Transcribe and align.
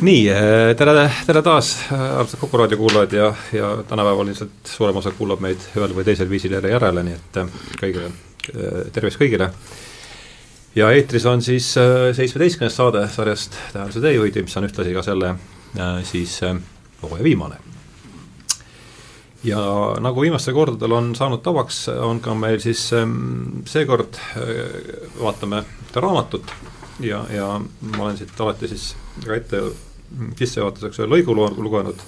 nii, 0.00 0.28
eh, 0.30 0.76
tere, 0.78 1.08
tere 1.26 1.40
taas, 1.42 1.72
armsad 1.90 2.38
Kuku 2.38 2.58
raadio 2.60 2.78
kuulajad 2.78 3.12
ja, 3.12 3.28
ja 3.52 3.70
tänapäeval 3.88 4.28
ilmselt 4.28 4.68
suurem 4.70 4.96
osa 5.00 5.10
kuulab 5.10 5.40
meid 5.42 5.62
ühel 5.74 5.94
või 5.96 6.04
teisel 6.06 6.28
viisil 6.30 6.54
jälle 6.54 6.70
järele, 6.70 7.02
nii 7.06 7.16
et 7.16 7.38
eh, 7.42 7.56
kõigile, 7.80 8.10
tervist 8.94 9.18
kõigile. 9.18 9.50
ja 10.78 10.90
eetris 10.94 11.26
on 11.26 11.42
siis 11.42 11.72
seitsmeteistkümnes 12.16 12.76
saade 12.76 13.02
sarjast 13.10 13.58
Tähenduse 13.72 14.00
teejuhid, 14.04 14.38
mis 14.44 14.56
on 14.56 14.68
ühtlasi 14.68 14.94
ka 14.94 15.02
selle 15.02 15.34
siis 16.06 16.38
hooaja 17.02 17.24
viimane. 17.24 17.58
ja 19.44 19.58
nagu 20.00 20.20
viimastel 20.20 20.54
kordadel 20.54 20.92
on 20.92 21.14
saanud 21.16 21.42
tavaks, 21.42 21.88
on 21.88 22.20
ka 22.20 22.34
meil 22.34 22.62
siis 22.62 22.86
seekord 23.66 24.22
vaatame 25.18 25.64
ühte 25.88 26.00
raamatut 26.00 26.54
ja, 27.00 27.24
ja 27.34 27.50
ma 27.96 28.04
olen 28.04 28.16
siit 28.16 28.40
alati 28.40 28.68
siis 28.68 28.94
ka 29.26 29.34
ette 29.34 29.62
sissejuhatuseks 30.38 31.02
ühe 31.02 31.08
lõigu 31.10 31.34
lugenud. 31.36 32.00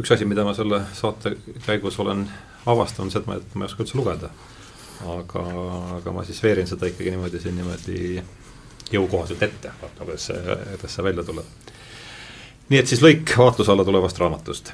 üks 0.00 0.10
asi, 0.10 0.26
mida 0.26 0.44
ma 0.44 0.54
selle 0.54 0.80
saate 0.92 1.36
käigus 1.66 1.98
olen 2.02 2.24
avastanud, 2.66 3.12
seda, 3.12 3.36
et 3.36 3.54
ma 3.54 3.64
ei 3.64 3.70
oska 3.70 3.84
üldse 3.84 3.98
lugeda. 3.98 4.30
aga, 5.16 5.42
aga 5.98 6.12
ma 6.14 6.24
siis 6.24 6.40
veerin 6.42 6.66
seda 6.70 6.86
ikkagi 6.86 7.10
niimoodi 7.10 7.40
siin 7.40 7.56
niimoodi 7.58 8.22
jõukohaselt 8.92 9.42
ette, 9.42 9.72
vaatame, 9.82 10.06
kuidas 10.06 10.30
see, 10.30 10.56
kuidas 10.70 10.96
see 10.96 11.04
välja 11.04 11.24
tuleb. 11.24 11.44
nii 12.70 12.80
et 12.80 12.90
siis 12.90 13.04
lõik 13.04 13.36
vaatluse 13.38 13.72
alla 13.72 13.84
tulevast 13.84 14.18
raamatust. 14.18 14.72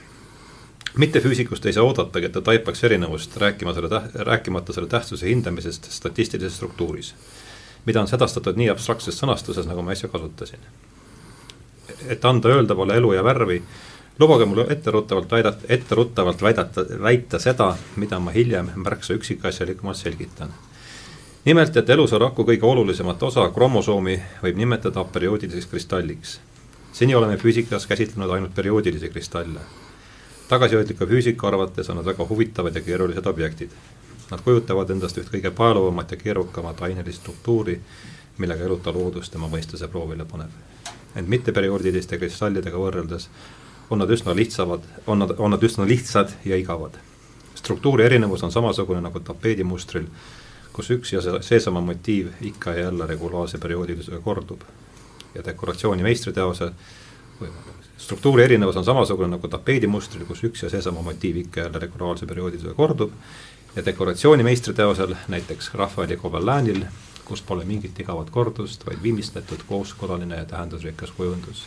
mittefüüsikust 0.96 1.66
ei 1.66 1.72
saa 1.72 1.84
oodatagi, 1.84 2.26
et 2.26 2.32
ta 2.32 2.40
taipaks 2.40 2.84
erinevust, 2.84 3.36
rääkima 3.36 3.74
selle 3.74 3.88
täht-, 3.88 4.16
rääkimata 4.26 4.72
selle 4.72 4.88
tähtsuse 4.88 5.28
hindamisest 5.28 5.90
statistilises 5.92 6.56
struktuuris 6.56 7.14
mida 7.86 8.00
on 8.00 8.08
sedastatud 8.08 8.58
nii 8.60 8.68
abstraktses 8.68 9.16
sõnastuses, 9.16 9.64
nagu 9.66 9.82
ma 9.82 9.94
äsja 9.96 10.10
kasutasin 10.12 10.60
et 12.08 12.24
anda 12.24 12.48
öeldavale 12.48 12.96
elu 12.96 13.12
ja 13.12 13.24
värvi, 13.24 13.62
lubage 14.20 14.44
mul 14.44 14.64
etteruttavalt 14.68 15.30
väidata, 15.30 15.58
etteruttavalt 15.68 16.42
väidata, 16.42 16.84
väita 17.02 17.38
seda, 17.38 17.76
mida 17.96 18.18
ma 18.20 18.30
hiljem 18.30 18.70
märksa 18.76 19.14
üksikasjalikumalt 19.14 19.96
selgitan. 19.96 20.52
nimelt, 21.44 21.76
et 21.76 21.90
elusaraku 21.90 22.44
kõige 22.44 22.66
olulisemat 22.68 23.22
osa, 23.22 23.48
kromosoomi, 23.48 24.20
võib 24.42 24.56
nimetada 24.56 25.04
perioodiliseks 25.04 25.66
kristalliks. 25.66 26.40
seni 26.92 27.14
oleme 27.14 27.36
füüsikas 27.36 27.86
käsitlenud 27.86 28.30
ainult 28.30 28.54
perioodilisi 28.54 29.08
kristalle. 29.08 29.60
tagasihoidliku 30.48 31.06
füüsiku 31.06 31.46
arvates 31.46 31.90
on 31.90 31.96
nad 31.96 32.04
väga 32.04 32.26
huvitavad 32.28 32.74
ja 32.74 32.80
keerulised 32.80 33.26
objektid. 33.26 33.70
Nad 34.30 34.40
kujutavad 34.40 34.90
endast 34.90 35.18
üht 35.18 35.30
kõige 35.32 35.50
paeluvamat 35.50 36.10
ja 36.10 36.16
keerukamat 36.16 36.82
ainelist 36.82 37.20
struktuuri, 37.20 37.80
millega 38.38 38.64
eluta 38.64 38.92
loodus 38.92 39.30
tema 39.30 39.48
mõistuse 39.48 39.88
proovile 39.88 40.24
paneb 40.24 40.69
ent 41.16 41.28
mitteperioodiliste 41.28 42.18
kristallidega 42.18 42.78
võrreldes 42.78 43.28
on 43.90 43.98
nad 43.98 44.10
üsna 44.10 44.34
lihtsamad, 44.36 44.84
on 45.06 45.24
nad, 45.24 45.34
on 45.38 45.50
nad 45.50 45.62
üsna 45.62 45.86
lihtsad 45.88 46.36
ja 46.44 46.56
igavad. 46.56 46.98
struktuuri 47.54 48.04
erinevus 48.04 48.42
on 48.42 48.52
samasugune 48.52 49.00
nagu 49.00 49.20
tapeedimustril, 49.20 50.06
kus 50.72 50.90
üks 50.90 51.12
ja 51.12 51.20
seesama 51.42 51.80
motiiv 51.80 52.30
ikka 52.40 52.70
ja 52.70 52.84
jälle 52.88 53.06
regulaarse 53.06 53.58
perioodilisusega 53.58 54.20
kordub. 54.20 54.60
ja 55.34 55.44
dekoratsiooni 55.44 56.02
meistriteose 56.02 56.72
struktuuri 57.98 58.42
erinevus 58.44 58.76
on 58.76 58.84
samasugune 58.84 59.28
nagu 59.28 59.48
tapeedimustril, 59.48 60.24
kus 60.26 60.44
üks 60.44 60.62
ja 60.62 60.70
seesama 60.70 61.02
motiiv 61.02 61.36
ikka 61.36 61.60
ja 61.60 61.66
jälle 61.66 61.78
regulaarse 61.78 62.26
perioodilisusega 62.26 62.74
kordub, 62.74 63.12
ja 63.76 63.84
dekoratsiooni 63.84 64.42
meistriteosel, 64.42 65.14
näiteks 65.28 65.74
Rafaeli 65.74 66.16
Cobellanil, 66.16 66.84
kus 67.30 67.42
pole 67.46 67.64
mingit 67.64 67.98
igavat 68.02 68.30
kordust, 68.34 68.82
vaid 68.86 68.98
viimistletud 69.02 69.62
kooskõlaline 69.68 70.42
ja 70.42 70.48
tähendusrikas 70.50 71.12
kujundus, 71.14 71.62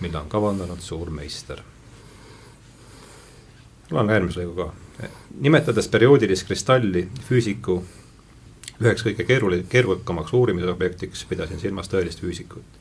mille 0.00 0.18
on 0.20 0.28
kavandanud 0.28 0.84
suur 0.84 1.10
meister. 1.10 1.62
mul 3.90 4.00
on 4.02 4.12
järgmise 4.12 4.42
lõigu 4.42 4.54
ka. 4.58 5.08
nimetades 5.40 5.88
perioodilist 5.88 6.46
kristalli 6.46 7.08
füüsiku 7.28 7.80
üheks 8.80 9.04
kõige 9.04 9.24
keeruli-, 9.28 9.64
keerukamaks 9.68 10.32
uurimisobjektiks 10.36 11.24
pidasin 11.28 11.60
silmas 11.60 11.88
tõelist 11.88 12.20
füüsikut. 12.20 12.78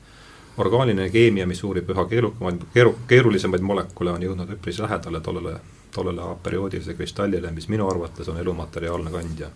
orgaaniline 0.59 1.09
keemia, 1.09 1.47
mis 1.47 1.63
uurib 1.63 1.89
üha 1.89 2.03
keerukamaid, 2.05 2.63
keeru-, 2.73 2.95
keerulisemaid 3.07 3.63
molekule, 3.63 4.11
on 4.11 4.23
jõudnud 4.23 4.49
üpris 4.57 4.79
lähedale 4.79 5.21
tollele, 5.23 5.59
tollele 5.95 6.35
perioodilisele 6.43 6.95
kristallile, 6.95 7.51
mis 7.51 7.69
minu 7.71 7.87
arvates 7.87 8.27
on 8.27 8.39
elumateriaalne 8.39 9.11
kandja. 9.11 9.49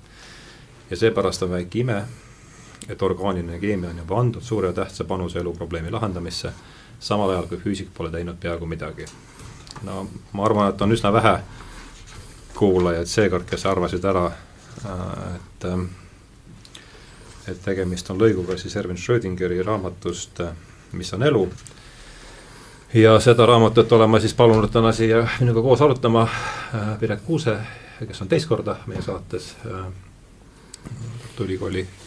ja 0.90 0.98
seepärast 0.98 1.44
on 1.44 1.50
väike 1.50 1.80
ime, 1.80 2.04
et 2.90 3.02
orgaaniline 3.02 3.60
keemia 3.60 3.90
on 3.90 3.98
juba 3.98 4.20
andnud 4.20 4.44
suure 4.44 4.68
ja 4.68 4.74
tähtsa 4.74 5.04
panuse 5.04 5.40
eluprobleemi 5.40 5.92
lahendamisse, 5.92 6.54
samal 7.00 7.30
ajal 7.30 7.48
kui 7.48 7.58
füüsik 7.58 7.92
pole 7.94 8.12
teinud 8.12 8.38
peaaegu 8.40 8.66
midagi. 8.66 9.06
no 9.84 10.08
ma 10.34 10.46
arvan, 10.46 10.70
et 10.70 10.82
on 10.82 10.92
üsna 10.92 11.14
vähe 11.14 11.40
kuulajaid 12.56 13.10
seekord, 13.10 13.46
kes 13.50 13.66
arvasid 13.66 14.06
ära, 14.06 14.26
äh, 14.86 15.36
et 15.36 15.66
äh, 15.66 15.80
et 17.48 17.64
tegemist 17.64 18.10
on 18.10 18.20
lõiguga 18.20 18.58
siis 18.58 18.76
Erwin 18.76 18.98
Schrödingeri 18.98 19.64
raamatust 19.64 20.42
Mis 20.94 21.14
on 21.14 21.24
elu, 21.24 21.50
ja 22.94 23.20
seda 23.20 23.46
raamatut 23.46 23.92
olen 23.92 24.10
ma 24.10 24.20
siis 24.20 24.34
palunud 24.34 24.70
täna 24.72 24.92
siia 24.94 25.24
minuga 25.40 25.62
koos 25.62 25.82
arutama 25.82 26.24
äh, 26.24 27.00
Piret 27.00 27.26
Kuuse, 27.26 27.58
kes 28.08 28.22
on 28.22 28.28
teist 28.28 28.48
korda 28.48 28.78
meie 28.88 29.02
saates 29.02 29.56
Tartu 31.34 31.44
Ülikooli 31.44 31.88
Ehm, 31.88 32.03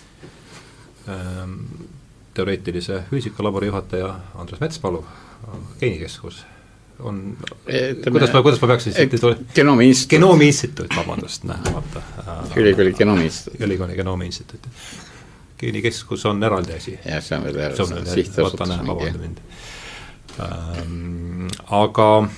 teoreetilise 2.34 3.02
füüsikalabori 3.10 3.70
juhataja 3.70 4.10
Andres 4.34 4.60
Metspalu, 4.60 5.04
geenikeskus 5.80 6.44
on, 7.00 7.36
kuidas 8.12 8.32
ma, 8.32 8.42
kuidas 8.42 8.60
ma 8.62 8.68
peaks 8.68 8.84
siis 8.84 8.96
genoomi 9.54 9.88
instituut. 9.88 10.10
genoomi 10.10 10.46
instituut, 10.46 10.96
vabandust, 10.96 11.44
näe, 11.44 11.58
vaata. 11.74 12.02
ülikooli 12.60 12.92
genoomi 12.94 13.24
instituut. 13.24 13.60
ülikooli 13.60 13.96
genoomi 13.96 14.26
instituut. 14.26 14.66
geenikeskus 15.58 16.26
on 16.26 16.44
eraldi 16.44 16.72
asi. 16.76 16.98
jah, 17.04 17.22
see 17.24 17.38
on 17.38 17.44
veel 17.44 17.56
eraldi 17.56 18.10
sihtasutus. 18.10 18.68
mind 19.20 19.38
ähm,. 20.40 21.46
aga 21.66 22.28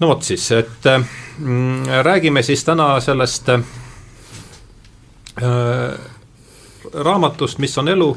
no 0.00 0.08
vot 0.08 0.22
siis, 0.22 0.50
et 0.52 0.86
äh, 0.86 1.08
räägime 2.02 2.42
siis 2.42 2.64
täna 2.64 3.00
sellest 3.00 3.48
äh, 3.48 3.60
raamatust 6.94 7.58
Mis 7.62 7.76
on 7.78 7.88
elu 7.88 8.10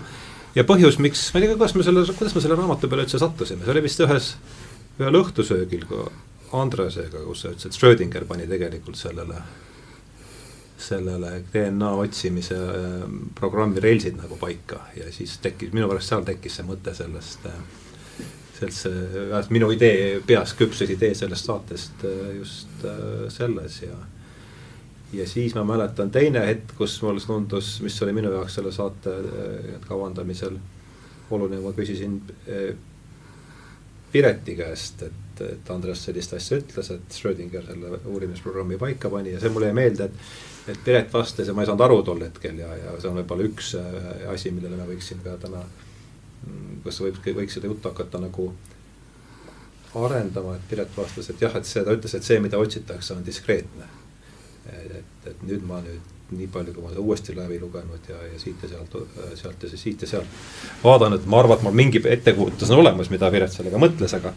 ja 0.56 0.66
põhjus, 0.68 1.00
miks, 1.02 1.30
ma 1.34 1.40
ei 1.40 1.48
tea, 1.48 1.56
kuidas 1.56 1.76
me 1.78 1.86
selle, 1.86 2.06
kuidas 2.10 2.36
me 2.36 2.44
selle 2.44 2.58
raamatu 2.60 2.90
peale 2.90 3.06
üldse 3.06 3.22
sattusime, 3.22 3.66
see 3.66 3.74
oli 3.76 3.86
vist 3.86 4.04
ühes, 4.06 4.34
ühel 5.00 5.20
õhtusöögil 5.22 5.88
ka 5.90 6.06
Andresega, 6.60 7.22
kus 7.28 7.44
sa 7.44 7.52
ütlesid, 7.54 7.76
Schrödinger 7.78 8.26
pani 8.30 8.48
tegelikult 8.50 8.98
sellele, 8.98 9.44
sellele 10.82 11.36
DNA 11.54 11.92
otsimise 12.02 12.58
ähm, 12.58 13.20
programmi 13.38 13.84
reilsid 13.84 14.18
nagu 14.18 14.40
paika 14.42 14.88
ja 14.98 15.12
siis 15.14 15.38
tekkis, 15.44 15.74
minu 15.76 15.90
pärast 15.92 16.10
seal 16.14 16.26
tekkis 16.26 16.58
see 16.58 16.66
mõte 16.66 16.96
sellest 16.98 17.46
äh, 17.50 17.62
sellest 18.60 18.86
see, 18.86 19.44
minu 19.54 19.70
idee, 19.74 20.20
peas 20.26 20.56
küpses 20.58 20.90
idee 20.92 21.14
sellest 21.18 21.50
saatest 21.50 22.06
äh, 22.08 22.32
just 22.40 22.88
äh, 22.88 23.28
selles 23.34 23.82
ja 23.84 23.96
ja 25.14 25.28
siis 25.28 25.56
ma 25.56 25.64
mäletan 25.64 26.12
teine 26.12 26.46
hetk, 26.46 26.76
kus 26.78 27.02
mulle 27.02 27.22
tundus, 27.26 27.80
mis 27.82 28.02
oli 28.04 28.14
minu 28.14 28.32
jaoks 28.34 28.60
selle 28.60 28.72
saate 28.72 29.16
äh, 29.16 29.80
kavandamisel 29.88 30.60
oluline, 31.32 31.62
ma 31.64 31.74
küsisin 31.78 32.22
äh, 32.50 32.70
Pireti 34.12 34.56
käest, 34.58 35.04
et, 35.06 35.42
et 35.46 35.68
Andres 35.70 36.02
sellist 36.08 36.34
asja 36.34 36.58
ütles, 36.58 36.88
et 36.90 37.14
Schrödinger 37.14 37.66
selle 37.68 38.00
uurimisprogrammi 38.10 38.80
paika 38.82 39.10
pani 39.14 39.36
ja 39.36 39.42
see 39.42 39.52
mulle 39.54 39.70
jäi 39.70 39.78
meelde, 39.78 40.10
et 40.10 40.48
et 40.70 40.82
Piret 40.86 41.14
vastas 41.14 41.48
ja 41.48 41.54
ma 41.58 41.64
ei 41.64 41.70
saanud 41.70 41.82
aru 41.82 42.02
tol 42.06 42.20
hetkel 42.22 42.58
ja, 42.62 42.68
ja 42.78 42.92
see 43.02 43.10
on 43.10 43.22
võib-olla 43.22 43.46
üks 43.48 43.72
äh, 43.80 44.26
asi, 44.34 44.52
millele 44.54 44.78
ma 44.78 44.86
võiksin 44.90 45.22
ka 45.26 45.38
täna, 45.42 45.64
mm, 46.46 46.82
kas 46.86 47.00
võib, 47.02 47.22
võiks 47.40 47.58
seda 47.58 47.72
juttu 47.72 47.90
hakata 47.90 48.22
nagu 48.22 48.52
arendama, 49.98 50.54
et 50.58 50.68
Piret 50.70 50.94
vastas, 50.98 51.32
et 51.32 51.42
jah, 51.42 51.56
et 51.58 51.66
see, 51.66 51.82
ta 51.86 51.96
ütles, 51.98 52.14
et 52.14 52.26
see, 52.26 52.38
mida 52.44 52.62
otsitakse, 52.62 53.16
on 53.16 53.26
diskreetne 53.26 53.90
et, 54.70 55.28
et 55.32 55.44
nüüd 55.48 55.66
ma 55.68 55.82
nüüd 55.84 56.16
nii 56.38 56.48
palju, 56.54 56.74
kui 56.76 56.84
ma 56.84 56.92
seda 56.92 57.02
uuesti 57.02 57.34
läbi 57.36 57.58
lugenud 57.62 58.10
ja, 58.10 58.18
ja 58.30 58.40
siit 58.40 58.62
ja 58.64 58.70
sealt, 58.70 58.96
sealt 59.40 59.64
ja 59.66 59.70
siit 59.74 60.02
ja 60.06 60.08
sealt 60.08 60.84
vaadanud, 60.84 61.26
ma 61.26 61.40
arvan, 61.42 61.58
et 61.58 61.66
mul 61.66 61.78
mingi 61.78 62.02
ettekujutus 62.06 62.70
on 62.70 62.84
olemas, 62.84 63.10
mida 63.10 63.32
Piret 63.34 63.54
sellega 63.54 63.82
mõtles, 63.82 64.14
aga 64.18 64.34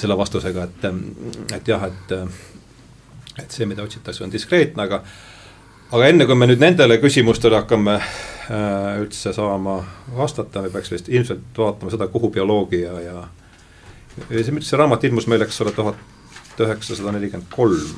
selle 0.00 0.16
vastusega, 0.18 0.66
et, 0.66 0.88
et 1.56 1.70
jah, 1.70 1.86
et 1.86 2.16
et 3.40 3.54
see, 3.54 3.66
mida 3.68 3.84
otsitakse, 3.86 4.24
on 4.24 4.32
diskreetne, 4.32 4.88
aga 4.88 5.04
aga 5.90 6.08
enne, 6.10 6.26
kui 6.26 6.38
me 6.38 6.48
nüüd 6.50 6.62
nendele 6.62 6.98
küsimustele 7.02 7.60
hakkame 7.62 7.96
äh, 7.98 8.98
üldse 9.02 9.32
saama 9.34 9.78
vastata, 10.16 10.64
me 10.64 10.72
peaks 10.74 10.92
vist 10.92 11.08
ilmselt 11.10 11.58
vaatama 11.58 11.94
seda, 11.94 12.10
kuhu 12.10 12.32
bioloogia 12.34 12.98
ja 13.06 13.22
ja 14.30 14.42
see, 14.42 14.58
see 14.60 14.78
raamat 14.78 15.06
ilmus 15.06 15.30
meil, 15.30 15.46
eks 15.46 15.62
ole, 15.64 15.74
tuhat 15.76 16.60
üheksasada 16.60 17.14
nelikümmend 17.14 17.48
kolm 17.54 17.94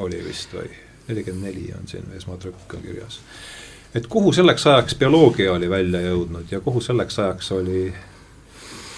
oli 0.00 0.20
vist 0.24 0.54
või, 0.54 0.68
nelikümmend 1.08 1.48
neli 1.48 1.70
on 1.76 1.88
siin 1.88 2.06
esmatrükk 2.16 2.74
on 2.74 2.82
kirjas. 2.82 3.20
et 3.94 4.06
kuhu 4.06 4.32
selleks 4.32 4.66
ajaks 4.66 4.94
bioloogia 4.94 5.52
oli 5.52 5.70
välja 5.70 6.00
jõudnud 6.00 6.50
ja 6.50 6.60
kuhu 6.60 6.80
selleks 6.80 7.18
ajaks 7.18 7.52
oli 7.52 7.92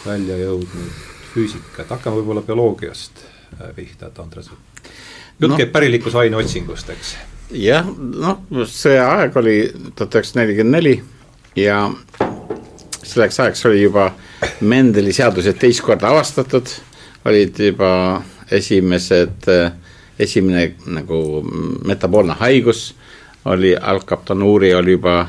välja 0.06 0.36
jõudnud 0.36 1.08
füüsika, 1.34 1.82
et 1.82 1.90
hakkame 1.90 2.20
võib-olla 2.20 2.42
bioloogiast 2.42 3.24
äh, 3.24 3.74
pihta, 3.76 4.10
et 4.10 4.18
Andres, 4.18 4.50
jutt 5.40 5.50
no. 5.50 5.56
käib 5.56 5.72
pärilikkuse 5.72 6.18
aine 6.24 6.36
otsingust, 6.36 6.90
eks? 6.90 7.14
jah, 7.50 7.86
noh, 7.86 8.44
see 8.68 8.98
aeg 9.00 9.36
oli 9.36 9.56
tuhat 9.94 10.18
üheksasada 10.18 10.42
nelikümmend 10.42 10.78
neli 10.78 10.94
ja 11.56 11.84
selleks 13.02 13.40
ajaks 13.40 13.66
oli 13.66 13.82
juba 13.82 14.12
Mendeli 14.60 15.12
seadused 15.14 15.58
teist 15.60 15.82
korda 15.84 16.10
avastatud, 16.10 16.66
olid 17.28 17.58
juba 17.62 17.90
esimesed, 18.50 19.46
esimene 20.18 20.74
nagu 20.86 21.42
metaboolne 21.86 22.36
haigus 22.40 22.92
oli 23.44 23.76
alkaptonuuri 23.76 24.74
oli 24.74 24.90
juba 24.90 25.20
äh, 25.20 25.26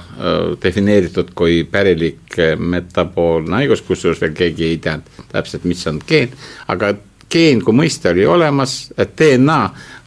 defineeritud 0.63 1.33
kui 1.35 1.63
pärilik 1.63 2.37
äh, 2.39 2.59
metaboolne 2.59 3.55
haigus, 3.55 3.81
kusjuures 3.81 4.21
veel 4.21 4.35
keegi 4.37 4.67
ei 4.67 4.77
teadnud 4.77 5.31
täpselt, 5.31 5.65
mis 5.65 5.87
on 5.89 6.01
geen, 6.07 6.29
aga 6.67 6.93
geen 7.33 7.63
kui 7.65 7.73
mõiste 7.73 8.11
oli 8.11 8.25
olemas, 8.29 8.93
DNA 9.17 9.59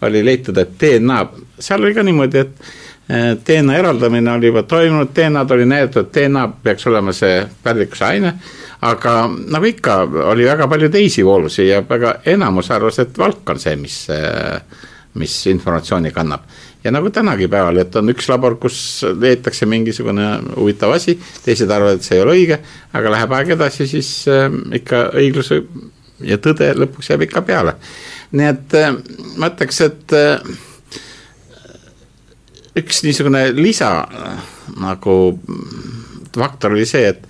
oli 0.07 0.25
leitud, 0.25 0.59
et 0.59 0.77
DNA, 0.81 1.23
seal 1.59 1.83
oli 1.83 1.95
ka 1.97 2.05
niimoodi, 2.07 2.45
et 2.45 2.71
äh, 3.11 3.33
DNA 3.47 3.81
eraldamine 3.81 4.37
oli 4.37 4.53
juba 4.53 4.63
toimunud, 4.63 5.11
DNA-d 5.17 5.57
oli 5.59 5.67
näidatud, 5.67 6.13
DNA 6.15 6.47
peaks 6.63 6.87
olema 6.87 7.15
see 7.17 7.43
pärlikkuse 7.65 8.07
aine, 8.13 8.37
aga 8.81 9.15
nagu 9.29 9.65
ikka, 9.71 10.03
oli 10.33 10.45
väga 10.45 10.69
palju 10.69 10.91
teisi 10.93 11.25
voolusi 11.25 11.69
ja 11.69 11.81
väga 11.89 12.21
enamus 12.27 12.71
arvas, 12.71 12.99
et 12.99 13.19
valk 13.19 13.51
on 13.51 13.61
see, 13.61 13.77
mis, 13.81 13.99
mis 15.17 15.37
informatsiooni 15.53 16.13
kannab 16.13 16.45
ja 16.87 16.93
nagu 16.95 17.11
tänagi 17.11 17.49
päeval, 17.51 17.81
et 17.83 17.97
on 17.99 18.13
üks 18.13 18.29
labor, 18.31 18.55
kus 18.63 18.79
leitakse 19.19 19.67
mingisugune 19.67 20.27
huvitav 20.55 20.93
asi, 20.95 21.17
teised 21.43 21.71
arvavad, 21.71 21.99
et 21.99 22.07
see 22.07 22.15
ei 22.19 22.23
ole 22.23 22.37
õige, 22.37 22.59
aga 22.95 23.13
läheb 23.15 23.35
aeg 23.35 23.51
edasi, 23.57 23.89
siis 23.91 24.11
äh, 24.31 24.47
ikka 24.79 25.09
õiglus 25.19 25.51
ja 26.31 26.39
tõde 26.43 26.71
lõpuks 26.79 27.11
jääb 27.11 27.27
ikka 27.27 27.43
peale. 27.49 27.75
nii 28.39 28.49
et 28.53 28.77
äh, 28.79 28.93
ma 29.41 29.51
ütleks, 29.51 29.81
et 29.89 30.15
äh, 30.15 30.39
üks 32.79 33.03
niisugune 33.03 33.49
lisa 33.59 33.91
nagu 34.79 35.17
faktor 36.37 36.77
oli 36.77 36.87
see, 36.87 37.11
et 37.11 37.27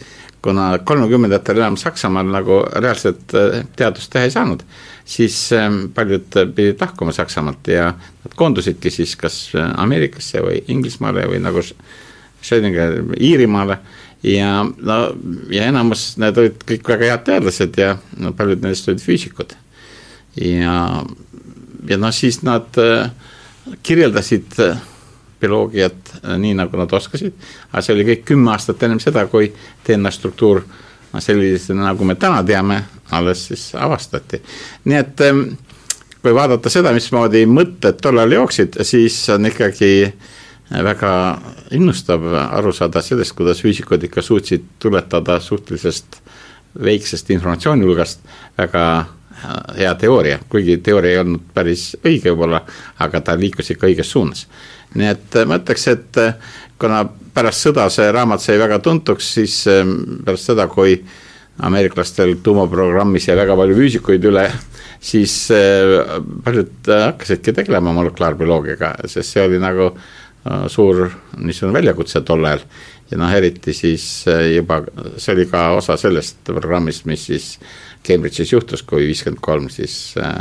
kuna 0.46 0.70
kolmekümnendatel 0.86 1.58
enam 1.58 1.76
Saksamaal 1.80 2.30
nagu 2.30 2.60
reaalset 2.78 3.34
teadust 3.76 4.12
teha 4.12 4.28
ei 4.28 4.34
saanud 4.34 4.62
siis 5.06 5.52
ähm, 5.52 5.86
paljud 5.94 6.26
pidid 6.54 6.80
lahkuma 6.80 7.12
Saksamaalt 7.12 7.68
ja 7.68 7.92
nad 7.92 8.34
koondusidki 8.36 8.90
siis 8.90 9.14
kas 9.16 9.36
äh, 9.54 9.70
Ameerikasse 9.80 10.42
või 10.42 10.62
Inglismaale 10.68 11.28
või 11.30 11.38
nagu 11.42 11.62
Schrödinger 11.62 12.98
Iirimaale 13.20 13.78
ja 14.26 14.64
no 14.64 14.98
ja 15.52 15.68
enamus 15.70 16.16
need 16.18 16.38
olid 16.42 16.66
kõik 16.66 16.90
väga 16.90 17.12
head 17.12 17.24
teadlased 17.28 17.78
ja 17.78 17.94
no 18.18 18.34
paljud 18.34 18.64
nendest 18.64 18.88
olid 18.90 19.02
füüsikud. 19.04 19.54
ja, 20.42 20.74
ja 21.86 21.98
noh, 22.02 22.12
siis 22.12 22.42
nad 22.42 22.66
kirjeldasid 23.86 24.58
bioloogiat 25.40 26.14
nii, 26.38 26.54
nagu 26.56 26.78
nad 26.80 26.92
oskasid, 26.96 27.34
aga 27.70 27.82
see 27.84 27.94
oli 27.96 28.06
kõik 28.10 28.24
kümme 28.32 28.52
aastat 28.54 28.82
ennem 28.86 29.00
seda, 29.02 29.26
kui 29.30 29.50
DNA 29.86 30.12
struktuur 30.14 30.62
no 31.12 31.22
sellisena, 31.22 31.90
nagu 31.90 32.08
me 32.08 32.16
täna 32.20 32.42
teame, 32.46 32.82
alles 33.16 33.46
siis 33.50 33.68
avastati. 33.78 34.42
nii 34.84 34.98
et 34.98 35.24
ähm, 35.28 35.44
kui 36.22 36.34
vaadata 36.34 36.72
seda, 36.72 36.92
mismoodi 36.96 37.44
mõtted 37.46 38.00
tollal 38.02 38.32
jooksid, 38.34 38.80
siis 38.82 39.18
on 39.30 39.46
ikkagi 39.46 39.92
väga 40.70 41.12
innustav 41.76 42.24
aru 42.34 42.72
saada 42.74 43.02
sellest, 43.02 43.36
kuidas 43.38 43.62
füüsikud 43.62 44.02
ikka 44.08 44.22
suutsid 44.22 44.64
tuletada 44.82 45.38
suhtelisest 45.40 46.18
väiksest 46.82 47.30
informatsiooni 47.30 47.86
hulgast 47.86 48.26
väga 48.58 48.82
hea 49.76 49.94
teooria, 50.00 50.38
kuigi 50.48 50.78
teooria 50.82 51.12
ei 51.12 51.20
olnud 51.20 51.44
päris 51.54 51.90
õige 52.02 52.32
võib-olla, 52.32 52.62
aga 53.04 53.20
ta 53.20 53.36
liikus 53.38 53.70
ikka 53.70 53.86
õiges 53.86 54.10
suunas. 54.10 54.46
Nii 54.96 55.12
et 55.12 55.38
ma 55.48 55.60
ütleks, 55.60 55.86
et 55.92 56.20
kuna 56.80 57.04
pärast 57.36 57.66
sõda 57.66 57.86
see 57.92 58.08
raamat 58.12 58.42
sai 58.42 58.58
väga 58.60 58.80
tuntuks, 58.84 59.30
siis 59.38 59.60
ähm, 59.70 59.96
pärast 60.24 60.50
seda, 60.50 60.68
kui 60.72 60.96
ameeriklastel 61.66 62.36
tuumaprogrammis 62.44 63.28
jäi 63.28 63.36
väga 63.38 63.56
palju 63.56 63.76
füüsikuid 63.78 64.28
üle, 64.30 64.44
siis 65.10 65.38
äh, 65.54 66.18
paljud 66.44 66.92
hakkasidki 66.92 67.56
tegelema 67.56 67.94
molekulaarbioloogiaga, 67.96 68.94
sest 69.04 69.36
see 69.36 69.46
oli 69.46 69.60
nagu 69.62 69.90
äh, 69.92 70.66
suur 70.72 71.08
niisugune 71.36 71.76
väljakutse 71.76 72.24
tol 72.26 72.44
ajal. 72.44 72.64
ja 73.10 73.18
noh, 73.22 73.34
eriti 73.38 73.74
siis 73.76 74.06
äh, 74.30 74.52
juba, 74.56 74.82
see 75.16 75.36
oli 75.36 75.48
ka 75.50 75.68
osa 75.78 75.98
sellest 76.00 76.44
programmist, 76.48 77.06
mis 77.08 77.28
siis 77.30 77.52
Cambridge'is 78.06 78.52
juhtus, 78.52 78.84
kui 78.86 79.08
viiskümmend 79.08 79.42
kolm 79.42 79.68
siis 79.72 80.14
äh, 80.20 80.40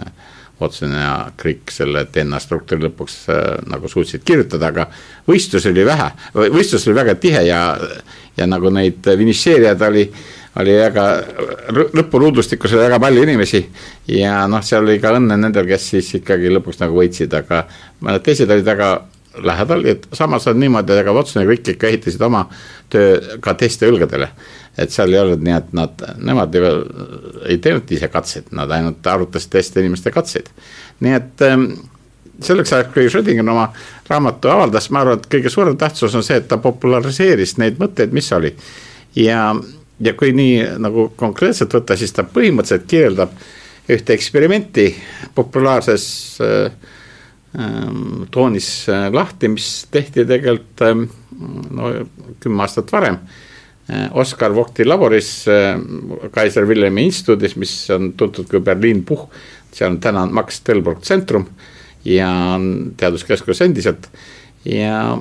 Ja 0.59 1.31
Crick 1.37 1.71
selle 1.71 2.05
DNA 2.13 2.39
struktuuri 2.39 2.87
lõpuks 2.87 3.15
äh, 3.29 3.41
nagu 3.67 3.89
suutsid 3.91 4.23
kirjutada, 4.23 4.71
aga 4.71 4.87
võistlusi 5.27 5.69
oli 5.69 5.85
vähe, 5.85 6.09
võistlus 6.33 6.87
oli 6.87 6.95
väga 6.95 7.15
tihe 7.19 7.43
ja, 7.47 7.61
ja 8.37 8.47
nagu 8.47 8.71
neid 8.71 9.03
finišeerijaid 9.03 9.83
oli, 9.89 10.05
oli 10.61 10.77
väga, 10.79 11.07
lõpuruudustikus 11.99 12.73
oli 12.73 12.85
väga 12.85 13.01
palju 13.03 13.25
inimesi. 13.27 13.65
ja 14.07 14.45
noh, 14.47 14.63
seal 14.63 14.87
oli 14.87 14.99
ka 15.03 15.17
õnne 15.19 15.37
nendel, 15.37 15.67
kes 15.67 15.89
siis 15.95 16.13
ikkagi 16.21 16.53
lõpuks 16.53 16.79
nagu 16.79 16.95
võitsid, 16.95 17.35
aga 17.35 17.65
teised 18.23 18.49
olid 18.49 18.65
väga 18.65 18.93
lähedal, 19.43 19.85
et 19.85 20.07
samas 20.13 20.47
on 20.47 20.59
niimoodi, 20.59 20.99
ega 20.99 21.13
Watson 21.13 21.43
ja 21.43 21.47
Crick 21.47 21.73
ikka 21.75 21.87
ehitasid 21.87 22.21
oma 22.21 22.45
töö 22.89 23.39
ka 23.43 23.53
teiste 23.59 23.89
õlgadele 23.89 24.29
et 24.77 24.91
seal 24.91 25.13
ei 25.13 25.19
olnud 25.21 25.43
nii, 25.43 25.55
et 25.55 25.73
nad, 25.75 26.05
nemad 26.19 26.55
ei, 26.55 26.69
ei 27.53 27.59
teinud 27.63 27.91
ise 27.95 28.09
katseid, 28.11 28.49
nad 28.55 28.71
ainult 28.75 29.07
arutasid 29.07 29.53
teiste 29.53 29.79
inimeste 29.83 30.11
katseid. 30.11 30.49
nii 31.03 31.13
et 31.15 31.43
ähm, 31.47 31.69
selleks 32.43 32.73
ajaks, 32.73 32.91
kui 32.93 33.07
Schrödinger 33.09 33.47
oma 33.51 33.69
raamatu 34.09 34.51
avaldas, 34.51 34.89
ma 34.91 35.03
arvan, 35.03 35.21
et 35.21 35.29
kõige 35.31 35.51
suurem 35.51 35.77
tähtsus 35.79 36.15
on 36.15 36.23
see, 36.23 36.39
et 36.41 36.47
ta 36.51 36.59
populariseeris 36.61 37.57
neid 37.61 37.79
mõtteid, 37.79 38.15
mis 38.15 38.31
oli. 38.35 38.55
ja, 39.15 39.53
ja 39.99 40.13
kui 40.19 40.33
nii 40.35 40.79
nagu 40.83 41.09
konkreetselt 41.15 41.73
võtta, 41.73 41.97
siis 41.97 42.13
ta 42.15 42.27
põhimõtteliselt 42.27 42.89
kirjeldab 42.89 43.39
ühte 43.91 44.15
eksperimenti 44.17 44.89
populaarses 45.35 46.05
äh, 46.43 46.91
toonis 48.31 48.69
äh, 48.89 49.07
lahti, 49.13 49.47
mis 49.47 49.87
tehti 49.91 50.25
tegelikult 50.27 50.81
äh, 50.85 50.95
no 51.71 51.91
kümme 52.43 52.65
aastat 52.65 52.91
varem 52.91 53.19
Äh, 53.87 54.09
Oskar 54.17 54.55
Vohti 54.55 54.83
laboris 54.83 55.47
äh, 55.47 55.77
Kaiser 56.31 56.67
Wilhelmi 56.67 57.03
instituudis, 57.05 57.53
mis 57.55 57.73
on 57.93 58.13
tuntud 58.17 58.47
kui 58.49 58.59
Berliin 58.59 59.03
Puhh. 59.05 59.27
seal 59.75 59.91
on 59.91 59.99
täna 60.01 60.23
Max 60.25 60.63
Delbrück 60.65 61.03
tsentrum 61.03 61.45
ja 62.05 62.29
on 62.55 62.95
teaduskeskus 62.97 63.61
endiselt 63.61 64.09
ja. 64.65 65.19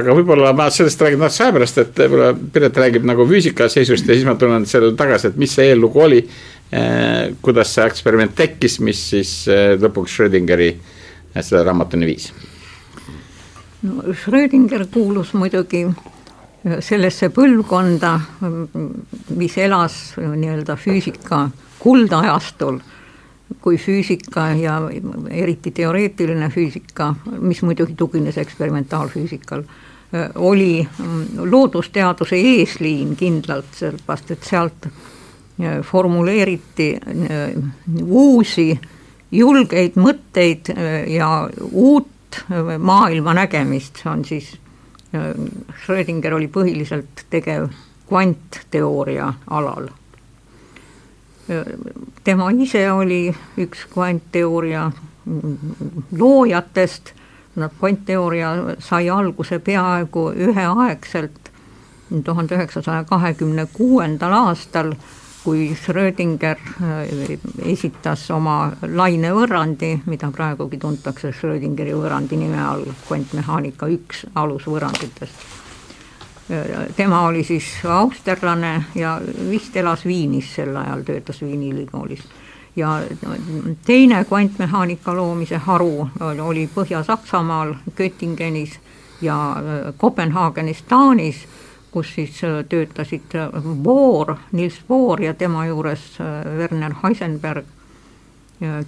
Aga 0.00 0.16
võib-olla 0.18 0.52
ma 0.56 0.68
sellest 0.74 1.02
räägin 1.04 1.22
natuke 1.22 1.38
seepärast, 1.38 1.80
et 1.82 2.02
võib-olla 2.02 2.30
Piret 2.52 2.80
räägib 2.82 3.08
nagu 3.08 3.26
füüsika 3.28 3.68
seisust 3.72 4.08
ja 4.08 4.16
siis 4.16 4.28
ma 4.28 4.36
tulen 4.40 4.66
sellele 4.68 4.96
tagasi, 4.98 5.30
et 5.30 5.40
mis 5.40 5.54
see 5.56 5.70
eellugu 5.72 6.04
oli. 6.06 6.22
Äh, 6.70 7.32
kuidas 7.42 7.74
see 7.74 7.86
eksperiment 7.86 8.36
tekkis, 8.38 8.78
mis 8.84 9.00
siis 9.14 9.32
lõpuks 9.82 10.14
Schrödingeri 10.14 10.70
selle 11.40 11.64
raamatuni 11.66 12.06
viis. 12.06 12.30
no 13.82 14.14
Schrödinger 14.14 14.86
kuulus 14.92 15.32
muidugi 15.34 15.86
sellesse 16.84 17.30
põlvkonda, 17.32 18.12
mis 19.40 19.56
elas 19.58 19.96
nii-öelda 20.20 20.76
füüsika 20.76 21.46
kuldajastul, 21.80 22.80
kui 23.64 23.78
füüsika 23.80 24.50
ja 24.60 24.76
eriti 25.30 25.72
teoreetiline 25.74 26.50
füüsika, 26.52 27.14
mis 27.40 27.62
muidugi 27.64 27.96
tugines 27.98 28.38
eksperimentaalfüüsikal, 28.38 29.64
oli 30.34 30.88
loodusteaduse 31.38 32.36
eesliin 32.36 33.16
kindlalt, 33.16 33.68
sellepärast 33.78 34.30
et 34.30 34.42
sealt 34.42 34.88
formuleeriti 35.86 36.88
uusi 38.02 38.80
julgeid 39.32 39.98
mõtteid 40.00 40.72
ja 41.06 41.28
uut 41.70 42.42
maailma 42.78 43.34
nägemist, 43.34 44.02
see 44.02 44.10
on 44.10 44.24
siis 44.24 44.50
Schrödinger 45.10 46.34
oli 46.36 46.46
põhiliselt 46.46 47.24
tegev 47.30 47.68
kvantteooria 48.08 49.32
alal. 49.50 49.88
tema 52.24 52.50
ise 52.50 52.84
oli 52.92 53.34
üks 53.58 53.86
kvantteooria 53.90 54.84
loojatest, 56.18 57.12
kvantteooria 57.68 58.76
sai 58.78 59.10
alguse 59.10 59.58
peaaegu 59.58 60.30
üheaegselt 60.48 61.50
tuhande 62.24 62.54
üheksasaja 62.56 63.04
kahekümne 63.04 63.66
kuuendal 63.72 64.32
aastal 64.32 64.94
kui 65.44 65.70
Schrödinger 65.74 66.58
esitas 67.64 68.26
oma 68.30 68.72
lainevõrrandi, 68.82 70.02
mida 70.06 70.28
praegugi 70.34 70.78
tuntakse 70.78 71.32
Schrödingeri 71.32 71.94
võrrandi 71.96 72.36
nime 72.36 72.60
all, 72.60 72.84
kvantmehaanika 73.06 73.88
üks 73.94 74.26
alusvõrranditest 74.34 75.48
tema 76.96 77.20
oli 77.28 77.44
siis 77.44 77.64
austerlane 77.86 78.84
ja 78.94 79.20
vist 79.50 79.76
elas 79.76 80.04
Viinis 80.06 80.54
sel 80.54 80.76
ajal, 80.76 81.02
töötas 81.06 81.42
Viini 81.42 81.70
ülikoolis. 81.70 82.24
Ja 82.76 83.02
teine 83.86 84.24
kvantmehaanika 84.24 85.14
loomise 85.16 85.56
haru 85.56 86.08
oli 86.42 86.68
Põhja-Saksamaal, 86.74 87.74
Göttingenis 87.96 88.80
ja 89.20 89.52
äh, 89.52 89.94
Kopenhaagenis, 89.96 90.82
Taanis, 90.82 91.36
kus 91.90 92.14
siis 92.14 92.44
äh, 92.44 92.64
töötasid 92.68 93.34
äh, 93.34 93.62
Bohr, 93.82 94.36
Niels 94.52 94.80
Bohr 94.88 95.22
ja 95.22 95.34
tema 95.34 95.66
juures 95.66 96.18
Werner 96.56 96.94
Heisenberg. 97.02 97.64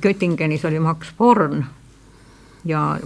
Göttingenis 0.03 0.65
oli 0.65 0.79
Max 0.79 1.15
Born 1.19 1.65
ja 2.65 2.99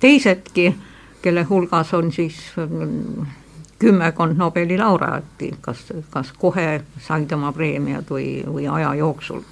teisedki 0.00 0.74
kelle 1.22 1.42
hulgas 1.42 1.94
on 1.94 2.12
siis 2.12 2.36
mm, 2.56 3.26
kümmekond 3.80 4.36
Nobeli 4.36 4.78
laureaati, 4.78 5.54
kas, 5.60 5.86
kas 6.10 6.32
kohe 6.38 6.82
said 7.00 7.32
oma 7.32 7.52
preemiad 7.52 8.10
või, 8.10 8.42
või 8.46 8.68
aja 8.68 8.94
jooksul. 9.00 9.42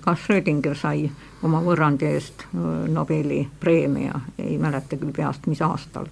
kas 0.00 0.20
Schrödinger 0.24 0.76
sai 0.76 1.08
oma 1.42 1.60
võrrandi 1.64 2.08
eest 2.08 2.44
mm, 2.52 2.92
Nobeli 2.92 3.42
preemia, 3.60 4.20
ei 4.38 4.58
mäleta 4.58 4.96
küll 4.96 5.12
peast, 5.16 5.46
mis 5.46 5.62
aastal. 5.62 6.06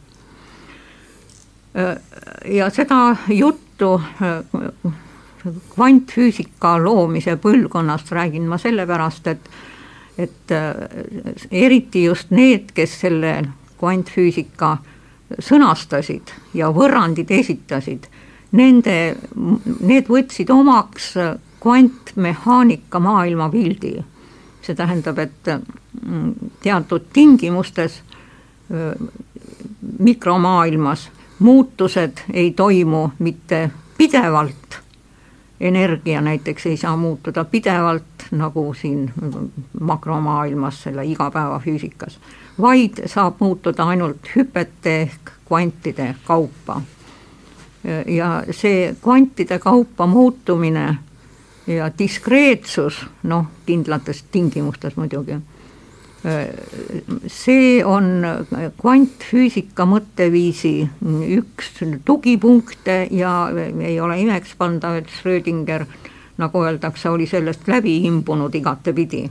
ja 2.48 2.70
seda 2.72 3.16
juttu 3.28 4.00
mm, 4.00 4.92
kvantfüüsika 5.74 6.76
loomise 6.82 7.36
põlvkonnast 7.36 8.12
räägin 8.12 8.48
ma 8.48 8.58
sellepärast, 8.58 9.26
et 9.26 9.50
et 10.18 10.52
eriti 11.52 12.04
just 12.04 12.30
need, 12.30 12.70
kes 12.72 13.00
selle 13.02 13.34
kvantfüüsika 13.76 14.78
sõnastasid 15.38 16.32
ja 16.54 16.70
võrrandid 16.74 17.30
esitasid, 17.30 18.06
nende, 18.52 19.16
need 19.80 20.08
võtsid 20.08 20.50
omaks 20.50 21.14
kvantmehaanika 21.60 23.00
maailmapildi. 23.00 23.96
see 24.62 24.74
tähendab, 24.74 25.18
et 25.18 25.48
mm, 26.02 26.32
teatud 26.62 27.04
tingimustes 27.12 28.00
mikromaailmas 29.98 31.10
muutused 31.38 32.18
ei 32.32 32.50
toimu 32.50 33.10
mitte 33.18 33.70
pidevalt, 33.98 34.78
energia 35.60 36.20
näiteks 36.20 36.66
ei 36.66 36.76
saa 36.76 36.96
muutuda 36.96 37.44
pidevalt, 37.44 38.26
nagu 38.30 38.74
siin 38.74 39.12
makromaailmas, 39.80 40.82
selle 40.82 41.04
igapäevafüüsikas 41.04 42.20
vaid 42.60 43.02
saab 43.06 43.40
muutuda 43.40 43.84
ainult 43.92 44.30
hüpete 44.36 45.00
ehk 45.02 45.32
kvantide 45.46 46.14
kaupa. 46.26 46.82
ja 48.06 48.42
see 48.50 48.96
kvantide 49.02 49.58
kaupa 49.58 50.06
muutumine 50.06 50.96
ja 51.66 51.90
diskreetsus, 51.98 52.98
noh, 53.22 53.44
kindlates 53.66 54.24
tingimustes 54.32 54.96
muidugi, 54.96 55.36
see 57.30 57.84
on 57.84 58.26
kvantfüüsika 58.80 59.86
mõtteviisi 59.86 60.74
üks 61.36 61.70
tugipunkte 62.04 63.06
ja 63.14 63.36
ei 63.78 64.00
ole 64.00 64.18
imeks 64.24 64.56
pandav, 64.58 64.98
et 64.98 65.10
Schrödinger, 65.20 65.86
nagu 66.42 66.62
öeldakse, 66.66 67.10
oli 67.10 67.26
sellest 67.30 67.68
läbi 67.70 68.00
imbunud 68.08 68.54
igatepidi 68.54 69.28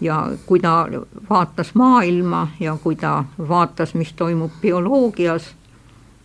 ja 0.00 0.32
kui 0.46 0.60
ta 0.60 0.88
vaatas 1.30 1.74
maailma 1.74 2.48
ja 2.60 2.76
kui 2.82 2.96
ta 2.96 3.24
vaatas, 3.48 3.94
mis 3.94 4.12
toimub 4.12 4.52
bioloogias, 4.60 5.54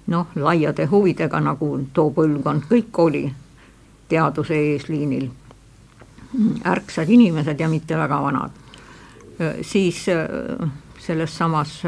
noh, 0.07 0.27
laiade 0.35 0.85
huvidega, 0.85 1.39
nagu 1.39 1.79
too 1.93 2.11
põlvkond 2.11 2.67
kõik 2.69 2.99
oli 2.99 3.23
teaduse 4.09 4.55
eesliinil, 4.55 5.29
ärksad 6.65 7.09
inimesed 7.09 7.59
ja 7.59 7.69
mitte 7.69 7.97
väga 7.97 8.21
vanad, 8.21 8.51
siis 9.61 10.05
selles 10.99 11.37
samas 11.37 11.81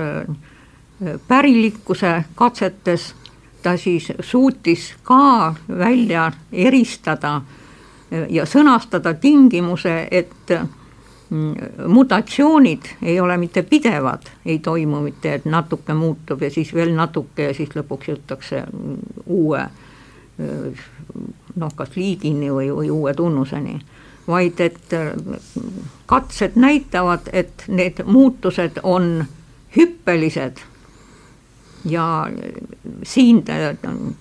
pärilikkuse 1.27 2.23
katsetes 2.35 3.13
ta 3.63 3.77
siis 3.77 4.11
suutis 4.19 4.93
ka 5.03 5.53
välja 5.67 6.31
eristada 6.51 7.41
ja 8.29 8.45
sõnastada 8.45 9.13
tingimuse, 9.13 10.07
et 10.11 10.53
mutatsioonid 11.87 12.85
ei 13.01 13.19
ole 13.19 13.37
mitte 13.37 13.63
pidevad, 13.63 14.29
ei 14.45 14.59
toimu 14.59 15.01
mitte, 15.01 15.33
et 15.33 15.45
natuke 15.45 15.93
muutub 15.93 16.41
ja 16.41 16.49
siis 16.51 16.73
veel 16.73 16.93
natuke 16.95 17.49
ja 17.49 17.53
siis 17.53 17.75
lõpuks 17.75 18.11
jõutakse 18.13 18.63
uue 19.25 19.65
noh, 21.55 21.73
kas 21.75 21.95
liigini 21.95 22.51
või, 22.53 22.69
või 22.71 22.89
uue 22.93 23.13
tunnuseni, 23.17 23.79
vaid 24.27 24.59
et 24.61 24.95
katsed 26.05 26.55
näitavad, 26.55 27.29
et 27.33 27.65
need 27.67 28.03
muutused 28.05 28.79
on 28.83 29.25
hüppelised 29.77 30.63
ja 31.85 32.27
siin 33.03 33.43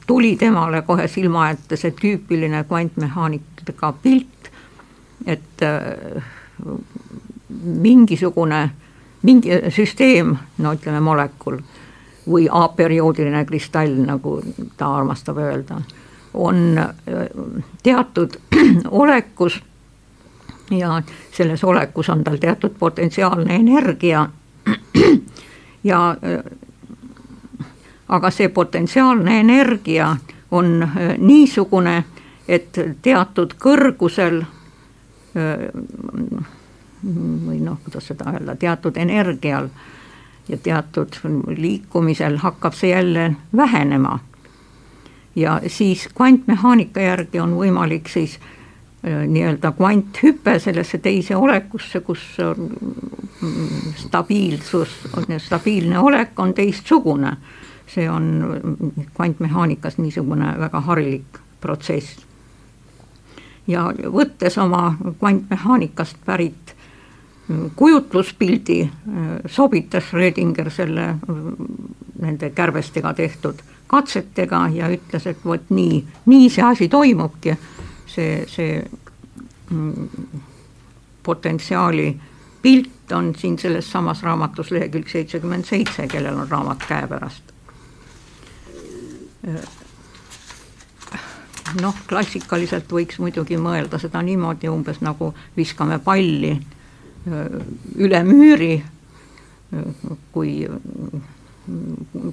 tuli 0.06 0.36
temale 0.36 0.82
kohe 0.82 1.08
silma 1.08 1.50
ette 1.50 1.76
see 1.76 1.94
tüüpiline 2.00 2.64
kvantmehaanika 2.68 3.92
pilt, 4.02 4.50
et 5.26 5.64
mingisugune, 7.48 8.70
mingi 9.22 9.60
süsteem, 9.70 10.36
no 10.58 10.72
ütleme 10.74 11.00
molekul 11.00 11.60
või 12.26 12.48
aperioodiline 12.50 13.44
kristall, 13.46 13.94
nagu 14.06 14.40
ta 14.76 14.90
armastab 14.96 15.38
öelda, 15.38 15.80
on 16.34 16.78
äh, 16.78 16.94
teatud 17.82 18.36
olekus 18.90 19.60
ja 20.70 21.02
selles 21.32 21.64
olekus 21.64 22.08
on 22.08 22.24
tal 22.24 22.36
teatud 22.36 22.74
potentsiaalne 22.78 23.54
energia 23.54 24.28
ja 25.84 26.10
äh, 26.10 26.52
aga 28.08 28.30
see 28.30 28.48
potentsiaalne 28.48 29.40
energia 29.40 30.16
on 30.50 30.82
äh, 30.82 31.14
niisugune, 31.18 32.04
et 32.48 32.78
teatud 33.02 33.54
kõrgusel 33.58 34.44
või 37.46 37.60
noh, 37.62 37.78
kuidas 37.84 38.08
seda 38.10 38.32
öelda, 38.32 38.56
teatud 38.56 38.96
energial 38.96 39.68
ja 40.48 40.56
teatud 40.56 41.18
liikumisel 41.56 42.38
hakkab 42.42 42.74
see 42.74 42.90
jälle 42.90 43.36
vähenema. 43.56 44.18
ja 45.36 45.60
siis 45.66 46.08
kvantmehaanika 46.14 47.00
järgi 47.00 47.40
on 47.40 47.54
võimalik 47.54 48.08
siis 48.08 48.38
nii-öelda 49.26 49.72
kvanthüpe 49.72 50.58
sellesse 50.58 50.98
teise 50.98 51.36
olekusse, 51.36 52.00
kus 52.00 52.36
mm, 52.56 53.92
stabiilsus, 53.96 54.88
stabiilne 55.38 55.98
olek 55.98 56.38
on 56.40 56.54
teistsugune. 56.54 57.36
see 57.86 58.10
on 58.10 58.56
kvantmehaanikas 59.14 59.98
niisugune 59.98 60.54
väga 60.58 60.80
harilik 60.80 61.38
protsess 61.60 62.26
ja 63.66 63.86
võttes 64.12 64.58
oma 64.58 64.94
kvantmehaanikast 65.18 66.16
pärit 66.26 66.65
mm, 66.65 66.65
kujutluspildi, 67.76 68.80
äh, 68.82 68.90
sobitas 69.46 70.04
Schrödinger 70.04 70.70
selle 70.70 71.06
mm, 71.28 71.54
nende 72.20 72.50
kärbestega 72.50 73.14
tehtud 73.14 73.62
katsetega 73.86 74.68
ja 74.74 74.88
ütles, 74.90 75.26
et 75.30 75.44
vot 75.44 75.70
nii, 75.70 76.00
nii 76.26 76.50
see 76.50 76.64
asi 76.64 76.88
toimubki, 76.90 77.54
see, 78.10 78.42
see 78.50 78.82
mm, 79.70 80.08
potentsiaali 81.22 82.08
pilt 82.62 83.12
on 83.14 83.34
siin 83.38 83.58
selles 83.58 83.90
samas 83.92 84.22
raamatus 84.26 84.70
lehekülg 84.74 85.08
seitsekümmend 85.08 85.64
seitse, 85.64 86.08
kellel 86.10 86.38
on 86.38 86.48
raamat 86.50 86.82
käepärast. 86.88 87.52
Äh, 89.48 89.68
noh, 91.80 91.94
klassikaliselt 92.08 92.90
võiks 92.90 93.22
muidugi 93.22 93.58
mõelda 93.58 94.02
seda 94.02 94.22
niimoodi 94.22 94.66
umbes 94.70 94.98
nagu 95.00 95.30
viskame 95.56 95.98
palli 96.02 96.56
üle 97.96 98.22
müüri, 98.22 98.82
kui, 100.32 100.52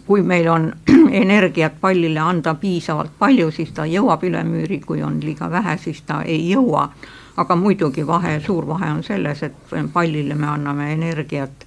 kui 0.06 0.22
meil 0.22 0.48
on 0.52 0.70
energiat 1.24 1.80
pallile 1.82 2.20
anda 2.20 2.54
piisavalt 2.56 3.18
palju, 3.20 3.50
siis 3.52 3.74
ta 3.74 3.88
jõuab 3.90 4.24
üle 4.28 4.44
müüri, 4.48 4.80
kui 4.86 5.04
on 5.04 5.20
liiga 5.24 5.50
vähe, 5.52 5.78
siis 5.78 6.02
ta 6.08 6.22
ei 6.24 6.50
jõua. 6.52 6.90
aga 7.38 7.56
muidugi 7.56 8.04
vahe, 8.08 8.40
suur 8.40 8.68
vahe 8.68 8.92
on 8.94 9.04
selles, 9.04 9.44
et 9.44 9.72
pallile 9.94 10.36
me 10.36 10.48
anname 10.48 10.92
energiat 10.94 11.66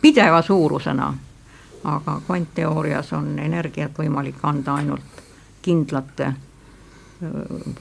pideva 0.00 0.42
suurusena 0.42 1.12
aga 1.84 2.20
kvantteoorias 2.26 3.12
on 3.12 3.38
energiat 3.38 3.98
võimalik 3.98 4.42
anda 4.42 4.74
ainult 4.78 5.22
kindlate 5.62 6.32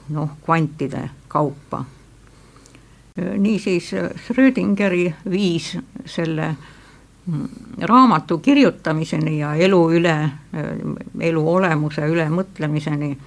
noh, 0.09 0.29
kvantide 0.45 1.09
kaupa. 1.27 1.83
Niisiis 3.17 3.91
Schrödingeri 4.25 5.13
viis 5.29 5.77
selle 6.05 6.55
mm, 7.25 7.47
raamatu 7.81 8.37
kirjutamiseni 8.37 9.39
ja 9.39 9.53
elu 9.55 9.81
üle, 9.91 10.15
elu 11.19 11.43
olemuse 11.53 12.07
üle 12.07 12.29
mõtlemiseni. 12.29 13.17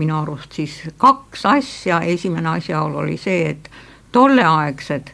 Minu 0.00 0.16
arust 0.16 0.52
siis 0.56 0.78
kaks 0.96 1.46
asja, 1.46 2.00
esimene 2.00 2.48
asjaolu 2.56 3.02
oli 3.02 3.16
see, 3.20 3.50
et 3.50 3.70
tolleaegsed 4.12 5.10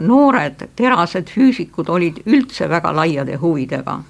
noored 0.00 0.68
terased 0.76 1.28
füüsikud 1.28 1.88
olid 1.88 2.22
üldse 2.26 2.68
väga 2.68 2.94
laiade 2.96 3.36
huvidega. 3.36 4.00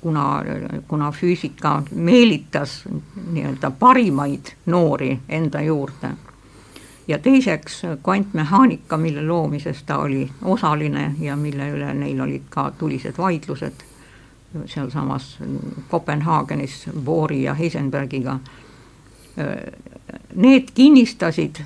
Kuna, 0.00 0.42
kuna 0.88 1.10
füüsika 1.12 1.82
meelitas 1.90 2.84
nii-öelda 3.32 3.70
parimaid 3.70 4.52
noori 4.66 5.18
enda 5.28 5.62
juurde. 5.62 6.12
Ja 7.08 7.18
teiseks 7.18 7.82
kvantmehaanika, 8.02 8.96
mille 8.96 9.22
loomises 9.22 9.82
ta 9.82 9.98
oli 9.98 10.30
osaline 10.44 11.14
ja 11.20 11.36
mille 11.36 11.70
üle 11.70 11.94
neil 11.94 12.20
olid 12.20 12.48
ka 12.50 12.70
tulised 12.78 13.14
vaidlused 13.18 13.84
sealsamas 14.66 15.38
Kopenhaagenis 15.88 16.88
Bohri 17.04 17.42
ja 17.42 17.54
Heisenbergiga. 17.54 18.38
Need 20.34 20.68
kinnistasid 20.74 21.56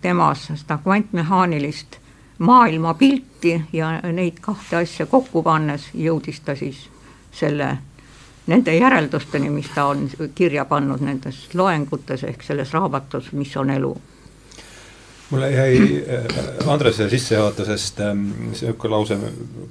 temas 0.00 0.46
seda 0.54 0.78
kvantmehaanilist 0.78 1.96
maailmapilti 2.38 3.62
ja 3.72 4.00
neid 4.12 4.38
kahte 4.40 4.76
asja 4.76 5.06
kokku 5.06 5.42
pannes 5.42 5.88
jõudis 5.94 6.40
ta 6.44 6.54
siis 6.54 6.88
selle, 7.32 7.78
nende 8.46 8.76
järeldusteni, 8.76 9.50
mis 9.50 9.70
ta 9.74 9.86
on 9.86 10.08
kirja 10.34 10.64
pannud 10.64 11.00
nendes 11.00 11.48
loengutes 11.54 12.24
ehk 12.24 12.42
selles 12.42 12.72
raamatus, 12.72 13.32
mis 13.32 13.56
on 13.56 13.70
elu 13.70 13.96
mulle 15.30 15.50
jäi 15.50 16.04
äh, 16.08 16.68
Andrese 16.68 17.08
sissejuhatusest 17.10 17.98
niisugune 17.98 18.86
ähm, 18.86 18.92
lause 18.92 19.18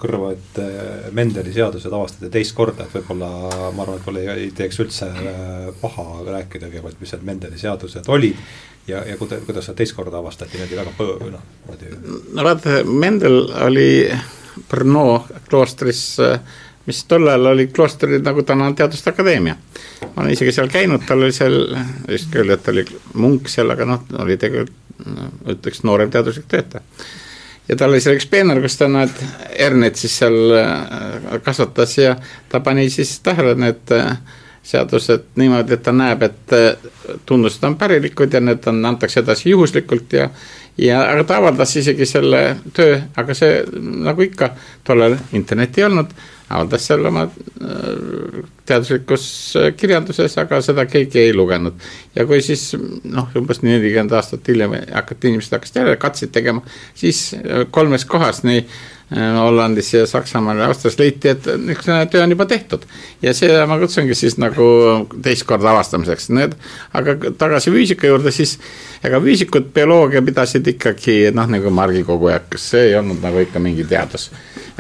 kõrva, 0.02 0.34
et 0.36 0.60
äh, 0.60 1.10
Mendeli 1.16 1.54
seadused 1.56 1.94
avastati 1.94 2.32
teist 2.34 2.56
korda, 2.58 2.86
et 2.86 2.96
võib-olla 2.98 3.30
ma 3.76 3.86
arvan, 3.86 4.00
et 4.00 4.10
mulle 4.10 4.26
ei, 4.36 4.50
teeks 4.56 4.82
üldse 4.84 5.10
äh, 5.12 5.68
paha 5.82 6.08
rääkida 6.28 6.70
kõigepealt, 6.70 7.00
mis 7.00 7.16
need 7.16 7.28
Mendeli 7.32 7.62
seadused 7.62 8.12
olid 8.12 8.40
ja, 8.88 9.04
ja 9.08 9.18
kuidas, 9.18 9.44
kuidas 9.48 9.72
nad 9.72 9.80
teist 9.80 9.96
korda 9.98 10.20
avastati, 10.20 10.60
niimoodi 10.60 10.82
väga 10.82 10.96
põ-, 11.00 11.32
noh, 11.32 11.48
niimoodi. 11.64 12.22
no 12.36 12.48
vaata, 12.50 12.78
Mendel 13.06 13.42
oli 13.66 13.90
Brno 14.70 15.26
kloostris 15.50 16.04
äh, 16.24 16.40
mis 16.86 17.04
tol 17.10 17.28
ajal 17.28 17.52
oli 17.54 17.68
kloostri 17.68 18.20
nagu 18.22 18.44
täna 18.44 18.70
on 18.70 18.76
Teaduste 18.76 19.10
Akadeemia. 19.10 19.56
ma 20.16 20.22
olen 20.22 20.34
isegi 20.34 20.52
seal 20.52 20.70
käinud, 20.70 21.06
tal 21.08 21.24
oli 21.24 21.34
seal, 21.34 21.60
just 22.12 22.32
küll, 22.32 22.50
et 22.54 22.64
ta 22.64 22.72
oli 22.72 22.86
munk 23.14 23.50
seal, 23.50 23.72
aga 23.74 23.86
noh, 23.90 24.04
oli 24.20 24.38
tegelikult 24.38 24.84
no, 25.06 25.30
ütleks 25.56 25.84
noorem 25.84 26.12
teaduslik 26.12 26.48
töötaja. 26.48 26.84
ja 27.68 27.76
tal 27.76 27.94
oli 27.94 28.02
seal 28.04 28.18
üks 28.20 28.28
peenar, 28.30 28.62
kus 28.64 28.78
ta 28.80 28.88
need 28.92 29.14
herned 29.60 30.00
siis 30.00 30.18
seal 30.22 30.58
äh, 30.60 31.38
kasvatas 31.44 31.98
ja 31.98 32.16
ta 32.50 32.62
pani 32.64 32.90
siis 32.94 33.18
tähele 33.26 33.56
need 33.60 33.96
äh, 33.96 34.18
seadused 34.66 35.32
niimoodi, 35.38 35.78
et 35.78 35.84
ta 35.86 35.94
näeb, 35.94 36.24
et 36.26 36.54
äh, 36.58 36.92
tunnused 37.26 37.64
on 37.68 37.78
pärilikud 37.78 38.34
ja 38.34 38.42
need 38.42 38.66
on, 38.70 38.84
antakse 38.86 39.22
edasi 39.22 39.50
juhuslikult 39.54 40.14
ja 40.14 40.30
ja, 40.78 41.02
aga 41.10 41.24
ta 41.24 41.40
avaldas 41.42 41.76
isegi 41.80 42.08
selle 42.10 42.42
töö, 42.76 43.00
aga 43.16 43.36
see 43.38 43.60
nagu 44.06 44.26
ikka, 44.26 44.54
tollal 44.88 45.18
internetti 45.34 45.84
ei 45.84 45.90
olnud 45.90 46.16
avaldas 46.50 46.86
seal 46.86 47.06
oma 47.10 47.24
äh, 47.26 48.42
teaduslikus 48.66 49.28
äh, 49.58 49.72
kirjanduses, 49.78 50.38
aga 50.38 50.60
seda 50.62 50.86
keegi 50.90 51.24
ei 51.24 51.34
lugenud. 51.34 51.80
ja 52.16 52.26
kui 52.30 52.42
siis 52.46 52.74
noh, 53.04 53.32
umbes 53.38 53.64
nelikümmend 53.66 54.14
aastat 54.14 54.48
hiljem 54.52 54.76
hakati, 54.94 55.32
inimesed 55.32 55.56
hakkasid 55.58 55.82
jälle 55.82 55.96
katseid 56.02 56.34
tegema, 56.36 56.62
siis 56.94 57.32
äh, 57.40 57.66
kolmes 57.72 58.06
kohas, 58.06 58.44
nii 58.46 58.62
Hollandis 59.14 59.92
ja 59.94 60.08
Saksamaal 60.10 60.58
ja 60.58 60.66
Austrias 60.66 60.96
leiti, 60.98 61.30
et 61.30 61.46
niisugune 61.62 62.08
töö 62.10 62.24
on 62.26 62.32
juba 62.34 62.48
tehtud. 62.50 62.88
ja 63.22 63.34
seda 63.38 63.68
ma 63.70 63.78
kutsungi 63.78 64.16
siis 64.18 64.40
nagu 64.42 64.66
teist 65.22 65.46
korda 65.46 65.70
avastamiseks, 65.76 66.32
need, 66.34 66.56
aga 66.94 67.14
tagasi 67.38 67.74
füüsika 67.74 68.10
juurde, 68.10 68.34
siis 68.34 68.58
ega 69.06 69.22
füüsikud 69.22 69.70
bioloogia 69.76 70.24
pidasid 70.26 70.68
ikkagi 70.74 71.30
noh, 71.38 71.46
nagu 71.54 71.70
margikogujad, 71.70 72.58
see 72.58 72.90
ei 72.90 72.98
olnud 72.98 73.22
nagu 73.22 73.46
ikka 73.46 73.62
mingi 73.62 73.86
teadus. 73.90 74.32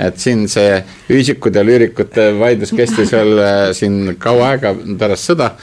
Et 0.01 0.17
siin 0.19 0.47
see 0.51 0.81
füüsikute 1.07 1.61
ja 1.61 1.67
lüürikute 1.67 2.31
vaidlus 2.39 2.73
kestis 2.75 3.13
veel 3.13 3.39
äh, 3.39 3.65
siin 3.77 4.15
kaua 4.19 4.55
aega 4.55 4.73
pärast 4.99 5.29
sõda. 5.29 5.53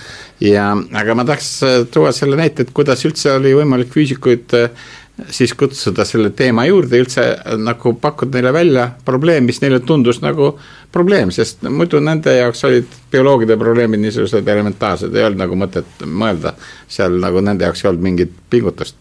Ja, 0.42 0.70
aga 0.98 1.14
ma 1.14 1.26
tahaks 1.26 1.50
äh, 1.66 1.74
tuua 1.92 2.14
selle 2.16 2.38
näite, 2.38 2.64
et 2.64 2.72
kuidas 2.74 3.04
üldse 3.06 3.34
oli 3.36 3.52
võimalik 3.58 3.92
füüsikuid 3.92 4.56
äh, 4.58 4.88
siis 5.30 5.54
kutsuda 5.58 6.04
selle 6.08 6.30
teema 6.36 6.64
juurde, 6.66 7.00
üldse 7.02 7.24
nagu 7.60 7.94
pakkuda 8.00 8.38
neile 8.38 8.52
välja 8.54 8.86
probleem, 9.04 9.44
mis 9.48 9.60
neile 9.62 9.80
tundus 9.86 10.22
nagu 10.22 10.52
probleem, 10.92 11.32
sest 11.34 11.62
muidu 11.68 12.00
nende 12.00 12.34
jaoks 12.36 12.64
olid 12.68 12.96
bioloogide 13.12 13.56
probleemid 13.60 14.02
niisugused 14.02 14.48
elementaarsed, 14.48 15.14
ei 15.14 15.26
olnud 15.28 15.44
nagu 15.44 15.58
mõtet 15.58 16.06
mõelda 16.06 16.54
seal 16.88 17.18
nagu 17.22 17.44
nende 17.44 17.68
jaoks 17.68 17.84
ei 17.84 17.92
olnud 17.92 18.08
mingit 18.08 18.34
pingutust 18.50 18.96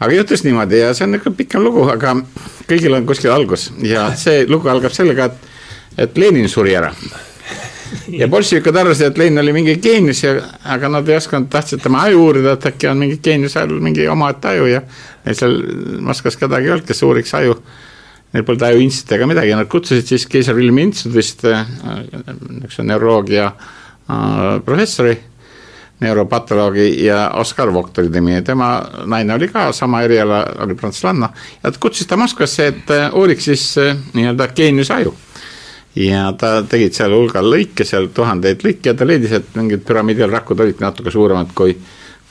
aga 0.00 0.12
juhtus 0.14 0.44
niimoodi 0.44 0.80
ja 0.82 0.94
see 0.94 1.06
on 1.06 1.14
niisugune 1.14 1.38
pikem 1.38 1.64
lugu, 1.64 1.86
aga 1.90 2.16
kõigil 2.68 2.96
on 2.96 3.06
kuskil 3.08 3.34
algus 3.34 3.70
ja 3.84 4.08
see 4.18 4.44
lugu 4.50 4.70
algab 4.72 4.94
sellega, 4.94 5.30
et, 5.30 5.54
et 6.06 6.18
Lenin 6.18 6.48
suri 6.50 6.74
ära. 6.76 6.92
ja 8.20 8.28
bolševikud 8.28 8.76
arvasid, 8.76 9.06
et 9.12 9.18
Lenin 9.18 9.42
oli 9.42 9.54
mingi 9.56 9.76
geenius 9.82 10.22
ja, 10.24 10.34
aga 10.74 10.90
nad 10.96 11.08
ei 11.08 11.18
osanud, 11.18 11.48
tahtsid 11.52 11.82
tema 11.84 12.04
aju 12.08 12.22
uurida, 12.28 12.54
et 12.56 12.68
äkki 12.70 12.90
on 12.90 13.02
mingi 13.04 13.18
geeniuse 13.22 13.60
ajal 13.60 13.80
mingi 13.84 14.06
omaette 14.10 14.54
aju 14.54 14.70
ja 14.70 14.82
neil 15.24 15.38
seal 15.38 15.58
Moskvas 16.04 16.38
kedagi 16.40 16.68
ei 16.68 16.76
olnud, 16.76 16.86
kes 16.88 17.02
uuriks 17.06 17.34
aju. 17.40 17.58
Neil 18.34 18.46
polnud 18.46 18.64
ajuinstituuti 18.66 19.14
ega 19.14 19.26
midagi 19.30 19.52
ja 19.52 19.60
nad 19.60 19.68
kutsusid 19.70 20.08
siis 20.10 20.24
Keiser 20.26 20.56
Wilhelmi 20.56 20.88
instituudist 20.88 21.44
äh, 21.46 21.62
niisuguse 22.48 22.82
neuroloogia 22.82 23.46
äh, 23.46 24.40
professori 24.64 25.14
neuropatoloogi 26.02 26.88
ja 27.04 27.28
Oskar 27.38 27.70
Vogt 27.72 27.98
oli 28.02 28.10
nimi 28.10 28.34
ja 28.34 28.42
tema 28.42 28.72
naine 29.06 29.36
oli 29.36 29.48
ka 29.48 29.68
sama 29.72 30.02
eriala, 30.02 30.40
oli 30.66 30.74
prantslanna. 30.74 31.28
ja 31.62 31.70
ta 31.70 31.78
kutsus 31.80 32.06
ta 32.10 32.16
Moskvasse, 32.16 32.66
et 32.66 32.90
äh, 32.90 33.14
uuriks 33.14 33.44
siis 33.44 33.68
nii-öelda 34.12 34.48
geeniuse 34.56 34.94
aju. 34.94 35.14
Ja 35.96 36.24
ta 36.38 36.56
tegid 36.68 36.96
seal 36.96 37.14
hulgal 37.14 37.46
lõike, 37.50 37.86
seal 37.86 38.08
tuhandeid 38.14 38.64
lõike 38.66 38.90
ja 38.90 38.96
ta 38.98 39.06
leidis, 39.06 39.34
et 39.38 39.54
mingid 39.58 39.84
püramiidirakud 39.86 40.64
olid 40.64 40.82
natuke 40.82 41.12
suuremad 41.14 41.52
kui, 41.54 41.76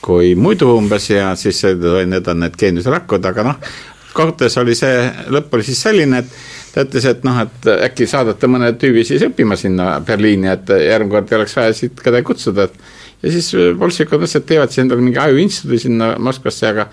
kui 0.03 0.33
muidu 0.35 0.73
umbes 0.75 1.09
ja 1.13 1.31
siis 1.39 1.63
need 1.63 2.27
on 2.27 2.43
need 2.43 2.57
geeniuse 2.59 2.91
rakud, 2.91 3.23
aga 3.29 3.47
noh, 3.47 3.71
kokkuvõttes 4.13 4.57
oli 4.61 4.75
see, 4.77 5.07
lõpp 5.33 5.55
oli 5.55 5.65
siis 5.67 5.79
selline, 5.87 6.19
et 6.21 6.73
ta 6.73 6.83
ütles, 6.85 7.07
et 7.09 7.23
noh, 7.25 7.39
et 7.45 7.71
äkki 7.87 8.07
saadate 8.09 8.49
mõne 8.51 8.73
tüübi 8.79 9.05
siis 9.07 9.23
õppima 9.25 9.57
sinna 9.59 9.95
Berliini, 10.05 10.51
et 10.51 10.69
järgmine 10.73 11.15
kord 11.15 11.31
ei 11.31 11.39
oleks 11.39 11.57
vaja 11.57 11.73
siit 11.77 12.03
kedagi 12.03 12.27
kutsuda, 12.27 12.67
et 12.67 13.23
ja 13.23 13.33
siis 13.33 13.49
bolševikud 13.79 14.19
mõtlesid, 14.19 14.43
et 14.43 14.49
teevad 14.51 14.73
siis 14.73 14.83
endale 14.83 15.05
mingi 15.05 15.21
ajuinstituudi 15.23 15.81
sinna 15.85 16.13
Moskvasse, 16.19 16.73
aga 16.73 16.89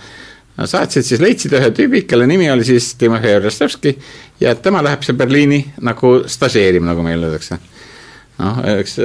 saatsid 0.68 1.06
siis, 1.06 1.20
leidsid 1.22 1.54
ühe 1.56 1.70
tüübi, 1.76 2.04
kelle 2.08 2.26
nimi 2.28 2.50
oli 2.52 2.64
siis 2.66 2.94
Timofei 3.00 3.38
Rostevski 3.40 3.94
ja 4.40 4.54
tema 4.54 4.82
läheb 4.84 5.04
seal 5.06 5.18
Berliini 5.18 5.60
nagu 5.86 6.20
stažeerima, 6.26 6.92
nagu 6.92 7.04
meil 7.06 7.22
öeldakse. 7.22 7.60
noh, 8.40 8.60
eks 8.78 8.98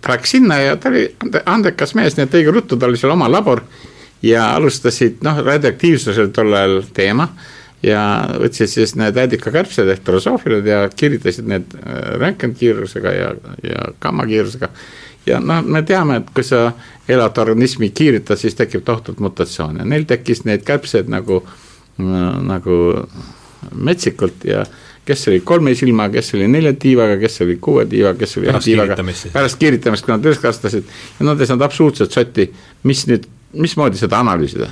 ta 0.00 0.14
läks 0.14 0.34
sinna 0.36 0.58
ja 0.60 0.76
ta 0.80 0.88
oli 0.88 1.06
andekas 1.44 1.94
mees, 1.94 2.16
nii 2.16 2.28
et 2.28 2.36
õige 2.40 2.52
ruttu, 2.54 2.76
tal 2.76 2.92
oli 2.92 3.00
seal 3.00 3.12
oma 3.14 3.28
labor 3.30 3.62
ja 4.22 4.54
alustasid, 4.56 5.20
noh, 5.24 5.40
radioaktiivsus 5.44 6.18
oli 6.18 6.32
tol 6.36 6.54
ajal 6.56 6.82
teema 6.96 7.28
ja 7.84 8.02
võtsid 8.40 8.68
siis 8.68 8.94
need 9.00 9.16
ädikakärbsed 9.16 9.88
ehk 9.88 10.02
drosoofilid 10.04 10.66
ja 10.68 10.82
kirjutasid 10.92 11.48
need 11.48 11.76
äh, 11.80 12.16
röntgenkiirusega 12.20 13.14
ja, 13.16 13.30
ja 13.64 13.86
gammakiirusega 14.02 14.68
ja 15.26 15.40
noh, 15.40 15.64
me 15.64 15.82
teame, 15.86 16.20
et 16.20 16.30
kui 16.34 16.44
sa 16.46 16.70
elad 17.10 17.38
organismi 17.42 17.90
kiirita, 17.96 18.36
siis 18.36 18.56
tekib 18.58 18.84
tohutult 18.86 19.20
mutatsioone, 19.20 19.84
neil 19.88 20.06
tekkis 20.08 20.44
neid 20.48 20.64
kärbseid 20.66 21.10
nagu, 21.12 21.42
nagu 21.98 22.78
metsikult 23.76 24.46
ja 24.48 24.64
kes 25.04 25.28
oli 25.28 25.40
kolme 25.44 25.74
silmaga, 25.74 26.18
kes 26.18 26.34
oli 26.38 26.46
nelja 26.48 26.72
tiivaga, 26.78 27.18
kes 27.20 27.40
oli 27.44 27.58
kuue 27.60 27.84
tiivaga, 27.90 28.18
kes 28.20 28.38
oli 28.38 28.48
ühe 28.48 28.62
tiivaga. 28.64 28.96
pärast 29.32 29.58
kiiritamist, 29.60 30.06
kui 30.06 30.14
nad 30.14 30.24
üles 30.24 30.40
kasvatasid 30.40 30.88
ja 31.18 31.26
nad 31.26 31.40
ei 31.40 31.50
saanud 31.50 31.66
absoluutselt 31.66 32.14
sotti, 32.14 32.50
mis 32.88 33.06
nüüd, 33.10 33.28
mismoodi 33.60 33.98
seda 33.98 34.20
analüüsida. 34.22 34.68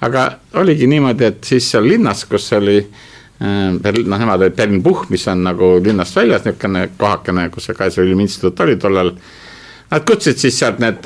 aga 0.00 0.28
oligi 0.60 0.86
niimoodi, 0.88 1.28
et 1.28 1.44
siis 1.44 1.68
seal 1.70 1.84
linnas, 1.88 2.24
kus 2.30 2.48
oli 2.56 2.78
äh, 2.80 3.12
noh, 3.42 4.18
nemad 4.18 4.40
olid 4.40 4.56
Berlin 4.56 4.82
Puhh, 4.82 5.04
mis 5.10 5.26
on 5.28 5.44
nagu 5.44 5.74
linnast 5.84 6.16
väljas, 6.16 6.46
niisugune 6.46 6.88
kohakene, 6.96 7.48
kus 7.50 7.68
see 7.68 7.78
Kaiser 7.78 8.04
Wilhelmi 8.04 8.28
instituut 8.28 8.60
oli 8.64 8.76
tollal 8.80 9.12
nad 9.92 10.04
kutsusid 10.08 10.40
siis 10.40 10.58
sealt 10.58 10.78
need 10.80 11.04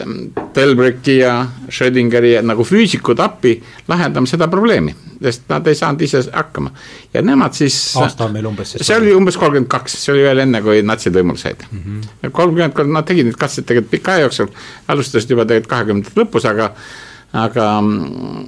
Delbrücki 0.55 1.19
ja 1.19 1.35
Schrödingeri 1.69 2.37
nagu 2.47 2.65
füüsikud 2.65 3.19
appi 3.23 3.57
lahendama 3.91 4.31
seda 4.31 4.47
probleemi, 4.53 4.95
sest 5.23 5.49
nad 5.51 5.67
ei 5.67 5.79
saanud 5.79 6.05
ise 6.07 6.23
hakkama. 6.33 6.71
ja 7.15 7.23
nemad 7.23 7.57
siis. 7.59 7.79
aasta 7.99 8.29
on 8.29 8.37
meil 8.37 8.47
umbes 8.47 8.77
siis? 8.77 8.87
see 8.87 8.99
oli 8.99 9.15
umbes 9.15 9.39
kolmkümmend 9.41 9.71
kaks, 9.73 9.99
see 10.05 10.15
oli 10.15 10.23
veel 10.29 10.45
enne, 10.47 10.63
kui 10.63 10.85
natsid 10.87 11.19
võimule 11.19 11.41
said. 11.41 11.67
-hmm. 11.73 12.31
kolmkümmend 12.31 12.79
kolm, 12.79 12.95
nad 12.95 13.09
tegid 13.09 13.27
neid 13.27 13.41
katseid 13.41 13.67
tegelikult 13.67 13.91
pika 13.91 14.15
aja 14.15 14.29
jooksul, 14.29 14.55
alustasid 14.89 15.35
juba 15.35 15.45
tegelikult 15.45 15.75
kahekümnendate 15.75 16.21
lõpus, 16.21 16.49
aga 16.49 16.73
aga, 17.37 17.67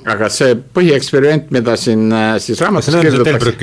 aga 0.09 0.29
see 0.33 0.55
põhieksperiment, 0.75 1.51
mida 1.55 1.75
siin 1.81 2.07
äh, 2.15 2.37
siis 2.43 2.61
raamatus 2.63 2.95
kirjutatakse. 2.95 3.55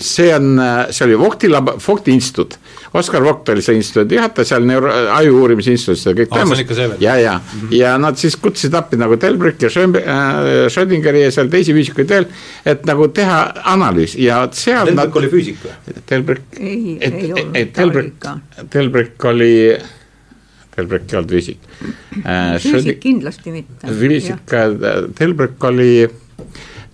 See 0.00 0.34
on, 0.34 0.58
äh, 0.58 0.90
see 0.90 1.06
oli 1.06 1.18
Vogti 1.18 1.48
lab-, 1.48 1.76
Vogti 1.86 2.14
instituut. 2.14 2.58
Oskar 2.94 3.22
Vogt 3.24 3.48
oli 3.48 3.62
see 3.62 3.76
instituudi 3.78 4.18
juhataja 4.18 4.48
seal 4.52 4.66
neuro-, 4.66 4.92
aju 5.16 5.36
uurimise 5.42 5.74
instituudis 5.74 6.02
seda 6.06 6.16
kõik 6.20 6.32
toimus. 6.34 6.80
ja, 7.00 7.16
ja 7.20 7.36
mm, 7.38 7.60
-hmm. 7.60 7.76
ja 7.76 7.94
nad 7.98 8.18
siis 8.18 8.36
kutsusid 8.36 8.74
appi 8.74 8.96
nagu 8.96 9.18
Delbrück 9.20 9.62
ja 9.62 9.68
äh, 9.68 10.68
Schrödingeri 10.68 11.22
ja 11.22 11.30
seal 11.30 11.48
teisi 11.48 11.74
füüsikuid 11.76 12.08
veel, 12.08 12.26
et 12.64 12.84
nagu 12.86 13.08
teha 13.08 13.40
analüüs 13.64 14.16
ja 14.18 14.42
seal. 14.52 14.86
Delbrück 14.86 15.16
oli 15.16 15.28
füüsik 15.28 15.64
või? 15.64 16.02
Delbrück. 16.10 16.60
ei, 16.60 16.98
ei 17.00 17.32
olnud. 17.32 17.56
Delbrück, 17.76 18.28
Delbrück 18.74 19.24
oli 19.24 19.54
Delbrück 20.76 21.12
ei 21.12 21.18
olnud 21.18 21.30
füüsik 21.34 21.58
äh,. 22.24 22.58
füüsik 22.62 23.00
kindlasti 23.02 23.52
mitte. 23.54 23.94
füüsik, 24.00 24.54
Delbrück 25.18 25.64
oli, 25.68 26.08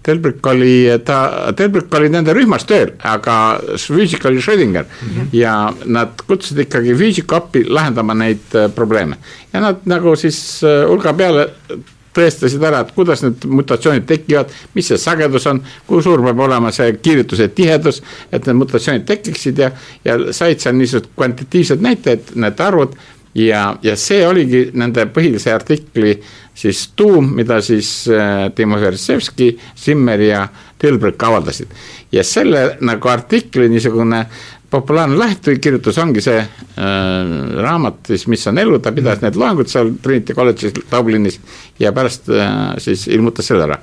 Delbrück 0.07 0.47
oli, 0.47 0.75
ta, 1.05 1.51
Delbrück 1.59 1.95
oli 1.99 2.11
nende 2.13 2.35
rühmas 2.37 2.67
tööl, 2.69 2.93
aga 3.07 3.59
füüsik 3.81 4.25
oli 4.29 4.43
Schrödinger 4.43 4.85
mm 4.85 5.09
-hmm. 5.09 5.29
ja 5.33 5.75
nad 5.85 6.23
kutsusid 6.27 6.63
ikkagi 6.67 6.95
füüsiku 6.95 7.35
appi 7.35 7.65
lahendama 7.69 8.15
neid 8.15 8.55
äh, 8.55 8.71
probleeme. 8.71 9.17
ja 9.53 9.61
nad 9.61 9.77
nagu 9.85 10.17
siis 10.17 10.63
äh, 10.65 10.89
hulga 10.89 11.13
peale 11.13 11.51
tõestasid 12.17 12.63
ära, 12.65 12.81
et 12.81 12.93
kuidas 12.97 13.23
need 13.25 13.45
mutatsioonid 13.45 14.07
tekivad, 14.09 14.53
mis 14.75 14.89
see 14.89 14.99
sagedus 14.99 15.47
on, 15.51 15.61
kui 15.87 16.03
suur 16.03 16.23
peab 16.25 16.41
olema 16.47 16.73
see 16.73 16.95
kiirituse 17.03 17.49
tihedus, 17.49 18.03
et 18.33 18.47
need 18.47 18.57
mutatsioonid 18.63 19.05
tekiksid 19.09 19.59
ja, 19.59 19.71
ja 20.05 20.17
said 20.33 20.63
seal 20.63 20.77
niisugused 20.79 21.13
kvantitatiivsed 21.17 21.85
näitajad, 21.85 22.33
need 22.35 22.65
arvud 22.69 22.97
ja, 23.37 23.77
ja 23.83 23.97
see 24.01 24.25
oligi 24.27 24.71
nende 24.79 25.07
põhilise 25.13 25.53
artikli 25.55 26.17
siis 26.57 26.89
tuum, 26.97 27.29
mida 27.37 27.61
siis 27.61 28.09
äh, 28.09 28.53
Timo 28.55 28.81
Versevski, 28.81 29.59
Zimmer 29.77 30.21
ja 30.21 30.49
Tilbreck 30.79 31.23
avaldasid. 31.23 31.69
ja 32.13 32.25
selle 32.25 32.77
nagu 32.81 33.09
artikli 33.09 33.69
niisugune 33.69 34.27
populaarne 34.71 35.19
lähtekirjutus 35.19 35.99
ongi 35.99 36.21
see 36.21 36.39
äh, 36.39 36.49
raamat 37.63 38.07
siis, 38.07 38.27
mis 38.27 38.47
on 38.47 38.59
elu, 38.59 38.79
ta 38.79 38.93
pidas 38.93 39.21
mm. 39.21 39.27
need 39.27 39.39
loengud 39.41 39.71
seal 39.71 39.93
Trinity 40.03 40.35
kolledžis 40.35 40.75
Dublinis 40.91 41.41
ja 41.79 41.93
pärast 41.93 42.31
äh, 42.33 42.51
siis 42.83 43.07
ilmutas 43.09 43.53
selle 43.53 43.69
ära. 43.69 43.79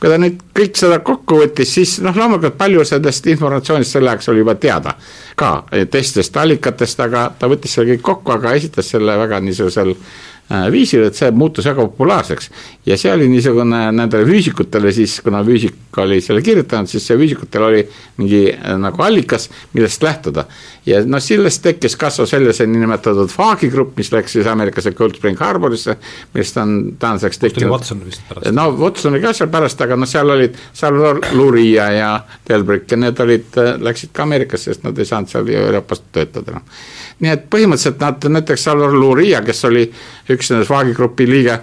kui 0.00 0.10
ta 0.10 0.18
nüüd 0.20 0.42
kõik 0.56 0.76
seda 0.76 0.98
kokku 1.06 1.40
võttis, 1.44 1.74
siis 1.78 1.98
noh, 2.04 2.16
loomulikult 2.16 2.58
palju 2.58 2.84
sellest 2.84 3.26
informatsioonist 3.32 3.96
sel 3.96 4.08
ajaks 4.08 4.32
oli 4.32 4.42
juba 4.42 4.54
teada 4.60 4.96
ka 5.36 5.52
teistest 5.90 6.36
allikatest, 6.36 7.00
aga 7.00 7.28
ta 7.38 7.48
võttis 7.48 7.76
selle 7.76 7.94
kõik 7.94 8.08
kokku, 8.10 8.34
aga 8.34 8.56
esitas 8.58 8.90
selle 8.90 9.18
väga 9.20 9.40
niisugusel 9.44 9.94
Äh, 9.94 10.35
viisil, 10.72 11.02
et 11.08 11.18
see 11.18 11.30
muutus 11.34 11.66
väga 11.66 11.82
populaarseks. 11.88 12.50
ja 12.86 12.96
see 12.98 13.10
oli 13.12 13.26
niisugune 13.28 13.80
nendele 13.92 14.26
füüsikutele 14.28 14.92
siis, 14.94 15.18
kuna 15.24 15.42
füüsik 15.44 15.98
oli 15.98 16.20
selle 16.22 16.42
kirjutanud, 16.42 16.86
siis 16.90 17.06
see 17.06 17.16
füüsikutel 17.18 17.64
oli 17.66 17.80
mingi 18.20 18.42
äh, 18.52 18.76
nagu 18.78 19.02
allikas, 19.02 19.48
millest 19.74 20.02
lähtuda. 20.02 20.44
ja 20.86 21.00
noh, 21.06 21.22
sellest 21.22 21.62
tekkis, 21.64 21.96
kasvas 21.98 22.32
välja 22.32 22.54
see 22.54 22.68
niinimetatud 22.70 23.32
Faagi 23.32 23.70
grupp, 23.72 23.96
mis 23.98 24.12
läks 24.12 24.36
siis 24.38 24.46
Ameerikasse 24.46 24.92
Cold 24.92 25.18
Spring 25.18 25.40
Harborisse, 25.40 25.96
millest 26.34 26.62
on 26.62 26.76
tänaseks 26.98 27.42
tekkinud. 27.42 27.72
Watson 27.72 28.04
vist 28.06 28.22
pärast. 28.28 28.52
no 28.54 28.68
Watson 28.78 29.14
oli 29.14 29.24
ka 29.24 29.34
seal 29.34 29.50
pärast, 29.50 29.82
aga 29.82 29.98
noh, 29.98 30.10
seal 30.10 30.30
olid, 30.30 30.54
seal 30.72 31.00
Luria 31.32 31.90
ja 31.90 32.12
Delbrick 32.48 32.92
ja 32.92 33.00
need 33.02 33.18
olid, 33.26 33.50
äh, 33.58 33.74
läksid 33.82 34.14
ka 34.14 34.28
Ameerikasse, 34.28 34.70
sest 34.70 34.86
nad 34.86 34.98
ei 34.98 35.10
saanud 35.10 35.32
seal 35.32 35.50
Euroopas 35.56 36.06
töötada 36.12 36.54
enam 36.54 36.62
no 36.62 37.05
nii 37.20 37.32
et 37.32 37.46
põhimõtteliselt 37.52 38.02
nad, 38.02 38.28
näiteks 38.36 38.66
Salvar 38.68 38.92
Luria, 38.92 39.40
kes 39.44 39.64
oli 39.68 39.86
üks 40.32 40.50
nendest 40.52 40.70
vaagigrupi 40.72 41.28
liige, 41.28 41.58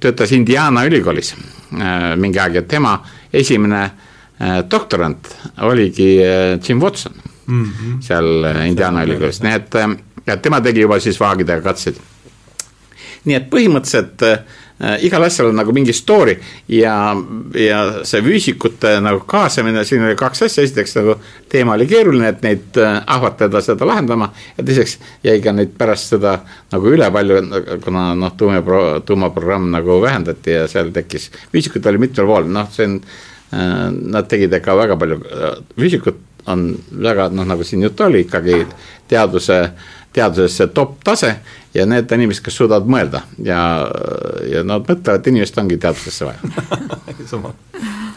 töötas 0.00 0.32
Indiana 0.32 0.84
ülikoolis 0.88 1.34
äh, 1.34 2.12
mingi 2.20 2.40
aeg 2.40 2.60
ja 2.60 2.62
tema 2.68 2.94
esimene 3.32 3.82
äh, 3.82 4.62
doktorant 4.70 5.28
oligi 5.68 6.14
äh, 6.22 6.58
Jim 6.62 6.80
Watson 6.82 7.12
mm 7.46 7.64
-hmm. 7.64 8.00
seal 8.00 8.48
Indiana 8.66 9.04
ülikoolis, 9.04 9.42
nii 9.42 9.52
et 9.52 9.74
ja 10.26 10.36
tema 10.36 10.60
tegi 10.60 10.80
juba 10.80 11.00
siis 11.00 11.20
vaagidega 11.20 11.60
katseid. 11.62 11.96
nii 13.24 13.34
et 13.36 13.50
põhimõtteliselt 13.50 14.22
igal 15.02 15.22
asjal 15.22 15.52
on 15.52 15.58
nagu 15.60 15.72
mingi 15.74 15.92
story 15.94 16.34
ja, 16.68 16.94
ja 17.54 17.82
see 18.08 18.22
füüsikute 18.24 18.96
nagu 19.04 19.22
kaasamine, 19.30 19.84
siin 19.86 20.02
oli 20.06 20.16
kaks 20.18 20.42
asja, 20.48 20.64
esiteks 20.66 20.96
nagu 20.98 21.16
teema 21.52 21.76
oli 21.76 21.86
keeruline, 21.90 22.32
et 22.32 22.42
neid 22.42 22.80
äh, 22.80 22.98
ahvatleda 23.06 23.62
seda 23.62 23.86
lahendama. 23.88 24.32
Ja 24.56 24.66
teiseks 24.66 24.96
jäi 25.24 25.38
ka 25.44 25.54
neid 25.54 25.76
pärast 25.78 26.14
seda 26.14 26.38
nagu 26.72 26.90
üle 26.90 27.08
palju, 27.14 27.38
kuna 27.84 28.08
noh, 28.18 28.34
tuumapro-, 28.38 29.00
tuumaprogramm 29.06 29.70
nagu 29.74 30.00
vähendati 30.02 30.56
ja 30.56 30.66
seal 30.70 30.90
tekkis, 30.94 31.30
füüsikuid 31.54 31.86
oli 31.92 32.02
mitmel 32.06 32.30
pool, 32.32 32.50
noh, 32.50 32.68
see 32.74 32.88
on 32.88 32.98
äh,, 32.98 33.88
nad 34.16 34.30
tegid 34.30 34.58
ikka 34.58 34.76
väga 34.82 34.98
palju, 35.00 35.22
äh, 35.30 35.56
füüsikud 35.78 36.20
on 36.50 36.72
väga 36.90 37.28
noh, 37.30 37.46
nagu 37.46 37.62
siin 37.66 37.84
juttu 37.86 38.08
oli, 38.08 38.24
ikkagi 38.26 38.64
teaduse 39.10 39.58
teaduses 39.62 40.00
see 40.48 40.66
top 40.74 40.98
tase 41.04 41.34
ja 41.74 41.86
need 41.86 42.12
inimesed, 42.12 42.44
kes 42.44 42.56
suudavad 42.60 42.88
mõelda 42.88 43.22
ja, 43.42 43.60
ja 44.48 44.64
nad 44.64 44.84
mõtlevad, 44.88 45.26
inimest 45.32 45.58
ongi 45.58 45.78
teadusesse 45.80 46.28
vaja 46.28 46.40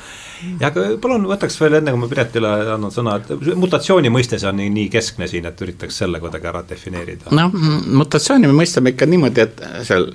ja 0.60 0.72
palun 1.02 1.26
võtaks 1.30 1.58
veel 1.62 1.80
enne, 1.80 1.94
kui 1.94 2.02
ma 2.02 2.10
Piretile 2.12 2.52
annan 2.76 2.94
sõna, 2.94 3.18
et 3.20 3.56
mutatsiooni 3.60 4.12
mõiste, 4.14 4.40
see 4.42 4.50
on 4.50 4.60
nii, 4.60 4.72
nii 4.74 4.90
keskne 4.94 5.28
siin, 5.32 5.48
et 5.50 5.64
üritaks 5.66 6.00
selle 6.02 6.22
kuidagi 6.24 6.50
ära 6.52 6.64
defineerida. 6.68 7.34
noh, 7.36 7.56
mutatsiooni 8.02 8.50
me 8.52 8.58
mõistame 8.62 8.94
ikka 8.96 9.08
niimoodi, 9.10 9.46
et 9.46 9.64
seal 9.88 10.08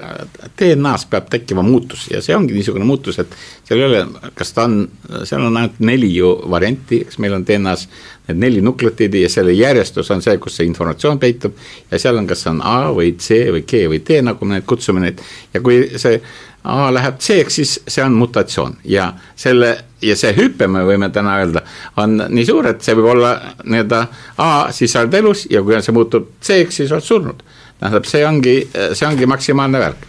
DNA-s 0.60 1.08
peab 1.10 1.30
tekkima 1.32 1.64
muutus 1.66 2.08
ja 2.12 2.22
see 2.24 2.36
ongi 2.36 2.56
niisugune 2.56 2.88
muutus, 2.88 3.20
et 3.22 3.36
seal 3.68 3.80
ei 3.82 3.88
ole, 3.88 4.30
kas 4.38 4.54
ta 4.56 4.68
on, 4.68 4.82
seal 5.24 5.46
on 5.46 5.60
ainult 5.60 5.80
neli 5.84 6.12
ju 6.14 6.32
varianti, 6.50 7.04
eks 7.06 7.20
meil 7.22 7.38
on 7.38 7.46
DNA-s 7.46 7.88
need 8.30 8.40
neli 8.44 8.60
nukleotiidi 8.62 9.22
ja 9.22 9.28
selle 9.32 9.52
järjestus 9.52 10.10
on 10.10 10.22
see, 10.22 10.36
kus 10.42 10.58
see 10.58 10.68
informatsioon 10.68 11.18
peitub 11.18 11.56
ja 11.90 11.98
seal 11.98 12.18
on, 12.20 12.28
kas 12.30 12.46
on 12.50 12.60
A 12.66 12.92
või 12.94 13.14
C 13.18 13.42
või 13.50 13.64
G 13.66 13.86
või 13.90 14.02
D, 14.06 14.20
nagu 14.24 14.46
me 14.46 14.58
neid 14.58 14.68
kutsume 14.68 15.02
neid, 15.02 15.22
ja 15.54 15.62
kui 15.64 15.82
see 15.98 16.20
A 16.64 16.90
läheb 16.92 17.16
C-ks, 17.18 17.54
siis 17.56 17.70
see 17.88 18.02
on 18.04 18.16
mutatsioon 18.20 18.74
ja 18.84 19.06
selle 19.36 19.70
ja 20.04 20.16
see 20.16 20.32
hüpe, 20.36 20.66
me 20.68 20.82
võime 20.84 21.08
täna 21.12 21.38
öelda, 21.40 21.62
on 22.00 22.18
nii 22.28 22.44
suur, 22.48 22.68
et 22.68 22.82
see 22.84 22.96
võib 22.98 23.10
olla 23.14 23.34
nii-öelda 23.64 24.00
A, 24.36 24.48
siis 24.76 24.92
sa 24.92 25.04
oled 25.04 25.16
elus 25.16 25.46
ja 25.50 25.62
kui 25.64 25.80
see 25.80 25.96
muutub 25.96 26.34
C-ks, 26.40 26.82
siis 26.82 26.92
oled 26.92 27.06
surnud. 27.06 27.42
tähendab, 27.80 28.04
see 28.08 28.24
ongi, 28.28 28.56
see 28.92 29.06
ongi 29.08 29.28
maksimaalne 29.28 29.80
värk. 29.80 30.08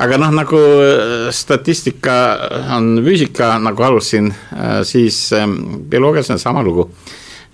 aga 0.00 0.18
noh, 0.18 0.32
nagu 0.32 0.60
äh, 0.80 1.30
statistika 1.30 2.14
on 2.76 3.02
füüsika, 3.04 3.58
nagu 3.60 3.82
alustasin, 3.82 4.32
äh, 4.52 4.80
siis 4.88 5.32
ähm, 5.32 5.84
bioloogias 5.90 6.30
on 6.30 6.38
sama 6.38 6.62
lugu 6.62 6.88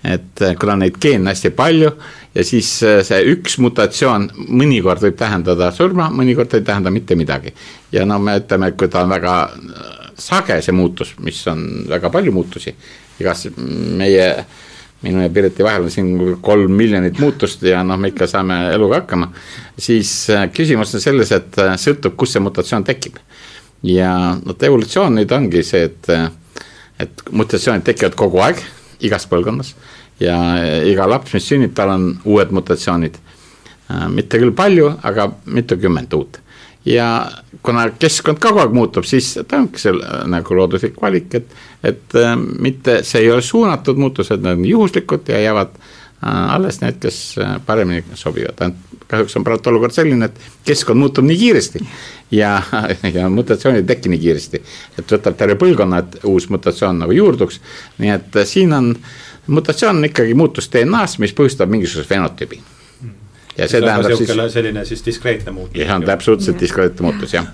et 0.03 0.41
äh, 0.41 0.55
kuna 0.59 0.77
neid 0.79 0.95
geene 1.01 1.33
hästi 1.33 1.51
palju 1.55 1.89
ja 2.35 2.43
siis 2.47 2.71
äh, 2.87 3.01
see 3.03 3.19
üks 3.33 3.57
mutatsioon 3.59 4.29
mõnikord 4.47 5.03
võib 5.03 5.17
tähendada 5.19 5.73
surma, 5.75 6.07
mõnikord 6.13 6.55
ei 6.55 6.63
tähenda 6.65 6.91
mitte 6.93 7.17
midagi. 7.19 7.51
ja 7.91 8.05
no 8.07 8.19
me 8.19 8.37
ütleme, 8.39 8.71
kui 8.79 8.87
ta 8.87 9.03
on 9.03 9.11
väga 9.11 9.35
äh, 9.49 10.07
sage, 10.15 10.61
see 10.63 10.75
muutus, 10.75 11.13
mis 11.19 11.41
on 11.51 11.65
väga 11.89 12.11
palju 12.13 12.31
muutusi, 12.31 12.73
igas 13.19 13.47
meie, 13.57 14.29
minu 15.03 15.23
ja 15.23 15.29
Piriti 15.35 15.63
vahel 15.63 15.87
on 15.87 15.91
siin 15.91 16.15
kolm 16.43 16.71
miljonit 16.75 17.19
muutust 17.19 17.63
ja 17.67 17.83
noh, 17.83 17.99
me 17.99 18.13
ikka 18.13 18.27
saame 18.27 18.69
eluga 18.71 19.01
hakkama, 19.01 19.31
siis 19.79 20.11
küsimus 20.55 20.95
on 20.95 21.03
selles, 21.03 21.31
et 21.35 21.61
sõltub, 21.79 22.15
kus 22.19 22.35
see 22.35 22.43
mutatsioon 22.43 22.87
tekib. 22.87 23.19
ja 23.83 24.35
vot 24.45 24.63
evolutsioon 24.63 25.15
nüüd 25.15 25.31
ongi 25.31 25.63
see, 25.63 25.87
et, 25.87 26.11
et 26.99 27.23
mutatsioonid 27.31 27.83
tekivad 27.87 28.15
kogu 28.19 28.43
aeg 28.43 28.59
igas 29.05 29.25
põlvkonnas 29.29 29.73
ja 30.19 30.37
iga 30.87 31.07
laps, 31.07 31.33
mis 31.35 31.47
sünnib, 31.47 31.73
tal 31.75 31.93
on 31.93 32.07
uued 32.27 32.51
mutatsioonid. 32.55 33.19
Äh, 33.89 34.05
mitte 34.13 34.39
küll 34.41 34.53
palju, 34.55 34.91
aga 35.03 35.31
mitukümmend 35.45 36.13
uut. 36.13 36.39
ja 36.85 37.29
kuna 37.61 37.89
keskkond 37.99 38.39
kogu 38.41 38.61
aeg 38.63 38.71
muutub, 38.73 39.03
siis 39.05 39.33
ta 39.47 39.57
ongi 39.59 39.81
see 39.81 39.91
äh, 39.93 40.21
nagu 40.31 40.55
looduslik 40.55 40.95
valik, 41.01 41.33
et, 41.35 41.55
et 41.83 42.15
äh, 42.17 42.35
mitte, 42.37 43.01
see 43.03 43.25
ei 43.25 43.31
ole 43.31 43.43
suunatud 43.45 43.99
muutused, 43.99 44.41
need 44.43 44.61
on 44.61 44.65
juhuslikud 44.65 45.27
ja 45.29 45.41
jäävad 45.43 45.75
alles 46.21 46.81
need, 46.81 46.99
kes 46.99 47.19
paremini 47.65 48.03
sobivad, 48.19 48.59
ainult 48.65 48.89
kahjuks 49.09 49.37
on 49.39 49.45
praegu 49.45 49.71
olukord 49.71 49.93
selline, 49.95 50.29
et 50.29 50.65
keskkond 50.67 50.99
muutub 51.01 51.25
nii 51.25 51.37
kiiresti 51.39 51.81
ja, 52.35 52.61
ja 53.15 53.29
mutatsioonid 53.29 53.81
ei 53.81 53.87
teki 53.95 54.11
nii 54.13 54.19
kiiresti. 54.21 54.61
et 54.99 55.13
võtab 55.15 55.37
terve 55.39 55.55
põlvkonna, 55.61 56.01
et 56.03 56.19
uus 56.29 56.49
mutatsioon 56.53 57.01
nagu 57.03 57.15
juurduks, 57.15 57.61
nii 57.97 58.11
et 58.13 58.41
siin 58.49 58.73
on, 58.75 58.91
mutatsioon 59.47 60.01
on 60.01 60.09
ikkagi 60.09 60.35
muutus 60.37 60.69
DNA-s, 60.73 61.17
mis 61.23 61.33
põhjustab 61.37 61.71
mingisuguse 61.71 62.09
fenotüübi. 62.09 62.61
ja 63.57 63.67
see 63.67 63.81
tähendab 63.81 64.17
siis. 64.17 64.53
selline 64.53 64.85
siis 64.85 65.05
diskreetne 65.05 65.55
muutus. 65.55 65.81
jah, 65.81 65.95
on 65.95 66.09
absoluutselt 66.09 66.61
diskreetne 66.61 67.09
muutus, 67.09 67.33
jah 67.33 67.49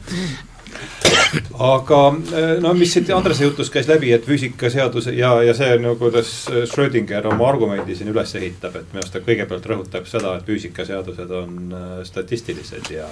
aga 1.60 2.00
eh, 2.36 2.52
no 2.64 2.74
mis 2.78 2.94
siit 2.96 3.10
Andrese 3.16 3.48
jutust 3.48 3.74
käis 3.74 3.88
läbi, 3.90 4.12
et 4.16 4.28
füüsikaseadus 4.28 5.10
ja, 5.16 5.32
ja 5.46 5.56
see 5.58 5.78
no 5.82 5.96
kuidas 6.00 6.32
Schrödinger 6.70 7.28
oma 7.32 7.50
argumendi 7.50 7.96
siin 7.96 8.12
üles 8.12 8.36
ehitab, 8.40 8.76
et 8.80 8.94
minu 8.94 9.04
arust 9.04 9.16
ta 9.16 9.24
kõigepealt 9.26 9.68
rõhutab 9.72 10.08
seda, 10.10 10.36
et 10.40 10.48
füüsikaseadused 10.50 11.34
on 11.42 11.58
eh, 11.72 11.98
statistilised 12.08 12.92
ja, 12.96 13.10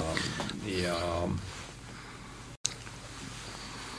ja 0.76 1.00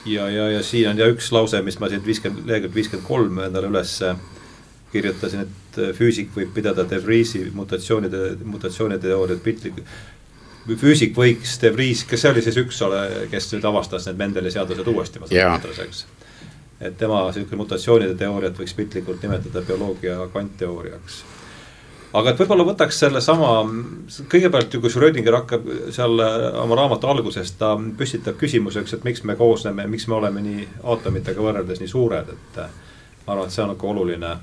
ja, 0.04 0.28
ja, 0.28 0.48
ja 0.58 0.62
siin 0.62 0.92
on 0.92 1.00
ja 1.00 1.08
üks 1.12 1.32
lause, 1.32 1.62
mis 1.64 1.80
ma 1.80 1.90
siit 1.92 2.06
viiskümmend, 2.06 2.48
lehekülg 2.48 2.74
viiskümmend 2.76 3.08
kolm 3.08 3.44
endale 3.46 3.72
üles 3.72 3.98
kirjutasin, 4.94 5.48
et 5.48 5.78
füüsik 5.96 6.34
võib 6.36 6.52
pidada 6.54 6.84
De 6.86 7.00
Vriesi 7.02 7.48
mutatsioonide, 7.54 8.36
mutatsioonide 8.46 9.08
teooriat 9.08 9.40
piltlik 9.42 9.80
füüsik 10.68 11.14
võiks, 11.16 11.58
De 11.60 11.70
Vries, 11.74 12.04
kas 12.08 12.24
see 12.24 12.32
oli 12.32 12.42
siis 12.44 12.56
üks 12.60 12.80
ole, 12.86 13.04
kes 13.32 13.50
nüüd 13.52 13.64
avastas 13.68 14.08
need 14.08 14.20
Mendeli 14.20 14.52
seadused 14.52 14.86
uuesti, 14.88 15.20
ma 15.20 15.28
saan 15.28 15.58
aru, 15.58 15.74
eks. 15.84 16.04
et 16.80 16.96
tema 17.00 17.24
niisugune 17.28 17.60
mutatsioonide 17.60 18.16
teooriat 18.18 18.58
võiks 18.58 18.76
piltlikult 18.76 19.24
nimetada 19.24 19.62
bioloogia 19.66 20.16
kvantteooriaks. 20.32 21.18
aga 22.14 22.32
et 22.32 22.40
võib-olla 22.40 22.66
võtaks 22.70 23.02
sellesama, 23.04 23.50
kõigepealt 24.32 24.72
ju, 24.72 24.80
kui 24.80 24.94
Schrödinger 24.94 25.36
hakkab 25.40 25.68
seal 25.92 26.24
oma 26.62 26.80
raamatu 26.80 27.12
alguses, 27.12 27.52
ta 27.60 27.74
püstitab 27.98 28.40
küsimuseks, 28.40 28.96
et 28.96 29.04
miks 29.04 29.24
me 29.24 29.36
koosneme, 29.36 29.86
miks 29.90 30.08
me 30.08 30.16
oleme 30.20 30.44
nii 30.48 30.66
aatomitega 30.82 31.44
võrreldes 31.44 31.84
nii 31.84 31.92
suured, 31.92 32.32
et 32.32 32.64
ma 33.26 33.36
arvan, 33.36 33.46
et 33.46 33.52
see 33.52 33.66
on 33.66 33.74
nagu 33.74 33.92
oluline, 33.92 34.34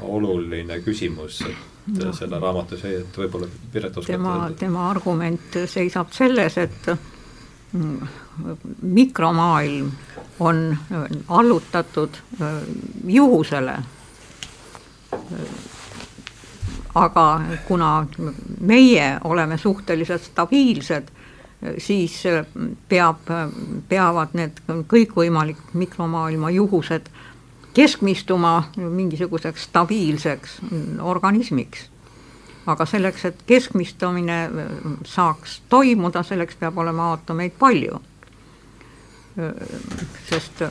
oluline 0.00 0.80
küsimus, 0.86 1.42
et 1.44 1.73
no. 1.86 2.12
selle 2.12 2.38
raamatu 2.40 2.78
see, 2.80 3.00
et 3.00 3.18
võib-olla 3.18 3.48
Piret 3.72 3.96
oskab 3.96 4.14
tema, 4.14 4.36
tema 4.58 4.88
argument 4.90 5.58
seisab 5.70 6.12
selles, 6.16 6.56
et 6.58 6.88
mm, 7.72 8.14
mikromaailm 8.82 9.90
on 10.44 10.62
allutatud 11.28 12.20
äh, 12.40 12.62
juhusele. 13.06 13.78
aga 16.94 17.40
kuna 17.66 18.06
meie 18.60 19.18
oleme 19.24 19.58
suhteliselt 19.58 20.22
stabiilsed, 20.22 21.08
siis 21.78 22.22
peab, 22.88 23.30
peavad 23.88 24.34
need 24.38 24.60
kõikvõimalik 24.90 25.74
mikromaailma 25.74 26.50
juhused 26.54 27.08
keskmistuma 27.74 28.70
mingisuguseks 28.76 29.68
stabiilseks 29.70 30.58
organismiks. 31.02 31.90
aga 32.66 32.86
selleks, 32.86 33.24
et 33.24 33.42
keskmistumine 33.46 34.50
saaks 35.04 35.58
toimuda, 35.68 36.22
selleks 36.22 36.56
peab 36.56 36.78
olema 36.78 37.10
aatomeid 37.10 37.52
palju. 37.58 38.00
sest 40.28 40.62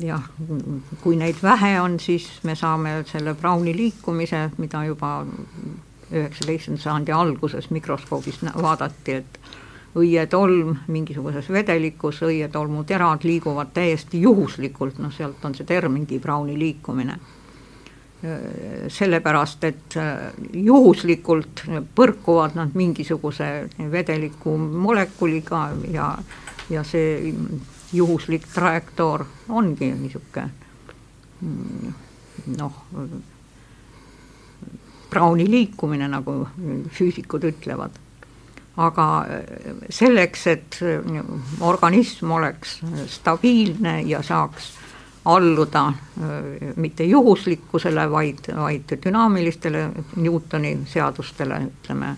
jah, 0.00 0.22
kui 1.02 1.16
neid 1.16 1.42
vähe 1.42 1.80
on, 1.80 1.98
siis 2.00 2.28
me 2.42 2.54
saame 2.54 3.02
selle 3.10 3.34
Browni 3.34 3.76
liikumise, 3.76 4.50
mida 4.58 4.84
juba 4.84 5.26
üheksateistkümnenda 6.12 6.82
sajandi 6.82 7.12
alguses 7.12 7.70
mikroskoobis 7.70 8.40
vaadati, 8.62 9.12
et 9.12 9.40
õietolm 9.94 10.74
mingisuguses 10.90 11.48
vedelikus, 11.52 12.22
õietolmuterad 12.26 13.24
liiguvad 13.26 13.70
täiesti 13.74 14.20
juhuslikult, 14.24 14.98
noh, 14.98 15.12
sealt 15.14 15.44
on 15.44 15.54
see 15.54 15.66
termingi 15.68 16.18
Browni 16.18 16.58
liikumine. 16.58 17.18
sellepärast, 18.88 19.64
et 19.64 19.94
juhuslikult 20.52 21.60
põrkuvad 21.94 22.54
nad 22.56 22.70
mingisuguse 22.72 23.68
vedeliku 23.92 24.54
molekuliga 24.56 25.66
ja, 25.92 26.06
ja 26.70 26.84
see 26.88 27.34
juhuslik 27.92 28.46
trajektoor 28.54 29.26
ongi 29.48 29.90
niisugune 29.92 30.48
noh, 32.56 32.80
Browni 35.10 35.44
liikumine, 35.50 36.08
nagu 36.08 36.46
füüsikud 36.96 37.44
ütlevad 37.44 38.00
aga 38.76 39.26
selleks, 39.90 40.46
et 40.46 40.78
organism 41.60 42.30
oleks 42.34 42.80
stabiilne 43.06 44.00
ja 44.02 44.22
saaks 44.22 44.72
alluda 45.24 45.92
mitte 46.76 47.04
juhuslikkusele, 47.04 48.10
vaid, 48.10 48.50
vaid 48.56 48.96
dünaamilistele 49.04 49.88
Newtoni 50.16 50.78
seadustele, 50.90 51.60
ütleme, 51.70 52.16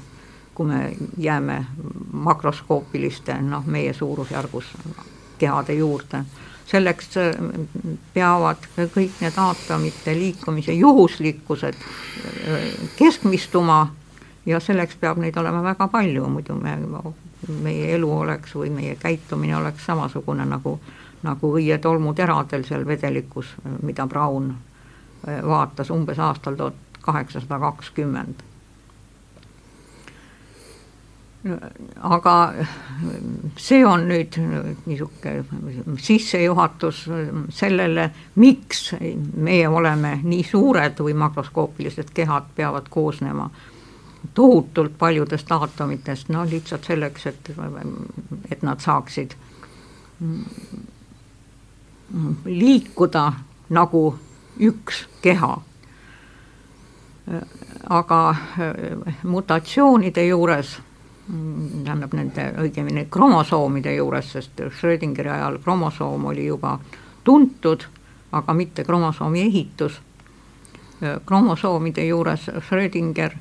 kui 0.54 0.66
me 0.66 0.96
jääme 1.18 1.60
makroskoopiliste, 2.12 3.36
noh, 3.42 3.66
meie 3.66 3.92
suurusjärgus 3.92 4.72
kehade 5.38 5.76
juurde, 5.76 6.24
selleks 6.66 7.12
peavad 8.14 8.64
kõik 8.94 9.20
need 9.20 9.38
aatomite 9.38 10.14
liikumise 10.16 10.72
juhuslikkused 10.72 11.78
keskmistuma 12.96 13.84
ja 14.46 14.60
selleks 14.60 14.96
peab 15.00 15.18
neid 15.18 15.36
olema 15.36 15.62
väga 15.62 15.88
palju, 15.88 16.28
muidu 16.30 16.54
me, 16.60 16.76
meie 17.62 17.94
elu 17.96 18.10
oleks 18.18 18.54
või 18.54 18.70
meie 18.70 18.96
käitumine 19.00 19.56
oleks 19.56 19.86
samasugune 19.86 20.46
nagu, 20.46 20.78
nagu 21.26 21.52
õietolmuteradel 21.58 22.64
seal 22.66 22.86
vedelikus, 22.86 23.54
mida 23.82 24.06
Braun 24.06 24.52
äh, 24.54 25.42
vaatas 25.46 25.90
umbes 25.90 26.18
aastal 26.18 26.56
tuhat 26.56 27.00
kaheksasada 27.06 27.58
kakskümmend. 27.58 28.42
aga 32.02 32.32
see 33.62 33.84
on 33.86 34.08
nüüd 34.08 34.34
niisugune 34.86 35.44
sissejuhatus 36.02 37.04
sellele, 37.54 38.08
miks 38.42 38.88
meie 39.36 39.68
oleme 39.68 40.16
nii 40.24 40.42
suured 40.48 40.98
või 40.98 41.14
makroskoopilised 41.14 42.10
kehad 42.16 42.50
peavad 42.56 42.90
koosnema 42.90 43.46
tohutult 44.34 44.98
paljudest 44.98 45.52
aatomitest, 45.52 46.28
no 46.28 46.44
lihtsalt 46.44 46.84
selleks, 46.84 47.26
et, 47.26 47.50
et 48.50 48.62
nad 48.62 48.80
saaksid 48.80 49.36
liikuda 52.44 53.32
nagu 53.68 54.02
üks 54.60 55.06
keha. 55.22 55.56
aga 57.88 58.36
mutatsioonide 59.22 60.26
juures, 60.26 60.76
tähendab 61.26 62.14
nende 62.14 62.44
õigemini 62.62 63.06
kromosoomide 63.10 63.94
juures, 63.94 64.30
sest 64.32 64.62
Schrödingeri 64.78 65.30
ajal 65.30 65.58
kromosoom 65.62 66.24
oli 66.30 66.46
juba 66.46 66.78
tuntud, 67.24 67.82
aga 68.32 68.54
mitte 68.54 68.84
kromosoomi 68.84 69.40
ehitus. 69.42 70.00
kromosoomide 71.26 72.06
juures 72.06 72.50
Schrödinger 72.60 73.34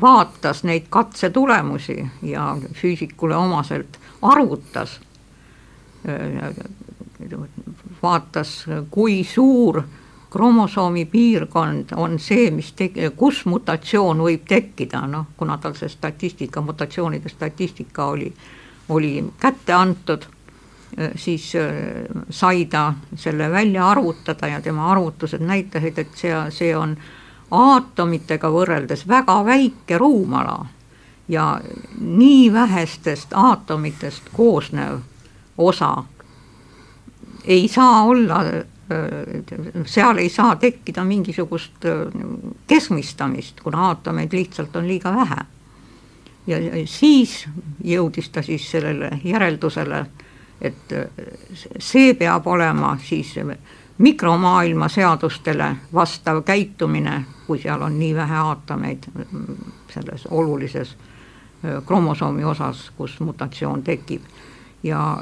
vaatas 0.00 0.64
neid 0.64 0.86
katsetulemusi 0.90 2.06
ja 2.22 2.56
füüsikule 2.72 3.36
omaselt 3.36 3.98
arvutas, 4.22 5.00
vaatas, 8.02 8.66
kui 8.90 9.24
suur 9.24 9.82
kromosoomi 10.30 11.04
piirkond 11.04 11.94
on 11.96 12.18
see, 12.18 12.50
mis 12.50 12.72
tek-, 12.76 12.98
kus 13.16 13.44
mutatsioon 13.48 14.20
võib 14.22 14.44
tekkida, 14.48 15.06
noh, 15.08 15.30
kuna 15.36 15.56
tal 15.58 15.76
see 15.78 15.88
statistika, 15.88 16.60
mutatsioonide 16.60 17.28
statistika 17.32 18.10
oli, 18.12 18.32
oli 18.88 19.12
kätte 19.40 19.72
antud, 19.72 20.26
siis 21.16 21.52
sai 22.30 22.66
ta 22.66 22.92
selle 23.16 23.50
välja 23.50 23.88
arvutada 23.88 24.48
ja 24.48 24.60
tema 24.60 24.90
arvutused 24.92 25.40
näitasid, 25.44 25.98
et 25.98 26.14
see, 26.16 26.34
see 26.50 26.76
on 26.76 26.96
aatomitega 27.50 28.50
võrreldes 28.52 29.06
väga 29.08 29.44
väike 29.44 29.98
ruumala 29.98 30.66
ja 31.28 31.60
nii 32.00 32.52
vähestest 32.52 33.32
aatomitest 33.32 34.28
koosnev 34.32 34.98
osa 35.58 36.04
ei 37.44 37.68
saa 37.68 38.02
olla, 38.04 38.44
seal 39.84 40.18
ei 40.18 40.28
saa 40.28 40.56
tekkida 40.56 41.04
mingisugust 41.04 41.84
keskmistamist, 42.66 43.60
kuna 43.60 43.86
aatomeid 43.86 44.32
lihtsalt 44.32 44.76
on 44.76 44.88
liiga 44.88 45.14
vähe. 45.16 45.44
ja 46.46 46.58
siis 46.86 47.48
jõudis 47.84 48.28
ta 48.32 48.42
siis 48.42 48.70
sellele 48.70 49.10
järeldusele, 49.24 50.06
et 50.60 50.94
see 51.78 52.14
peab 52.14 52.46
olema 52.46 52.98
siis 53.04 53.34
mikromaailma 53.98 54.88
seadustele 54.88 55.76
vastav 55.94 56.42
käitumine, 56.42 57.24
kui 57.46 57.58
seal 57.58 57.82
on 57.82 57.98
nii 57.98 58.14
vähe 58.14 58.34
aatomeid 58.34 59.08
selles 59.94 60.26
olulises 60.30 60.96
kromosoomi 61.86 62.44
osas, 62.44 62.90
kus 62.96 63.20
mutatsioon 63.20 63.82
tekib. 63.82 64.22
ja 64.82 65.18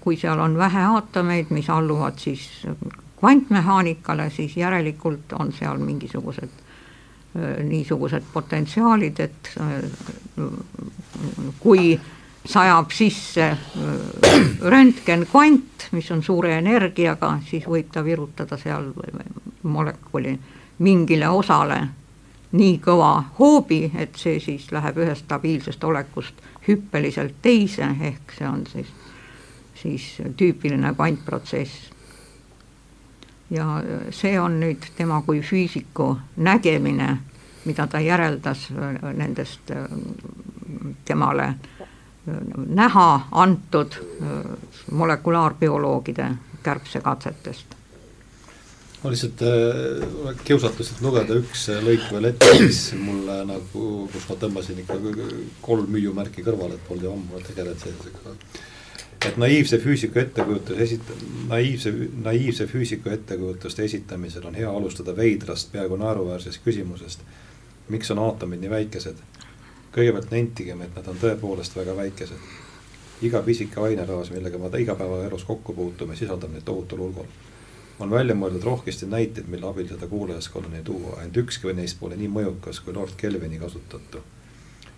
kui 0.00 0.16
seal 0.16 0.40
on 0.40 0.58
vähe 0.58 0.82
aatomeid, 0.82 1.46
mis 1.50 1.70
alluvad 1.70 2.18
siis 2.18 2.66
kvantmehaanikale, 3.20 4.30
siis 4.30 4.56
järelikult 4.56 5.32
on 5.32 5.52
seal 5.52 5.78
mingisugused 5.78 6.50
niisugused 7.62 8.22
potentsiaalid, 8.32 9.20
et 9.20 9.50
kui 11.60 12.00
sajab 12.46 12.90
sisse 12.90 13.56
röntgenkvant, 14.62 15.88
mis 15.92 16.10
on 16.10 16.22
suure 16.22 16.56
energiaga, 16.58 17.38
siis 17.50 17.66
võib 17.66 17.90
ta 17.92 18.04
virutada 18.04 18.58
seal 18.60 18.92
molekuli 19.62 20.38
mingile 20.78 21.28
osale 21.28 21.80
nii 22.56 22.78
kõva 22.84 23.10
hoobi, 23.38 23.90
et 23.98 24.16
see 24.16 24.38
siis 24.40 24.70
läheb 24.72 24.98
ühest 25.02 25.26
stabiilsest 25.26 25.84
olekust 25.84 26.40
hüppeliselt 26.68 27.40
teise, 27.42 27.88
ehk 28.02 28.32
see 28.38 28.48
on 28.48 28.64
siis, 28.70 28.92
siis 29.82 30.08
tüüpiline 30.36 30.94
kvantprotsess. 30.94 31.92
ja 33.50 33.82
see 34.10 34.40
on 34.40 34.60
nüüd 34.60 34.82
tema 34.96 35.22
kui 35.22 35.40
füüsiku 35.40 36.16
nägemine, 36.36 37.16
mida 37.64 37.86
ta 37.86 38.00
järeldas 38.00 38.68
nendest 39.14 39.70
temale 41.04 41.54
näha 42.26 43.08
antud 43.30 43.94
molekulaarbioloogide 44.90 46.30
kärbsekatsetest 46.62 47.76
ma 49.06 49.12
lihtsalt 49.12 49.42
äh, 49.46 50.36
kiusatusest 50.44 51.02
lugeda 51.04 51.36
üks 51.38 51.68
lõik 51.84 52.08
veel 52.10 52.30
ette, 52.32 52.48
mis 52.58 52.80
mulle 52.98 53.42
nagu, 53.46 53.82
kus 54.12 54.24
ma 54.30 54.38
tõmbasin 54.40 54.80
ikka 54.82 54.96
kolm 55.62 55.90
müüumärki 55.94 56.44
kõrvale, 56.46 56.78
et 56.78 56.88
polnud 56.88 57.06
ju 57.06 57.12
ammu 57.12 57.42
tegelenud 57.46 57.82
sellisega. 57.82 58.34
et 59.26 59.38
naiivse 59.42 59.78
füüsiku 59.82 60.20
ettekujutuse 60.22 60.82
esit-, 60.82 61.14
naiivse, 61.50 61.92
naiivse 62.24 62.66
füüsiku 62.70 63.12
ettekujutuste 63.14 63.84
esitamisel 63.84 64.46
on 64.46 64.58
hea 64.58 64.70
alustada 64.70 65.16
veidrast, 65.16 65.70
peaaegu 65.72 65.96
naeruväärsest 66.02 66.64
küsimusest. 66.64 67.22
miks 67.88 68.10
on 68.10 68.24
aatomid 68.26 68.64
nii 68.64 68.70
väikesed? 68.70 69.22
Kõigepealt 69.96 70.30
nentigem, 70.30 70.84
et 70.84 70.96
nad 70.96 71.08
on 71.08 71.18
tõepoolest 71.20 71.76
väga 71.76 71.96
väikesed. 71.96 72.54
iga 73.22 73.42
pisike 73.42 73.80
aineraas, 73.80 74.30
millega 74.30 74.58
me 74.58 74.78
igapäevaelus 74.78 75.44
kokku 75.44 75.72
puutume, 75.72 76.16
sisaldab 76.16 76.52
neid 76.52 76.64
tohutul 76.64 76.98
hulgal 76.98 77.30
on 77.98 78.10
välja 78.10 78.34
mõeldud 78.36 78.64
rohkesti 78.64 79.06
näiteid, 79.06 79.48
mille 79.48 79.68
abil 79.68 79.88
seda 79.88 80.06
kuulajaskonnani 80.06 80.82
tuua, 80.84 81.20
ent 81.24 81.36
ükski 81.36 81.72
neist 81.74 82.00
pole 82.00 82.16
nii 82.16 82.28
mõjukas 82.28 82.80
kui 82.84 82.94
Lord 82.94 83.16
Kelvini 83.16 83.58
kasutatu. 83.58 84.22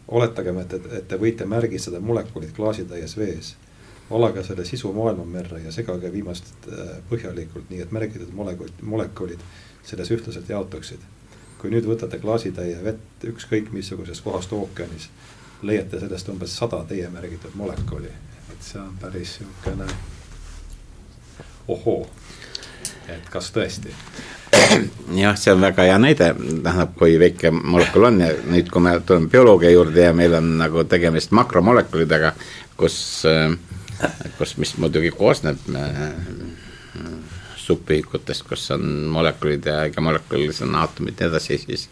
oletagem, 0.09 0.59
et, 0.59 0.73
et, 0.73 1.09
te 1.09 1.17
võite 1.21 1.45
märgistada 1.47 2.01
molekulid 2.01 2.53
klaasitäies 2.57 3.17
vees. 3.17 3.57
valage 4.11 4.43
selle 4.43 4.65
sisu 4.65 4.93
maailmamerre 4.93 5.61
ja 5.61 5.73
segage 5.73 6.13
viimast 6.13 6.47
äh, 6.73 6.97
põhjalikult, 7.11 7.71
nii 7.71 7.81
et 7.81 7.91
märgitud 7.93 8.33
molekulid, 8.33 8.83
molekulid 8.83 9.41
selles 9.85 10.11
ühtlaselt 10.11 10.49
jaotuksid. 10.49 11.01
Kui 11.59 11.73
nüüd 11.73 11.89
võtate 11.89 12.21
klaasitäie 12.23 12.79
vett 12.85 13.27
ükskõik 13.27 13.73
missugusest 13.75 14.23
kohast 14.25 14.53
ookeanis, 14.55 15.09
leiate 15.63 16.01
sellest 16.01 16.29
umbes 16.31 16.55
sada 16.57 16.85
teie 16.89 17.09
märgitud 17.11 17.57
molekuli, 17.59 18.11
et 18.53 18.63
see 18.63 18.81
on 18.81 18.95
päris 19.01 19.39
niisugune 19.43 19.89
ohoo. 21.69 22.07
Et 23.09 23.31
kas 23.33 23.51
tõesti? 23.53 23.93
jah, 25.23 25.37
see 25.37 25.53
on 25.53 25.65
väga 25.65 25.89
hea 25.89 25.99
näide, 26.01 26.31
tähendab, 26.37 26.95
kui 26.99 27.19
väike 27.21 27.51
molekul 27.51 28.09
on 28.11 28.21
ja 28.23 28.31
nüüd, 28.39 28.71
kui 28.73 28.85
me 28.85 28.95
tuleme 29.07 29.31
bioloogia 29.33 29.73
juurde 29.75 30.07
ja 30.07 30.15
meil 30.17 30.37
on 30.39 30.55
nagu 30.61 30.85
tegemist 30.89 31.35
makromolekulidega, 31.37 32.33
kus, 32.79 32.99
kus, 34.39 34.57
mis 34.63 34.77
muidugi 34.79 35.11
koosneb 35.17 35.67
subühikutest, 37.69 38.47
kus 38.49 38.71
on 38.75 38.85
molekulid 39.13 39.67
ja 39.69 39.83
egamolekulis 39.89 40.63
on 40.65 40.75
aatomid 40.81 41.21
ja 41.21 41.29
nii 41.29 41.35
edasi, 41.35 41.59
siis 41.59 41.87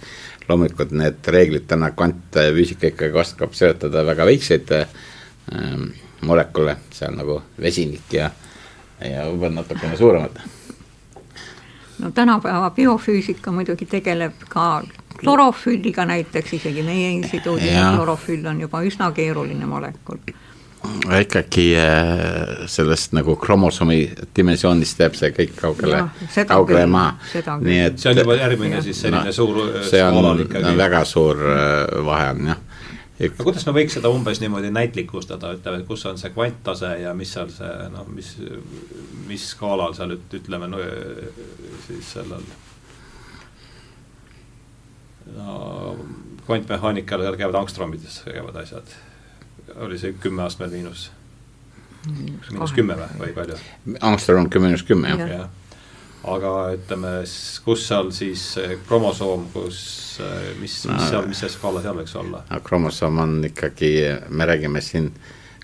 loomulikult 0.49 0.95
need 0.97 1.31
reeglid 1.35 1.69
täna 1.69 1.91
kvantfüüsika 1.93 2.91
ikkagi 2.93 3.21
oskab 3.21 3.55
seletada 3.57 4.05
väga 4.07 4.27
väikseid 4.29 4.75
äh, 4.77 4.99
molekule, 6.27 6.77
see 6.95 7.09
on 7.09 7.19
nagu 7.21 7.41
vesinik 7.61 8.13
ja, 8.17 8.31
ja 9.05 9.27
võib-olla 9.31 9.61
natukene 9.61 9.99
suuremad. 9.99 10.39
No 11.99 12.11
tänapäeva 12.13 12.71
biofüüsika 12.77 13.53
muidugi 13.53 13.87
tegeleb 13.89 14.43
ka 14.53 14.83
klorofülliga 15.17 16.05
näiteks, 16.05 16.59
isegi 16.59 16.83
meie 16.85 17.11
instituudis 17.17 17.73
klorofüll 17.73 18.45
on 18.51 18.61
juba 18.61 18.83
üsna 18.85 19.09
keeruline 19.17 19.69
molekul 19.69 20.21
ikkagi 21.21 21.67
äh, 21.79 22.67
sellest 22.71 23.15
nagu 23.17 23.37
kromosoomi 23.41 23.99
dimensioonist 24.37 25.01
jääb 25.01 25.17
see 25.19 25.33
kõik 25.37 25.55
kaugele, 25.59 26.05
kaugele 26.49 26.87
maha. 26.91 27.17
nii 27.63 27.81
et 27.89 27.99
see 28.03 28.13
on 28.13 28.23
juba 28.23 28.39
järgmine 28.39 28.83
siis 28.85 29.01
selline 29.05 29.31
no, 29.31 29.37
suur 29.37 29.81
see 29.87 30.03
on, 30.05 30.21
on 30.21 30.79
väga 30.79 31.05
suur 31.09 31.43
äh, 31.53 32.05
vahe 32.07 32.31
on 32.35 32.53
jah. 32.53 32.63
Aga 33.17 33.47
kuidas 33.47 33.65
me 33.65 33.73
võiks 33.79 33.95
seda 33.97 34.11
umbes 34.13 34.43
niimoodi 34.43 34.69
näitlikustada, 34.77 35.55
ütleme, 35.57 35.81
et 35.81 35.89
kus 35.89 36.03
on 36.05 36.19
see 36.21 36.35
kvanttase 36.35 36.91
ja 37.01 37.15
mis 37.17 37.31
seal 37.33 37.49
see 37.55 37.89
noh, 37.95 38.05
mis, 38.13 38.35
mis 39.25 39.47
skaalal 39.55 39.97
seal 39.97 40.13
nüüd 40.13 40.37
ütleme 40.37 40.69
no, 40.69 40.83
siis 41.87 42.13
sellel 42.19 42.45
no 45.35 45.57
kvantmehaanikal 46.47 47.25
seal 47.25 47.39
käivad 47.41 47.61
angstromides 47.63 48.21
käivad 48.29 48.61
asjad, 48.63 48.93
oli 49.75 49.99
see 49.99 50.15
kümme 50.21 50.47
astmed 50.47 50.73
miinus, 50.75 51.11
miinus 52.07 52.75
kümme 52.77 52.97
või, 52.99 53.09
või 53.21 53.35
palju? 53.37 53.59
angstrom 54.01 54.45
on 54.47 54.51
miinus 54.63 54.85
kümme, 54.87 55.13
jah 55.13 55.33
ja. 55.33 55.49
aga 56.33 56.53
ütleme, 56.77 57.13
kus 57.65 57.87
seal 57.89 58.13
siis 58.15 58.47
kromosoom, 58.89 59.49
kus, 59.55 59.81
mis, 60.61 60.79
mis 60.87 60.93
no, 60.93 61.11
seal, 61.11 61.29
mis 61.31 61.43
see 61.45 61.53
skaala 61.53 61.83
seal 61.85 61.99
võiks 61.99 62.17
olla? 62.21 62.45
no 62.51 62.63
kromosoom 62.65 63.23
on 63.25 63.37
ikkagi, 63.51 63.93
me 64.29 64.49
räägime 64.49 64.83
siin, 64.85 65.13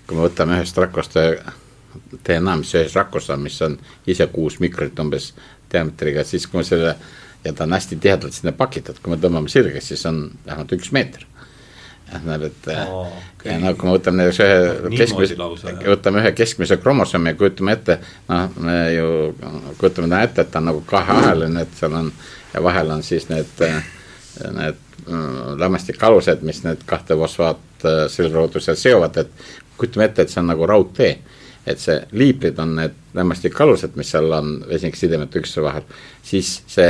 kui 0.05 0.17
me 0.17 0.27
võtame 0.27 0.59
ühest 0.59 0.79
rakust 0.83 1.17
DNA, 1.17 2.55
mis 2.61 2.73
ühes 2.75 2.95
rakus 2.97 3.29
on, 3.33 3.43
mis 3.45 3.59
on 3.65 3.77
ise 4.09 4.27
kuus 4.33 4.59
mikrit 4.63 4.99
umbes 4.99 5.31
diameetriga, 5.71 6.25
siis 6.27 6.47
kui 6.49 6.61
me 6.61 6.67
selle 6.67 6.95
ja 7.43 7.53
ta 7.53 7.65
on 7.65 7.73
hästi 7.75 7.97
tihedalt 8.01 8.33
sinna 8.33 8.53
pakitud, 8.55 8.99
kui 9.03 9.13
me 9.13 9.19
tõmbame 9.21 9.51
sirgeks, 9.51 9.91
siis 9.91 10.05
on 10.09 10.25
vähemalt 10.45 10.73
üks 10.77 10.91
meeter 10.95 11.25
tähendab, 12.09 12.43
et 12.43 12.67
oh, 12.87 13.07
okay. 13.35 13.57
no 13.61 13.73
kui 13.77 13.87
me 13.87 13.95
võtame 13.97 14.23
näiteks 14.23 14.39
ühe 14.43 14.93
keskmise, 14.97 15.37
võtame 15.87 16.21
ühe 16.21 16.31
keskmise 16.35 16.77
kromosoomi 16.81 17.33
ja 17.33 17.37
kujutame 17.39 17.75
ette, 17.77 17.97
noh, 18.29 18.57
me 18.63 18.77
ju 18.93 19.09
kujutame 19.79 20.07
täna 20.09 20.23
ette, 20.27 20.45
et 20.45 20.51
ta 20.53 20.61
on 20.61 20.69
nagu 20.71 20.83
kaheaheline, 20.89 21.65
et 21.65 21.77
seal 21.79 21.97
on 21.99 22.11
ja 22.53 22.63
vahel 22.63 22.93
on 22.93 23.03
siis 23.05 23.27
need, 23.31 23.63
need 23.63 24.81
mm, 25.07 25.57
lämmastikalused, 25.61 26.45
mis 26.47 26.63
need 26.67 26.85
kahte 26.89 27.17
fosfaatsõlgroodu 27.19 28.61
seal 28.63 28.79
seovad, 28.79 29.23
et 29.23 29.53
kujutame 29.77 30.09
ette, 30.09 30.25
et 30.25 30.33
see 30.33 30.43
on 30.43 30.51
nagu 30.53 30.69
raudtee. 30.69 31.15
et 31.63 31.79
see 31.79 31.93
liiprid 32.11 32.57
on 32.59 32.73
need 32.75 32.95
lämmastikalused, 33.15 33.93
mis 33.95 34.09
seal 34.11 34.25
on 34.35 34.57
vesiniksidemete 34.67 35.39
üksteise 35.39 35.61
vahel, 35.63 35.85
siis 36.23 36.57
see 36.67 36.89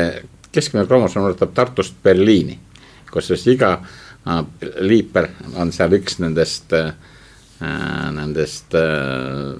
keskmine 0.53 0.87
kromosoom 0.89 1.27
ulatub 1.27 1.51
Tartust 1.53 1.99
Berliini, 2.03 2.57
kusjuures 3.11 3.45
iga 3.53 3.69
Ah, 3.73 4.02
liiper 4.79 5.27
on 5.59 5.71
seal 5.75 5.97
üks 5.97 6.19
nendest 6.23 6.73
äh,, 6.77 6.93
nendest 8.11 8.75
äh, 8.75 9.55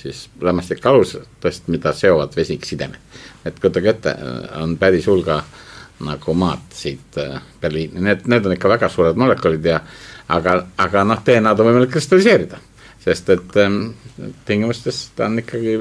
siis 0.00 0.28
lämmastikalusest, 0.40 1.68
mida 1.72 1.92
seovad 1.92 2.36
vesiksidemed. 2.36 2.98
et 3.44 3.58
kujutage 3.58 3.88
ette, 3.90 4.16
on 4.62 4.76
päris 4.78 5.06
hulga 5.06 5.42
nagu 6.06 6.34
maad 6.34 6.72
siit 6.74 7.18
äh, 7.18 7.40
Berliini, 7.60 8.00
need, 8.00 8.26
need 8.26 8.46
on 8.46 8.54
ikka 8.56 8.68
väga 8.68 8.88
suured 8.88 9.18
molekulid 9.18 9.64
ja 9.66 9.80
aga, 10.28 10.56
aga 10.78 11.04
noh, 11.04 11.22
DNA-d 11.26 11.60
on 11.60 11.70
võimalik 11.70 11.92
kristalliseerida, 11.92 12.58
sest 13.02 13.30
et 13.34 13.60
ähm, 13.62 13.82
tingimustes 14.48 15.04
ta 15.16 15.28
on 15.28 15.42
ikkagi 15.42 15.76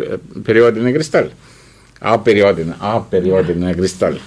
perioodiline 0.45 0.93
kristall, 0.95 1.32
aperioodiline, 2.13 2.78
aperioodiline 2.91 3.76
kristall 3.78 4.19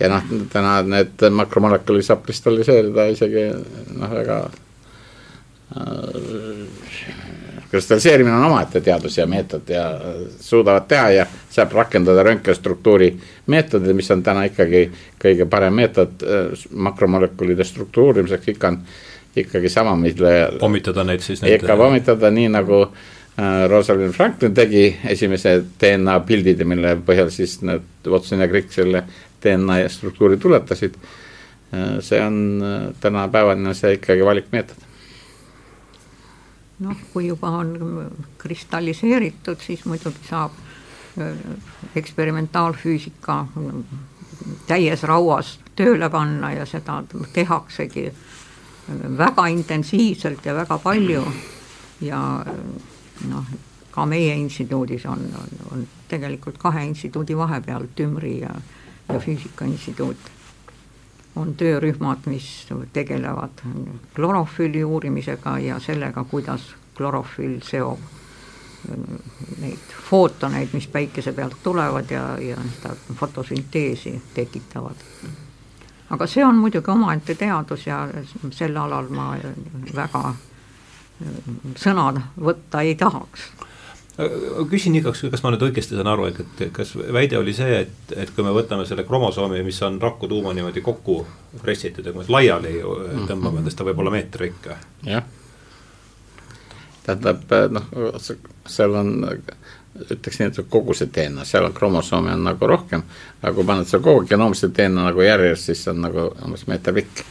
ja 0.00 0.10
noh, 0.10 0.22
täna 0.52 0.78
need 0.82 1.24
makromolekuli 1.30 2.02
saab 2.02 2.24
kristalliseerida 2.26 3.06
isegi 3.14 3.46
noh, 3.94 4.10
väga 4.10 4.40
äh, 5.76 6.94
kristalliseerimine 7.74 8.36
on 8.36 8.44
omaette 8.44 8.80
teadus 8.80 9.18
ja 9.18 9.26
meetod 9.26 9.68
ja 9.68 9.86
suudavad 10.40 10.86
teha 10.88 11.10
ja 11.10 11.26
saab 11.50 11.72
rakendada 11.72 12.22
röntgenstruktuuri 12.22 13.08
meetodil, 13.46 13.96
mis 13.98 14.10
on 14.14 14.22
täna 14.22 14.44
ikkagi 14.50 14.84
kõige 15.22 15.48
parem 15.50 15.74
meetod 15.80 16.22
äh, 16.22 16.68
makromolekulide 16.70 17.66
struktuurimiseks, 17.66 18.52
ikka 18.54 18.68
on 18.68 18.80
ikkagi 19.36 19.68
sama, 19.68 19.96
mille. 19.98 20.34
pommitada 20.60 21.04
neid 21.04 21.22
siis. 21.26 21.42
ikka 21.42 21.76
pommitada 21.76 22.30
nii 22.30 22.52
nagu 22.54 22.80
äh, 22.86 23.66
Rosalind 23.70 24.14
Franklin 24.14 24.54
tegi 24.54 24.86
esimese 25.10 25.56
DNA 25.80 26.20
pildid 26.28 26.62
ja 26.62 26.66
mille 26.66 26.96
põhjal 27.06 27.30
siis 27.34 27.58
need 27.62 28.10
Watson 28.10 28.44
ja 28.44 28.48
Crick 28.48 28.72
selle 28.72 29.02
DNA 29.44 29.88
struktuuri 29.88 30.36
tuletasid. 30.36 30.94
see 32.00 32.20
on 32.22 32.62
tänapäevane 33.00 33.74
see 33.74 33.92
ikkagi 33.96 34.24
valikmeetod. 34.24 34.76
noh, 36.80 36.96
kui 37.12 37.26
juba 37.26 37.50
on 37.50 38.10
kristalliseeritud, 38.38 39.56
siis 39.60 39.84
muidugi 39.84 40.28
saab 40.28 40.52
äh, 41.18 41.34
eksperimentaalfüüsika 41.96 43.46
täies 44.66 45.02
rauas 45.02 45.58
tööle 45.76 46.10
panna 46.10 46.52
ja 46.52 46.66
seda 46.66 47.02
tehaksegi 47.32 48.08
väga 49.18 49.46
intensiivselt 49.46 50.46
ja 50.46 50.54
väga 50.54 50.78
palju 50.78 51.24
ja 52.00 52.20
noh, 53.28 53.44
ka 53.90 54.06
meie 54.06 54.34
instituudis 54.34 55.06
on, 55.06 55.22
on, 55.38 55.52
on 55.72 55.86
tegelikult 56.08 56.58
kahe 56.58 56.84
instituudi 56.84 57.36
vahepeal, 57.36 57.86
Tümri 57.96 58.40
ja, 58.40 58.50
ja 59.08 59.20
Füüsika 59.20 59.64
Instituut, 59.64 60.16
on 61.36 61.54
töörühmad, 61.54 62.26
mis 62.26 62.66
tegelevad 62.92 63.64
klorofülli 64.14 64.84
uurimisega 64.84 65.58
ja 65.58 65.78
sellega, 65.80 66.24
kuidas 66.24 66.74
klorofüll 66.94 67.58
seob 67.62 67.98
neid 69.60 69.94
footoneid, 70.10 70.68
mis 70.72 70.86
päikese 70.86 71.32
pealt 71.32 71.56
tulevad 71.62 72.10
ja, 72.10 72.38
ja 72.38 72.56
seda 72.76 72.94
fotosünteesi 73.14 74.22
tekitavad. 74.34 74.96
aga 76.10 76.26
see 76.26 76.44
on 76.44 76.56
muidugi 76.60 76.90
omaette 76.90 77.34
teadus 77.34 77.86
ja 77.86 78.08
sel 78.50 78.76
alal 78.76 79.08
ma 79.08 79.34
väga 79.96 80.34
sõna 81.80 82.10
võtta 82.36 82.82
ei 82.84 82.94
tahaks 82.94 83.48
küsin 84.70 84.94
igaks, 84.94 85.24
kas 85.30 85.42
ma 85.42 85.50
nüüd 85.50 85.64
õigesti 85.66 85.96
saan 85.98 86.10
aru, 86.12 86.28
et, 86.30 86.66
kas 86.72 86.92
väide 86.94 87.38
oli 87.38 87.54
see, 87.56 87.80
et, 87.82 88.12
et 88.14 88.30
kui 88.34 88.46
me 88.46 88.52
võtame 88.54 88.86
selle 88.86 89.02
kromosoomi, 89.08 89.62
mis 89.66 89.80
on 89.82 89.96
raku 90.02 90.30
tuuma 90.30 90.52
niimoodi 90.54 90.84
kokku 90.86 91.20
pressitud 91.62 92.06
ja 92.06 92.12
kui 92.14 92.22
me 92.22 92.36
laiali 92.36 92.76
tõmbame, 93.26 93.64
siis 93.66 93.78
ta 93.78 93.86
võib 93.88 94.04
olla 94.04 94.14
meeter 94.14 94.46
ikka? 94.50 94.78
jah 95.08 95.24
tähendab 97.04 97.52
noh, 97.74 97.86
seal 98.70 98.96
on, 98.96 99.12
ütleks 100.08 100.40
nii, 100.40 100.50
et 100.50 100.60
kogu 100.72 100.96
see 100.96 101.10
DNA, 101.12 101.44
seal 101.48 101.68
on 101.68 101.76
kromosoomi 101.76 102.32
on 102.32 102.44
nagu 102.48 102.68
rohkem, 102.68 103.04
aga 103.42 103.54
kui 103.56 103.68
paned 103.68 103.88
selle 103.90 104.04
kogu 104.04 104.24
genoomse 104.30 104.70
DNA 104.74 105.08
nagu 105.10 105.24
järjest, 105.24 105.70
siis 105.70 105.84
on 105.92 106.00
nagu 106.06 106.30
umbes 106.46 106.66
meeter 106.70 106.96
pikk. 106.96 107.24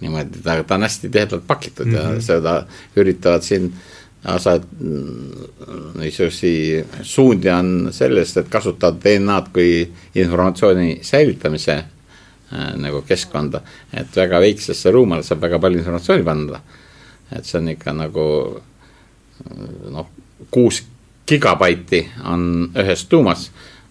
niimoodi, 0.00 0.42
ta, 0.44 0.58
ta 0.68 0.76
on 0.76 0.84
hästi 0.84 1.08
tihedalt 1.08 1.46
pakitud 1.46 1.86
mm 1.86 1.92
-hmm. 1.92 2.02
ja 2.02 2.08
mhm. 2.10 2.20
seda 2.20 2.66
üritavad 2.96 3.42
siin 3.42 3.72
osad 4.24 4.64
niisuguseid 5.94 7.02
suundi 7.02 7.50
on 7.50 7.88
sellest, 7.92 8.36
et 8.36 8.48
kasutada 8.50 8.96
DNA-d 9.02 9.52
kui 9.54 9.70
informatsiooni 10.14 10.98
säilitamise 11.02 11.76
äh, 11.76 12.72
nagu 12.76 13.02
keskkonda. 13.06 13.60
et 13.92 14.16
väga 14.16 14.40
väiksesse 14.40 14.90
ruumale 14.90 15.22
saab 15.22 15.40
väga 15.40 15.58
palju 15.58 15.78
informatsiooni 15.78 16.24
panna. 16.24 16.60
et 17.32 17.44
see 17.44 17.58
on 17.60 17.68
ikka 17.68 17.92
nagu 17.92 18.26
noh, 19.90 20.08
kuus 20.50 20.82
gigabaiti 21.26 22.08
on 22.24 22.70
ühes 22.74 23.04
tuumas 23.08 23.50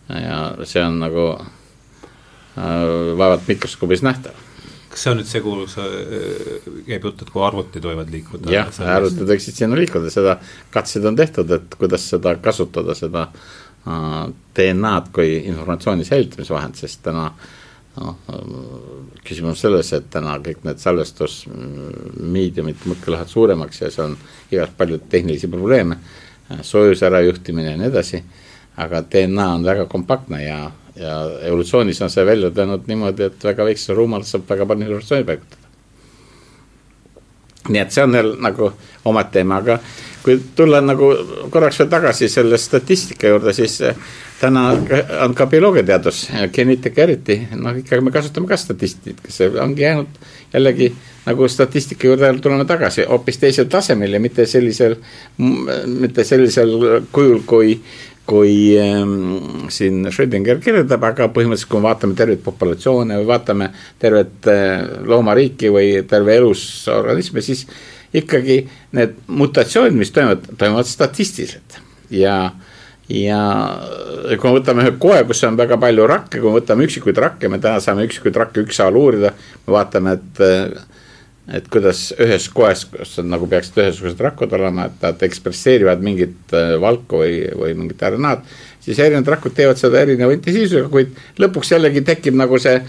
ja 0.09 0.55
see 0.63 0.83
on 0.83 0.99
nagu 0.99 1.27
äh, 1.35 3.17
vaevalt 3.17 3.47
mikroskoobis 3.47 4.03
nähtav. 4.03 4.44
Kas 4.95 5.03
see 5.03 5.11
on 5.11 5.19
nüüd 5.19 5.27
see, 5.27 5.43
kuhu 5.43 5.65
sa, 5.67 5.83
äh, 5.83 6.69
käib 6.87 7.09
jutt, 7.09 7.25
et 7.25 7.33
kui 7.33 7.43
arvutid 7.43 7.83
võivad 7.83 8.11
liikuda? 8.13 8.51
jah, 8.53 8.71
arvutid 8.95 9.27
võiksid 9.27 9.59
sinna 9.59 9.75
liikuda, 9.79 10.11
seda 10.13 10.37
katsed 10.73 11.05
on 11.05 11.19
tehtud, 11.19 11.51
et 11.51 11.75
kuidas 11.79 12.07
seda 12.13 12.37
kasutada, 12.39 12.95
seda 12.95 13.27
äh, 13.27 14.23
DNA-d 14.55 15.11
kui 15.15 15.35
informatsiooni 15.51 16.07
säilitamisvahend, 16.07 16.79
sest 16.79 17.03
täna 17.03 17.27
noh, 17.99 18.15
küsimus 19.27 19.61
selles, 19.63 19.91
et 19.95 20.07
täna 20.11 20.37
kõik 20.43 20.63
need 20.67 20.79
salvestusmeediumid 20.83 22.87
muudkui 22.87 23.13
lähevad 23.13 23.31
suuremaks 23.31 23.81
ja 23.83 23.91
see 23.91 24.03
on 24.03 24.17
igast 24.51 24.73
palju 24.79 24.97
tehnilisi 25.11 25.47
probleeme, 25.51 25.95
soojuse 26.61 27.07
ärajuhtimine 27.07 27.71
ja 27.71 27.77
nii 27.79 27.91
edasi, 27.91 28.23
aga 28.83 29.03
DNA 29.03 29.47
on 29.59 29.67
väga 29.67 29.85
kompaktne 29.91 30.43
ja, 30.43 30.59
ja 30.95 31.19
evolutsioonis 31.41 32.01
on 32.01 32.09
see 32.09 32.25
välja 32.25 32.51
tulnud 32.51 32.87
niimoodi, 32.87 33.29
et 33.29 33.43
väga 33.43 33.65
väikse 33.67 33.93
ruumalt 33.93 34.27
saab 34.27 34.49
väga 34.49 34.65
palju 34.65 34.87
informatsiooni 34.87 35.27
paigutada. 35.27 35.61
nii 37.69 37.81
et 37.81 37.91
see 37.91 38.03
on 38.03 38.13
jälle 38.13 38.35
nagu 38.41 38.71
oma 39.05 39.23
teema, 39.23 39.57
aga 39.57 39.79
kui 40.23 40.37
tulla 40.55 40.81
nagu 40.81 41.09
korraks 41.49 41.79
veel 41.79 41.89
tagasi 41.89 42.29
selle 42.29 42.57
statistika 42.61 43.27
juurde, 43.27 43.53
siis 43.53 43.79
täna 44.39 44.67
on 45.23 45.33
ka 45.35 45.47
bioloogiateadus, 45.49 46.27
geneetika 46.53 47.01
eriti, 47.01 47.39
noh 47.55 47.77
ikkagi 47.81 48.05
me 48.05 48.13
kasutame 48.13 48.47
ka 48.47 48.57
statistikat, 48.57 49.29
see 49.33 49.49
ongi 49.61 49.81
jäänud 49.81 50.19
jällegi 50.53 50.91
nagu 51.25 51.47
statistika 51.49 52.07
juurde 52.07 52.33
tuleme 52.41 52.65
tagasi 52.69 53.05
hoopis 53.09 53.41
teisel 53.41 53.69
tasemel 53.69 54.13
ja 54.13 54.19
mitte 54.19 54.45
sellisel, 54.45 54.95
mitte 55.85 56.23
sellisel 56.23 57.01
kujul, 57.11 57.41
kui 57.45 57.79
kui 58.25 58.73
ähm, 58.81 59.67
siin 59.73 60.05
Schrödinger 60.09 60.59
kirjeldab, 60.63 61.03
aga 61.05 61.27
põhimõtteliselt, 61.33 61.69
kui 61.71 61.81
me 61.81 61.89
vaatame 61.89 62.17
terveid 62.17 62.41
populatsioone 62.45 63.19
või 63.21 63.27
vaatame 63.29 63.69
tervet 64.01 64.49
äh, 64.49 64.85
loomariiki 65.05 65.69
või 65.73 65.89
terve 66.09 66.37
elus 66.39 66.63
organisme, 66.91 67.43
siis 67.45 67.65
ikkagi 68.15 68.63
need 68.97 69.19
mutatsioonid, 69.27 69.97
mis 69.99 70.13
toimuvad, 70.15 70.47
toimuvad 70.57 70.89
statistiliselt 70.89 71.79
ja 72.13 72.37
ja 73.05 73.39
kui 74.41 74.49
me 74.49 74.55
võtame 74.57 74.81
ühe 74.81 74.95
koe, 74.97 75.19
kus 75.29 75.43
on 75.45 75.57
väga 75.59 75.77
palju 75.81 76.07
rakke, 76.09 76.39
kui 76.39 76.49
me 76.49 76.57
võtame 76.57 76.87
üksikuid 76.87 77.19
rakke, 77.21 77.49
me 77.53 77.59
täna 77.61 77.77
saame 77.83 78.07
üksikuid 78.07 78.37
rakke 78.41 78.63
ükshaaval 78.65 78.97
uurida. 78.97 79.33
me 79.67 79.75
vaatame, 79.75 80.15
et, 80.17 80.41
et 81.53 81.67
kuidas 81.69 82.07
ühes 82.21 82.47
koes, 82.53 82.85
kus 82.89 83.19
on 83.21 83.27
nagu 83.29 83.47
peaksid 83.49 83.77
ühesugused 83.83 84.21
rakud 84.25 84.53
olema, 84.57 84.87
et 84.89 85.03
nad 85.03 85.25
ekspresseerivad 85.27 86.01
mingit 86.05 86.55
äh, 86.57 86.73
valku 86.81 87.21
või, 87.21 87.35
või 87.53 87.75
mingit 87.77 88.01
RNA-d. 88.01 88.55
siis 88.85 88.99
erinevad 88.99 89.35
rakud 89.35 89.53
teevad 89.53 89.77
seda 89.81 90.01
erineva 90.01 90.33
intensiivsusega, 90.33 90.89
kuid 90.89 91.13
lõpuks 91.41 91.75
jällegi 91.75 92.01
tekib 92.05 92.37
nagu 92.39 92.57
see 92.61 92.79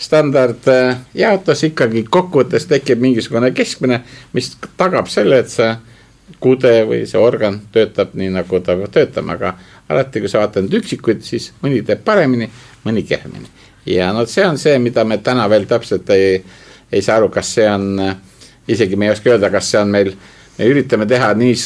standardjaotus 0.00 1.62
äh, 1.64 1.68
ikkagi 1.70 2.06
kokkuvõttes 2.08 2.68
tekib 2.72 3.04
mingisugune 3.04 3.52
keskmine, 3.56 4.00
mis 4.32 4.54
tagab 4.80 5.12
selle, 5.12 5.44
et 5.44 5.52
see 5.52 5.70
kude 6.40 6.72
või 6.88 7.04
see 7.08 7.20
organ 7.20 7.60
töötab 7.72 8.16
nii, 8.18 8.32
nagu 8.34 8.60
ta 8.64 8.74
peab 8.76 8.92
töötama, 8.92 9.36
aga 9.36 9.54
alati, 9.92 10.24
kui 10.24 10.32
sa 10.32 10.40
vaatad 10.42 10.72
üksikuid, 10.80 11.20
siis 11.24 11.52
mõni 11.62 11.84
teeb 11.86 12.00
paremini, 12.04 12.48
mõni 12.84 13.04
kehvemini. 13.06 13.52
ja 13.86 14.08
no 14.12 14.24
see 14.26 14.46
on 14.46 14.58
see, 14.58 14.78
mida 14.82 15.04
me 15.04 15.18
täna 15.18 15.46
veel 15.52 15.68
täpselt 15.68 16.10
ei, 16.10 16.40
ei 16.92 17.02
saa 17.02 17.16
aru, 17.20 17.28
kas 17.34 17.54
see 17.54 17.66
on, 17.70 17.98
isegi 18.68 18.96
me 18.96 19.08
ei 19.08 19.14
oska 19.14 19.30
öelda, 19.30 19.50
kas 19.50 19.70
see 19.70 19.80
on 19.80 19.90
meil, 19.94 20.12
me 20.58 20.68
üritame 20.70 21.06
teha 21.06 21.32
nii 21.34 21.56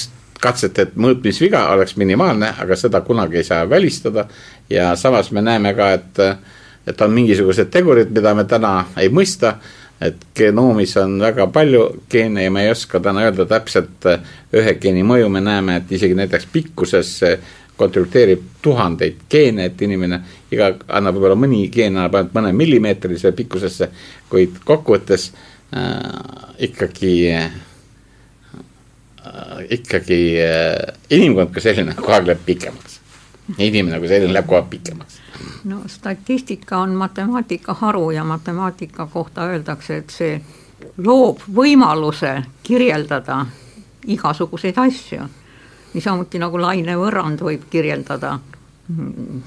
katset, 0.40 0.78
et 0.78 0.96
mõõtmisviga 0.96 1.66
oleks 1.74 1.98
minimaalne, 2.00 2.54
aga 2.62 2.76
seda 2.76 3.02
kunagi 3.04 3.40
ei 3.40 3.44
saa 3.44 3.68
välistada. 3.70 4.26
ja 4.70 4.94
samas 4.96 5.30
me 5.32 5.42
näeme 5.42 5.74
ka, 5.74 5.92
et, 5.92 6.22
et 6.86 7.00
on 7.00 7.12
mingisugused 7.12 7.70
tegurid, 7.70 8.10
mida 8.10 8.34
me 8.34 8.44
täna 8.44 8.86
ei 8.96 9.08
mõista 9.08 9.58
et 10.00 10.16
genoomis 10.36 10.96
on 10.96 11.18
väga 11.20 11.46
palju 11.52 11.82
geene 12.10 12.44
ja 12.44 12.50
me 12.50 12.64
ei 12.64 12.70
oska 12.72 13.00
täna 13.04 13.26
öelda 13.26 13.44
täpselt 13.48 14.06
ühe 14.56 14.74
geeni 14.80 15.02
mõju, 15.04 15.28
me 15.28 15.42
näeme, 15.44 15.76
et 15.76 15.92
isegi 15.92 16.16
näiteks 16.16 16.48
pikkuses 16.52 17.10
kontributeerib 17.80 18.44
tuhandeid 18.62 19.24
geene, 19.32 19.70
et 19.70 19.82
inimene 19.82 20.20
iga, 20.52 20.74
annab 20.88 21.16
võib-olla 21.16 21.38
mõni 21.40 21.64
geen 21.72 21.96
annab 21.96 22.18
ainult 22.18 22.36
mõne 22.36 22.52
millimeetrise 22.56 23.32
pikkusesse, 23.36 23.90
kuid 24.30 24.60
kokkuvõttes 24.68 25.30
äh, 25.30 26.04
ikkagi 26.68 27.14
äh, 27.34 27.50
ikkagi 29.76 30.20
äh, 30.44 30.94
inimkond 31.16 31.52
kui 31.54 31.64
selline 31.64 31.96
kogu 31.96 32.16
aeg 32.16 32.30
läheb 32.30 32.46
pikemaks. 32.46 33.00
inimene 33.58 33.98
kui 33.98 34.08
selline 34.08 34.32
läheb 34.32 34.46
kogu 34.48 34.60
aeg 34.60 34.70
pikemaks 34.76 35.20
no 35.64 35.82
statistika 35.86 36.78
on 36.78 36.90
matemaatika 36.90 37.74
haru 37.74 38.10
ja 38.10 38.24
matemaatika 38.24 39.06
kohta 39.06 39.44
öeldakse, 39.44 39.96
et 39.96 40.10
see 40.10 40.40
loob 40.96 41.42
võimaluse 41.56 42.42
kirjeldada 42.62 43.44
igasuguseid 44.06 44.78
asju. 44.80 45.28
Niisamuti 45.94 46.38
nagu 46.38 46.60
lainevõrrand 46.60 47.42
võib 47.42 47.66
kirjeldada 47.70 48.38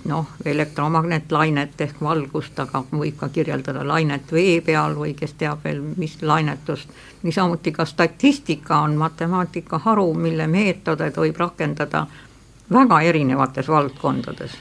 noh, 0.06 0.28
elektromagnetlainet 0.46 1.82
ehk 1.82 2.02
valgust, 2.02 2.60
aga 2.60 2.84
võib 2.92 3.18
ka 3.20 3.30
kirjeldada 3.34 3.84
lainet 3.88 4.32
vee 4.32 4.60
peal 4.66 4.96
või 4.98 5.14
kes 5.18 5.36
teab 5.40 5.64
veel, 5.64 5.82
mis 5.98 6.18
lainetust. 6.22 6.90
niisamuti 7.24 7.72
ka 7.72 7.86
statistika 7.86 8.80
on 8.82 8.96
matemaatika 8.96 9.78
haru, 9.78 10.14
mille 10.14 10.48
meetodeid 10.48 11.18
võib 11.18 11.38
rakendada 11.38 12.08
väga 12.72 13.02
erinevates 13.02 13.68
valdkondades 13.68 14.58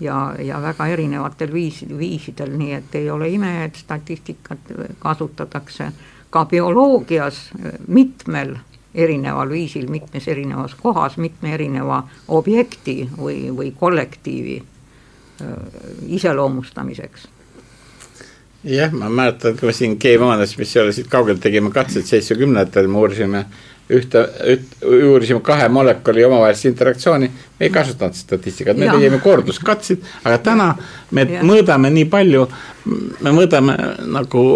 ja, 0.00 0.34
ja 0.38 0.62
väga 0.62 0.86
erinevatel 0.86 1.52
viis, 1.52 1.84
viisidel, 1.98 2.56
nii 2.58 2.72
et 2.72 2.94
ei 2.94 3.10
ole 3.10 3.28
ime, 3.28 3.64
et 3.64 3.76
statistikat 3.76 4.72
kasutatakse 4.98 5.92
ka 6.30 6.44
bioloogias 6.50 7.50
mitmel 7.86 8.56
erineval 8.94 9.50
viisil, 9.50 9.88
mitmes 9.90 10.28
erinevas 10.28 10.74
kohas, 10.78 11.16
mitme 11.18 11.54
erineva 11.54 12.02
objekti 12.28 13.02
või, 13.18 13.50
või 13.56 13.72
kollektiivi 13.78 14.62
iseloomustamiseks 16.14 17.28
jah, 18.64 18.92
ma 18.92 19.08
mäletan, 19.08 19.56
kui 19.58 19.68
me 19.68 19.76
siin 19.76 19.96
G-maanes, 20.00 20.56
mis 20.58 20.76
ei 20.76 20.82
ole 20.82 20.92
siit 20.96 21.08
kaugelt, 21.12 21.40
tegime 21.42 21.70
katseid 21.74 22.06
seitsmekümnendatel, 22.08 22.88
me 22.88 23.00
uurisime 23.02 23.44
ühte, 23.92 24.22
üht, 24.54 24.76
uurisime 24.88 25.42
kahe 25.44 25.68
molekuli 25.68 26.24
omavahelist 26.24 26.68
interaktsiooni, 26.70 27.28
me 27.58 27.66
ei 27.66 27.72
kasutanud 27.72 28.16
statistikat, 28.16 28.78
me 28.80 28.88
tegime 28.88 29.20
korduskatseid, 29.24 30.06
aga 30.24 30.38
täna 30.44 30.70
me 31.12 31.26
ja. 31.28 31.42
mõõdame 31.44 31.92
nii 31.92 32.06
palju, 32.12 32.46
me 33.20 33.34
mõõdame 33.36 33.76
nagu 34.14 34.46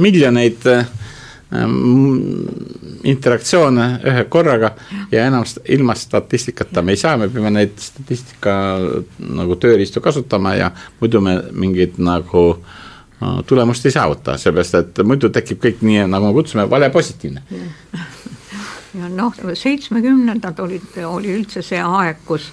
miljoneid 0.00 0.66
ähm, 0.70 0.90
interaktsioone 3.10 3.86
ühe 4.06 4.24
korraga 4.30 4.70
ja 5.10 5.24
enam 5.26 5.44
ilma 5.68 5.94
statistikata 5.98 6.82
me 6.82 6.94
ei 6.94 7.00
saa, 7.00 7.16
me 7.18 7.28
peame 7.28 7.50
neid 7.50 7.74
statistika 7.82 8.54
nagu 9.18 9.56
tööriistu 9.58 10.00
kasutama 10.00 10.54
ja 10.54 10.70
muidu 11.00 11.20
me 11.20 11.40
mingeid 11.50 11.98
nagu 11.98 12.44
tulemust 13.46 13.86
ei 13.86 13.92
saavuta, 13.92 14.38
sellepärast 14.38 14.78
et 14.78 15.02
muidu 15.04 15.28
tekib 15.34 15.60
kõik 15.60 15.82
nii, 15.84 16.06
nagu 16.08 16.30
me 16.30 16.32
kutsume, 16.38 16.70
vale 16.70 16.90
positiivne. 16.90 17.42
Ja 18.90 19.06
noh, 19.06 19.30
seitsmekümnendad 19.54 20.58
olid, 20.58 20.96
oli 21.06 21.30
üldse 21.30 21.60
see 21.62 21.78
aeg, 21.78 22.24
kus 22.26 22.48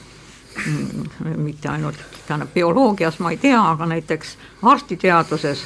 mm, 0.61 1.31
mitte 1.41 1.71
ainult 1.71 1.97
tähendab 2.27 2.51
bioloogias 2.53 3.17
ma 3.25 3.31
ei 3.33 3.39
tea, 3.41 3.57
aga 3.57 3.87
näiteks 3.89 4.35
arstiteaduses 4.61 5.63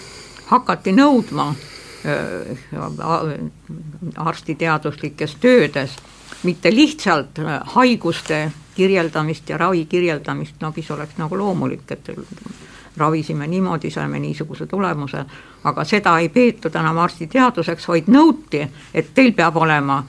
hakati 0.47 0.93
nõudma 0.95 1.49
arstiteaduslikes 4.17 5.35
töödes 5.41 5.97
mitte 6.43 6.75
lihtsalt 6.75 7.39
äh, 7.39 7.59
haiguste 7.63 8.51
kirjeldamist 8.75 9.49
ja 9.49 9.57
ravi 9.57 9.85
kirjeldamist, 9.85 10.55
no 10.61 10.73
mis 10.75 10.91
oleks 10.91 11.17
nagu 11.17 11.37
loomulik, 11.37 11.91
et 11.91 12.11
ravisime 12.97 13.47
niimoodi, 13.47 13.91
saime 13.91 14.19
niisuguse 14.19 14.65
tulemuse, 14.65 15.25
aga 15.63 15.83
seda 15.83 16.17
ei 16.19 16.29
peetud 16.29 16.75
enam 16.75 16.97
arstiteaduseks, 16.97 17.87
vaid 17.87 18.09
nõuti, 18.11 18.63
et 18.93 19.13
teil 19.13 19.33
peab 19.37 19.57
olema 19.57 20.01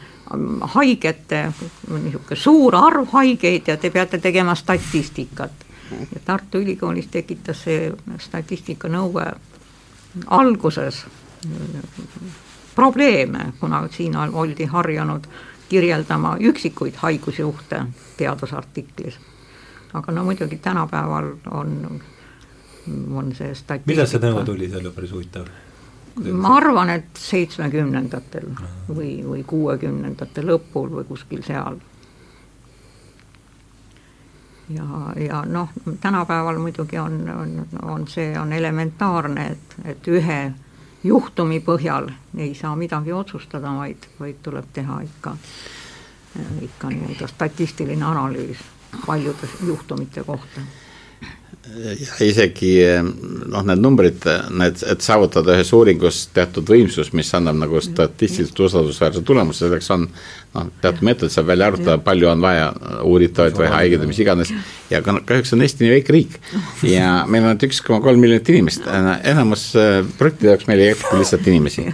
haigete, 0.74 1.42
niisugune 1.90 2.38
suur 2.38 2.76
arv 2.76 3.10
haigeid 3.12 3.68
ja 3.68 3.76
te 3.76 3.90
peate 3.90 4.18
tegema 4.18 4.54
statistikat. 4.54 5.52
ja 5.92 6.20
Tartu 6.24 6.58
Ülikoolis 6.58 7.06
tekitas 7.06 7.64
see 7.64 7.92
statistikanõue 8.18 9.26
alguses 10.26 11.04
probleeme, 12.74 13.52
kuna 13.60 13.88
siin 13.90 14.16
oldi 14.16 14.64
harjunud 14.64 15.26
kirjeldama 15.68 16.36
üksikuid 16.40 16.94
haigusjuhte 16.96 17.84
teadusartiklis. 18.16 19.18
aga 19.92 20.12
no 20.12 20.24
muidugi 20.24 20.56
tänapäeval 20.56 21.32
on, 21.50 22.00
on 23.14 23.34
see 23.34 23.54
statistika. 23.54 23.92
millal 23.92 24.06
see 24.06 24.20
nõue 24.20 24.44
tuli, 24.44 24.68
see 24.68 24.80
oli 24.80 24.90
päris 24.90 25.12
huvitav 25.12 25.48
ma 26.32 26.56
arvan, 26.56 26.90
et 26.90 27.16
seitsmekümnendatel 27.18 28.50
või, 28.88 29.14
või 29.24 29.44
kuuekümnendate 29.48 30.44
lõpul 30.44 30.90
või 30.98 31.04
kuskil 31.08 31.42
seal. 31.46 31.78
ja, 34.68 34.84
ja 35.16 35.44
noh, 35.48 35.72
tänapäeval 36.00 36.58
muidugi 36.58 36.98
on, 36.98 37.16
on, 37.28 37.66
on 37.82 38.06
see 38.08 38.38
on 38.38 38.52
elementaarne, 38.52 39.46
et, 39.52 39.76
et 39.84 40.08
ühe 40.08 40.40
juhtumi 41.04 41.60
põhjal. 41.64 42.10
Ei 42.38 42.54
saa 42.54 42.76
midagi 42.76 43.12
otsustada, 43.12 43.74
vaid, 43.78 44.06
vaid 44.20 44.38
tuleb 44.42 44.68
teha 44.72 45.00
ikka, 45.06 45.34
ikka 46.68 46.92
nii-öelda 46.92 47.28
statistiline 47.30 48.04
analüüs 48.06 48.62
paljude 49.06 49.48
juhtumite 49.66 50.24
kohta. 50.24 50.60
Ja 51.78 52.26
isegi 52.26 52.72
noh, 53.46 53.62
need 53.62 53.78
numbrid, 53.78 54.24
need, 54.50 54.80
et 54.82 55.04
saavutada 55.04 55.54
ühes 55.54 55.70
uuringus 55.76 56.24
teatud 56.34 56.66
võimsus, 56.66 57.12
mis 57.14 57.30
annab 57.38 57.60
nagu 57.60 57.80
statistiliselt 57.80 58.64
usaldusväärse 58.66 59.22
tulemuse, 59.22 59.62
selleks 59.64 59.90
on 59.94 60.08
noh, 60.52 60.68
teatud 60.82 61.04
meetod 61.06 61.32
saab 61.32 61.48
välja 61.48 61.68
arvutada, 61.70 61.98
palju 62.04 62.28
on 62.28 62.42
vaja 62.44 62.68
uuritavaid 63.08 63.56
või 63.56 63.70
haigeid 63.72 64.02
või 64.02 64.10
mis 64.10 64.20
iganes. 64.22 64.52
ja 64.92 65.00
kahjuks 65.02 65.54
on 65.56 65.64
Eesti 65.64 65.86
nii 65.86 65.92
väike 65.94 66.12
riik 66.12 66.34
ja 66.84 67.22
meil 67.24 67.44
on 67.44 67.52
ainult 67.52 67.64
üks 67.64 67.80
koma 67.84 68.02
kolm 68.04 68.20
miljonit 68.20 68.50
inimest, 68.52 68.84
enamus 69.28 69.64
äh, 69.80 70.02
projektide 70.18 70.52
jaoks 70.52 70.68
meil 70.68 70.82
ei 70.82 70.90
jätku 70.90 71.16
lihtsalt 71.20 71.48
inimesi. 71.48 71.86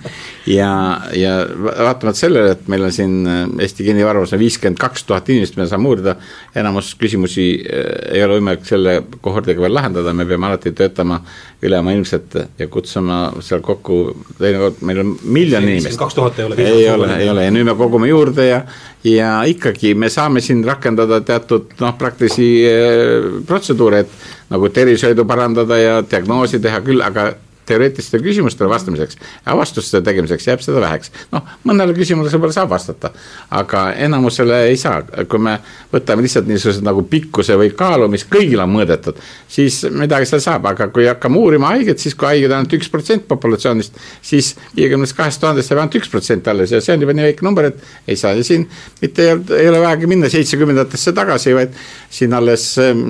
ja, 0.51 0.71
ja 1.15 1.35
vaatamata 1.69 2.19
sellele, 2.19 2.57
et 2.57 2.67
meil 2.73 2.89
on 2.89 2.95
siin 2.95 3.21
äh, 3.27 3.45
Eesti 3.69 3.87
geenivarvus 3.87 4.35
on 4.35 4.43
viiskümmend 4.43 4.81
kaks 4.83 5.07
tuhat 5.07 5.31
inimest, 5.31 5.59
mida 5.59 5.69
saame 5.71 5.93
uurida, 5.93 6.17
enamus 6.59 6.95
küsimusi 6.99 7.49
äh, 7.63 7.93
ei 8.19 8.25
ole 8.27 8.41
võimalik 8.41 8.67
selle 8.67 8.99
kohordiga 9.23 9.63
veel 9.63 9.77
lahendada, 9.79 10.15
me 10.17 10.27
peame 10.27 10.51
alati 10.51 10.75
töötama 10.75 11.21
ülemaailmselt 11.63 12.35
ja 12.59 12.69
kutsuma 12.71 13.29
seal 13.43 13.63
kokku, 13.67 14.01
teinekord 14.39 14.83
meil 14.87 15.03
on 15.03 15.15
miljon 15.23 15.65
inimest. 15.67 15.99
kaks 15.99 16.19
tuhat 16.19 16.39
ei 16.39 16.47
ole. 16.47 16.59
ei 16.67 16.91
ole, 16.91 17.15
ei 17.23 17.31
ole 17.31 17.47
ja 17.47 17.55
nüüd 17.55 17.67
me 17.67 17.79
kogume 17.79 18.11
juurde 18.11 18.48
ja, 18.49 18.63
ja 19.07 19.33
ikkagi 19.49 19.95
me 19.95 20.11
saame 20.13 20.43
siin 20.45 20.65
rakendada 20.67 21.21
teatud 21.25 21.77
noh, 21.81 21.95
praktilisi 21.99 22.49
eh, 22.69 23.29
protseduure, 23.47 24.05
et 24.05 24.53
nagu 24.53 24.71
tervishoidu 24.73 25.27
parandada 25.29 25.79
ja 25.79 26.01
diagnoosi 26.03 26.61
teha 26.65 26.81
küll, 26.87 27.05
aga 27.05 27.31
teoreetilistele 27.69 28.25
küsimustele 28.25 28.71
vastamiseks. 28.71 29.19
Ja 29.47 29.57
vastuste 29.59 30.01
tegemiseks 30.05 30.49
jääb 30.49 30.65
seda 30.65 30.83
väheks. 30.85 31.13
noh, 31.33 31.45
mõnele 31.69 31.95
küsimusele 31.97 32.39
võib-olla 32.39 32.57
saab 32.57 32.73
vastata, 32.73 33.13
aga 33.51 33.85
enamusele 34.07 34.63
ei 34.71 34.77
saa, 34.81 35.03
kui 35.29 35.43
me 35.43 35.59
võtame 35.93 36.25
lihtsalt 36.25 36.49
niisugused 36.49 36.85
nagu 36.87 37.05
pikkuse 37.11 37.57
või 37.59 37.73
kaalu, 37.77 38.09
mis 38.13 38.27
kõigil 38.29 38.63
on 38.65 38.73
mõõdetud, 38.73 39.19
siis 39.49 39.81
midagi 39.93 40.29
seal 40.31 40.43
saab, 40.45 40.67
aga 40.73 40.89
kui 40.95 41.09
hakkame 41.09 41.41
uurima 41.41 41.73
haiget, 41.75 42.01
siis 42.03 42.17
kui 42.19 42.31
haiged 42.31 42.51
on 42.51 42.63
ainult 42.63 42.77
üks 42.79 42.91
protsent 42.93 43.29
populatsioonist, 43.29 43.99
siis 44.23 44.55
viiekümnest 44.77 45.17
kahest 45.17 45.41
tuhandest 45.43 45.73
jääb 45.73 45.83
ainult 45.85 46.01
üks 46.01 46.13
protsent 46.13 46.49
alles. 46.49 46.73
Ja 46.73 46.83
see 46.85 46.97
on 46.97 47.05
juba 47.05 47.17
nii 47.17 47.31
väike 47.31 47.47
number, 47.47 47.71
et 47.71 48.09
ei 48.09 48.17
saa 48.17 48.35
ja 48.39 48.45
siin 48.47 48.67
mitte 49.03 49.29
ei 49.29 49.69
ei 49.69 49.69
ole 49.69 49.81
vajagi 49.81 50.07
minna 50.07 50.29
seitsmekümnendatesse 50.33 51.13
tagasi, 51.13 51.55
vaid 51.55 51.77
siin 52.11 52.35
alles 52.35 52.65
ehm, 52.83 53.05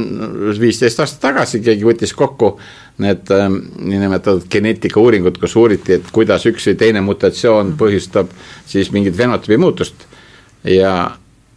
viisteist 0.61 1.01
aastat 1.03 1.21
tagasi 1.29 1.63
keegi 1.65 1.87
võttis 1.87 2.15
kokku 2.17 2.55
need 3.03 3.30
äh, 3.34 3.46
niinimetatud 3.78 4.49
geneetikauuringud, 4.51 5.38
kus 5.40 5.55
uuriti, 5.59 5.99
et 5.99 6.11
kuidas 6.14 6.46
üks 6.51 6.66
või 6.70 6.78
teine 6.80 7.03
mutatsioon 7.07 7.76
põhjustab 7.78 8.32
siis 8.66 8.92
mingit 8.94 9.16
fenotüübi 9.18 9.61
muutust. 9.62 10.07
ja, 10.64 10.92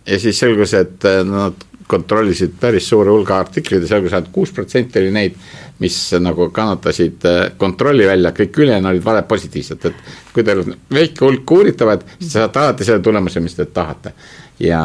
ja 0.06 0.20
siis 0.20 0.40
selgus, 0.40 0.74
et 0.78 1.06
äh, 1.06 1.24
nad 1.28 1.68
kontrollisid 1.92 2.54
päris 2.60 2.86
suure 2.88 3.12
hulga 3.12 3.42
artikleid 3.42 3.84
ja 3.84 3.96
selgus, 3.96 4.14
et 4.16 4.30
kuus 4.32 4.54
protsenti 4.56 5.02
oli 5.02 5.10
neid, 5.12 5.40
mis 5.82 5.98
nagu 6.22 6.50
kannatasid 6.54 7.26
äh, 7.28 7.42
kontrolli 7.58 8.06
välja, 8.08 8.32
kõik 8.38 8.62
ülejäänud 8.64 8.94
olid 8.94 9.06
valepositiivsed, 9.06 9.90
et 9.90 10.14
kui 10.34 10.46
teil 10.46 10.64
on 10.64 10.78
väike 10.94 11.26
hulk 11.26 11.58
uuritavaid, 11.58 12.06
siis 12.20 12.30
te 12.30 12.38
saate 12.38 12.62
alati 12.62 12.88
selle 12.88 13.04
tulemuse, 13.04 13.44
mis 13.44 13.58
te 13.58 13.66
tahate 13.66 14.14
ja, 14.62 14.82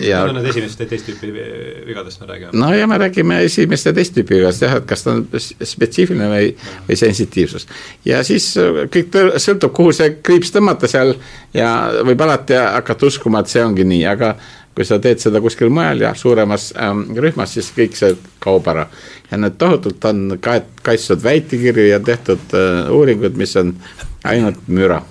ja. 0.00 0.24
Need 0.24 0.28
on 0.28 0.38
need 0.38 0.48
esimesed 0.50 0.82
ja 0.82 0.88
teist 0.88 1.06
tüüpi 1.08 1.30
vigadest 1.86 2.20
me 2.20 2.26
räägime. 2.28 2.50
no 2.52 2.72
ja 2.74 2.86
me 2.86 2.98
räägime 2.98 3.40
esimest 3.44 3.86
ja 3.86 3.92
teist 3.96 4.16
tüüpi 4.16 4.38
vigadest 4.38 4.64
jah, 4.64 4.76
et 4.80 4.88
kas 4.88 5.04
ta 5.06 5.14
on 5.14 5.22
spetsiifiline 5.34 6.28
või, 6.30 6.50
või 6.88 6.98
sensitiivsus. 7.00 7.66
ja 8.04 8.22
siis 8.26 8.50
äh, 8.60 8.84
kõik 8.92 9.16
sõltub, 9.40 9.72
kuhu 9.76 9.94
see 9.96 10.18
kriips 10.22 10.52
tõmmata 10.54 10.90
seal 10.90 11.14
ja 11.54 11.70
võib 12.04 12.26
alati 12.26 12.58
hakata 12.60 13.08
uskuma, 13.08 13.40
et 13.40 13.52
see 13.52 13.64
ongi 13.64 13.88
nii, 13.88 14.04
aga 14.10 14.34
kui 14.74 14.86
sa 14.86 14.98
teed 14.98 15.22
seda 15.22 15.40
kuskil 15.40 15.70
mujal 15.72 16.02
ja 16.02 16.12
suuremas 16.18 16.72
ähm, 16.76 17.06
rühmas, 17.16 17.54
siis 17.54 17.70
kõik 17.76 17.96
see 17.98 18.16
kaob 18.42 18.68
ära. 18.68 18.88
ja 19.30 19.40
need 19.40 19.56
tohutult 19.58 20.04
on 20.10 20.38
kaet-, 20.42 20.82
kaitstud 20.82 21.24
väitekirju 21.24 21.88
ja 21.88 22.00
tehtud 22.04 22.52
äh, 22.58 22.92
uuringud, 22.92 23.38
mis 23.40 23.56
on 23.56 23.74
ainult 24.24 24.68
müra 24.68 25.02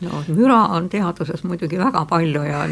no 0.00 0.22
müra 0.28 0.60
on 0.76 0.88
teaduses 0.88 1.42
muidugi 1.44 1.78
väga 1.78 2.04
palju 2.08 2.42
ja 2.42 2.62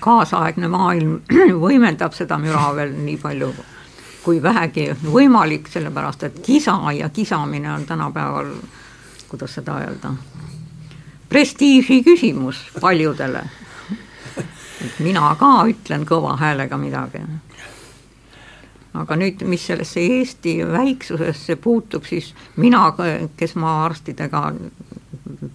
kaasaegne 0.00 0.68
maailm 0.68 1.16
võimendab 1.66 2.14
seda 2.14 2.38
müra 2.38 2.68
veel 2.76 2.94
nii 2.94 3.16
palju 3.22 3.54
kui 4.26 4.40
vähegi 4.42 4.88
võimalik, 5.06 5.68
sellepärast 5.70 6.24
et 6.26 6.38
kisa 6.42 6.74
ja 6.96 7.08
kisamine 7.14 7.70
on 7.72 7.84
tänapäeval, 7.86 8.48
kuidas 9.30 9.54
seda 9.54 9.76
öelda, 9.84 10.10
prestiiži 11.30 12.00
küsimus 12.02 12.64
paljudele. 12.80 13.44
et 14.36 14.98
mina 14.98 15.34
ka 15.38 15.50
ütlen 15.70 16.02
kõva 16.06 16.34
häälega 16.40 16.76
midagi. 16.76 17.22
aga 18.94 19.16
nüüd, 19.16 19.44
mis 19.44 19.66
sellesse 19.66 20.00
Eesti 20.00 20.58
väiksusesse 20.72 21.56
puutub, 21.56 22.04
siis 22.04 22.34
mina, 22.56 22.92
kes 23.36 23.54
ma 23.54 23.84
arstidega 23.84 24.52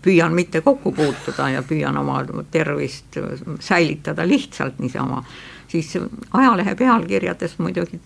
püüan 0.01 0.33
mitte 0.33 0.61
kokku 0.61 0.91
puutuda 0.91 1.49
ja 1.49 1.63
püüan 1.63 1.97
oma 1.97 2.23
tervist 2.51 3.17
säilitada 3.59 4.27
lihtsalt 4.27 4.79
niisama, 4.79 5.23
siis 5.67 5.97
ajalehe 6.33 6.75
pealkirjades 6.75 7.57
muidugi 7.59 7.99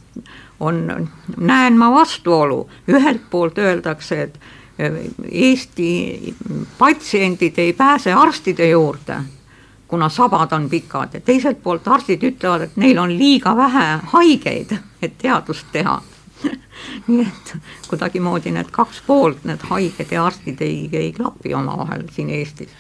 on, 0.60 1.10
näen 1.38 1.78
ma 1.78 1.92
vastuolu, 1.92 2.70
ühelt 2.88 3.30
poolt 3.30 3.58
öeldakse, 3.58 4.22
et 4.22 4.40
Eesti 5.32 6.36
patsiendid 6.78 7.58
ei 7.58 7.74
pääse 7.74 8.14
arstide 8.14 8.70
juurde, 8.70 9.22
kuna 9.88 10.10
sabad 10.10 10.52
on 10.52 10.70
pikad. 10.70 11.14
Ja 11.14 11.22
teiselt 11.22 11.62
poolt 11.64 11.88
arstid 11.88 12.24
ütlevad, 12.24 12.62
et 12.68 12.76
neil 12.76 13.00
on 13.00 13.14
liiga 13.18 13.56
vähe 13.56 13.86
haigeid, 14.12 14.76
et 15.02 15.18
teadust 15.18 15.72
teha 15.72 16.02
nii 17.08 17.26
et 17.26 17.54
kuidagimoodi 17.90 18.54
need 18.56 18.72
kaks 18.74 19.02
poolt, 19.08 19.46
need 19.46 19.64
haiged 19.70 20.12
ja 20.12 20.26
arstid 20.26 20.62
ei, 20.66 20.90
ei 20.94 21.14
klapi 21.16 21.54
omavahel 21.58 22.08
siin 22.16 22.34
Eestis 22.36 22.74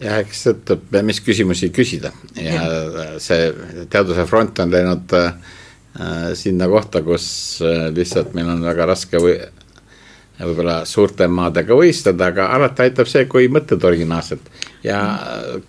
jah, 0.00 0.20
eks 0.20 0.44
sõltub, 0.46 0.86
mis 1.04 1.20
küsimusi 1.24 1.70
küsida 1.74 2.12
ja, 2.36 2.62
ja. 2.62 3.08
see 3.22 3.50
teaduse 3.90 4.26
front 4.30 4.62
on 4.62 4.72
läinud 4.72 5.16
äh, 5.18 5.34
sinna 6.38 6.68
kohta, 6.70 7.02
kus 7.06 7.26
äh, 7.64 7.88
lihtsalt 7.94 8.36
meil 8.36 8.50
on 8.52 8.64
väga 8.66 8.88
raske 8.94 9.20
või 9.22 9.36
võib-olla 10.42 10.80
suurte 10.88 11.28
maadega 11.30 11.76
võistleda, 11.76 12.32
aga 12.32 12.48
alati 12.56 12.86
aitab 12.86 13.10
see, 13.10 13.26
kui 13.30 13.46
mõtled 13.52 13.84
originaalselt. 13.86 14.48
ja 14.82 14.98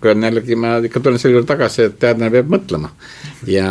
kui 0.00 0.10
on 0.10 0.26
jällegi, 0.26 0.56
ma 0.58 0.78
ikka 0.82 1.02
tulen 1.02 1.20
selle 1.20 1.38
juurde 1.38 1.50
tagasi, 1.52 1.88
et 1.88 2.00
teadlane 2.02 2.32
peab 2.34 2.50
mõtlema 2.56 2.90
ja, 3.50 3.68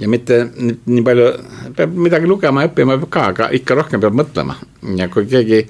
ja 0.00 0.08
mitte 0.08 0.42
nii 0.56 1.04
palju, 1.06 1.30
peab 1.76 1.96
midagi 2.08 2.28
lugema 2.28 2.64
ja 2.64 2.72
õppima 2.72 2.98
ka, 3.06 3.30
aga 3.34 3.50
ikka 3.56 3.78
rohkem 3.78 4.02
peab 4.02 4.16
mõtlema 4.16 4.56
ja 4.96 5.08
kui 5.12 5.28
keegi 5.28 5.64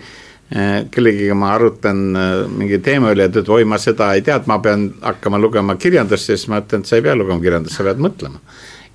Eh, 0.51 0.89
kellegiga 0.91 1.35
ma 1.39 1.53
arutan 1.55 1.99
eh, 2.19 2.49
mingi 2.51 2.81
teema 2.83 3.13
üle, 3.15 3.29
et 3.31 3.49
oi, 3.55 3.63
ma 3.63 3.77
seda 3.79 4.09
ei 4.19 4.25
tea, 4.27 4.41
et 4.41 4.49
ma 4.51 4.57
pean 4.59 4.89
hakkama 4.99 5.39
lugema 5.39 5.77
kirjandust, 5.79 6.27
siis 6.27 6.49
ma 6.51 6.59
ütlen, 6.59 6.83
et 6.83 6.91
sa 6.91 6.99
ei 6.99 7.05
pea 7.05 7.15
lugema 7.15 7.39
kirjandust, 7.45 7.77
sa 7.79 7.87
pead 7.87 8.03
mõtlema. 8.03 8.43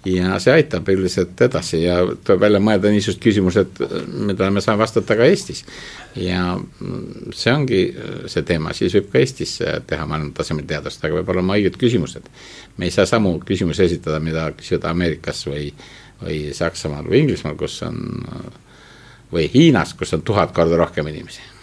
Ja 0.05 0.39
see 0.41 0.53
aitab 0.53 0.89
üldiselt 0.93 1.39
edasi 1.41 1.81
ja 1.83 1.97
tuleb 2.05 2.43
välja 2.45 2.61
mõelda 2.63 2.91
niisugused 2.93 3.21
küsimused, 3.23 3.79
mida 4.27 4.49
me 4.53 4.61
saame 4.63 4.83
vastata 4.83 5.17
ka 5.17 5.25
Eestis. 5.25 5.63
ja 6.15 6.57
see 7.33 7.53
ongi 7.53 7.81
see 8.31 8.45
teema, 8.47 8.73
siis 8.77 8.93
võib 8.99 9.09
ka 9.13 9.21
Eestis 9.21 9.57
teha 9.87 10.05
maailma 10.05 10.33
tasemel 10.37 10.67
teadust, 10.69 11.03
aga 11.03 11.21
peab 11.21 11.33
olema 11.35 11.57
õiged 11.57 11.79
küsimused. 11.81 12.29
me 12.77 12.89
ei 12.89 12.93
saa 12.93 13.09
samu 13.09 13.39
küsimusi 13.45 13.87
esitada, 13.87 14.19
mida 14.19 14.51
küsida 14.57 14.93
Ameerikas 14.93 15.45
või, 15.49 15.71
või 16.21 16.53
Saksamaal 16.53 17.09
või 17.09 17.25
Inglismaal, 17.25 17.57
kus 17.59 17.81
on 17.87 17.99
või 19.33 19.49
Hiinas, 19.53 19.93
kus 19.97 20.13
on 20.13 20.21
tuhat 20.21 20.53
korda 20.53 20.77
rohkem 20.77 21.07
inimesi. 21.07 21.54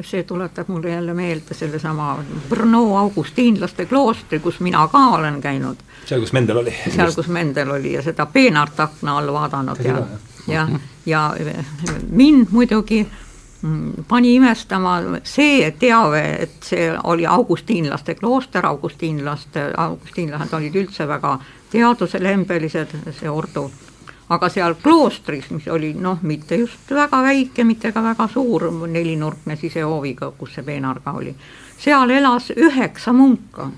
See 0.00 0.22
tuletab 0.22 0.68
mulle 0.68 0.90
jälle 0.90 1.14
meelde 1.14 1.54
sellesama 1.54 2.24
Brno 2.48 2.96
augustiinlaste 2.96 3.86
kloostri, 3.86 4.38
kus 4.40 4.60
mina 4.60 4.88
ka 4.88 4.98
olen 4.98 5.40
käinud. 5.40 5.76
seal, 6.04 6.20
kus 6.20 6.32
Mendel 6.32 6.56
oli. 6.56 6.74
seal, 6.96 7.12
kus 7.14 7.28
Mendel 7.28 7.70
oli 7.70 7.92
ja 7.92 8.02
seda 8.02 8.26
peenart 8.26 8.80
akna 8.80 9.18
all 9.18 9.32
vaadanud 9.32 9.84
ja, 9.84 10.06
ja, 10.46 10.68
ja 11.06 11.34
mind 12.10 12.46
muidugi 12.50 13.08
mm, 13.62 13.92
pani 14.08 14.34
imestama 14.34 15.00
see 15.22 15.70
teave, 15.70 16.24
et 16.42 16.62
see 16.62 16.90
oli 17.04 17.26
augustiinlaste 17.26 18.14
klooster, 18.14 18.66
augustiinlaste, 18.66 19.70
augustiinlased 19.76 20.52
olid 20.56 20.76
üldse 20.76 21.08
väga 21.08 21.38
teaduselembelised, 21.70 22.96
see 23.20 23.30
ordu 23.30 23.70
aga 24.30 24.48
seal 24.48 24.76
kloostris, 24.82 25.50
mis 25.50 25.66
oli 25.68 25.92
noh, 25.98 26.20
mitte 26.22 26.56
just 26.60 26.90
väga 26.94 27.22
väike, 27.22 27.64
mitte 27.66 27.92
ka 27.92 28.02
väga 28.02 28.28
suur, 28.30 28.68
nelinurkne 28.86 29.56
sisehooviga, 29.58 30.30
kus 30.38 30.54
see 30.54 30.66
peenarga 30.66 31.14
oli, 31.18 31.34
seal 31.78 32.10
elas 32.14 32.50
üheksa 32.54 33.14
munka, 33.16 33.70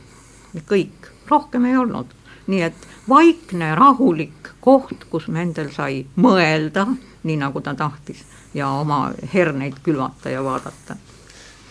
kõik, 0.68 1.08
rohkem 1.30 1.70
ei 1.70 1.76
olnud. 1.76 2.18
nii 2.46 2.62
et 2.66 2.86
vaikne, 3.08 3.74
rahulik 3.78 4.48
koht, 4.60 5.04
kus 5.10 5.28
Mendel 5.30 5.70
sai 5.70 6.00
mõelda, 6.18 6.88
nii 7.22 7.36
nagu 7.38 7.60
ta 7.62 7.74
tahtis, 7.78 8.24
ja 8.54 8.68
oma 8.82 9.12
herneid 9.34 9.78
külvata 9.82 10.30
ja 10.30 10.42
vaadata. 10.44 10.96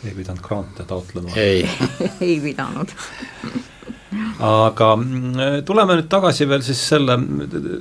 ei 0.03 0.15
pidanud 0.15 0.41
grante 0.41 0.83
taotlema? 0.83 1.35
ei 1.35 1.69
ei 2.27 2.39
pidanud 2.39 2.95
aga 4.43 4.95
mm, 4.95 5.63
tuleme 5.65 5.95
nüüd 5.99 6.09
tagasi 6.11 6.47
veel 6.49 6.63
siis 6.65 6.81
selle, 6.91 7.15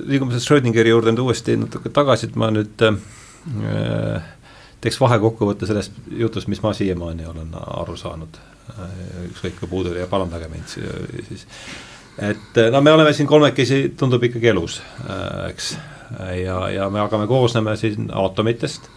liigume 0.07 0.31
selle 0.31 0.43
Schrödingeri 0.45 0.93
juurde 0.93 1.11
nüüd 1.11 1.25
uuesti 1.25 1.57
natuke 1.59 1.91
tagasi, 1.93 2.29
et 2.29 2.37
ma 2.39 2.51
nüüd 2.53 2.85
äh, 2.87 4.29
teeks 4.81 4.99
vahekokkuvõtte 5.01 5.69
sellest 5.69 5.97
jutust, 6.17 6.49
mis 6.51 6.61
ma 6.63 6.73
siiamaani 6.77 7.27
olen 7.29 7.55
aru 7.61 7.97
saanud 7.99 8.39
äh,. 8.71 8.97
ükskõik 9.31 9.59
kui 9.59 9.71
puudu 9.71 9.95
ja 9.97 10.07
parandage 10.09 10.47
mind 10.51 10.71
siis. 10.71 11.45
et 12.17 12.61
no 12.71 12.81
me 12.81 12.93
oleme 12.95 13.13
siin 13.13 13.27
kolmekesi, 13.27 13.83
tundub 13.97 14.23
ikkagi 14.23 14.53
elus 14.53 14.81
äh,, 15.09 15.49
eks. 15.51 15.75
ja, 16.45 16.63
ja 16.69 16.89
me, 16.89 17.03
aga 17.03 17.17
me 17.17 17.27
koosneme 17.27 17.75
siin 17.77 18.09
aatomitest 18.13 18.89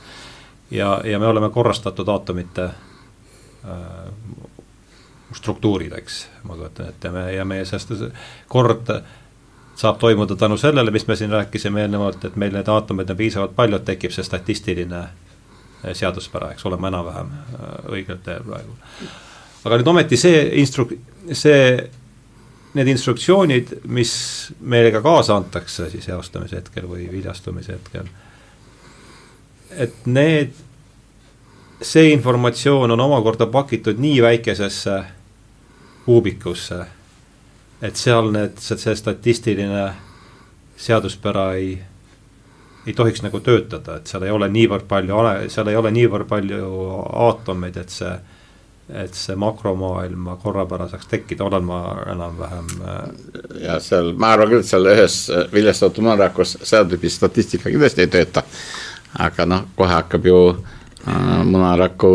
ja, 0.70 1.00
ja 1.04 1.18
me 1.18 1.26
oleme 1.26 1.50
korrastatud 1.50 2.08
aatomite 2.08 2.64
äh, 2.64 4.52
struktuurid, 5.34 5.92
eks, 5.98 6.24
ma 6.48 6.56
kujutan 6.56 6.88
ette, 6.88 7.10
me 7.10 7.28
ja 7.34 7.44
meie 7.48 7.64
sellest 7.68 8.08
kord 8.48 8.90
saab 9.76 9.98
toimuda 9.98 10.36
tänu 10.36 10.56
sellele, 10.56 10.90
mis 10.90 11.06
me 11.06 11.16
siin 11.16 11.30
rääkisime 11.30 11.80
eelnevalt, 11.80 12.24
et 12.24 12.36
meil 12.36 12.54
neid 12.54 12.68
aatomeid 12.68 13.10
on 13.10 13.16
piisavalt 13.16 13.56
palju, 13.56 13.76
et 13.76 13.84
tekib 13.84 14.14
see 14.14 14.24
statistiline 14.26 15.00
eh, 15.02 15.94
seaduspära, 15.94 16.52
eks 16.54 16.66
oleme 16.70 16.88
enam-vähem 16.90 17.32
eh, 17.34 17.72
õigel 17.98 18.20
teel 18.24 18.46
praegu. 18.46 18.76
aga 19.64 19.78
nüüd 19.80 19.90
ometi 19.94 20.16
see 20.20 20.44
instru-, 20.62 20.90
see, 21.32 21.88
need 22.74 22.92
instruktsioonid, 22.92 23.74
mis 23.84 24.12
meile 24.60 24.92
ka 24.94 25.02
kaasa 25.02 25.38
antakse 25.40 25.88
siis 25.90 26.08
eostamise 26.08 26.60
hetkel 26.60 26.86
või 26.90 27.08
viljastumise 27.10 27.74
hetkel, 27.74 28.12
et 29.74 30.06
need, 30.06 30.54
see 31.82 32.12
informatsioon 32.12 32.94
on 32.94 33.00
omakorda 33.00 33.50
pakitud 33.50 33.98
nii 33.98 34.22
väikesesse 34.22 35.02
kuubikusse, 36.04 36.84
et 37.82 37.96
seal 37.96 38.30
need, 38.32 38.60
see 38.60 38.94
statistiline 38.96 39.86
seaduspära 40.76 41.52
ei, 41.58 41.78
ei 42.86 42.94
tohiks 42.96 43.22
nagu 43.24 43.40
töötada, 43.40 43.98
et 43.98 44.10
seal 44.10 44.26
ei 44.26 44.34
ole 44.34 44.48
niivõrd 44.52 44.86
palju, 44.88 45.24
seal 45.52 45.72
ei 45.72 45.80
ole 45.80 45.92
niivõrd 45.94 46.28
palju 46.28 46.70
aatomeid, 47.26 47.82
et 47.82 47.98
see 48.00 48.14
et 48.84 49.14
see 49.16 49.32
makromaailma 49.40 50.34
korrapära 50.42 50.90
saaks 50.90 51.06
tekkida, 51.08 51.46
olen 51.46 51.62
ma 51.64 51.78
enam-vähem. 52.12 52.66
Äh, 52.84 53.62
ja 53.62 53.78
seal, 53.80 54.10
ma 54.20 54.34
arvan 54.34 54.50
küll, 54.50 54.60
et 54.60 54.68
seal 54.68 54.90
ühes 54.92 55.14
viljastatud 55.54 56.04
maarakus 56.04 56.58
seda 56.60 56.84
tüüpi 56.90 57.08
statistika 57.08 57.72
kindlasti 57.72 58.04
ei 58.04 58.12
tööta. 58.12 58.44
aga 59.24 59.46
noh, 59.46 59.62
kohe 59.78 59.94
hakkab 59.94 60.28
ju 60.28 60.36
Äh, 60.52 60.83
munaraku 61.44 62.10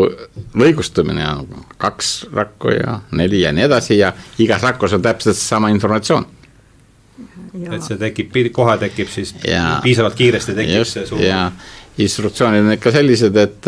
lõigustumine 0.58 1.22
ja 1.22 1.34
kaks 1.78 2.10
rakku 2.34 2.74
ja 2.74 2.98
neli 3.16 3.42
ja 3.44 3.52
nii 3.54 3.64
edasi 3.68 3.98
ja 3.98 4.12
igas 4.42 4.62
rakus 4.66 4.96
on 4.96 5.02
täpselt 5.02 5.38
seesama 5.38 5.70
informatsioon. 5.70 6.26
et 7.70 7.82
see 7.82 7.98
tekib, 7.98 8.36
kohe 8.52 8.76
tekib 8.78 9.08
siis 9.10 9.34
ja, 9.44 9.80
piisavalt 9.82 10.14
kiiresti 10.14 10.54
tekib 10.54 10.78
just, 10.78 10.98
see 10.98 11.06
suur. 11.06 11.22
ja 11.22 11.50
instruktsioonid 11.98 12.64
on 12.64 12.72
ikka 12.72 12.92
sellised, 12.94 13.36
et, 13.36 13.66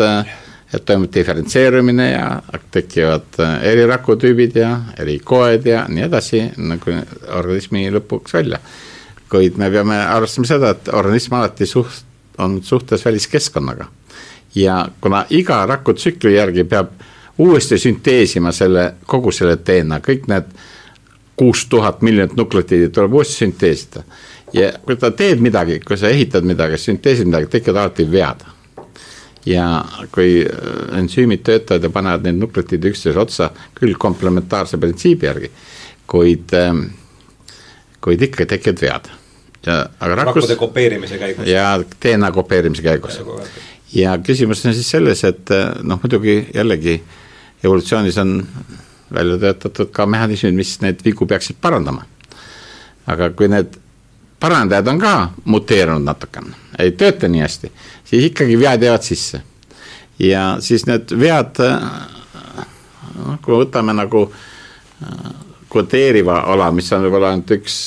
et 0.73 0.85
toimub 0.85 1.11
diferentseerumine 1.13 2.09
ja 2.11 2.27
tekivad 2.71 3.39
eri 3.61 3.85
rakutüübid 3.87 4.55
ja 4.59 4.71
eri 4.99 5.19
koed 5.23 5.67
ja 5.67 5.85
nii 5.89 6.07
edasi, 6.07 6.45
nagu 6.57 6.99
organismi 7.39 7.89
lõpuks 7.93 8.39
välja. 8.39 8.59
kuid 9.29 9.57
me 9.57 9.71
peame 9.71 9.97
arvestama 9.97 10.47
seda, 10.47 10.75
et 10.75 10.89
organism 10.93 11.39
alati 11.39 11.65
suht-, 11.65 12.07
on 12.37 12.59
suhtes 12.63 13.05
väliskeskkonnaga 13.05 13.87
ja 14.55 14.87
kuna 15.01 15.25
iga 15.29 15.65
rakutsükli 15.65 16.35
järgi 16.35 16.63
peab 16.63 16.91
uuesti 17.37 17.77
sünteesima 17.77 18.51
selle, 18.51 18.93
kogu 19.05 19.31
selle 19.31 19.57
DNA, 19.57 19.99
kõik 20.05 20.27
need 20.29 20.53
kuus 21.35 21.65
tuhat 21.69 22.01
miljonit 22.01 22.35
nukleotiidi 22.37 22.89
tuleb 22.89 23.13
uuesti 23.13 23.33
sünteesida. 23.33 24.03
ja 24.53 24.73
kui 24.85 24.95
ta 24.95 25.11
teeb 25.11 25.39
midagi, 25.41 25.79
kui 25.79 25.97
sa 25.97 26.09
ehitad 26.13 26.45
midagi, 26.45 26.77
sünteesid 26.77 27.25
midagi, 27.25 27.49
tekivad 27.49 27.81
alati 27.81 28.11
vead. 28.11 28.45
ja 29.45 29.85
kui 30.11 30.45
äh, 30.45 30.99
ensüümid 30.99 31.41
töötavad 31.43 31.83
ja 31.83 31.89
panevad 31.89 32.23
neid 32.23 32.37
nukleotiide 32.39 32.93
üksteise 32.93 33.19
otsa, 33.19 33.49
küll 33.75 33.97
komplementaarse 33.99 34.77
printsiibi 34.77 35.25
järgi, 35.25 35.49
kuid, 36.07 36.53
ähm, 36.53 36.85
kuid 38.01 38.21
ikka 38.21 38.45
tekivad 38.45 38.81
vead. 38.81 39.11
ja 39.65 39.79
aga 39.99 40.15
rakkus. 40.15 40.43
rakkude 40.43 40.55
kopeerimise 40.55 41.17
käigus. 41.17 41.47
ja 41.47 41.79
DNA 42.05 42.31
kopeerimise 42.31 42.83
käigus 42.83 43.19
ja 43.95 44.17
küsimus 44.17 44.65
on 44.65 44.73
siis 44.73 44.89
selles, 44.89 45.23
et 45.27 45.51
eh, 45.51 45.69
noh, 45.83 45.99
muidugi 46.01 46.37
jällegi 46.53 46.97
evolutsioonis 47.63 48.17
on 48.17 48.35
välja 49.13 49.37
töötatud 49.37 49.91
ka 49.93 50.05
mehhanismid, 50.09 50.55
mis 50.57 50.75
neid 50.81 51.03
vigu 51.05 51.27
peaksid 51.29 51.59
parandama. 51.61 52.05
aga 53.07 53.29
kui 53.35 53.49
need 53.51 53.75
parandajad 54.39 54.87
on 54.87 54.99
ka 54.99 55.13
muteerunud 55.45 56.05
natukene, 56.07 56.55
ei 56.79 56.93
tööta 56.95 57.27
nii 57.27 57.41
hästi, 57.43 57.71
siis 58.07 58.29
ikkagi 58.31 58.59
vead 58.59 58.83
jäävad 58.83 59.03
sisse. 59.03 59.41
ja 60.19 60.57
siis 60.59 60.85
need 60.85 61.13
vead, 61.19 61.59
eh, 61.59 62.65
noh, 63.19 63.39
kui 63.41 63.59
võtame 63.65 63.93
nagu 63.93 64.25
eh, 64.31 65.29
kodeeriva 65.69 66.43
ala, 66.53 66.71
mis 66.71 66.91
on 66.93 67.05
võib-olla 67.05 67.33
ainult 67.33 67.51
üks, 67.59 67.77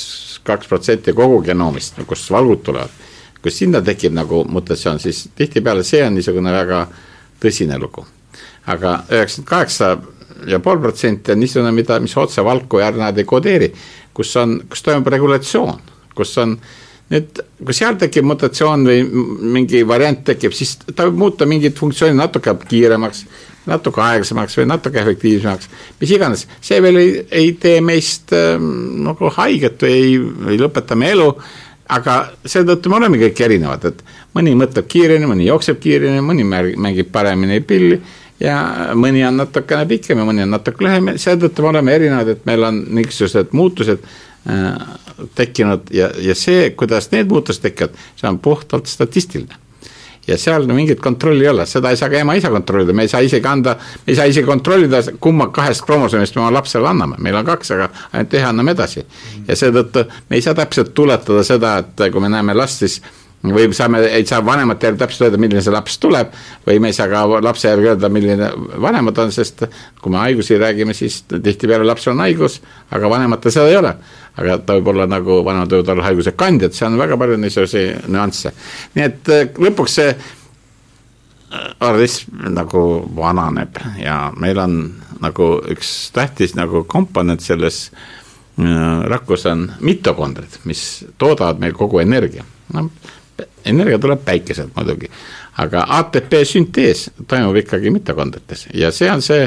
kaks 0.46 0.68
protsenti 0.70 1.12
kogu 1.12 1.42
genoomist, 1.42 1.98
kust 2.06 2.30
valgud 2.30 2.62
tulevad 2.62 3.05
kui 3.42 3.52
sinna 3.54 3.82
tekib 3.84 4.14
nagu 4.16 4.44
mutatsioon, 4.48 5.00
siis 5.02 5.28
tihtipeale 5.36 5.84
see 5.86 6.02
on 6.06 6.16
niisugune 6.16 6.52
väga 6.52 6.86
tõsine 7.42 7.78
lugu. 7.80 8.06
aga 8.66 9.04
üheksakümmend 9.10 9.48
kaheksa 9.48 9.98
ja 10.50 10.58
pool 10.60 10.80
protsenti 10.82 11.32
on 11.32 11.40
niisugune, 11.40 11.72
mida, 11.72 12.00
mis 12.02 12.16
otse 12.16 12.44
valku 12.44 12.80
ja 12.82 12.90
RNA-d 12.90 13.22
ei 13.22 13.28
kodeeri, 13.28 13.70
kus 14.14 14.34
on, 14.36 14.58
kus 14.70 14.82
toimub 14.82 15.06
regulatsioon, 15.12 15.80
kus 16.16 16.34
on 16.42 16.56
nüüd, 17.12 17.42
kui 17.62 17.76
seal 17.76 17.98
tekib 18.00 18.26
mutatsioon 18.26 18.86
või 18.88 19.04
mingi 19.56 19.82
variant 19.88 20.24
tekib, 20.26 20.54
siis 20.56 20.76
ta 20.88 21.06
võib 21.06 21.20
muuta 21.22 21.48
mingit 21.48 21.78
funktsiooni 21.78 22.18
natuke 22.18 22.56
kiiremaks, 22.66 23.22
natuke 23.70 24.02
aeglasemaks 24.02 24.58
või 24.60 24.68
natuke 24.70 25.00
efektiivsemaks, 25.02 25.70
mis 26.00 26.16
iganes, 26.16 26.46
see 26.62 26.80
veel 26.82 27.00
ei, 27.02 27.12
ei 27.30 27.52
tee 27.62 27.78
meist 27.84 28.34
äh, 28.36 28.56
nagu 29.06 29.30
haiget 29.38 29.86
või 29.86 29.94
ei, 29.94 30.18
ei 30.54 30.60
lõpeta 30.62 30.98
me 30.98 31.12
elu, 31.14 31.30
aga 31.88 32.16
seetõttu 32.46 32.90
me 32.90 32.98
oleme 33.00 33.18
kõik 33.20 33.40
erinevad, 33.46 33.84
et 33.90 34.04
mõni 34.36 34.54
mõtleb 34.58 34.88
kiiremini, 34.90 35.30
mõni 35.30 35.48
jookseb 35.48 35.80
kiiremini, 35.82 36.22
mõni 36.24 36.46
mängib 36.76 37.10
paremini 37.12 37.60
pilli 37.64 38.00
ja 38.42 38.56
mõni 38.98 39.24
on 39.26 39.38
natukene 39.42 39.86
pikem 39.88 40.20
ja 40.20 40.28
mõni 40.28 40.44
on 40.44 40.54
natuke 40.56 40.84
lühem. 40.84 41.12
Ja 41.12 41.18
seetõttu 41.26 41.64
me 41.64 41.72
oleme 41.72 41.94
erinevad, 41.96 42.32
et 42.34 42.48
meil 42.48 42.64
on 42.68 42.82
niisugused 42.98 43.54
muutused 43.56 44.02
äh, 44.02 44.72
tekkinud 45.38 45.92
ja, 45.94 46.10
ja 46.20 46.34
see, 46.38 46.70
kuidas 46.76 47.10
need 47.14 47.30
muutused 47.32 47.64
tekivad, 47.64 47.96
see 48.18 48.28
on 48.30 48.40
puhtalt 48.42 48.90
statistiline 48.90 49.65
ja 50.26 50.38
seal 50.38 50.66
mingit 50.66 51.00
kontrolli 51.00 51.44
ei 51.44 51.50
ole, 51.50 51.66
seda 51.66 51.90
ei 51.90 51.96
saa 51.96 52.10
ka 52.10 52.18
ema-isa 52.20 52.50
kontrollida, 52.50 52.94
me 52.96 53.06
ei 53.06 53.12
saa 53.12 53.20
isegi 53.24 53.46
anda, 53.46 53.76
me 54.06 54.12
ei 54.12 54.16
saa 54.18 54.26
isegi 54.30 54.46
kontrollida, 54.46 55.02
kumma 55.20 55.48
kahest 55.54 55.84
kromosoomist 55.86 56.36
me 56.36 56.42
oma 56.42 56.52
lapsele 56.58 56.88
anname, 56.88 57.20
meil 57.22 57.38
on 57.40 57.46
kaks, 57.46 57.70
aga 57.76 57.90
ainult 58.12 58.34
ühe 58.34 58.48
anname 58.48 58.74
edasi. 58.76 59.06
ja 59.48 59.56
seetõttu 59.56 60.06
me 60.30 60.40
ei 60.40 60.42
saa 60.42 60.54
täpselt 60.54 60.94
tuletada 60.94 61.44
seda, 61.46 61.78
et 61.82 62.08
kui 62.12 62.20
me 62.20 62.32
näeme 62.32 62.54
last, 62.54 62.82
siis 62.82 63.00
või 63.44 63.72
saame, 63.74 64.00
ei 64.10 64.26
saa 64.26 64.40
vanemate 64.44 64.88
järgi 64.88 65.00
täpselt 65.00 65.26
öelda, 65.26 65.40
milline 65.40 65.62
see 65.62 65.74
laps 65.74 65.98
tuleb 66.02 66.32
või 66.66 66.78
me 66.82 66.90
ei 66.90 66.96
saa 66.96 67.08
ka 67.10 67.24
lapse 67.44 67.68
järgi 67.68 67.90
öelda, 67.92 68.08
milline 68.12 68.48
vanemad 68.82 69.18
on, 69.22 69.32
sest 69.34 69.66
kui 70.02 70.12
me 70.12 70.20
haigusi 70.22 70.58
räägime, 70.60 70.94
siis 70.96 71.22
tihtipeale 71.30 71.86
lapsel 71.86 72.14
on 72.14 72.24
haigus, 72.24 72.60
aga 72.90 73.10
vanematel 73.10 73.54
seda 73.54 73.68
ei 73.70 73.76
ole. 73.80 73.94
aga 74.36 74.58
ta 74.58 74.74
võib 74.76 74.90
olla 74.92 75.06
nagu, 75.08 75.38
vanemad 75.44 75.72
võivad 75.72 75.92
olla 75.94 76.08
haiguse 76.08 76.32
kandjad, 76.36 76.74
see 76.76 76.86
on 76.88 76.98
väga 77.00 77.16
palju 77.16 77.38
niisuguseid 77.40 78.10
nüansse. 78.12 78.52
nii 78.94 79.04
et 79.04 79.32
äh, 79.32 79.46
lõpuks 79.68 79.96
see 80.00 80.10
äh, 80.10 80.26
organism 81.80 82.52
nagu 82.56 82.84
vananeb 83.16 83.80
ja 84.02 84.32
meil 84.36 84.58
on 84.58 84.78
nagu 85.20 85.56
üks 85.72 86.10
tähtis 86.12 86.56
nagu 86.56 86.84
komponent 86.84 87.40
selles 87.40 87.90
äh, 87.92 89.06
rakus 89.08 89.46
on 89.46 89.70
mitokondrid, 89.80 90.60
mis 90.64 91.04
toodavad 91.18 91.60
meil 91.62 91.76
kogu 91.76 92.02
energia. 92.02 92.44
no 92.74 92.90
energia 93.64 93.98
tuleb 93.98 94.22
päikeselt 94.24 94.76
muidugi, 94.76 95.10
aga 95.62 95.84
ATP 95.98 96.40
süntees 96.44 97.10
toimub 97.28 97.56
ikkagi 97.62 97.90
mitokondrites 97.90 98.66
ja 98.74 98.90
see 98.94 99.10
on 99.12 99.22
see 99.24 99.46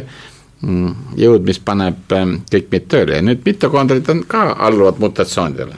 mm, 0.61 1.15
jõud, 1.19 1.45
mis 1.47 1.59
paneb 1.63 2.15
ähm, 2.15 2.39
kõik 2.51 2.69
meid 2.73 2.87
tööle 2.91 3.19
ja 3.19 3.25
nüüd 3.25 3.45
mitokondrid 3.45 4.09
on 4.11 4.23
ka 4.29 4.49
alluvad 4.67 5.01
mutatsioonidele. 5.01 5.75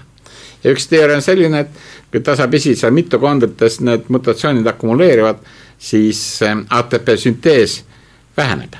ja 0.63 0.75
üks 0.75 0.87
teooria 0.89 1.17
on 1.19 1.25
selline, 1.25 1.65
et 1.65 2.11
kui 2.11 2.23
tasapisi 2.25 2.75
seal 2.75 2.93
mitokondrites 2.95 3.79
need 3.85 4.09
mutatsioonid 4.09 4.67
akumuleerivad, 4.67 5.41
siis 5.79 6.41
ähm, 6.45 6.65
ATP 6.69 7.15
süntees 7.17 7.81
väheneb. 8.37 8.75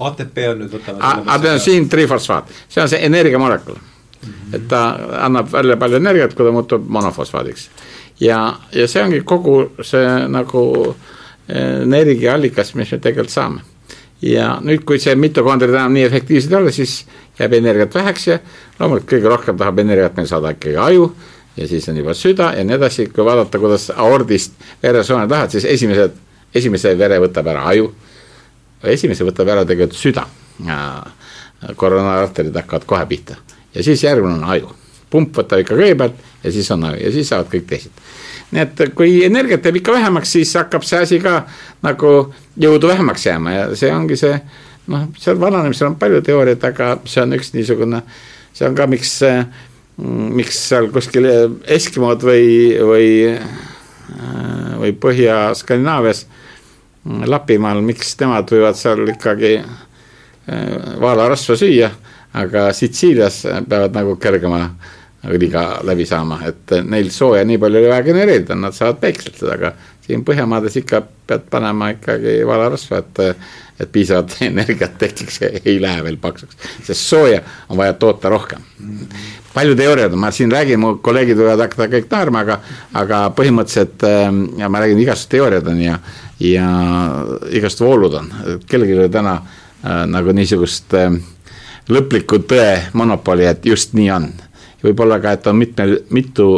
ATP 0.00 0.38
on 0.50 0.62
nüüd 0.64 0.78
võtame. 0.78 1.00
adenosiin 1.26 1.88
trifosfaat, 1.88 2.50
see 2.68 2.82
on 2.82 2.88
see 2.90 3.04
energiamolekul 3.06 3.76
mm, 3.76 4.30
-hmm. 4.30 4.56
et 4.56 4.68
ta 4.68 4.86
annab 5.26 5.52
välja 5.52 5.76
palju 5.76 5.96
energiat, 6.02 6.34
kui 6.34 6.46
ta 6.46 6.52
muutub 6.52 6.88
monofosfaadiks 6.88 7.68
ja, 8.20 8.38
ja 8.72 8.88
see 8.88 9.02
ongi 9.02 9.20
kogu 9.26 9.58
see 9.82 10.08
nagu 10.30 10.64
eh, 11.48 11.82
energiaallikas, 11.82 12.74
mis 12.78 12.92
me 12.92 12.98
tegelikult 12.98 13.34
saame. 13.34 13.60
ja 14.22 14.54
nüüd, 14.64 14.84
kui 14.88 14.98
see 15.02 15.14
mitokondrid 15.20 15.74
enam 15.74 15.92
nii 15.92 16.06
efektiivsed 16.06 16.52
ei 16.52 16.58
ole, 16.58 16.72
siis 16.72 17.04
jääb 17.38 17.52
energiat 17.58 17.94
väheks 17.94 18.26
ja 18.28 18.38
loomulikult 18.78 19.10
kõige 19.10 19.32
rohkem 19.32 19.56
tahab 19.58 19.78
energiat 19.82 20.16
meil 20.16 20.28
saada 20.30 20.54
ikkagi 20.54 20.76
aju 20.80 21.08
ja 21.56 21.68
siis 21.68 21.88
on 21.88 21.98
juba 21.98 22.14
süda 22.14 22.52
ja 22.56 22.64
nii 22.64 22.76
edasi, 22.78 23.08
kui 23.12 23.24
vaadata, 23.24 23.58
kuidas 23.58 23.90
aordist 23.90 24.54
veresooned 24.82 25.30
lähevad, 25.30 25.50
siis 25.50 25.66
esimesed, 25.70 26.16
esimese 26.54 26.94
vere 26.98 27.18
võtab 27.22 27.50
ära 27.50 27.66
aju, 27.70 27.90
esimese 28.94 29.26
võtab 29.26 29.50
ära 29.50 29.66
tegelikult 29.68 29.98
süda. 29.98 30.26
koronaarterid 31.76 32.56
hakkavad 32.56 32.84
kohe 32.86 33.06
pihta 33.06 33.36
ja 33.74 33.82
siis 33.82 34.02
järgmine 34.04 34.34
on 34.34 34.44
aju, 34.44 34.68
pump 35.14 35.38
võtab 35.38 35.62
ikka 35.62 35.78
kõigepealt 35.78 36.20
ja 36.42 36.52
siis 36.52 36.70
on 36.74 36.90
ja 36.98 37.14
siis 37.14 37.30
saavad 37.30 37.48
kõik 37.52 37.70
teised. 37.70 38.04
Nii 38.54 38.62
et 38.62 38.84
kui 38.94 39.22
energiat 39.26 39.64
jääb 39.64 39.80
ikka 39.80 39.94
vähemaks, 39.94 40.34
siis 40.36 40.52
hakkab 40.58 40.84
see 40.86 41.00
asi 41.06 41.22
ka 41.22 41.40
nagu 41.86 42.12
jõudu 42.60 42.90
vähemaks 42.90 43.26
jääma 43.26 43.54
ja 43.54 43.64
see 43.78 43.90
ongi 43.94 44.18
see 44.20 44.36
noh, 44.90 45.08
seal 45.20 45.40
vananemisel 45.40 45.90
on 45.90 45.98
palju 46.00 46.20
teooriaid, 46.24 46.64
aga 46.68 46.94
see 47.08 47.22
on 47.24 47.36
üks 47.38 47.52
niisugune, 47.54 48.02
see 48.54 48.68
on 48.68 48.76
ka, 48.78 48.86
miks, 48.90 49.16
miks 50.38 50.60
seal 50.68 50.90
kuskil 50.94 51.28
Eskimod 51.76 52.24
või, 52.26 52.46
või, 52.84 53.10
või 54.82 54.94
Põhja-Skandinaavias, 55.00 56.26
Lapimaal, 57.04 57.82
miks 57.84 58.14
nemad 58.20 58.48
võivad 58.48 58.78
seal 58.80 59.04
ikkagi 59.12 59.58
vaalarasva 61.00 61.56
süüa, 61.60 61.90
aga 62.36 62.68
Sitsiilias 62.76 63.42
peavad 63.68 63.96
nagu 63.96 64.16
kergema 64.20 64.66
õliga 65.32 65.64
läbi 65.86 66.06
saama, 66.08 66.40
et 66.48 66.76
neil 66.84 67.10
sooja 67.12 67.44
nii 67.48 67.58
palju 67.60 67.80
ei 67.80 67.90
vaja 67.90 68.06
genereerida, 68.06 68.56
nad 68.58 68.76
saavad 68.76 69.00
päikselt 69.02 69.38
seda, 69.40 69.56
aga 69.58 69.72
siin 70.04 70.24
Põhjamaades 70.24 70.76
ikka 70.80 71.00
pead 71.28 71.46
panema 71.50 71.90
ikkagi 71.94 72.36
valarasva, 72.46 73.00
et, 73.00 73.20
et 73.80 73.92
piisavalt 73.92 74.36
energiat 74.50 74.98
tekiks 75.00 75.40
ei 75.46 75.78
lähe 75.82 76.04
veel 76.04 76.18
paksuks, 76.20 76.58
sest 76.84 77.00
sooja 77.00 77.40
on 77.68 77.80
vaja 77.80 77.96
toota 78.00 78.32
rohkem. 78.32 78.60
palju 79.54 79.76
teooriaid 79.78 80.12
on, 80.12 80.20
ma 80.20 80.30
siin 80.34 80.52
räägin, 80.52 80.80
mu 80.82 80.96
kolleegid 81.02 81.38
võivad 81.38 81.64
hakata 81.64 81.88
kõik 81.92 82.08
naerma, 82.10 82.44
aga, 82.44 82.60
aga 83.00 83.20
põhimõtteliselt 83.38 84.06
ja 84.58 84.68
ma 84.68 84.82
räägin, 84.82 85.02
igasugused 85.04 85.30
teooriad 85.36 85.68
on 85.72 85.80
ja, 85.80 85.98
ja 86.42 86.70
igasugused 87.50 87.86
voolud 87.86 88.18
on, 88.20 88.32
kellelgi 88.68 88.96
ei 88.96 89.04
ole 89.04 89.12
täna 89.14 89.38
äh, 89.38 90.02
nagu 90.10 90.34
niisugust 90.36 90.96
äh, 90.98 91.14
lõplikku 91.88 92.42
tõe 92.48 92.90
monopoli, 92.92 93.46
et 93.48 93.66
just 93.66 93.94
nii 93.96 94.10
on 94.10 94.28
võib-olla 94.84 95.20
ka, 95.20 95.32
et 95.32 95.46
on 95.46 95.56
mitmel, 95.56 95.98
mitu 96.10 96.48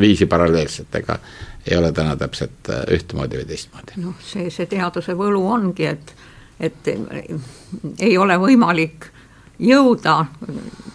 viisi 0.00 0.26
paralleelselt, 0.26 0.94
ega 0.94 1.18
ei 1.66 1.76
ole 1.76 1.92
täna 1.92 2.16
täpselt 2.16 2.68
äh, 2.70 2.84
ühtemoodi 2.92 3.40
või 3.40 3.48
teistmoodi. 3.48 3.98
noh, 4.04 4.14
see, 4.20 4.50
see 4.50 4.66
teaduse 4.70 5.16
võlu 5.16 5.44
ongi, 5.48 5.86
et, 5.88 6.14
et 6.60 6.90
ei 7.98 8.18
ole 8.18 8.36
võimalik 8.40 9.10
jõuda 9.58 10.24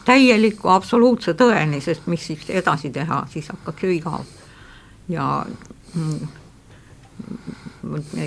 täieliku 0.05 0.69
absoluutse 0.69 1.33
tõeni, 1.33 1.81
sest 1.81 2.07
mis 2.07 2.27
siis 2.27 2.49
edasi 2.49 2.91
teha, 2.93 3.23
siis 3.31 3.49
hakkaks 3.49 3.83
ju 3.83 3.89
igav. 3.95 4.25
ja 5.09 5.45
mm, 5.93 6.27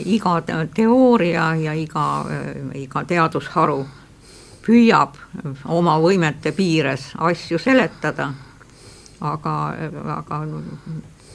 iga 0.05 0.43
teooria 0.75 1.55
ja 1.55 1.75
iga, 1.75 2.07
iga 2.75 3.05
teadusharu 3.05 3.85
püüab 4.63 5.17
oma 5.67 5.99
võimete 6.03 6.53
piires 6.57 7.11
asju 7.19 7.59
seletada, 7.59 8.29
aga, 9.21 9.55
aga 10.17 10.41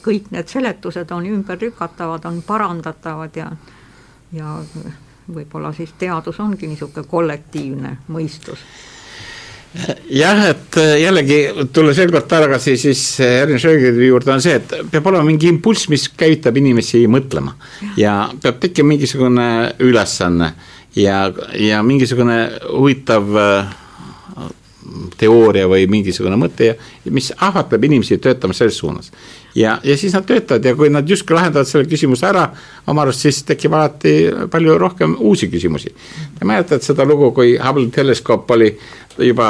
kõik 0.04 0.30
need 0.34 0.48
seletused 0.48 1.10
on 1.12 1.26
ümberlükatavad, 1.28 2.28
on 2.28 2.42
parandatavad 2.46 3.36
ja, 3.36 3.50
ja 4.32 4.58
võib-olla 5.28 5.72
siis 5.76 5.92
teadus 5.98 6.40
ongi 6.40 6.70
niisugune 6.70 7.08
kollektiivne 7.08 7.98
mõistus. 8.14 8.62
Jah, 10.08 10.38
et 10.48 10.76
jällegi 10.96 11.66
tulles 11.76 11.98
veel 12.00 12.12
kord 12.14 12.24
tagasi 12.30 12.72
siis 12.80 13.02
Ernst 13.20 13.66
Röögeri 13.68 14.08
juurde 14.08 14.32
on 14.32 14.40
see, 14.40 14.56
et 14.56 14.72
peab 14.88 15.10
olema 15.10 15.26
mingi 15.28 15.50
impulss, 15.52 15.90
mis 15.92 16.06
käivitab 16.08 16.56
inimesi 16.56 17.02
mõtlema. 17.10 17.52
Ja 18.00 18.30
peab 18.42 18.62
tekkima 18.62 18.94
mingisugune 18.94 19.48
ülesanne 19.84 20.54
ja, 20.98 21.32
ja 21.54 21.82
mingisugune 21.82 22.38
huvitav 22.72 23.36
äh, 23.38 23.76
teooria 25.18 25.68
või 25.68 25.86
mingisugune 25.90 26.38
mõte, 26.40 26.72
mis 27.12 27.30
ahvatleb 27.36 27.84
inimesi 27.88 28.18
töötama 28.22 28.56
selles 28.56 28.78
suunas. 28.78 29.12
ja, 29.54 29.78
ja 29.84 29.96
siis 29.96 30.14
nad 30.14 30.26
töötavad 30.26 30.64
ja 30.64 30.74
kui 30.76 30.90
nad 30.90 31.08
justkui 31.08 31.36
lahendavad 31.36 31.68
selle 31.68 31.88
küsimuse 31.88 32.26
ära, 32.28 32.48
oma 32.86 33.02
arust 33.04 33.26
siis 33.26 33.42
tekib 33.48 33.74
alati 33.74 34.14
palju 34.50 34.78
rohkem 34.78 35.16
uusi 35.18 35.48
küsimusi. 35.50 35.94
Te 36.38 36.44
mäletate 36.48 36.84
seda 36.84 37.04
lugu, 37.04 37.32
kui 37.32 37.56
Hubble 37.58 37.90
teleskoop 37.94 38.50
oli 38.56 38.72
juba 39.18 39.48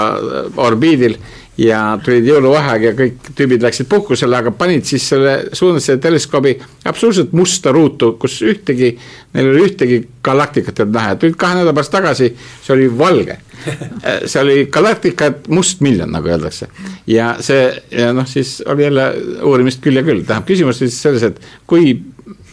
orbiidil 0.56 1.18
ja 1.58 1.78
tulid 2.04 2.26
jõuluvaheaeg 2.28 2.84
ja 2.86 2.92
kõik 2.96 3.30
tüübid 3.36 3.64
läksid 3.64 3.88
puhkusele, 3.90 4.36
aga 4.38 4.52
panid 4.54 4.86
siis 4.86 5.08
selle, 5.10 5.34
suunasid 5.56 5.86
selle 5.88 6.02
teleskoobi 6.04 6.54
absoluutselt 6.86 7.34
musta 7.36 7.72
ruutu, 7.74 8.12
kus 8.20 8.38
ühtegi, 8.46 8.92
neil 9.34 9.48
ei 9.48 9.54
ole 9.54 9.64
ühtegi 9.66 9.98
galaktikat 10.24 10.78
ei 10.78 10.86
olnud 10.86 10.98
näha 11.00 11.16
tulid 11.18 11.38
kahe 11.40 11.58
nädala 11.58 11.74
pärast 11.74 11.94
tagasi, 11.94 12.30
see 12.62 12.74
oli 12.76 12.88
valge. 12.98 13.40
see 14.30 14.38
oli 14.40 14.58
galaktika 14.70 15.32
mustmiljon, 15.50 16.12
nagu 16.14 16.30
öeldakse. 16.30 16.68
ja 17.10 17.32
see, 17.42 17.66
ja 17.90 18.12
noh, 18.14 18.26
siis 18.30 18.60
oli 18.66 18.86
jälle 18.86 19.08
uurimist 19.42 19.82
küll 19.82 19.98
ja 19.98 20.06
küll, 20.06 20.22
tähendab 20.22 20.46
küsimus 20.46 20.78
oli 20.78 20.92
siis 20.92 21.02
selles, 21.08 21.26
et 21.26 21.42
kui 21.66 21.96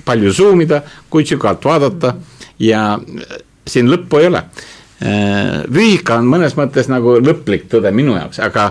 palju 0.05 0.33
zoom 0.33 0.65
ida, 0.65 0.81
kui 1.09 1.25
sügavalt 1.29 1.65
vaadata 1.65 2.15
ja 2.59 2.95
siin 3.69 3.89
lõppu 3.89 4.21
ei 4.21 4.33
ole 4.33 4.41
füüsika 4.99 6.19
on 6.21 6.29
mõnes 6.31 6.53
mõttes 6.55 6.87
nagu 6.87 7.17
lõplik 7.19 7.65
tõde 7.71 7.91
minu 7.95 8.15
jaoks, 8.15 8.39
aga 8.43 8.69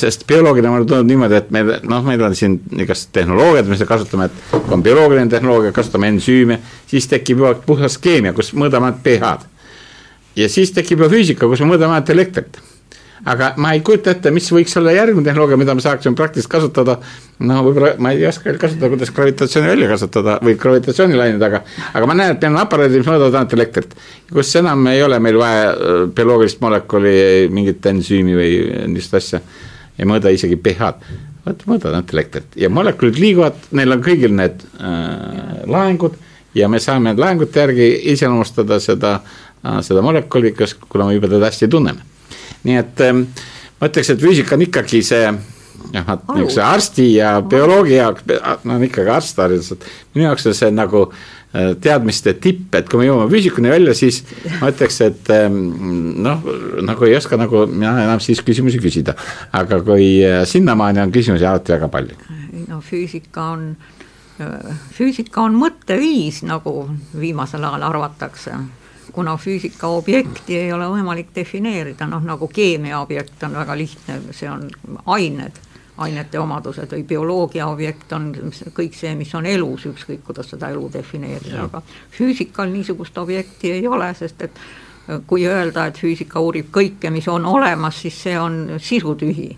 sest 0.00 0.26
bioloogina 0.26 0.72
mulle 0.72 0.88
tundub 0.90 1.06
niimoodi, 1.06 1.38
et 1.38 1.52
meil 1.54 1.70
noh, 1.86 2.02
meil 2.06 2.24
on 2.26 2.34
siin 2.34 2.58
igast 2.82 3.12
tehnoloogiad, 3.14 3.70
mis 3.70 3.84
me 3.84 3.86
kasutame, 3.86 4.26
et 4.26 4.72
on 4.74 4.82
bioloogiline 4.82 5.30
tehnoloogia, 5.30 5.74
kasutame 5.76 6.10
ensüüme, 6.10 6.58
siis 6.90 7.06
tekib 7.10 7.44
juba 7.44 7.54
puhas 7.66 7.98
keemia, 8.02 8.34
kus 8.34 8.50
mõõdame 8.58 8.90
pH-d. 9.04 9.46
ja 10.42 10.50
siis 10.50 10.74
tekib 10.74 10.98
juba 10.98 11.12
füüsika, 11.14 11.46
kus 11.46 11.62
me 11.62 11.70
mõõdame 11.74 12.00
ainult 12.00 12.14
elektrit 12.16 12.58
aga 13.24 13.52
ma 13.56 13.72
ei 13.76 13.82
kujuta 13.86 14.12
ette, 14.16 14.30
mis 14.34 14.48
võiks 14.52 14.74
olla 14.78 14.92
järgmine 14.94 15.24
tehnoloogia, 15.28 15.58
mida 15.60 15.74
me 15.78 15.82
saaksime 15.84 16.18
praktiliselt 16.18 16.50
kasutada. 16.50 16.96
no 17.38 17.60
võib-olla 17.66 17.92
ma 18.02 18.12
ei 18.14 18.26
oska 18.26 18.54
kasutada, 18.58 18.90
kuidas 18.90 19.12
gravitatsiooni 19.14 19.70
välja 19.70 19.88
kasutada 19.90 20.38
või 20.42 20.56
gravitatsioonilained, 20.58 21.42
aga, 21.42 21.62
aga 21.94 22.08
ma 22.10 22.16
näen, 22.18 22.34
et 22.34 22.42
meil 22.42 22.56
on 22.56 22.62
aparaadid, 22.64 22.98
mis 22.98 23.10
mõõdavad 23.10 23.38
ainult 23.38 23.56
elektrit. 23.58 23.94
kus 24.32 24.54
enam 24.58 24.86
ei 24.90 25.02
ole 25.02 25.18
meil 25.22 25.38
vaja 25.38 25.70
äh, 25.70 25.92
bioloogilist 26.14 26.60
molekuli, 26.64 27.14
mingit 27.50 27.86
ensüümi 27.86 28.38
või 28.38 28.52
niisugust 28.90 29.20
asja. 29.20 29.42
ei 29.98 30.08
mõõda 30.08 30.34
isegi 30.34 30.58
pH-d, 30.58 31.14
vot 31.46 31.66
mõõdavad 31.70 32.00
ainult 32.00 32.14
elektrit 32.18 32.58
ja 32.58 32.70
molekulid 32.70 33.22
liiguvad, 33.22 33.66
neil 33.70 33.98
on 33.98 34.02
kõigil 34.02 34.34
need 34.34 34.66
äh, 34.82 35.62
laengud 35.70 36.18
ja 36.58 36.68
me 36.68 36.82
saame 36.82 37.14
laengute 37.14 37.66
järgi 37.66 37.92
iseloomustada 38.12 38.80
seda 38.82 39.20
äh,, 39.20 39.78
seda 39.86 40.02
molekuli, 40.02 40.56
kas, 40.58 40.74
kuna 40.74 41.06
me 41.06 41.14
juba 41.14 41.30
teda 41.30 41.46
hästi 41.46 41.70
tunneme 41.70 42.11
nii 42.64 42.78
et 42.78 43.02
ma 43.80 43.88
ütleks, 43.90 44.12
et 44.12 44.22
füüsika 44.22 44.56
on 44.56 44.66
ikkagi 44.66 45.02
see 45.06 45.26
noh, 45.92 46.10
niisuguse 46.34 46.62
arsti 46.64 47.06
ja 47.16 47.36
bioloogi 47.42 47.96
jaoks, 47.96 48.26
no 48.64 48.76
on 48.76 48.84
ikkagi 48.86 49.12
arst 49.12 49.38
hariduselt, 49.42 49.86
minu 50.14 50.28
jaoks 50.28 50.46
on 50.48 50.56
see 50.56 50.70
nagu 50.74 51.04
äh, 51.08 51.72
teadmiste 51.82 52.34
tipp, 52.42 52.74
et 52.78 52.88
kui 52.90 53.02
me 53.02 53.08
jõuame 53.08 53.30
füüsikuni 53.32 53.72
välja, 53.72 53.94
siis 53.98 54.22
ma 54.60 54.70
ütleks, 54.72 55.00
et 55.04 55.32
noh, 55.52 56.44
nagu 56.86 57.08
ei 57.08 57.16
oska 57.18 57.38
nagu 57.40 57.66
mina 57.70 57.94
enam 58.04 58.22
siis 58.24 58.42
küsimusi 58.44 58.80
küsida. 58.82 59.16
aga 59.52 59.80
kui 59.86 60.12
äh, 60.26 60.42
sinnamaani 60.48 61.02
on 61.04 61.14
küsimusi 61.14 61.48
alati 61.48 61.76
väga 61.76 61.90
palju. 61.92 62.20
no 62.68 62.82
füüsika 62.84 63.48
on, 63.56 63.72
äh, 64.40 64.84
füüsika 64.96 65.42
on 65.48 65.58
mõtteviis, 65.60 66.44
nagu 66.48 66.86
viimasel 67.18 67.64
ajal 67.68 67.90
arvatakse 67.90 68.56
kuna 69.12 69.36
füüsika 69.36 69.88
objekti 69.92 70.56
ei 70.58 70.72
ole 70.72 70.88
võimalik 70.88 71.34
defineerida, 71.34 72.06
noh 72.08 72.24
nagu 72.24 72.48
keemia 72.48 73.00
objekt 73.00 73.42
on 73.46 73.58
väga 73.60 73.76
lihtne, 73.76 74.20
see 74.32 74.50
on 74.50 74.68
ained, 75.06 75.58
ainete 76.02 76.40
omadused 76.40 76.94
või 76.94 77.02
bioloogia 77.08 77.66
objekt 77.68 78.12
on 78.16 78.30
kõik 78.76 78.96
see, 78.96 79.12
mis 79.18 79.34
on 79.34 79.46
elus, 79.46 79.84
ükskõik 79.90 80.24
kuidas 80.26 80.48
seda 80.54 80.70
elu 80.72 80.88
defineerida, 80.92 81.66
aga 81.68 81.82
füüsikal 82.16 82.72
niisugust 82.72 83.18
objekti 83.18 83.74
ei 83.76 83.86
ole, 83.86 84.08
sest 84.18 84.48
et 84.48 84.64
kui 85.26 85.44
öelda, 85.46 85.86
et 85.90 85.98
füüsika 85.98 86.40
uurib 86.40 86.70
kõike, 86.72 87.10
mis 87.10 87.28
on 87.28 87.46
olemas, 87.46 88.00
siis 88.04 88.16
see 88.22 88.38
on 88.38 88.78
sisutühi 88.80 89.50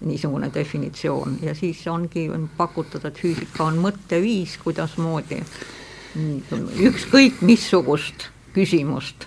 niisugune 0.00 0.50
definitsioon. 0.54 1.38
Ja 1.42 1.54
siis 1.54 1.82
ongi 1.90 2.30
pakutud, 2.56 3.04
et 3.04 3.18
füüsika 3.20 3.66
on 3.66 3.80
mõtteviis, 3.82 4.56
kuidasmoodi 4.62 5.42
ükskõik 6.88 7.42
missugust 7.46 8.30
küsimust 8.52 9.26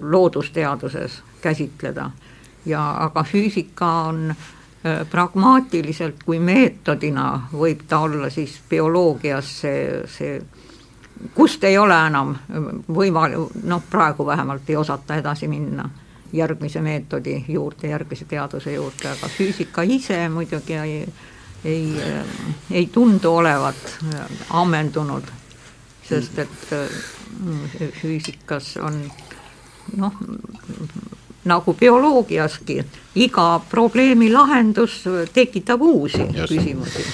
loodusteaduses 0.00 1.22
käsitleda. 1.42 2.10
Ja 2.66 2.82
aga 3.04 3.22
füüsika 3.22 3.86
on 4.08 4.30
äh, 4.30 5.06
pragmaatiliselt 5.10 6.22
kui 6.24 6.38
meetodina 6.38 7.48
võib 7.52 7.86
ta 7.88 7.98
olla 8.06 8.30
siis 8.30 8.60
bioloogias 8.70 9.52
see, 9.60 10.02
see, 10.10 10.40
kust 11.34 11.64
ei 11.64 11.78
ole 11.78 11.98
enam 12.06 12.34
võimalik, 12.88 13.62
noh, 13.64 13.82
praegu 13.90 14.26
vähemalt 14.26 14.70
ei 14.70 14.76
osata 14.76 15.16
edasi 15.16 15.48
minna 15.48 15.88
järgmise 16.32 16.80
meetodi 16.80 17.44
juurde, 17.48 17.88
järgmise 17.88 18.24
teaduse 18.24 18.72
juurde, 18.72 19.08
aga 19.08 19.28
füüsika 19.30 19.82
ise 19.82 20.28
muidugi 20.28 20.74
ei, 20.74 21.08
ei, 21.64 22.02
ei 22.70 22.86
tundu 22.92 23.36
olevat 23.36 23.98
ammendunud, 24.50 25.30
sest 26.08 26.38
et 26.38 27.90
füüsikas 28.00 28.76
on 28.82 29.00
noh, 29.96 30.18
nagu 31.46 31.74
bioloogiaski, 31.78 32.80
iga 33.22 33.46
probleemi 33.70 34.30
lahendus 34.32 35.02
tekitab 35.34 35.82
uusi 35.82 36.22
Just. 36.22 36.52
küsimusi 36.52 37.06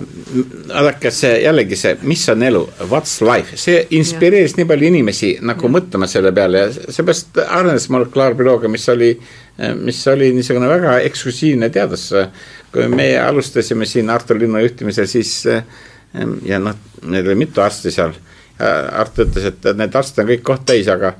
vaadake 0.00 1.10
see 1.12 1.32
jällegi 1.42 1.76
see, 1.76 1.96
mis 2.08 2.22
on 2.32 2.42
elu, 2.46 2.62
what's 2.88 3.18
life, 3.24 3.56
see 3.60 3.82
inspireeris 3.96 4.54
ja. 4.54 4.60
nii 4.60 4.68
palju 4.70 4.88
inimesi 4.88 5.30
nagu 5.44 5.68
ja. 5.68 5.72
mõtlema 5.76 6.08
selle 6.10 6.32
peale 6.36 6.62
ja 6.62 6.70
seepärast 6.72 7.40
arenes 7.44 7.88
molekulaarbioloogia, 7.92 8.70
mis 8.72 8.88
oli, 8.92 9.10
mis 9.82 10.00
oli 10.12 10.30
niisugune 10.36 10.70
väga 10.70 10.98
eksklusiivne 11.08 11.70
teadus. 11.74 12.10
kui 12.72 12.86
meie 12.88 13.18
alustasime 13.18 13.86
siin 13.86 14.10
Artur 14.14 14.38
Linnu 14.38 14.60
juhtimisel, 14.62 15.08
siis 15.10 15.42
ja 16.44 16.58
noh, 16.58 16.74
meil 17.06 17.26
oli 17.26 17.38
mitu 17.44 17.62
arsti 17.62 17.92
seal 17.94 18.16
Äh, 18.60 19.00
Art 19.00 19.18
ütles, 19.18 19.44
et 19.48 19.68
need 19.76 19.94
arstid 19.96 20.24
on 20.24 20.32
kõik 20.34 20.42
koht 20.44 20.66
täis, 20.68 20.88
aga 20.92 21.14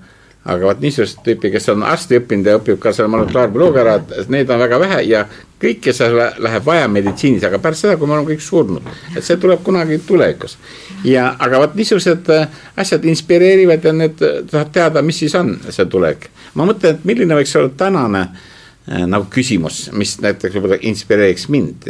aga 0.50 0.70
vot 0.70 0.78
niisugust 0.80 1.18
tüüpi, 1.24 1.50
kes 1.52 1.68
on 1.68 1.82
arsti 1.84 2.16
õppinud 2.16 2.46
ja 2.48 2.56
õpib 2.56 2.78
ka 2.80 2.94
selle 2.96 3.10
molekulaarbioloogia 3.12 3.80
ära, 3.82 3.94
et 4.16 4.30
neid 4.32 4.48
on 4.50 4.60
väga 4.60 4.78
vähe 4.80 5.00
ja 5.04 5.20
kõike 5.60 5.92
seda 5.92 6.30
läheb 6.40 6.64
vaja 6.64 6.86
meditsiinis, 6.88 7.44
aga 7.44 7.60
pärast 7.60 7.84
seda, 7.84 7.98
kui 8.00 8.08
me 8.08 8.16
oleme 8.16 8.32
kõik 8.32 8.44
surnud, 8.44 8.88
et 9.12 9.24
see 9.24 9.36
tuleb 9.40 9.60
kunagi 9.64 10.00
tulevikus. 10.08 10.56
ja, 11.04 11.34
aga 11.38 11.60
vot 11.64 11.76
niisugused 11.76 12.32
äh, 12.36 12.62
asjad 12.76 13.04
inspireerivad 13.12 13.84
ja 13.84 13.92
need, 13.96 14.24
tahad 14.50 14.72
teada, 14.72 15.04
mis 15.04 15.20
siis 15.24 15.36
on 15.36 15.58
see 15.68 15.86
tulevik. 15.92 16.28
ma 16.54 16.68
mõtlen, 16.68 16.96
et 16.96 17.08
milline 17.08 17.40
võiks 17.40 17.56
olla 17.60 17.72
tänane 17.84 18.24
äh, 18.26 18.48
nagu 18.90 19.28
küsimus, 19.30 19.84
mis 19.94 20.16
näiteks 20.22 20.56
võib-olla 20.56 20.80
inspireeriks 20.90 21.46
mind, 21.52 21.86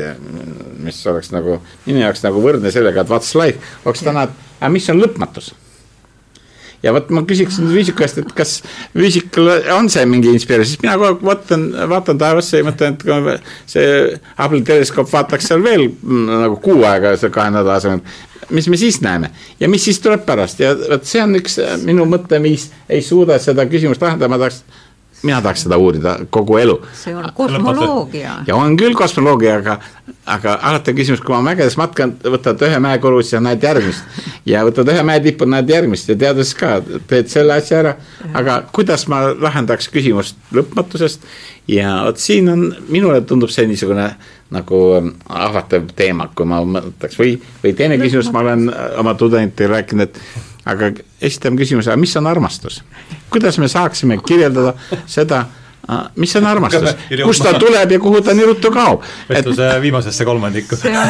mis 0.85 1.01
oleks 1.09 1.33
nagu 1.33 1.57
minu 1.87 2.03
jaoks 2.03 2.25
nagu 2.27 2.43
võrdne 2.45 2.73
sellega, 2.75 3.05
et 3.05 3.13
what's 3.13 3.33
life, 3.39 3.73
oleks 3.89 4.05
täna, 4.05 4.29
et 4.29 4.61
aga 4.61 4.73
mis 4.75 4.89
on 4.93 5.01
lõpmatus? 5.01 5.55
ja 6.83 6.93
vot 6.97 7.11
ma 7.13 7.23
küsiksin 7.29 7.69
füüsiku 7.71 8.01
käest, 8.01 8.21
et 8.23 8.33
kas 8.37 8.55
füüsikal 8.95 9.51
on 9.77 9.91
see 9.93 10.07
mingi 10.09 10.33
inspiratsioon, 10.33 10.71
sest 10.71 10.85
mina 10.85 10.97
kogu 10.97 11.11
aeg 11.11 11.25
vaatan, 11.29 11.67
vaatan 11.93 12.21
taevasse 12.21 12.61
ja 12.61 12.67
mõtlen, 12.67 12.97
et 12.97 13.53
see 13.69 13.87
Hubble'i 14.39 14.65
teleskoop 14.69 15.11
vaataks 15.13 15.51
seal 15.51 15.65
veel 15.65 15.89
mm, 15.91 16.27
nagu 16.47 16.61
kuu 16.65 16.85
aega 16.89 17.15
seal 17.21 17.33
kahe 17.35 17.53
nädala 17.53 17.77
asemel. 17.81 18.01
mis 18.51 18.69
me 18.69 18.77
siis 18.77 19.01
näeme 19.05 19.31
ja 19.61 19.69
mis 19.69 19.85
siis 19.85 20.01
tuleb 20.01 20.25
pärast 20.27 20.61
ja 20.61 20.73
vot 20.75 21.05
see 21.07 21.23
on 21.23 21.37
üks 21.39 21.61
minu 21.85 22.07
mõtteviis, 22.09 22.71
ei 22.89 23.03
suuda 23.05 23.39
seda 23.39 23.69
küsimust 23.69 24.03
lahendada, 24.03 24.33
ma 24.33 24.41
tahaks 24.41 24.65
mina 25.23 25.41
tahaks 25.43 25.65
seda 25.67 25.79
uurida 25.79 26.17
kogu 26.31 26.57
elu. 26.57 26.77
see 26.95 27.15
on 27.17 27.29
kosmoloogia. 27.35 28.35
ja 28.47 28.57
on 28.57 28.77
küll 28.77 28.95
kosmoloogia, 28.95 29.57
aga, 29.61 29.79
aga 30.27 30.59
alati 30.63 30.95
on 30.95 30.97
küsimus, 30.97 31.23
kui 31.25 31.35
ma 31.35 31.43
mägedes 31.51 31.77
matkan, 31.81 32.15
võtad 32.25 32.63
ühe 32.67 32.81
mäekorrus 32.83 33.33
ja 33.33 33.41
näed 33.45 33.63
järgmist. 33.63 34.21
ja 34.47 34.65
võtad 34.69 34.89
ühe 34.93 35.05
mäetipu, 35.07 35.49
näed 35.49 35.71
järgmist 35.71 36.09
ja 36.09 36.17
teades 36.17 36.55
ka, 36.59 36.79
teed 37.11 37.31
selle 37.33 37.59
asja 37.61 37.83
ära. 37.85 37.95
aga 38.35 38.63
kuidas 38.73 39.07
ma 39.13 39.23
lahendaks 39.37 39.91
küsimust 39.93 40.37
lõpmatusest 40.57 41.27
ja 41.69 42.03
vot 42.05 42.19
siin 42.19 42.49
on, 42.49 42.69
minule 42.89 43.21
tundub 43.21 43.53
see 43.53 43.69
niisugune 43.71 44.11
nagu 44.51 44.79
ahvatlev 45.29 45.93
teema, 45.97 46.27
kui 46.35 46.49
ma 46.49 46.63
mõtleks 46.67 47.19
või, 47.21 47.37
või 47.63 47.75
teine 47.79 48.01
küsimus, 48.01 48.33
ma 48.35 48.43
olen 48.43 48.67
oma 48.99 49.15
tudengitele 49.15 49.77
rääkinud, 49.77 50.09
et 50.09 50.49
aga 50.71 50.93
esitame 51.21 51.61
küsimuse, 51.61 51.97
mis 52.01 52.17
on 52.21 52.31
armastus? 52.31 52.83
kuidas 53.31 53.59
me 53.59 53.69
saaksime 53.69 54.19
kirjeldada 54.27 54.75
seda, 55.07 55.45
mis 56.17 56.37
on 56.37 56.47
armastus, 56.47 56.91
kust 57.25 57.43
ta 57.43 57.53
tuleb 57.59 57.93
ja 57.93 57.99
kuhu 58.01 58.21
ta 58.23 58.35
nii 58.35 58.47
ruttu 58.47 58.71
kaob? 58.71 59.03
vestluse 59.29 59.67
et... 59.67 59.83
viimasesse 59.83 60.25
kolmandikku. 60.25 60.77
see 60.77 60.95
on, 60.97 61.09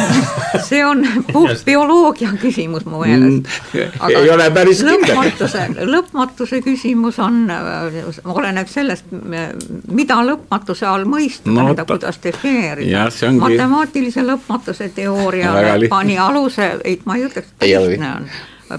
see 0.69 0.85
on 0.85 1.03
puht 1.31 1.65
bioloogia 1.65 2.31
küsimus 2.41 2.85
mu 2.85 3.03
meelest. 3.03 3.49
Mm, 3.73 4.09
ei 4.09 4.29
ole 4.33 4.49
päris 4.53 4.83
kindel. 4.83 5.15
lõpmatuse, 5.15 5.65
lõpmatuse 5.91 6.61
küsimus 6.65 7.19
on, 7.21 7.43
oleneb 8.25 8.69
sellest, 8.71 9.11
mida 9.91 10.21
lõpmatuse 10.25 10.87
all 10.89 11.05
mõista 11.09 11.51
no,, 11.51 11.61
tähendab, 11.61 11.91
kuidas 11.91 12.21
defineerida. 12.23 13.09
Ongi... 13.27 13.43
matemaatilise 13.43 14.25
lõpmatuse 14.25 14.89
teooria 14.95 15.53
pani 15.91 16.17
aluse, 16.21 16.73
ei, 16.83 16.97
ma 17.05 17.19
ei 17.19 17.27
ütleks, 17.29 17.53
et 17.59 17.69
lihtne 17.69 18.15
on 18.15 18.31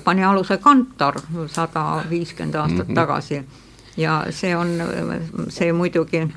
pani 0.04 0.24
aluse 0.24 0.56
Kantor 0.56 1.20
sada 1.46 2.04
viiskümmend 2.10 2.54
aastat 2.54 2.88
mm 2.88 2.92
-hmm. 2.92 2.94
tagasi 2.94 3.44
ja 3.96 4.26
see 4.30 4.56
on, 4.56 4.68
see 5.48 5.72
muidugi 5.72 6.28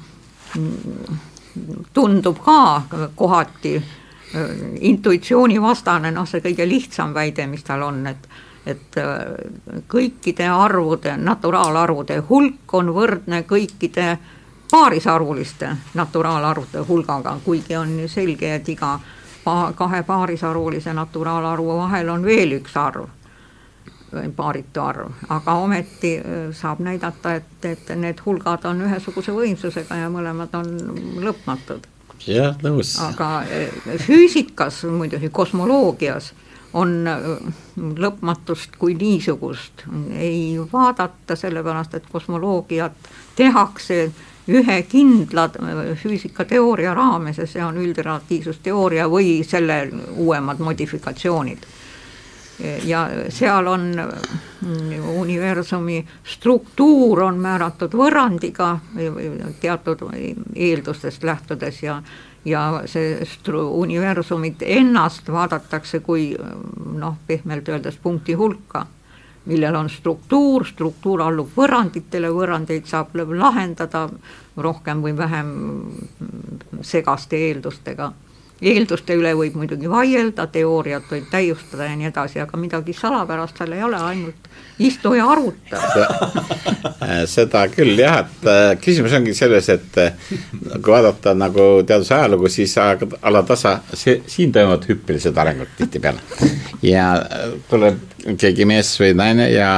tundub 1.93 2.37
ka 2.45 2.81
kohati 3.15 3.75
äh, 3.75 4.41
intuitsioonivastane, 4.79 6.11
noh, 6.11 6.27
see 6.27 6.41
kõige 6.41 6.67
lihtsam 6.67 7.13
väide, 7.13 7.47
mis 7.47 7.63
tal 7.63 7.81
on, 7.81 8.07
et 8.07 8.29
et 8.65 8.97
äh, 8.97 9.19
kõikide 9.87 10.47
arvude, 10.49 11.17
naturaalarvude 11.17 12.17
hulk 12.29 12.73
on 12.73 12.89
võrdne 12.93 13.43
kõikide 13.45 14.17
paarisarvuliste 14.71 15.69
naturaalarvude 15.93 16.81
hulgaga, 16.87 17.37
kuigi 17.45 17.75
on 17.75 17.99
ju 17.99 18.07
selge, 18.09 18.55
et 18.55 18.69
iga 18.69 18.99
kahe 19.75 20.03
paarisarvulise 20.03 20.93
naturaalarvu 20.93 21.77
vahel 21.77 22.09
on 22.09 22.25
veel 22.25 22.57
üks 22.57 22.77
arv 22.77 23.05
paaritu 24.35 24.81
arv, 24.81 25.11
aga 25.29 25.57
ometi 25.63 26.15
saab 26.55 26.79
näidata, 26.85 27.35
et, 27.41 27.65
et 27.65 27.91
need 27.99 28.21
hulgad 28.25 28.65
on 28.69 28.85
ühesuguse 28.87 29.35
võimsusega 29.35 29.99
ja 30.03 30.09
mõlemad 30.13 30.55
on 30.57 30.71
lõpmatud. 31.25 31.87
jah, 32.27 32.55
nõus. 32.63 32.95
aga 33.03 33.43
füüsikas, 34.05 34.83
muidugi 34.89 35.29
kosmoloogias 35.29 36.33
on 36.75 37.07
lõpmatust 37.75 38.75
kui 38.79 38.95
niisugust 38.99 39.85
ei 40.19 40.57
vaadata, 40.71 41.37
sellepärast 41.39 41.95
et 41.95 42.07
kosmoloogiat 42.11 43.11
tehakse 43.35 43.99
ühe 44.51 44.81
kindla 44.89 45.47
füüsikateooria 46.01 46.93
raames 46.93 47.39
ja 47.41 47.47
see 47.49 47.63
on 47.65 47.79
üldratiivsusteooria 47.81 49.07
või 49.09 49.39
selle 49.47 49.87
uuemad 50.21 50.61
modifikatsioonid. 50.61 51.65
Ja 52.83 53.09
seal 53.29 53.67
on 53.67 53.91
universumi 55.15 56.05
struktuur 56.23 57.21
on 57.27 57.39
määratud 57.39 57.93
võrrandiga 57.93 58.77
teatud 59.59 60.05
eeldustest 60.55 61.23
lähtudes 61.23 61.83
ja 61.83 62.01
ja 62.45 62.83
see 62.85 63.25
universumit 63.57 64.61
ennast 64.61 65.31
vaadatakse 65.33 65.99
kui 65.99 66.35
noh, 66.93 67.15
pehmelt 67.27 67.69
öeldes 67.69 67.97
punkti 67.97 68.33
hulka 68.33 68.85
millel 69.45 69.75
on 69.75 69.89
struktuur, 69.89 70.65
struktuur 70.65 71.21
allub 71.21 71.49
võrranditele, 71.57 72.31
võrrandeid 72.33 72.87
saab 72.89 73.13
lahendada 73.15 74.07
rohkem 74.57 75.01
või 75.05 75.13
vähem 75.17 75.51
segaste 76.81 77.37
eeldustega 77.37 78.11
eelduste 78.61 79.15
üle 79.17 79.33
võib 79.35 79.57
muidugi 79.59 79.89
vaielda, 79.91 80.47
teooriat 80.51 81.09
võib 81.11 81.27
täiustada 81.31 81.89
ja 81.89 81.95
nii 81.99 82.09
edasi, 82.11 82.39
aga 82.43 82.59
midagi 82.59 82.95
salapärast 82.95 83.59
seal 83.59 83.75
ei 83.75 83.83
ole, 83.83 83.99
ainult 83.99 84.49
istu 84.79 85.13
ja 85.15 85.27
aruta. 85.31 85.81
seda 87.35 87.65
küll 87.71 87.99
jah, 87.99 88.21
et 88.23 88.49
äh, 88.49 88.63
küsimus 88.81 89.15
ongi 89.15 89.35
selles, 89.35 89.69
et 89.73 89.99
äh, 90.01 90.33
kui 90.79 90.91
vaadata 90.91 91.35
nagu 91.37 91.67
teaduse 91.87 92.15
ajalugu, 92.15 92.51
siis 92.51 92.75
alatasa, 92.79 93.77
see, 93.93 94.21
siin 94.31 94.55
toimuvad 94.55 94.87
hüppelised 94.89 95.37
arengud 95.43 95.75
tihtipeale. 95.79 96.23
ja 96.85 97.11
äh, 97.19 97.55
tuleb 97.69 98.03
keegi 98.39 98.65
mees 98.65 98.89
või 98.97 99.11
naine 99.17 99.45
ja 99.51 99.69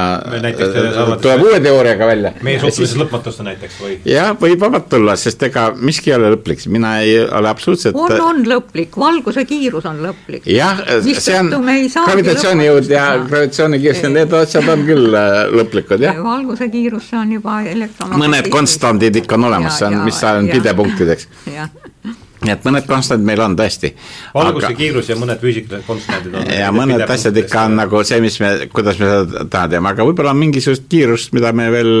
tuleb 1.20 1.42
uue 1.44 1.58
teooriaga 1.60 2.06
välja. 2.08 2.32
meie 2.42 2.60
suhtumises 2.62 2.96
lõpmatusse 2.96 3.44
näiteks 3.44 3.76
või? 3.82 3.98
jah, 4.08 4.32
võib 4.40 4.62
vabalt 4.62 4.88
tulla, 4.92 5.16
sest 5.20 5.42
ega 5.44 5.68
miski 5.76 6.12
ei 6.12 6.16
ole 6.16 6.32
lõplik, 6.32 6.64
mina 6.72 6.94
ei 7.04 7.18
ole 7.22 7.50
absoluutselt 7.50 7.98
on, 7.98 8.14
on 8.24 8.42
lõplik 8.48 8.67
lõplik, 8.68 8.96
valguse 8.96 9.44
kiirus 9.48 9.86
on 9.88 10.02
lõplik. 10.02 10.46
jah, 10.46 10.80
see 11.02 11.38
on 11.38 11.50
gravitatsioonijõud 11.50 12.90
ja 12.92 13.08
gravitatsioonikiirus 13.24 14.02
ja 14.02 14.12
need 14.12 14.32
asjad 14.32 14.68
on 14.68 14.86
küll 14.86 15.14
äh, 15.14 15.48
lõplikud, 15.56 16.00
jah. 16.04 16.22
valguse 16.22 16.68
kiirus, 16.68 17.08
see 17.10 17.18
on 17.18 17.32
juba 17.32 17.62
elektromagnetiivsus. 17.62 18.24
mõned 18.24 18.52
konstandid 18.52 19.20
ikka 19.22 19.38
on 19.38 19.50
olemas, 19.50 19.78
see 19.78 19.90
on, 19.90 20.00
mis 20.04 20.22
on 20.28 20.48
pidepunktideks. 20.52 21.28
nii 22.44 22.52
et 22.54 22.66
mõned 22.66 22.86
konstandid 22.86 23.26
meil 23.26 23.40
on 23.42 23.56
tõesti. 23.58 23.90
valguse 24.34 24.68
aga... 24.68 24.78
kiirus 24.78 25.08
ja 25.10 25.16
mõned 25.18 25.40
füüsikalised 25.42 25.86
konstandid 25.88 26.36
on. 26.38 26.50
ja 26.54 26.70
mõned 26.74 27.02
asjad 27.10 27.36
ikka 27.42 27.64
on 27.66 27.76
nagu 27.80 28.02
see, 28.06 28.20
mis 28.22 28.38
me, 28.42 28.52
kuidas 28.72 29.00
me 29.00 29.08
seda 29.10 29.44
täna 29.50 29.64
teeme, 29.74 29.90
aga 29.90 30.06
võib-olla 30.06 30.34
on 30.36 30.40
mingisugust 30.44 30.86
kiirust, 30.90 31.32
mida 31.34 31.52
me 31.56 31.68
veel 31.74 31.92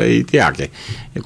ei 0.00 0.22
teagi. 0.28 0.70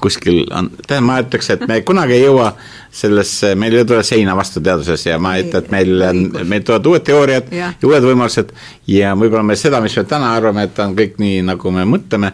kuskil 0.01 0.43
on, 0.51 0.69
tähendab, 0.85 1.07
ma 1.09 1.19
ütleks, 1.23 1.49
et 1.55 1.65
me 1.69 1.79
kunagi 1.87 2.17
ei 2.19 2.25
jõua 2.25 2.51
sellesse, 2.95 3.55
meil 3.59 3.75
ei 3.75 3.87
tule 3.87 4.03
seina 4.07 4.35
vastu 4.37 4.61
teaduses 4.63 5.05
ja 5.05 5.17
ma 5.21 5.35
ei 5.37 5.47
ütle, 5.47 5.63
et 5.63 5.71
meil 5.73 6.05
on, 6.09 6.21
meil 6.45 6.65
tulevad 6.65 6.91
uued 6.91 7.05
teooriad 7.07 7.49
ja, 7.53 7.71
ja 7.73 7.89
uued 7.89 8.05
võimalused 8.05 8.53
ja 8.91 9.15
võib-olla 9.17 9.45
me 9.49 9.57
seda, 9.59 9.81
mis 9.83 9.97
me 9.97 10.05
täna 10.09 10.35
arvame, 10.37 10.69
et 10.69 10.79
on 10.85 10.93
kõik 10.97 11.17
nii, 11.21 11.41
nagu 11.49 11.73
me 11.73 11.85
mõtleme, 11.89 12.31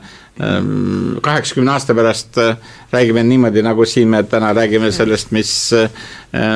kaheksakümne 1.21 1.71
aasta 1.71 1.93
pärast 1.95 2.37
äh, 2.37 2.57
räägime 2.91 3.23
niimoodi, 3.23 3.61
nagu 3.61 3.85
siin 3.85 4.07
me 4.07 4.23
täna 4.23 4.53
räägime 4.53 4.91
sellest, 4.91 5.31
mis 5.31 5.51
äh, 5.73 5.89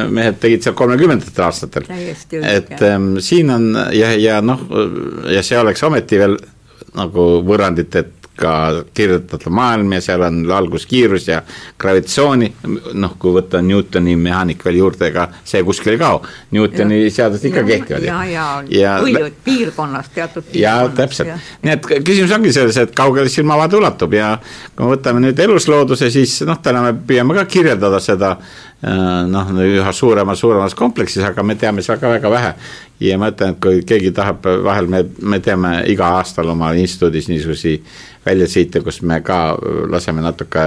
mehed 0.10 0.40
tegid 0.40 0.64
seal 0.64 0.76
kolmekümnendatel 0.76 1.46
aastatel. 1.46 1.88
et 2.42 2.82
ähm, 2.82 3.18
siin 3.20 3.50
on 3.50 3.78
ja, 3.92 4.14
ja 4.16 4.42
noh, 4.42 4.64
ja 5.30 5.44
see 5.44 5.60
oleks 5.60 5.84
ometi 5.84 6.20
veel 6.20 6.38
nagu 6.96 7.28
võrrandit, 7.46 7.96
et 8.00 8.25
ka 8.36 8.84
kirjutatud 8.94 9.54
maailm 9.54 9.94
ja 9.96 10.02
seal 10.04 10.24
on 10.28 10.42
valguskiirus 10.48 11.28
ja 11.28 11.42
gravitatsiooni, 11.82 12.52
noh, 12.94 13.16
kui 13.20 13.34
võtta 13.36 13.62
Newtoni 13.64 14.16
mehaanika 14.20 14.68
veel 14.70 14.82
juurde, 14.82 15.08
ega 15.08 15.28
see 15.44 15.64
kuskil 15.64 15.96
ei 15.96 16.02
kao. 16.02 16.22
Newtoni 16.56 17.02
seadused 17.14 17.50
ikka 17.50 17.64
kehtivad. 17.68 18.08
ja, 18.08 18.20
ja, 18.30 18.48
ja 18.70 18.98
põhitud 19.04 19.40
piirkonnas, 19.46 20.12
teatud 20.16 20.48
piirkonnas. 20.52 20.92
ja 20.92 20.96
täpselt, 21.00 21.50
nii 21.64 21.76
et 21.78 21.90
küsimus 21.96 22.36
ongi 22.36 22.54
selles, 22.56 22.78
et 22.82 22.96
kaugele 22.96 23.32
silmavaade 23.32 23.80
ulatub 23.80 24.14
ja 24.16 24.36
kui 24.76 24.86
me 24.86 24.94
võtame 24.96 25.24
nüüd 25.28 25.40
eluslooduse, 25.48 26.12
siis 26.14 26.42
noh, 26.48 26.60
täna 26.64 26.84
me 26.90 26.96
püüame 27.08 27.38
ka 27.40 27.48
kirjeldada 27.50 28.04
seda 28.04 28.36
Äh, 28.86 29.28
noh, 29.32 29.48
üha 29.64 29.92
suuremas, 29.96 30.40
suuremas 30.44 30.76
kompleksis, 30.76 31.24
aga 31.26 31.44
me 31.48 31.56
teame 31.56 31.82
seda 31.82 31.96
ka 31.98 32.10
väga 32.12 32.30
vähe. 32.30 32.52
ja 33.00 33.18
ma 33.18 33.32
ütlen, 33.32 33.56
et 33.56 33.60
kui 33.64 33.80
keegi 33.88 34.12
tahab, 34.16 34.46
vahel 34.64 34.86
me, 34.88 35.02
me 35.22 35.40
teeme 35.44 35.72
iga 35.92 36.12
aastal 36.20 36.52
oma 36.52 36.70
instituudis 36.80 37.28
niisugusi 37.32 37.74
väljasõite, 38.26 38.82
kus 38.82 39.02
me 39.02 39.20
ka 39.26 39.58
laseme 39.92 40.24
natuke 40.24 40.64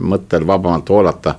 mõttel 0.00 0.46
vabamalt 0.46 0.88
voolata. 0.88 1.36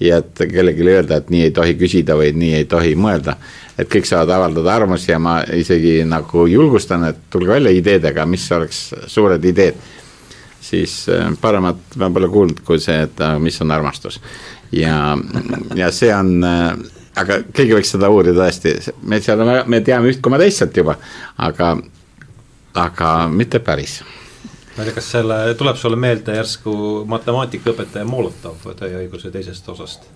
ja 0.00 0.16
et 0.18 0.40
kellelegi 0.50 0.82
öelda, 0.90 1.16
et 1.16 1.28
nii 1.30 1.42
ei 1.46 1.50
tohi 1.54 1.76
küsida 1.78 2.16
või 2.18 2.32
nii 2.34 2.54
ei 2.54 2.64
tohi 2.64 2.94
mõelda. 2.94 3.36
et 3.78 3.88
kõik 3.90 4.06
saavad 4.06 4.30
avaldada 4.30 4.74
arvamusi 4.74 5.10
ja 5.12 5.18
ma 5.18 5.42
isegi 5.42 6.04
nagu 6.04 6.46
julgustan, 6.46 7.04
et 7.04 7.16
tulge 7.30 7.50
välja 7.50 7.70
ideedega, 7.70 8.26
mis 8.26 8.52
oleks 8.52 8.94
suured 9.06 9.44
ideed 9.44 9.74
siis 10.60 11.06
äh, 11.08 11.32
paremat 11.40 11.76
ma 11.96 12.10
pole 12.10 12.28
kuulnud 12.28 12.60
kui 12.64 12.80
see, 12.80 13.02
et 13.02 13.20
äh, 13.20 13.38
mis 13.38 13.60
on 13.60 13.70
armastus 13.70 14.20
ja, 14.72 15.18
ja 15.76 15.90
see 15.92 16.14
on 16.14 16.44
äh, 16.44 16.72
aga 17.20 17.38
keegi 17.54 17.76
võiks 17.76 17.92
seda 17.94 18.10
uurida 18.12 18.44
tõesti, 18.44 18.74
me 19.06 19.20
seal, 19.22 19.44
me 19.70 19.80
teame 19.86 20.10
üht 20.12 20.22
koma 20.24 20.40
teist 20.40 20.62
sealt 20.62 20.76
juba, 20.76 20.96
aga, 21.46 21.74
aga 22.80 23.14
mitte 23.30 23.60
päris. 23.64 24.00
Ma 24.76 24.82
ei 24.82 24.88
tea, 24.88 24.96
kas 24.98 25.10
selle, 25.16 25.38
tuleb 25.58 25.78
sulle 25.78 25.98
meelde 26.00 26.36
järsku 26.38 26.74
matemaatikaõpetaja 27.10 28.06
Molotov 28.08 28.64
tõeõiguse 28.80 29.30
teisest 29.34 29.68
osast? 29.70 30.08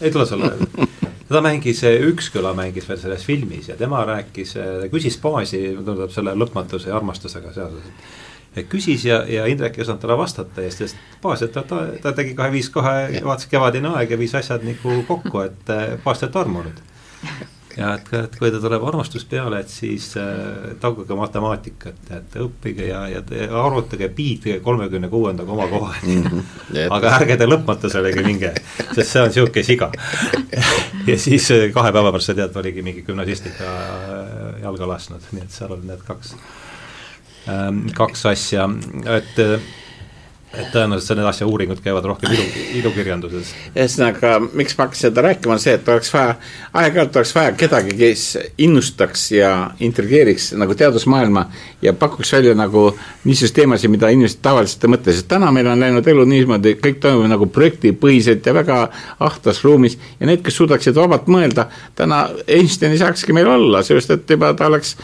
ei 0.00 0.10
tule 0.10 0.26
sulle 0.26 0.52
meelde? 0.52 0.88
teda 1.28 1.40
mängis, 1.44 1.82
Üksküla 2.10 2.52
mängis 2.54 2.88
veel 2.88 3.00
selles 3.00 3.24
filmis 3.24 3.70
ja 3.72 3.76
tema 3.76 4.04
rääkis, 4.04 4.56
küsis 4.92 5.16
baasi, 5.22 5.64
tundub 5.84 6.12
selle 6.12 6.36
lõpmatuse 6.36 6.92
ja 6.92 6.98
armastusega 6.98 7.54
seoses 7.54 7.88
küsis 8.68 9.06
ja, 9.06 9.22
ja 9.28 9.46
Indrek 9.48 9.78
ei 9.78 9.82
osanud 9.82 10.02
talle 10.02 10.18
vastata 10.20 10.62
ja 10.62 10.70
siis 10.72 10.92
baas, 11.22 11.42
et 11.42 11.54
ta, 11.54 11.62
ta, 11.64 11.86
ta 12.02 12.12
tegi 12.12 12.34
kahe 12.36 12.52
viis 12.52 12.68
kahe, 12.70 13.22
vaatas 13.24 13.48
kevadine 13.48 13.94
aeg 13.96 14.12
ja 14.12 14.18
viis 14.20 14.34
asjad 14.36 14.64
nagu 14.66 14.98
kokku, 15.08 15.40
et 15.46 15.72
baas 16.04 16.20
teeb 16.20 16.36
armunud. 16.36 16.82
Ja 17.76 17.94
et, 17.96 18.08
et 18.18 18.38
kui 18.38 18.50
ta 18.52 18.60
tuleb 18.62 18.84
armastus 18.88 19.24
peale, 19.28 19.62
et 19.62 19.72
siis 19.72 20.10
äh, 20.20 20.72
taguge 20.80 21.16
matemaatikat, 21.18 22.00
et 22.18 22.38
õppige 22.42 22.88
ja, 22.90 23.04
ja 23.12 23.22
arvutage 23.62 24.08
piid 24.16 24.48
kolmekümne 24.64 25.08
kuuenda 25.12 25.46
koma 25.48 25.68
koha 25.70 25.94
mm. 26.02 26.24
-hmm. 26.24 26.86
aga 26.90 27.14
ärge 27.18 27.36
te 27.36 27.48
lõpmatusele 27.48 28.14
minge, 28.22 28.54
sest 28.92 29.08
see 29.10 29.22
on 29.22 29.32
sihuke 29.32 29.62
siga. 29.62 29.92
ja 31.10 31.18
siis 31.18 31.48
kahe 31.74 31.92
päeva 31.92 32.12
pärast 32.12 32.32
sa 32.32 32.34
tead, 32.34 32.56
oligi 32.56 32.82
mingi 32.82 33.02
gümnasistika 33.06 33.76
jalga 34.62 34.88
lasknud, 34.88 35.32
nii 35.32 35.42
et 35.42 35.50
seal 35.60 35.72
on 35.72 35.86
need 35.86 36.04
kaks 36.06 36.36
Ähm, 37.50 37.88
kaks 37.98 38.26
asja, 38.30 38.68
et 39.10 39.38
et 40.52 40.68
tõenäoliselt 40.72 41.16
need 41.16 41.28
asja 41.28 41.46
uuringud 41.48 41.80
käivad 41.84 42.04
rohkem 42.04 42.32
ilu, 42.34 42.44
ilukirjanduses. 42.80 43.52
ühesõnaga, 43.72 44.34
miks 44.52 44.76
ma 44.76 44.86
hakkasin 44.86 45.08
seda 45.08 45.24
rääkima, 45.24 45.54
on 45.56 45.62
see, 45.62 45.74
et 45.78 45.88
oleks 45.88 46.12
vaja, 46.12 46.34
aeg-ajalt 46.76 47.16
oleks 47.16 47.34
vaja 47.36 47.54
kedagi, 47.56 47.96
kes 47.96 48.24
innustaks 48.66 49.24
ja 49.32 49.52
intrigeeriks 49.80 50.50
nagu 50.60 50.76
teadusmaailma 50.76 51.46
ja 51.82 51.94
pakuks 51.96 52.32
välja 52.36 52.54
nagu 52.58 52.90
niisuguseid 53.24 53.56
teemasid, 53.56 53.92
mida 53.94 54.12
inimesed 54.12 54.42
tavaliselt 54.44 54.84
ei 54.84 54.92
mõtle, 54.92 55.16
sest 55.16 55.28
täna 55.32 55.50
meil 55.54 55.70
on 55.72 55.80
läinud 55.80 56.12
elu 56.12 56.26
niimoodi, 56.34 56.76
kõik 56.82 57.00
toimub 57.00 57.30
nagu 57.32 57.48
projektipõhiselt 57.52 58.46
ja 58.46 58.54
väga 58.56 58.82
ahtas 59.24 59.62
ruumis 59.64 59.96
ja 60.20 60.28
need, 60.28 60.44
kes 60.44 60.60
suudaksid 60.60 60.96
vabalt 61.00 61.32
mõelda, 61.32 61.68
täna 61.96 62.26
Einstein 62.46 62.92
ei 62.92 63.00
saakski 63.00 63.32
meil 63.32 63.48
olla, 63.48 63.82
seepärast 63.82 64.16
et 64.18 64.36
juba 64.36 64.52
ta 64.58 64.68
oleks 64.68 64.96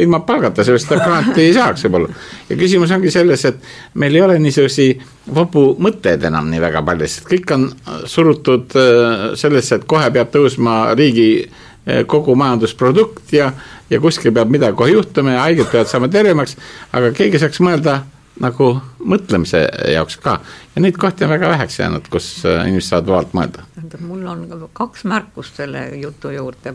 ilma 0.00 0.20
palgata, 0.22 0.62
seepärast 0.64 0.88
ta 0.92 0.98
granti 1.00 1.42
ei 1.42 1.54
saaks 1.54 1.86
võib-olla. 1.86 2.12
ja 2.48 2.56
küsimus 2.58 2.92
ongi 2.94 3.10
selles, 3.10 3.44
et 3.48 3.56
meil 3.98 4.14
ei 4.14 4.22
ole 4.22 4.38
niisuguseid 4.38 5.02
vabu 5.34 5.68
mõtteid 5.82 6.22
enam 6.28 6.50
nii 6.50 6.62
väga 6.62 6.82
palju, 6.86 7.08
sest 7.10 7.26
kõik 7.30 7.54
on 7.56 7.68
surutud 8.06 8.76
äh, 8.78 9.24
sellesse, 9.38 9.80
et 9.80 9.86
kohe 9.90 10.10
peab 10.14 10.30
tõusma 10.34 10.76
riigi 10.94 11.30
äh, 11.42 12.04
kogu 12.06 12.36
majandusprodukt 12.38 13.34
ja, 13.34 13.50
ja 13.90 14.02
kuskil 14.02 14.34
peab 14.36 14.52
midagi 14.54 14.78
kohe 14.78 14.94
juhtuma 14.94 15.34
ja 15.34 15.46
haiged 15.48 15.70
peavad 15.72 15.90
saama 15.90 16.10
tervemaks, 16.12 16.54
aga 16.94 17.10
keegi 17.16 17.42
saaks 17.42 17.62
mõelda 17.64 18.04
nagu 18.40 18.68
mõtlemise 19.04 19.62
jaoks 19.92 20.16
ka. 20.20 20.38
ja 20.74 20.82
neid 20.82 20.96
kohti 21.00 21.24
on 21.24 21.30
väga 21.30 21.48
väheks 21.48 21.78
jäänud, 21.78 22.08
kus 22.10 22.28
äh, 22.44 22.66
inimesed 22.68 22.88
saavad 22.88 23.06
vabalt 23.06 23.36
mõelda. 23.36 23.64
tähendab, 23.74 24.00
mul 24.00 24.26
on 24.26 24.68
kaks 24.72 25.04
märkust 25.04 25.56
selle 25.56 25.88
jutu 26.00 26.30
juurde. 26.30 26.74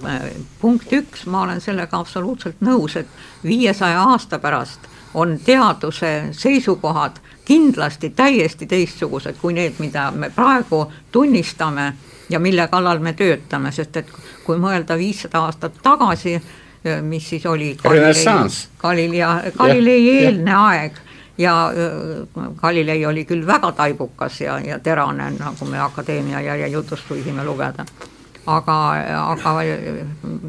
punkt 0.61 0.93
üks, 0.93 1.25
ma 1.25 1.41
olen 1.41 1.61
sellega 1.61 1.99
absoluutselt 1.99 2.61
nõus, 2.61 2.95
et 2.95 3.07
viiesaja 3.43 4.03
aasta 4.03 4.39
pärast 4.39 4.89
on 5.13 5.39
teaduse 5.45 6.29
seisukohad 6.31 7.19
kindlasti 7.45 8.09
täiesti 8.09 8.65
teistsugused 8.65 9.35
kui 9.41 9.53
need, 9.53 9.77
mida 9.79 10.11
me 10.11 10.29
praegu 10.29 10.85
tunnistame 11.11 11.93
ja 12.29 12.39
mille 12.39 12.67
kallal 12.67 12.99
me 12.99 13.13
töötame, 13.13 13.71
sest 13.71 13.97
et 13.97 14.11
kui 14.45 14.57
mõelda 14.57 14.97
viissada 14.97 15.43
aastat 15.45 15.81
tagasi, 15.83 16.41
mis 17.03 17.29
siis 17.29 17.45
oli 17.45 17.75
Galilei, 17.83 18.47
Galilei, 18.77 19.51
Galilei 19.57 20.09
eelne 20.09 20.53
aeg 20.55 21.01
ja 21.37 21.71
Galilei 22.61 23.05
oli 23.05 23.25
küll 23.25 23.45
väga 23.47 23.71
taibukas 23.71 24.41
ja, 24.41 24.59
ja 24.59 24.79
terane, 24.79 25.31
nagu 25.39 25.65
me 25.65 25.79
Akadeemia 25.79 26.41
järjejutust 26.41 27.09
võisime 27.09 27.45
lugeda. 27.45 27.85
aga, 28.45 28.77
aga 29.21 29.55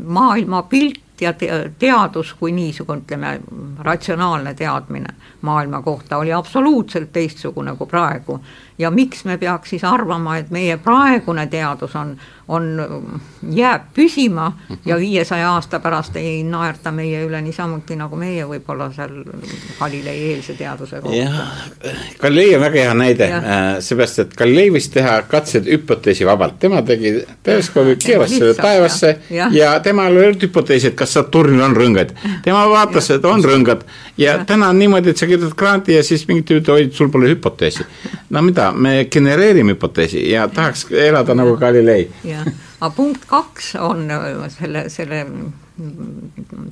maailmapilt 0.05 1.01
ja 1.21 1.35
teadus 1.79 2.35
kui 2.35 2.53
niisugune, 2.53 3.03
ütleme, 3.05 3.41
ratsionaalne 3.79 4.55
teadmine 4.55 5.15
maailma 5.43 5.83
kohta 5.83 6.17
oli 6.17 6.33
absoluutselt 6.33 7.13
teistsugune 7.13 7.77
kui 7.77 7.87
praegu. 7.87 8.41
ja 8.79 8.91
miks 8.91 9.25
me 9.25 9.37
peaks 9.39 9.71
siis 9.71 9.85
arvama, 9.85 10.37
et 10.37 10.51
meie 10.51 10.77
praegune 10.77 11.47
teadus 11.47 11.93
on, 11.97 12.17
on, 12.49 13.21
jääb 13.55 13.83
püsima 13.95 14.53
ja 14.85 14.97
viiesaja 14.99 15.53
aasta 15.53 15.79
pärast 15.81 16.17
ei 16.17 16.43
naerta 16.45 16.91
meie 16.91 17.21
üle 17.27 17.43
niisamuti, 17.43 17.97
nagu 17.97 18.17
meie 18.17 18.47
võib-olla 18.49 18.89
seal 18.95 19.13
Galilei 19.79 20.33
eelse 20.33 20.57
teaduse 20.59 21.01
kohta. 21.01 21.17
jah, 21.17 21.93
Galilei 22.21 22.57
on 22.57 22.65
väga 22.65 22.87
hea 22.87 22.95
näide, 22.95 23.29
äh, 23.33 23.61
seepärast 23.81 24.25
et 24.25 24.35
Galilei 24.39 24.73
võis 24.75 24.89
teha 24.95 25.21
katsed 25.31 25.69
hüpoteesi 25.71 26.27
vabalt, 26.27 26.59
tema 26.59 26.83
tegi 26.83 27.15
teleskoobi, 27.43 27.97
keeras 28.03 28.35
selle 28.39 28.55
taevasse 28.59 29.15
ja, 29.31 29.51
ja 29.53 29.77
temal 29.85 30.17
ei 30.17 30.31
olnud 30.31 30.49
hüpoteesi, 30.49 30.91
et 30.91 30.99
kas 31.03 31.17
Saturnil 31.19 31.63
on 31.65 31.77
rõngad. 31.77 32.15
tema 32.45 32.65
vaatas, 32.71 33.11
et 33.11 33.25
on 33.29 33.43
rõngad 33.45 33.85
ja, 34.21 34.39
täna 34.49 34.71
on 34.73 34.79
niimoodi, 34.79 35.13
et 35.13 35.21
sa 35.21 35.29
kirjutad 35.29 35.57
grandi 35.59 35.97
ja 35.97 36.05
siis 36.07 36.25
mingid 36.29 36.55
ütlevad, 36.59 36.79
oi, 36.79 36.91
sul 36.95 37.11
pole 37.13 37.33
hüpoteesi. 37.33 37.87
no 38.31 38.43
mida, 38.43 38.71
me 38.73 39.05
genereerime 39.11 39.77
hüpoteesi 39.77 40.25
ja 40.31 40.49
tahaks 40.49 40.87
elada 40.91 41.35
nagu 41.39 41.57
Galilei. 41.61 42.09
jah, 42.25 42.47
aga 42.81 42.95
punkt 42.97 43.27
kaks 43.31 43.75
on 43.81 44.09
äh, 44.11 44.47
selle, 44.59 44.87
selle 44.93 45.27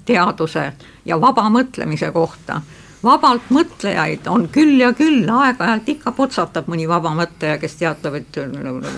teaduse 0.07 0.73
ja 1.09 1.21
vaba 1.21 1.49
mõtlemise 1.53 2.13
kohta 2.13 2.61
vabalt 3.05 3.49
mõtlejaid 3.49 4.29
on 4.29 4.47
küll 4.53 4.81
ja 4.81 4.93
küll, 4.97 5.25
aeg-ajalt 5.29 5.89
ikka 5.89 6.13
potsatab 6.17 6.69
mõni 6.71 6.87
vaba 6.89 7.13
mõtleja, 7.17 7.57
kes 7.61 7.77
teatab, 7.81 8.19
et 8.21 8.39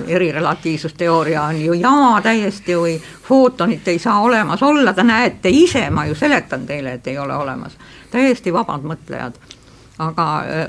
erirelatiivsusteooria 0.08 1.42
on 1.42 1.60
ju 1.60 1.78
jama 1.78 2.20
täiesti 2.24 2.76
või 2.78 2.96
footonit 3.28 3.88
ei 3.88 3.98
saa 4.02 4.20
olemas 4.20 4.62
olla, 4.62 4.92
te 4.92 5.06
näete 5.06 5.52
ise, 5.54 5.88
ma 5.90 6.06
ju 6.06 6.18
seletan 6.18 6.66
teile, 6.66 6.98
et 6.98 7.06
ei 7.06 7.18
ole 7.18 7.36
olemas 7.36 7.78
täiesti 8.10 8.52
vabad 8.52 8.84
mõtlejad. 8.86 9.38
aga 10.02 10.24
äh, 10.48 10.68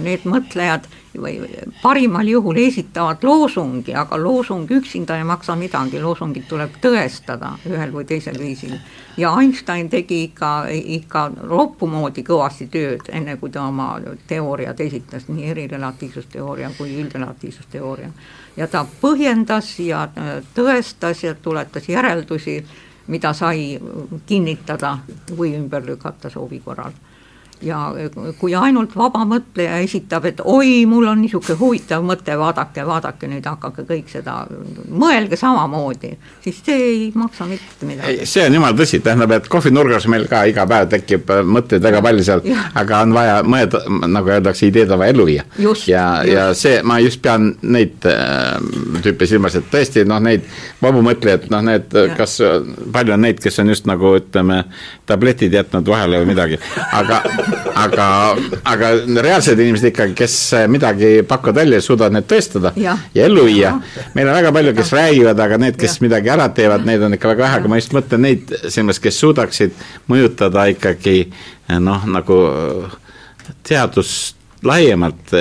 need 0.00 0.22
mõtlejad 0.24 0.86
või 1.20 1.40
parimal 1.82 2.28
juhul 2.28 2.56
esitavad 2.56 3.24
loosungi, 3.24 3.94
aga 3.94 4.16
loosung 4.16 4.70
üksinda 4.70 5.16
ei 5.18 5.24
maksa 5.24 5.56
midagi, 5.56 6.00
loosungit 6.00 6.46
tuleb 6.48 6.78
tõestada 6.80 7.52
ühel 7.68 7.92
või 7.92 8.04
teisel 8.08 8.38
viisil. 8.38 8.76
ja 9.16 9.34
Einstein 9.40 9.88
tegi 9.88 10.22
ikka, 10.24 10.66
ikka 10.70 11.30
roppu 11.42 11.86
moodi 11.86 12.22
kõvasti 12.22 12.68
tööd, 12.72 13.08
enne 13.12 13.36
kui 13.36 13.50
ta 13.50 13.66
oma 13.68 13.98
teooriad 14.26 14.80
esitas, 14.80 15.28
nii 15.28 15.50
erirelatiivsusteooria 15.50 16.70
kui 16.78 16.96
üldratiivsusteooria. 17.02 18.08
ja 18.56 18.66
ta 18.66 18.86
põhjendas 19.00 19.78
ja 19.78 20.02
äh, 20.02 20.42
tõestas 20.54 21.24
ja 21.24 21.34
tuletas 21.34 21.88
järeldusi 21.88 22.64
mida 23.06 23.32
sai 23.32 23.80
kinnitada 24.26 24.98
või 25.36 25.56
ümber 25.58 25.84
lükata 25.84 26.30
soovi 26.30 26.60
korral 26.60 26.92
ja 27.62 27.78
kui 28.38 28.54
ainult 28.58 28.96
vaba 28.96 29.22
mõtleja 29.28 29.78
esitab, 29.84 30.26
et 30.28 30.40
oi, 30.44 30.84
mul 30.88 31.06
on 31.10 31.20
niisugune 31.22 31.56
huvitav 31.60 32.04
mõte, 32.06 32.34
vaadake, 32.38 32.84
vaadake 32.86 33.28
nüüd, 33.30 33.46
hakake 33.46 33.84
kõik 33.88 34.10
seda, 34.10 34.42
mõelge 34.90 35.38
samamoodi, 35.38 36.12
siis 36.44 36.60
see 36.66 36.78
ei 36.88 37.04
maksa 37.14 37.46
mitte 37.50 37.88
midagi. 37.88 38.26
see 38.26 38.46
on 38.46 38.58
jumala 38.58 38.76
tõsi, 38.78 39.00
tähendab, 39.04 39.34
et 39.36 39.48
kohvinurgas 39.52 40.08
meil 40.10 40.26
ka 40.30 40.44
iga 40.50 40.66
päev 40.68 40.90
tekib 40.92 41.30
äh, 41.30 41.42
mõtteid 41.46 41.84
väga 41.84 42.02
palju 42.04 42.26
seal, 42.26 42.44
aga 42.82 43.02
on 43.06 43.14
vaja 43.16 43.38
mõelda, 43.46 43.82
nagu 44.06 44.34
öeldakse, 44.34 44.66
ideed 44.70 44.90
on 44.90 45.02
vaja 45.02 45.14
ellu 45.14 45.28
viia. 45.30 45.46
ja, 45.86 46.06
ja 46.26 46.48
see, 46.58 46.82
ma 46.82 46.98
just 47.02 47.22
pean 47.22 47.52
neid 47.62 48.08
äh, 48.10 48.58
tüüpe 49.04 49.28
silmas, 49.30 49.56
et 49.58 49.70
tõesti 49.72 50.06
noh, 50.08 50.22
neid 50.22 50.46
vabu 50.82 51.02
mõtlejaid, 51.06 51.48
noh, 51.52 51.62
need, 51.70 51.94
kas 52.18 52.38
palju 52.92 53.14
on 53.14 53.26
neid, 53.28 53.40
kes 53.42 53.62
on 53.62 53.72
just 53.72 53.86
nagu 53.90 54.16
ütleme, 54.18 54.62
tabletid 55.06 55.54
jätnud 55.54 55.86
vahele 55.88 56.22
või 56.22 56.32
midagi, 56.32 56.58
aga 56.92 57.22
aga, 57.74 58.06
aga 58.68 58.90
reaalsed 59.24 59.60
inimesed 59.60 59.90
ikkagi, 59.92 60.14
kes 60.18 60.36
midagi 60.72 61.12
pakuvad 61.28 61.62
välja, 61.62 61.80
suudavad 61.84 62.16
need 62.16 62.28
tõestada 62.30 62.72
ja, 62.80 62.96
ja 63.14 63.26
ellu 63.28 63.46
viia. 63.48 63.74
meil 64.16 64.28
on 64.28 64.36
väga 64.36 64.52
palju, 64.54 64.74
kes 64.76 64.92
räägivad, 64.96 65.42
aga 65.46 65.58
need, 65.62 65.78
kes 65.80 65.98
ja. 65.98 66.06
midagi 66.06 66.32
ära 66.34 66.48
teevad, 66.54 66.86
neid 66.88 67.02
on 67.06 67.16
ikka 67.16 67.32
väga 67.32 67.46
vähe, 67.46 67.62
aga 67.62 67.72
ma 67.72 67.80
just 67.80 67.96
mõtlen 67.96 68.26
neid 68.26 68.54
silmas, 68.66 69.00
kes 69.02 69.20
suudaksid 69.22 69.76
mõjutada 70.12 70.68
ikkagi 70.72 71.18
noh, 71.82 72.06
nagu 72.10 72.38
teadust 73.66 74.38
laiemalt 74.62 75.32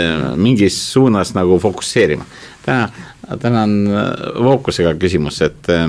mingis 0.41 0.77
suunas 0.93 1.35
nagu 1.37 1.59
fokusseerima. 1.61 2.25
Täna 2.65 2.89
täna 3.39 3.63
on 3.63 3.89
fookusega 4.37 4.93
küsimus, 4.99 5.39
et 5.45 5.69
äh, 5.71 5.85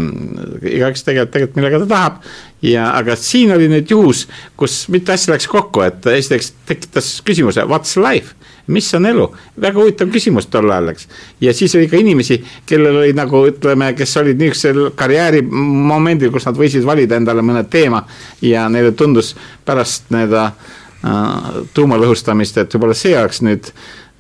igaüks 0.71 1.05
tegeleb 1.07 1.33
tegelikult 1.33 1.59
millega 1.59 1.81
ta 1.83 1.89
tahab. 1.91 2.21
Ja 2.63 2.93
aga 2.95 3.17
siin 3.19 3.51
oli 3.55 3.67
nüüd 3.71 3.91
juhus, 3.91 4.27
kus 4.59 4.85
mitu 4.93 5.15
asja 5.15 5.35
läks 5.35 5.49
kokku, 5.51 5.83
et 5.87 6.07
esiteks 6.13 6.53
tekitas 6.69 7.09
küsimuse 7.27 7.65
what's 7.67 7.97
life, 7.99 8.37
mis 8.71 8.87
on 8.95 9.09
elu, 9.11 9.25
väga 9.61 9.81
huvitav 9.81 10.13
küsimus 10.15 10.47
tol 10.51 10.71
ajal, 10.71 10.93
eks. 10.93 11.09
ja 11.43 11.55
siis 11.57 11.75
oli 11.75 11.89
ka 11.91 11.99
inimesi, 11.99 12.39
kellel 12.69 13.01
oli 13.01 13.17
nagu 13.19 13.43
ütleme, 13.51 13.91
kes 13.99 14.15
olid 14.21 14.39
niisugusel 14.39 14.93
karjääri 14.99 15.43
momendil, 15.43 16.31
kus 16.35 16.47
nad 16.47 16.61
võisid 16.61 16.87
valida 16.87 17.19
endale 17.19 17.43
mõne 17.43 17.65
teema. 17.71 18.05
Ja 18.43 18.69
neile 18.71 18.95
tundus 18.95 19.35
pärast 19.67 20.13
nii-öelda 20.15 20.45
äh, 20.47 21.59
tuumalõhustamist, 21.75 22.63
et 22.63 22.79
võib-olla 22.79 22.95
see 22.99 23.19
oleks 23.19 23.43
nüüd 23.43 23.73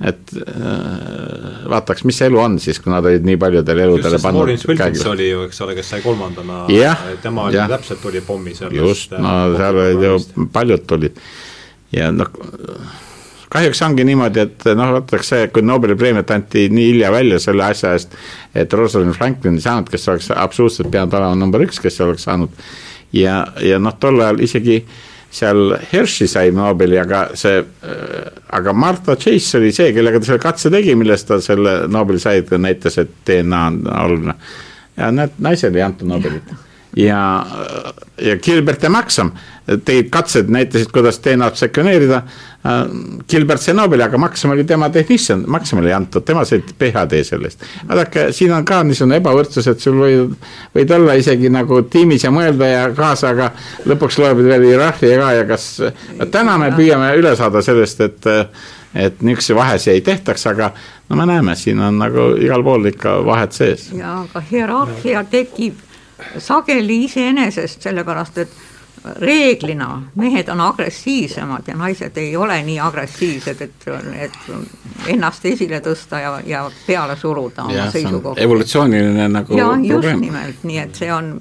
et 0.03 0.33
äh, 0.35 1.69
vaataks, 1.71 2.03
mis 2.09 2.17
see 2.19 2.27
elu 2.31 2.41
on 2.43 2.59
siis, 2.63 2.81
kui 2.83 2.91
nad 2.93 3.07
olid 3.07 3.27
nii 3.27 3.39
paljudele 3.41 3.85
eludele 3.87 4.19
pannud. 4.23 4.43
Lawrence 4.43 4.69
Wilkins 4.69 5.05
oli 5.07 5.29
ju, 5.29 5.45
eks 5.47 5.63
ole, 5.63 5.77
kes 5.79 5.93
sai 5.95 6.03
kolmandana, 6.03 6.65
tema 7.23 7.47
oli 7.51 7.61
täpselt 7.71 8.05
oli 8.11 8.23
pommi 8.27 8.57
sellest. 8.59 8.81
just, 8.83 9.15
no 9.23 9.37
seal 9.55 9.81
olid 9.85 10.05
ju, 10.09 10.47
paljud 10.53 10.87
tulid 10.91 11.23
ja 11.95 12.11
noh, 12.15 12.33
kahjuks 13.53 13.85
ongi 13.87 14.07
niimoodi, 14.09 14.47
et 14.49 14.67
noh, 14.75 14.97
vaataks 14.99 15.33
see, 15.35 15.47
kui 15.55 15.63
Nobeli 15.67 15.95
preemiat 15.99 16.35
anti 16.35 16.67
nii 16.73 16.89
hilja 16.91 17.13
välja 17.15 17.39
selle 17.43 17.69
asja 17.69 17.95
eest, 17.95 18.19
et 18.59 18.75
Rosalind 18.75 19.15
Franklin 19.15 19.61
ei 19.61 19.67
saanud, 19.69 19.93
kes 19.93 20.09
oleks 20.09 20.33
absoluutselt 20.35 20.91
pidanud 20.91 21.15
olema 21.21 21.39
number 21.45 21.63
üks, 21.69 21.79
kes 21.83 22.01
oleks 22.03 22.27
saanud 22.27 22.59
ja, 23.15 23.45
ja 23.63 23.79
noh, 23.79 23.95
tol 24.03 24.19
ajal 24.25 24.43
isegi 24.43 24.81
äh, 24.83 25.01
seal 25.33 25.77
Hershey 25.93 26.29
sai 26.29 26.51
Nobeli, 26.53 26.99
aga 27.01 27.23
see, 27.39 27.63
äh, 27.63 28.27
aga 28.53 28.75
Martha 28.77 29.17
Chase 29.17 29.59
oli 29.59 29.73
see, 29.73 29.93
kellega 29.97 30.21
ta 30.21 30.29
selle 30.33 30.43
katse 30.43 30.73
tegi, 30.73 30.97
millest 30.99 31.31
ta 31.31 31.41
selle 31.41 31.79
Nobeli 31.89 32.21
sai, 32.23 32.43
ta 32.49 32.61
näitas, 32.61 32.99
et 33.01 33.15
DNA 33.27 33.63
on 33.71 33.81
oluline. 34.05 34.37
ja 34.97 35.09
näed, 35.15 35.41
naisele 35.41 35.81
ei 35.81 35.87
antud 35.89 36.11
Nobelit 36.11 36.53
ja, 36.97 37.47
ja 38.19 38.37
Gilbert 38.37 38.83
ja 38.83 38.91
Maxam 38.91 39.33
tegid 39.85 40.09
katsed, 40.11 40.49
näitasid, 40.51 40.91
kuidas 40.93 41.21
DNA-d 41.23 41.57
sekveneerida. 41.57 42.23
Gilbert 43.31 43.63
sai 43.63 43.75
Nobeli, 43.75 44.03
aga 44.03 44.19
Maxam 44.19 44.51
oli 44.51 44.65
tema 44.67 44.89
tehnician, 44.91 45.45
Maxamile 45.47 45.93
ei 45.93 45.95
antud, 45.95 46.25
tema 46.27 46.45
sai 46.45 46.63
PhD 46.79 47.23
sellest. 47.25 47.63
vaadake, 47.89 48.27
siin 48.33 48.53
on 48.53 48.65
ka 48.67 48.83
niisugune 48.87 49.21
ebavõrdsus, 49.23 49.69
et 49.71 49.81
sul 49.81 49.99
võid, 50.03 50.35
võid 50.75 50.95
olla 50.99 51.15
isegi 51.19 51.51
nagu 51.51 51.83
tiimis 51.91 52.27
ja 52.27 52.35
mõelda 52.35 52.69
ja 52.71 52.85
kaasa, 52.97 53.33
aga 53.33 53.53
lõpuks 53.87 54.19
loeb 54.19 54.43
veel 54.43 54.67
hierarhia 54.67 55.21
ka 55.23 55.33
ja 55.39 55.47
kas, 55.47 55.69
täna 56.35 56.59
me 56.59 56.73
püüame 56.77 57.15
üle 57.19 57.37
saada 57.39 57.63
sellest, 57.63 58.01
et 58.01 58.33
et 58.93 59.23
niisuguseid 59.25 59.57
vahesid 59.57 59.95
ei 59.95 60.03
tehtaks, 60.05 60.43
aga 60.51 60.67
no 61.09 61.17
me 61.17 61.25
näeme, 61.27 61.55
siin 61.57 61.79
on 61.81 61.97
nagu 61.97 62.35
igal 62.37 62.61
pool 62.67 62.91
ikka 62.91 63.23
vahed 63.25 63.55
sees. 63.57 63.87
ja 63.97 64.19
aga 64.27 64.43
hierarhia 64.51 65.25
tekib 65.31 65.81
sageli 66.39 67.05
iseenesest, 67.05 67.83
sellepärast 67.83 68.39
et 68.39 68.61
reeglina 69.19 70.03
mehed 70.15 70.49
on 70.49 70.61
agressiivsemad 70.61 71.67
ja 71.67 71.77
naised 71.77 72.17
ei 72.17 72.37
ole 72.37 72.61
nii 72.63 72.79
agressiivsed, 72.81 73.61
et, 73.61 73.87
et 74.15 75.09
ennast 75.11 75.47
esile 75.51 75.81
tõsta 75.83 76.21
ja, 76.23 76.37
ja 76.47 76.61
peale 76.87 77.17
suruda 77.19 77.65
oma 77.65 77.89
seisukohta. 77.91 78.41
evolutsiooniline 78.41 79.27
nagu 79.29 79.59
ja, 79.59 79.67
probleem. 79.67 79.91
just 79.91 80.21
nimelt, 80.21 80.63
nii 80.63 80.79
et 80.85 81.03
see 81.03 81.11
on 81.13 81.35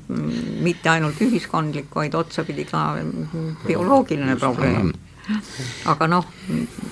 mitte 0.65 0.89
ainult 0.89 1.21
ühiskondlik, 1.21 1.93
vaid 1.95 2.17
otsapidi 2.17 2.65
ka 2.71 2.87
bioloogiline 3.67 4.35
probleem 4.41 4.91
aga 5.85 6.07
noh, 6.09 6.25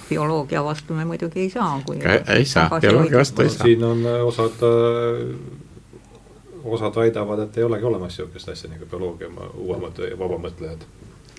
bioloogia 0.09 0.63
vastu 0.63 0.93
me 0.93 1.05
muidugi 1.05 1.45
ei 1.45 1.49
saa, 1.49 1.79
kui 1.85 1.97
ei 2.05 2.45
saa, 2.45 2.69
bioloogia 2.79 3.17
vastu 3.23 3.41
ei 3.41 3.49
saa. 3.49 3.65
siin 3.65 3.83
on 3.83 4.05
äh, 4.05 4.21
osad, 4.25 4.61
osad 6.63 6.95
väidavad, 6.95 7.45
et 7.45 7.57
ei 7.57 7.63
olegi 7.63 7.85
olemas 7.85 8.17
niisugust 8.17 8.49
asja 8.49 8.69
nagu 8.71 8.87
bioloogia, 8.89 9.29
uuemad 9.57 10.01
vabamõtlejad 10.19 10.87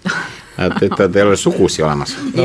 et, 0.04 0.82
et, 0.82 1.00
et 1.00 1.16
ei 1.16 1.22
ole 1.22 1.36
sugusi 1.36 1.82
olemas 1.82 2.14
no,. 2.34 2.44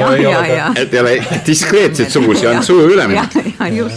et 0.76 0.94
ei 0.94 1.00
ole 1.00 1.14
diskreetseid 1.48 2.12
sugusi, 2.12 2.48
on 2.48 2.64
sujuv 2.64 2.92
üleminek. 2.96 3.38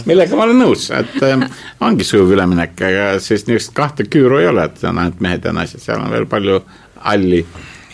millega 0.07 0.37
ma 0.37 0.45
olen 0.47 0.61
nõus, 0.63 0.89
et 0.95 1.17
äh, 1.25 1.43
ongi 1.85 2.07
sujuv 2.07 2.33
üleminek, 2.35 2.75
aga 2.77 3.09
sellist 3.23 3.49
niisugust 3.51 3.75
kahte 3.77 4.07
küüru 4.11 4.39
ei 4.41 4.49
ole, 4.51 4.69
et 4.69 4.83
on 4.87 5.01
ainult 5.03 5.19
mehed 5.23 5.45
ja 5.45 5.55
naised, 5.55 5.83
seal 5.83 6.01
on 6.03 6.11
veel 6.13 6.27
palju 6.31 6.61
halli, 7.03 7.43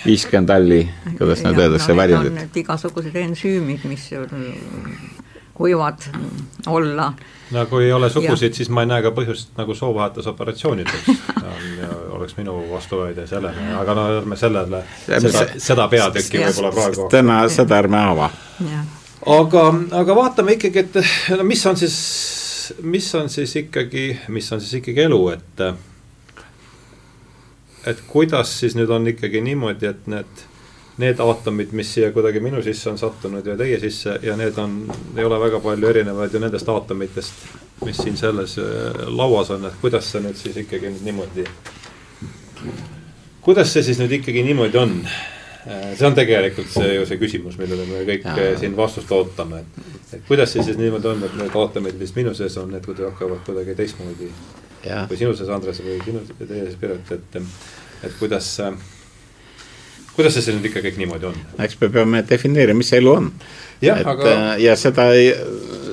viiskümmend 0.05 0.53
halli, 0.53 0.81
kuidas 1.17 1.45
nüüd 1.45 1.61
öeldakse 1.65 1.93
no,, 1.93 1.99
väljundit. 2.01 2.61
igasugused 2.63 3.21
ensüümid, 3.25 3.85
mis 3.89 4.09
võivad 5.59 6.09
olla 6.67 7.13
no 7.51 7.65
kui 7.69 7.85
ei 7.85 7.93
ole 7.93 8.09
sugusid, 8.09 8.53
siis 8.57 8.69
ma 8.73 8.83
ei 8.83 8.89
näe 8.89 9.03
ka 9.05 9.11
põhjust 9.15 9.53
nagu 9.59 9.75
soovahetusoperatsioonideks 9.77 11.09
oleks 12.15 12.37
minu 12.37 12.71
vastuväide 12.71 13.27
sellele, 13.27 13.73
aga 13.79 13.95
no 13.95 14.05
ärme 14.17 14.37
sellele, 14.39 14.83
seda, 15.05 15.45
seda 15.61 15.87
peatükki 15.91 16.41
võib-olla 16.41 16.71
praegu. 16.73 17.07
täna 17.11 17.39
seda 17.51 17.77
ärme 17.83 17.99
ava. 17.99 18.29
aga, 19.35 19.65
aga 20.01 20.15
vaatame 20.17 20.55
ikkagi, 20.57 20.85
et 20.85 21.37
no 21.37 21.45
mis 21.47 21.65
on 21.69 21.77
siis, 21.77 21.97
mis 22.81 23.11
on 23.15 23.29
siis 23.29 23.55
ikkagi, 23.65 24.07
mis 24.33 24.51
on 24.55 24.63
siis 24.63 24.79
ikkagi 24.81 25.05
elu, 25.05 25.21
et 25.35 25.65
et 27.85 28.03
kuidas 28.09 28.59
siis 28.59 28.75
nüüd 28.77 28.89
on 28.89 29.07
ikkagi 29.13 29.43
niimoodi, 29.45 29.91
et 29.91 30.07
need 30.09 30.45
need 30.97 31.19
aatomid, 31.19 31.73
mis 31.75 31.93
siia 31.93 32.11
kuidagi 32.15 32.39
minu 32.39 32.61
sisse 32.63 32.89
on 32.89 32.97
sattunud 32.97 33.45
ja 33.47 33.57
teie 33.59 33.79
sisse 33.79 34.15
ja 34.23 34.35
need 34.39 34.57
on, 34.61 34.77
ei 35.17 35.27
ole 35.27 35.39
väga 35.39 35.59
palju 35.63 35.89
erinevaid 35.91 36.33
ju 36.33 36.39
nendest 36.39 36.69
aatomitest, 36.71 37.45
mis 37.83 37.99
siin 37.99 38.17
selles 38.17 38.57
äh, 38.61 39.01
lauas 39.11 39.51
on, 39.51 39.67
et 39.67 39.75
kuidas 39.81 40.11
see 40.11 40.23
nüüd 40.23 40.39
siis 40.39 40.59
ikkagi 40.63 40.93
nüüd 40.93 41.03
niimoodi, 41.09 41.45
kuidas 43.43 43.73
see 43.75 43.83
siis 43.89 43.99
nüüd 43.99 44.15
ikkagi 44.21 44.45
niimoodi 44.47 44.79
on? 44.79 44.97
Äh, 45.67 45.91
see 45.99 46.07
on 46.07 46.15
tegelikult 46.15 46.71
see 46.71 46.95
ju 46.95 47.05
see 47.09 47.19
küsimus, 47.19 47.59
millele 47.59 47.89
me 47.91 48.05
kõik 48.07 48.27
ja. 48.29 48.39
Äh, 48.39 48.55
siin 48.63 48.79
vastust 48.79 49.11
ootame, 49.11 49.65
et, 49.65 49.93
et 50.15 50.27
kuidas 50.29 50.55
see 50.55 50.63
siis 50.63 50.79
niimoodi 50.79 51.11
on, 51.11 51.27
et 51.27 51.39
need 51.43 51.59
aatomid, 51.59 51.99
mis 51.99 52.15
minu 52.15 52.35
sees 52.37 52.55
on, 52.61 52.71
need 52.71 52.87
kuidagi 52.87 53.11
hakkavad 53.11 53.43
kuidagi 53.47 53.75
teistmoodi. 53.83 54.31
või 54.85 55.17
sinu 55.19 55.35
sees, 55.35 55.49
Andres, 55.51 55.83
või 55.83 55.99
sinu, 56.05 56.23
teie 56.39 56.67
sees, 56.69 56.75
Piret, 56.79 57.17
et, 57.17 57.41
et 58.05 58.21
kuidas 58.21 58.53
äh, 58.63 58.77
kuidas 60.15 60.37
see 60.39 60.55
nüüd 60.55 60.69
ikka 60.69 60.83
kõik 60.85 60.99
niimoodi 60.99 61.29
on? 61.29 61.39
eks 61.65 61.77
me 61.81 61.89
peame 61.91 62.21
defineerima, 62.29 62.79
mis 62.79 62.93
elu 62.95 63.11
on. 63.11 63.31
et 63.81 64.07
aga... 64.07 64.31
Äh, 64.31 64.45
ja 64.63 64.75
seda 64.79 65.09
ei, 65.15 65.33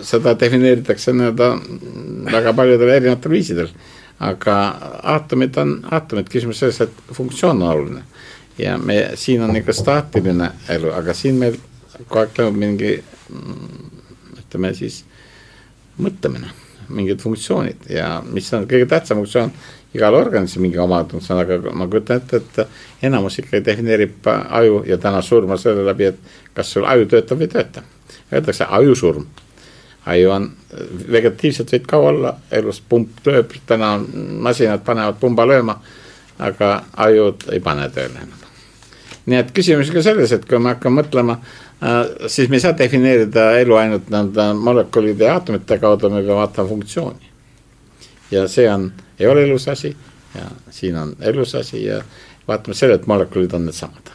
seda 0.06 0.36
defineeritakse 0.38 1.14
nii-öelda 1.16 1.50
väga 2.32 2.54
paljudel 2.58 2.94
erinevatel 2.96 3.34
viisidel. 3.34 3.72
aga 4.22 4.56
aatomid 5.14 5.56
on 5.58 5.76
aatomid, 5.90 6.30
küsimus 6.30 6.62
selles, 6.62 6.80
et 6.80 7.14
funktsioon 7.14 7.62
on 7.62 7.68
oluline. 7.68 8.02
ja 8.58 8.78
me, 8.78 8.98
siin 9.14 9.42
on 9.42 9.56
ikka 9.56 9.74
staatiline 9.76 10.50
elu, 10.76 10.92
aga 10.94 11.14
siin 11.14 11.40
meil 11.42 11.58
kogu 12.02 12.22
aeg 12.22 12.34
toimub 12.36 12.58
mingi 12.58 12.96
ütleme 14.42 14.72
siis 14.76 15.02
mõtlemine, 16.02 16.50
mingid 16.92 17.20
funktsioonid 17.22 17.88
ja 17.90 18.20
mis 18.26 18.48
on 18.54 18.66
kõige 18.68 18.86
tähtsam 18.90 19.22
funktsioon 19.22 19.52
igal 19.94 20.14
organismil 20.14 20.66
mingi 20.66 20.78
omadus 20.80 21.30
on, 21.30 21.40
aga 21.42 21.72
ma 21.76 21.86
kujutan 21.90 22.22
ette, 22.22 22.40
et 22.40 23.06
enamus 23.08 23.38
ikkagi 23.42 23.64
defineerib 23.64 24.28
aju 24.28 24.82
ja 24.88 24.98
täna 24.98 25.22
surma 25.22 25.58
selle 25.60 25.84
läbi, 25.86 26.08
et 26.12 26.36
kas 26.54 26.72
sul 26.72 26.86
aju 26.88 27.08
töötab 27.08 27.40
või 27.40 27.48
ei 27.48 27.54
tööta. 27.56 27.82
Öeldakse 28.32 28.66
ajusurm. 28.68 29.26
aju 30.06 30.30
on, 30.34 30.46
vegetatiivselt 31.12 31.72
võid 31.72 31.84
kaua 31.86 32.08
olla, 32.08 32.36
elus 32.50 32.80
pump 32.88 33.20
tööb, 33.22 33.52
täna 33.66 33.98
masinad 34.42 34.82
panevad 34.84 35.20
pumba 35.20 35.46
lööma, 35.46 35.76
aga 36.38 36.84
ajud 36.96 37.44
ei 37.52 37.60
pane 37.60 37.88
tööle 37.88 38.24
enam. 38.24 38.38
nii 39.26 39.38
et 39.38 39.52
küsimus 39.54 39.88
on 39.88 39.94
ka 39.94 40.02
selles, 40.02 40.32
et 40.32 40.48
kui 40.48 40.58
me 40.58 40.72
hakkame 40.72 41.02
mõtlema 41.02 41.36
äh, 41.36 42.26
siis 42.26 42.48
me 42.48 42.56
ei 42.56 42.64
saa 42.64 42.74
defineerida 42.78 43.52
elu 43.60 43.76
ainult 43.78 44.10
nõnda 44.10 44.48
molekulide 44.54 45.24
ja 45.24 45.36
aatomite 45.36 45.78
kaudu, 45.78 46.10
me 46.10 46.22
peame 46.22 46.40
vaatama 46.40 46.68
funktsiooni. 46.68 47.30
ja 48.30 48.48
see 48.48 48.66
on 48.70 48.90
ei 49.22 49.30
ole 49.30 49.46
elus 49.46 49.68
asi 49.70 49.94
ja 50.34 50.48
siin 50.70 50.96
on 50.96 51.16
elus 51.20 51.54
asi 51.54 51.84
ja 51.84 52.02
vaatame 52.48 52.74
selle, 52.74 52.94
et 52.94 53.06
molekulid 53.06 53.52
on 53.52 53.66
needsamad. 53.68 54.12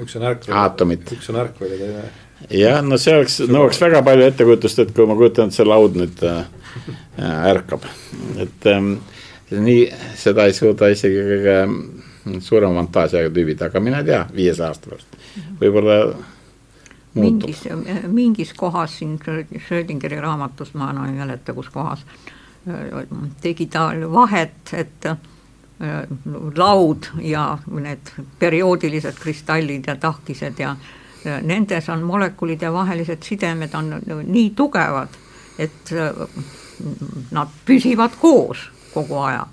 üks 0.00 0.16
on 0.16 0.26
ärkvel, 0.30 0.96
üks 1.16 1.30
on 1.30 1.40
ärkvel 1.42 1.74
ja 1.74 1.78
teine. 1.78 2.04
jah, 2.62 2.80
no 2.84 2.98
see 2.98 3.16
oleks, 3.18 3.40
nõuaks 3.50 3.80
väga 3.82 4.02
palju 4.06 4.28
ettekujutust, 4.30 4.82
et 4.84 4.92
kui 4.96 5.06
ma 5.06 5.16
kujutan, 5.18 5.50
et 5.50 5.58
see 5.58 5.68
laud 5.68 5.98
nüüd 6.00 6.24
äh, 6.26 6.42
ärkab, 7.50 7.84
et 8.40 8.68
ähm, 8.70 8.94
nii, 9.50 9.86
seda 10.18 10.48
ei 10.48 10.56
suuda 10.56 10.90
isegi 10.94 11.22
kõige 11.30 12.40
suurema 12.44 12.80
fantaasia 12.80 13.30
tüübid, 13.30 13.62
aga 13.66 13.80
mine 13.82 14.02
tea, 14.06 14.24
viiesaja 14.34 14.72
aasta 14.72 14.92
pärast, 14.92 15.22
võib-olla 15.60 16.00
mingis, 17.20 17.64
mingis 18.08 18.52
kohas 18.56 18.98
siin 19.00 19.16
Schrödingeri 19.20 20.20
raamatus, 20.22 20.74
ma 20.78 20.92
enam 20.94 21.10
ei 21.10 21.18
mäleta, 21.20 21.56
kus 21.56 21.68
kohas 21.74 22.06
tegi 22.06 22.39
ta 23.70 23.90
vahet, 24.12 24.72
et 24.72 25.06
äh, 25.06 25.16
laud 26.56 27.10
ja 27.20 27.58
need 27.66 28.12
perioodilised 28.38 29.20
kristallid 29.20 29.86
ja 29.86 29.96
tahkised 29.96 30.58
ja 30.58 30.76
nendes 31.42 31.88
on 31.88 32.02
molekulide 32.02 32.72
vahelised 32.72 33.22
sidemed 33.22 33.74
on 33.74 33.94
nii 34.24 34.50
tugevad, 34.56 35.16
et 35.58 35.92
äh, 35.92 36.28
nad 37.30 37.48
püsivad 37.64 38.16
koos 38.20 38.70
kogu 38.94 39.18
aja. 39.18 39.46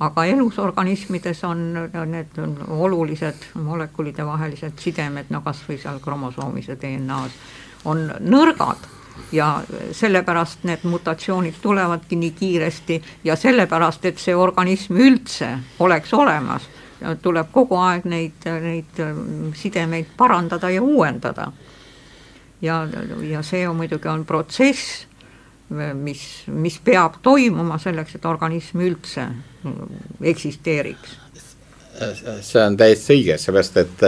aga 0.00 0.24
elusorganismides 0.24 1.44
on 1.44 1.72
need 2.06 2.36
olulised 2.68 3.46
molekulide 3.54 4.26
vahelised 4.26 4.78
sidemed, 4.78 5.30
no 5.30 5.40
kas 5.40 5.62
või 5.68 5.78
seal 5.80 6.02
kromosoomis 6.04 6.68
ja 6.68 6.76
DNA-s, 6.76 7.32
on 7.84 8.02
nõrgad 8.20 8.84
ja 9.32 9.62
sellepärast 9.92 10.64
need 10.64 10.84
mutatsioonid 10.84 11.54
tulevadki 11.62 12.16
nii 12.16 12.30
kiiresti 12.30 13.02
ja 13.24 13.36
sellepärast, 13.36 14.04
et 14.04 14.18
see 14.18 14.36
organism 14.36 14.96
üldse 14.96 15.50
oleks 15.78 16.14
olemas, 16.14 16.68
tuleb 17.22 17.50
kogu 17.52 17.76
aeg 17.80 18.06
neid, 18.08 18.46
neid 18.62 19.02
sidemeid 19.54 20.14
parandada 20.16 20.70
ja 20.70 20.82
uuendada. 20.82 21.52
ja, 22.62 22.86
ja 23.22 23.42
see 23.42 23.68
on 23.68 23.76
muidugi 23.76 24.08
on 24.08 24.24
protsess, 24.24 25.06
mis, 25.94 26.22
mis 26.46 26.80
peab 26.84 27.20
toimuma 27.22 27.78
selleks, 27.78 28.14
et 28.14 28.24
organism 28.24 28.80
üldse 28.80 29.28
eksisteeriks 30.22 31.18
see 32.44 32.62
on 32.62 32.76
täiesti 32.76 33.14
õige, 33.16 33.38
sellepärast 33.40 33.76
et 33.80 34.04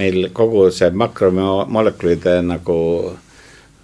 meil 0.00 0.28
kogu 0.36 0.66
see 0.74 0.90
makromolekulide 0.90 2.38
nagu 2.46 2.76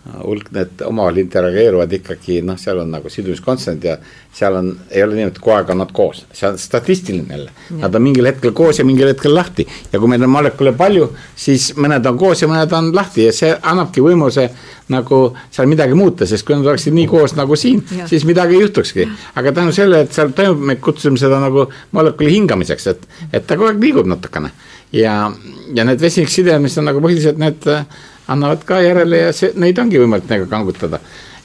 hulk 0.03 0.49
need 0.51 0.81
omavahel 0.83 1.21
interageeruvad 1.23 1.93
ikkagi 1.95 2.41
noh, 2.43 2.57
seal 2.59 2.81
on 2.83 2.89
nagu 2.91 3.11
sidumiskonstant 3.11 3.85
ja 3.87 3.95
seal 4.35 4.57
on, 4.59 4.71
ei 4.91 5.05
ole 5.05 5.15
niimoodi, 5.15 5.37
et 5.37 5.39
kogu 5.39 5.55
aeg 5.55 5.71
on 5.71 5.79
nad 5.79 5.93
koos, 5.95 6.25
see 6.35 6.49
on 6.49 6.59
statistiline 6.59 7.37
jälle. 7.37 7.53
Nad 7.79 7.95
on 7.95 8.03
mingil 8.03 8.27
hetkel 8.27 8.55
koos 8.57 8.81
ja 8.81 8.87
mingil 8.89 9.13
hetkel 9.13 9.35
lahti. 9.35 9.67
Ja 9.93 10.01
kui 10.03 10.11
meil 10.11 10.25
on 10.27 10.33
molekule 10.33 10.73
palju, 10.79 11.07
siis 11.39 11.69
mõned 11.79 12.09
on 12.11 12.19
koos 12.19 12.43
ja 12.43 12.51
mõned 12.51 12.75
on 12.75 12.91
lahti 12.97 13.29
ja 13.29 13.37
see 13.37 13.53
annabki 13.55 14.03
võimaluse 14.03 14.49
nagu 14.91 15.21
seal 15.55 15.71
midagi 15.71 15.95
muuta, 15.95 16.27
sest 16.27 16.47
kui 16.49 16.59
nad 16.59 16.67
oleksid 16.67 16.99
nii 16.99 17.07
koos 17.13 17.37
nagu 17.39 17.57
siin, 17.57 17.85
siis 18.11 18.27
midagi 18.29 18.59
ei 18.59 18.67
juhtukski. 18.67 19.07
aga 19.39 19.55
tänu 19.55 19.73
sellele, 19.73 20.03
et 20.09 20.19
seal 20.19 20.35
toimub, 20.35 20.67
me 20.73 20.77
kutsume 20.83 21.21
seda 21.21 21.39
nagu 21.41 21.69
molekuli 21.93 22.35
hingamiseks, 22.35 22.87
et, 22.91 23.09
et 23.33 23.47
ta 23.47 23.57
kogu 23.57 23.71
aeg 23.71 23.83
liigub 23.87 24.11
natukene 24.11 24.51
ja, 24.93 25.33
ja 25.75 25.85
need 25.89 26.01
vesiniksidemed, 26.01 26.67
mis 26.67 26.79
on 26.79 26.91
nagu 26.91 27.03
põhiliselt 27.05 27.41
need 27.41 27.69
annavad 28.33 28.65
ka 28.67 28.81
järele 28.83 29.27
ja 29.27 29.35
see, 29.37 29.53
neid 29.61 29.79
ongi 29.83 30.01
võimalik 30.01 30.29
nagu 30.31 30.49
kangutada. 30.51 31.01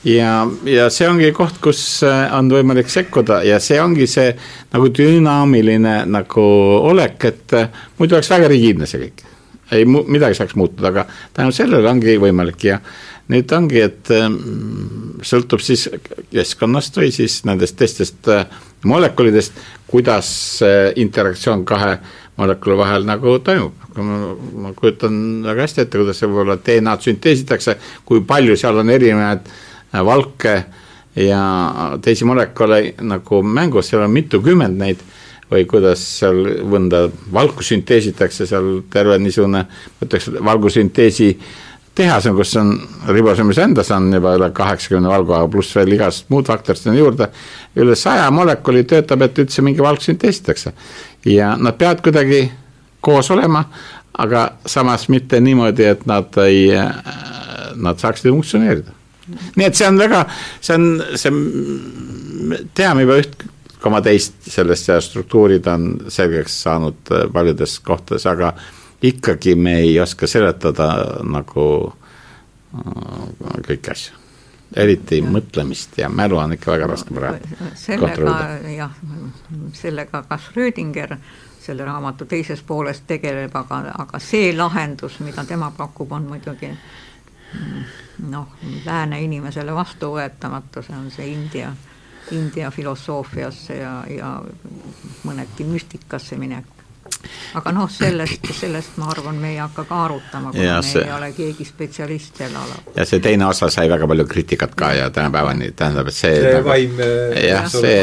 ja, 0.07 0.31
ja 0.67 0.89
see 0.93 1.07
ongi 1.09 1.31
koht, 1.35 1.59
kus 1.63 1.81
äh, 2.05 2.27
on 2.37 2.51
võimalik 2.53 2.89
sekkuda 2.91 3.41
ja 3.47 3.59
see 3.63 3.79
ongi 3.81 4.07
see 4.07 4.31
nagu 4.73 4.91
dünaamiline 4.93 5.99
nagu 6.11 6.45
olek, 6.91 7.25
et 7.31 7.57
äh, 7.57 7.69
muidu 7.97 8.17
oleks 8.17 8.31
väga 8.31 8.51
rigiidne 8.53 8.87
see 8.89 9.07
kõik. 9.07 9.25
ei, 9.71 9.85
midagi 9.85 10.37
saaks 10.37 10.55
muutuda, 10.55 10.93
aga 10.93 11.07
tänu 11.35 11.51
sellele 11.51 11.89
ongi 11.89 12.17
võimalik 12.21 12.69
ja 12.69 12.79
nüüd 13.27 13.51
ongi, 13.51 13.81
et 13.83 14.07
sõltub 15.27 15.59
siis 15.59 15.89
keskkonnast 16.31 16.95
või 16.95 17.09
siis 17.11 17.41
nendest 17.49 17.75
teistest 17.75 18.29
äh, 18.31 18.45
molekulidest, 18.87 19.57
kuidas 19.87 20.29
interaktsioon 20.95 21.65
kahe 21.67 21.97
molekuli 22.37 22.77
vahel 22.77 23.05
nagu 23.07 23.37
toimub. 23.43 23.85
ma, 23.97 24.17
ma 24.63 24.73
kujutan 24.77 25.43
väga 25.45 25.65
hästi 25.65 25.83
ette, 25.83 25.97
kuidas 25.97 26.19
see 26.21 26.29
võib-olla 26.29 26.57
DNA-d 26.61 27.07
sünteesitakse, 27.09 27.77
kui 28.05 28.21
palju 28.27 28.57
seal 28.59 28.77
on 28.77 28.93
erinevaid 28.93 29.47
äh, 29.49 30.03
valke 30.05 30.57
ja 31.17 31.43
teisi 32.01 32.25
molekule 32.29 32.81
nagu 33.01 33.41
mängus, 33.43 33.89
seal 33.89 34.05
on 34.05 34.13
mitukümmend 34.13 34.77
neid 34.77 35.01
või 35.51 35.63
kuidas 35.69 36.01
seal 36.19 36.43
mõnda 36.67 37.07
valku 37.33 37.63
sünteesitakse, 37.63 38.45
seal 38.49 38.83
terve 38.93 39.17
niisugune, 39.21 39.63
ma 39.63 40.05
ütleks, 40.05 40.29
valgusünteesi 40.43 41.31
tehas 41.97 42.27
on, 42.29 42.35
kus 42.37 42.51
on 42.59 42.75
ribosomis 43.09 43.57
endas 43.63 43.89
on 43.95 44.11
juba 44.13 44.35
üle 44.37 44.51
kaheksakümne 44.53 45.09
valguaja, 45.09 45.47
pluss 45.49 45.73
veel 45.73 45.95
igast 45.95 46.27
muud 46.29 46.45
faktorid 46.45 46.83
sinna 46.83 46.97
juurde. 46.99 47.31
üle 47.77 47.95
saja 47.95 48.29
molekuli 48.31 48.83
töötab, 48.83 49.23
et 49.25 49.39
üldse 49.41 49.63
mingi 49.65 49.81
valk 49.81 50.03
sünteesitakse 50.05 50.73
ja 51.27 51.55
nad 51.59 51.77
peavad 51.77 52.01
kuidagi 52.05 52.45
koos 53.01 53.31
olema, 53.31 53.63
aga 54.17 54.47
samas 54.65 55.07
mitte 55.09 55.39
niimoodi, 55.43 55.85
et 55.85 56.05
nad 56.09 56.39
ei, 56.43 56.71
nad 57.75 57.99
saaksid 57.99 58.31
funktsioneerida. 58.31 58.95
nii 59.55 59.67
et 59.67 59.75
see 59.75 59.87
on 59.87 59.99
väga, 59.99 60.23
see 60.63 60.75
on, 60.77 60.87
see, 61.19 61.31
teame 62.75 63.03
juba 63.03 63.19
üht 63.21 63.47
koma 63.81 64.01
teist 64.01 64.47
sellest 64.49 64.89
ja 64.89 64.97
struktuurid 65.03 65.67
on 65.69 65.89
selgeks 66.11 66.61
saanud 66.63 67.11
paljudes 67.33 67.77
kohtades, 67.85 68.25
aga 68.25 68.53
ikkagi 69.03 69.55
me 69.55 69.77
ei 69.83 69.99
oska 69.99 70.27
seletada 70.27 70.89
nagu 71.27 71.67
äh, 71.85 73.59
kõiki 73.67 73.93
asju. 73.93 74.26
Eriti 74.75 75.21
ja. 75.21 75.29
mõtlemist 75.31 75.97
ja 75.97 76.09
mälu 76.09 76.37
on 76.37 76.53
ikka 76.53 76.71
väga 76.71 76.87
raske 76.91 77.13
praegu 77.15 77.71
sellega 77.75 78.37
jah, 78.75 78.95
sellega 79.73 80.23
ka 80.27 80.37
Schrödinger 80.37 81.17
selle 81.67 81.85
raamatu 81.85 82.25
teises 82.25 82.61
pooles 82.63 83.01
tegeleb, 83.07 83.55
aga, 83.55 83.81
aga 83.99 84.19
see 84.23 84.53
lahendus, 84.55 85.19
mida 85.19 85.43
tema 85.43 85.67
pakub, 85.75 86.11
on 86.15 86.29
muidugi 86.29 86.69
noh, 88.31 88.53
lääne 88.85 89.19
inimesele 89.23 89.75
vastuvõetamatu, 89.75 90.83
see 90.85 90.95
on 90.95 91.11
see 91.11 91.27
India, 91.33 91.73
India 92.31 92.71
filosoofiasse 92.71 93.81
ja, 93.81 93.93
ja 94.11 94.31
mõneti 95.27 95.67
müstikasse 95.67 96.39
minek 96.39 96.76
aga 97.57 97.71
noh, 97.75 97.89
sellest, 97.91 98.51
sellest 98.59 98.97
ma 99.01 99.09
arvan, 99.11 99.39
me 99.41 99.53
ei 99.55 99.59
hakka 99.61 99.87
ka 99.89 100.03
arutama, 100.05 100.51
kuna 100.51 100.63
ja 100.63 100.79
me 100.81 100.87
see, 100.87 101.03
ei 101.05 101.13
ole 101.15 101.31
keegi 101.37 101.65
spetsialist 101.67 102.41
sel 102.41 102.55
alal. 102.55 102.83
ja 102.95 103.05
see 103.07 103.21
teine 103.23 103.47
osa 103.47 103.69
sai 103.73 103.89
väga 103.89 104.07
palju 104.07 104.27
kriitikat 104.29 104.75
ka 104.77 104.91
ja 104.97 105.09
tänapäevani 105.13 105.71
tähendab, 105.75 106.11
et 106.11 106.17
see 106.17 106.35
see 106.37 106.53
nagu, 106.53 106.69
vaim 106.69 107.01
jah, 107.47 107.67
see, 107.71 107.99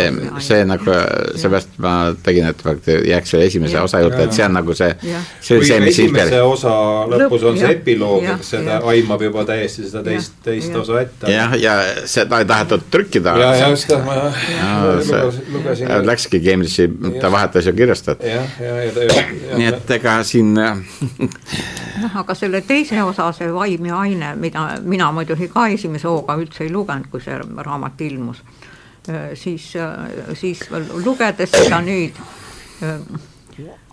see 0.48 0.60
nagu, 0.68 0.98
seepärast 1.40 1.78
ma 1.84 1.94
tegin 2.24 2.50
et 2.50 2.64
jääks 3.08 3.34
selle 3.34 3.48
esimese 3.50 3.78
ja, 3.78 3.84
osa 3.86 4.00
juurde, 4.04 4.22
et 4.26 4.36
see 4.36 4.46
on 4.46 4.56
nagu 4.58 4.76
see, 4.76 4.90
see 5.40 5.58
on 5.58 5.66
see, 5.68 5.80
mis 5.84 5.98
esimese 5.98 6.42
osa 6.42 6.74
lõpus 7.14 7.46
on 7.50 7.58
see 7.60 7.72
epiloog, 7.76 8.26
eks 8.36 8.54
seda 8.56 8.80
aimab 8.92 9.24
juba 9.28 9.46
täiesti 9.48 9.86
seda 9.88 10.04
teist, 10.06 10.36
teist 10.44 10.76
osa 10.80 11.00
ette. 11.04 11.32
jah, 11.32 11.56
ja 11.60 11.76
seda 12.10 12.40
ei 12.42 12.48
tahetud 12.48 12.88
trükkida. 12.90 13.36
ja, 13.40 13.52
ja 13.60 13.70
just, 13.72 13.92
ma 14.04 14.18
lugesin. 15.52 15.92
Läkski 16.06 16.40
Cambridge'i, 16.44 16.88
ta 17.20 17.30
vahetas 17.32 17.66
ju 17.66 17.72
kirjastajat. 17.76 18.24
jah, 18.28 18.58
ja, 18.60 18.76
ja 18.84 19.03
nii 19.56 19.66
et 19.68 19.90
ega 19.96 20.16
siin 20.26 20.52
äh, 20.60 20.78
noh, 22.02 22.16
aga 22.22 22.36
selle 22.38 22.60
teise 22.66 23.02
osa, 23.02 23.30
see 23.36 23.50
vaim 23.54 23.86
ja 23.88 24.00
aine, 24.04 24.34
mida 24.40 24.66
mina 24.82 25.10
muidugi 25.14 25.48
ka 25.52 25.66
esimese 25.74 26.08
hooga 26.08 26.36
üldse 26.40 26.64
ei 26.66 26.72
lugenud, 26.72 27.10
kui 27.12 27.22
see 27.24 27.38
raamat 27.38 28.00
ilmus, 28.06 28.42
äh, 29.08 29.30
siis, 29.38 29.72
äh, 29.76 30.34
siis 30.38 30.66
lugedes 31.04 31.54
seda 31.54 31.80
nüüd 31.84 32.18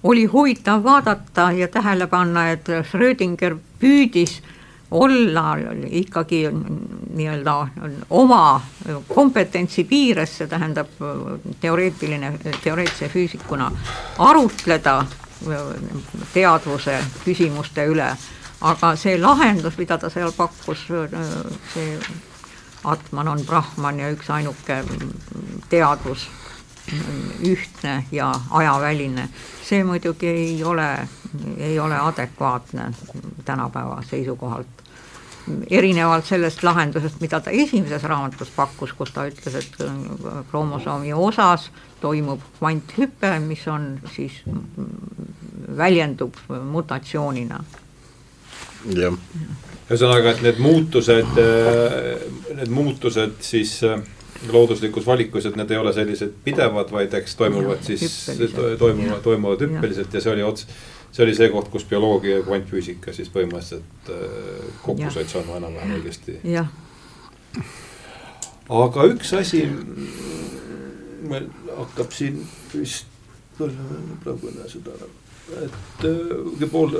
oli 0.03 0.25
huvitav 0.25 0.81
vaadata 0.83 1.51
ja 1.53 1.67
tähele 1.69 2.07
panna, 2.09 2.47
et 2.49 2.69
Schrödinger 2.89 3.53
püüdis 3.79 4.39
olla 4.91 5.57
ikkagi 5.89 6.49
nii-öelda 7.13 7.67
oma 8.09 8.61
kompetentsi 9.07 9.83
piires, 9.83 10.37
see 10.37 10.47
tähendab 10.47 10.91
teoreetiline, 11.61 12.33
teoreetilise 12.63 13.09
füüsikuna 13.09 13.71
arutleda 14.19 15.05
teadvuse 16.33 16.97
küsimuste 17.25 17.85
üle, 17.89 18.09
aga 18.61 18.95
see 18.95 19.15
lahendus, 19.21 19.77
mida 19.77 19.97
ta 19.97 20.09
seal 20.09 20.35
pakkus, 20.37 20.85
see 21.73 21.97
Atman 22.83 23.27
on 23.27 23.41
Brahman 23.45 23.99
ja 23.99 24.09
üksainuke 24.09 24.83
teadvus, 25.69 26.27
ühtne 27.45 28.05
ja 28.11 28.31
ajaväline, 28.49 29.29
see 29.63 29.83
muidugi 29.83 30.27
ei 30.27 30.63
ole, 30.63 30.87
ei 31.57 31.79
ole 31.79 31.97
adekvaatne 31.99 32.91
tänapäeva 33.45 34.01
seisukohalt 34.09 34.81
erinevalt 35.69 36.25
sellest 36.25 36.63
lahendusest, 36.63 37.21
mida 37.21 37.39
ta 37.41 37.51
esimeses 37.51 38.03
raamatus 38.03 38.51
pakkus, 38.55 38.93
kus 38.97 39.13
ta 39.15 39.25
ütles, 39.29 39.55
et 39.57 39.79
kromosoomi 40.51 41.13
osas 41.13 41.69
toimub 42.01 42.43
kvanthüpe, 42.59 43.33
mis 43.45 43.65
on 43.69 43.95
siis, 44.13 44.41
väljendub 45.77 46.37
mutatsioonina. 46.71 47.63
jah. 48.95 49.17
ühesõnaga, 49.89 50.31
et 50.31 50.41
need 50.45 50.61
muutused, 50.61 51.37
need 52.55 52.71
muutused 52.71 53.41
siis 53.45 53.79
looduslikus 54.49 55.05
valikus, 55.05 55.45
et 55.45 55.57
need 55.59 55.71
ei 55.71 55.77
ole 55.77 55.93
sellised 55.93 56.33
pidevad, 56.45 56.89
vaid 56.91 57.13
eks 57.13 57.35
toimuvad 57.37 57.83
ja, 57.85 57.97
siis, 57.97 58.15
toimuvad, 58.79 59.21
toimuvad 59.21 59.61
hüppeliselt 59.61 60.13
ja 60.13 60.21
see 60.23 60.33
oli 60.33 60.45
ots-, 60.45 60.65
see 61.11 61.25
oli 61.25 61.35
see 61.35 61.49
koht, 61.51 61.69
kus 61.71 61.85
bioloogia 61.89 62.39
ja 62.39 62.45
kvantfüüsika 62.45 63.13
siis 63.15 63.31
põhimõtteliselt 63.33 64.11
äh, 64.13 64.67
kokku 64.85 65.11
said 65.13 65.31
saama 65.31 65.59
enam-vähem 65.59 65.97
õigesti. 65.99 66.37
aga 68.81 69.07
üks 69.11 69.33
asi, 69.39 69.65
meil 71.27 71.49
hakkab 71.75 72.15
siin 72.15 72.39
vist 72.73 73.09
põlve 73.57 74.69
seda, 74.71 74.95
et 75.65 76.07
äh, 76.07 76.69
pool, 76.71 76.95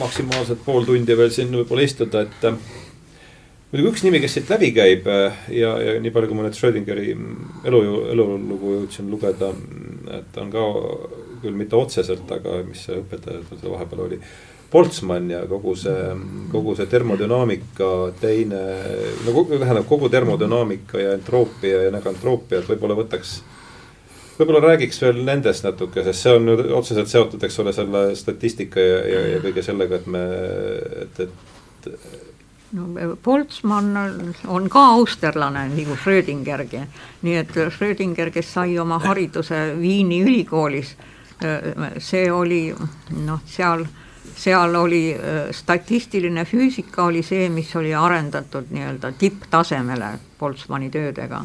maksimaalselt 0.00 0.62
pool 0.64 0.86
tundi 0.86 1.18
veel 1.18 1.34
siin 1.34 1.50
võib-olla 1.56 1.88
istuda, 1.88 2.22
et 2.28 2.46
äh, 2.46 2.62
muidugi 3.72 3.90
üks 3.90 4.06
nimi, 4.06 4.22
kes 4.22 4.38
siit 4.38 4.54
läbi 4.54 4.70
käib 4.76 5.10
ja, 5.10 5.74
ja 5.82 5.98
nii 5.98 6.14
palju, 6.14 6.30
kui 6.30 6.38
ma 6.38 6.46
nüüd 6.46 6.56
Schrödingeri 6.60 7.10
elu, 7.66 7.82
elulugu 8.14 8.78
jõudsin 8.78 9.10
lugeda, 9.10 9.50
et 10.20 10.38
on 10.38 10.54
ka 10.54 10.64
küll 11.42 11.58
mitte 11.58 11.78
otseselt, 11.78 12.30
aga 12.32 12.62
mis 12.66 12.86
see 12.86 12.98
õpetajatel 13.02 13.60
seal 13.60 13.74
vahepeal 13.76 14.06
oli. 14.06 14.20
Boltzmann 14.72 15.28
ja 15.28 15.42
kogu 15.44 15.74
see, 15.76 16.12
kogu 16.52 16.72
see 16.78 16.88
termodünaamika 16.88 17.88
teine, 18.22 18.60
no 19.26 19.44
tähendab 19.50 19.84
kogu 19.88 20.08
termodünaamika 20.12 21.00
ja 21.02 21.12
entroopia 21.18 21.82
ja 21.86 21.90
negantroopia, 21.92 22.62
et 22.62 22.70
võib-olla 22.72 22.96
võtaks 23.02 23.42
võib-olla 24.38 24.62
räägiks 24.72 25.02
veel 25.02 25.20
nendest 25.26 25.66
natuke, 25.66 26.04
sest 26.06 26.24
see 26.24 26.34
on 26.38 26.48
nüüd 26.48 26.64
otseselt 26.72 27.10
seotud, 27.12 27.44
eks 27.44 27.60
ole, 27.60 27.76
selle 27.76 28.04
statistika 28.16 28.80
ja, 28.80 28.98
ja, 29.12 29.22
ja 29.34 29.40
kõige 29.44 29.64
sellega, 29.66 30.00
et 30.00 30.08
me, 30.10 30.24
et, 31.04 31.20
et 31.26 31.92
no 32.72 32.88
Boltzmann 33.24 33.96
on 34.48 34.68
ka 34.72 34.84
austerlane 34.96 35.66
nagu 35.74 35.96
Schrödingergi, 36.00 36.82
nii 37.26 37.38
et 37.42 37.56
Schrödinger, 37.74 38.32
kes 38.34 38.54
sai 38.56 38.78
oma 38.80 39.00
hariduse 39.02 39.64
Viini 39.80 40.22
ülikoolis 40.24 40.96
see 41.98 42.32
oli 42.32 42.74
noh, 43.26 43.40
seal, 43.46 43.84
seal 44.36 44.74
oli 44.74 45.16
statistiline 45.50 46.44
füüsika 46.44 47.04
oli 47.08 47.22
see, 47.22 47.48
mis 47.48 47.76
oli 47.76 47.94
arendatud 47.94 48.70
nii-öelda 48.70 49.12
tipptasemele 49.18 50.18
Boltzmanni 50.38 50.90
töödega. 50.90 51.44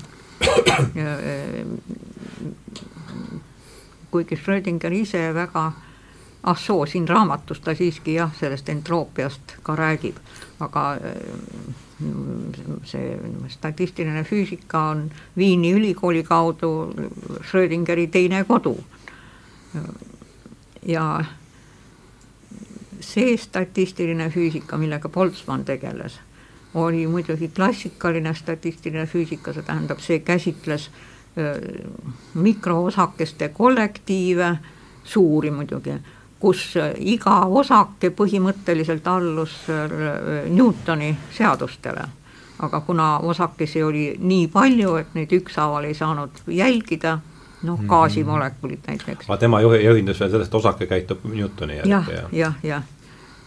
kuigi 4.11 4.36
Schrödinger 4.38 4.94
ise 4.94 5.34
väga 5.34 5.72
ah 6.48 6.57
soo, 6.57 6.86
siin 6.86 7.07
raamatus 7.07 7.60
ta 7.60 7.76
siiski 7.76 8.14
jah, 8.14 8.32
sellest 8.40 8.69
entroopiast 8.69 9.57
ka 9.64 9.76
räägib, 9.76 10.15
aga 10.64 10.84
see 12.86 13.18
statistiline 13.49 14.24
füüsika 14.24 14.84
on 14.91 15.07
Viini 15.38 15.74
ülikooli 15.74 16.24
kaudu 16.24 16.94
Schrödingeri 17.41 18.07
teine 18.07 18.44
kodu 18.44 18.78
ja 20.85 21.23
see 23.02 23.38
statistiline 23.38 24.30
füüsika, 24.30 24.77
millega 24.77 25.10
Boltzmann 25.10 25.65
tegeles, 25.65 26.19
oli 26.73 27.07
muidugi 27.07 27.49
klassikaline 27.56 28.34
statistiline 28.35 29.06
füüsika, 29.06 29.53
see 29.53 29.65
tähendab, 29.65 30.02
see 30.03 30.19
käsitles 30.19 30.89
mikroosakeste 32.34 33.49
kollektiive, 33.49 34.57
suuri 35.03 35.52
muidugi, 35.52 35.94
kus 36.39 36.73
iga 36.98 37.39
osake 37.45 38.10
põhimõtteliselt 38.10 39.07
allus 39.07 39.60
Newtoni 40.49 41.15
seadustele. 41.31 42.07
aga 42.60 42.80
kuna 42.81 43.19
osakesi 43.19 43.84
oli 43.84 44.15
nii 44.19 44.48
palju, 44.48 44.95
et 44.95 45.14
neid 45.14 45.31
ükshaaval 45.31 45.84
ei 45.84 45.94
saanud 45.94 46.39
jälgida 46.48 47.19
noh, 47.63 47.79
mhm. 47.79 47.88
gaasimolekulid 47.88 48.85
näiteks. 48.88 49.29
aga 49.29 49.38
tema 49.38 49.61
juhi, 49.61 49.84
juhindus 49.85 50.19
veel 50.19 50.31
sellest, 50.31 50.55
osake 50.55 50.85
käitub 50.85 51.25
Newtoni 51.25 51.79
järgi 51.81 51.91
ja,. 51.91 52.03
jah, 52.11 52.29
jah, 52.31 52.61
jah 52.63 52.93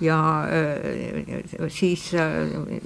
ja 0.01 0.45
äh, 0.45 1.69
siis 1.69 2.15
äh, 2.15 2.81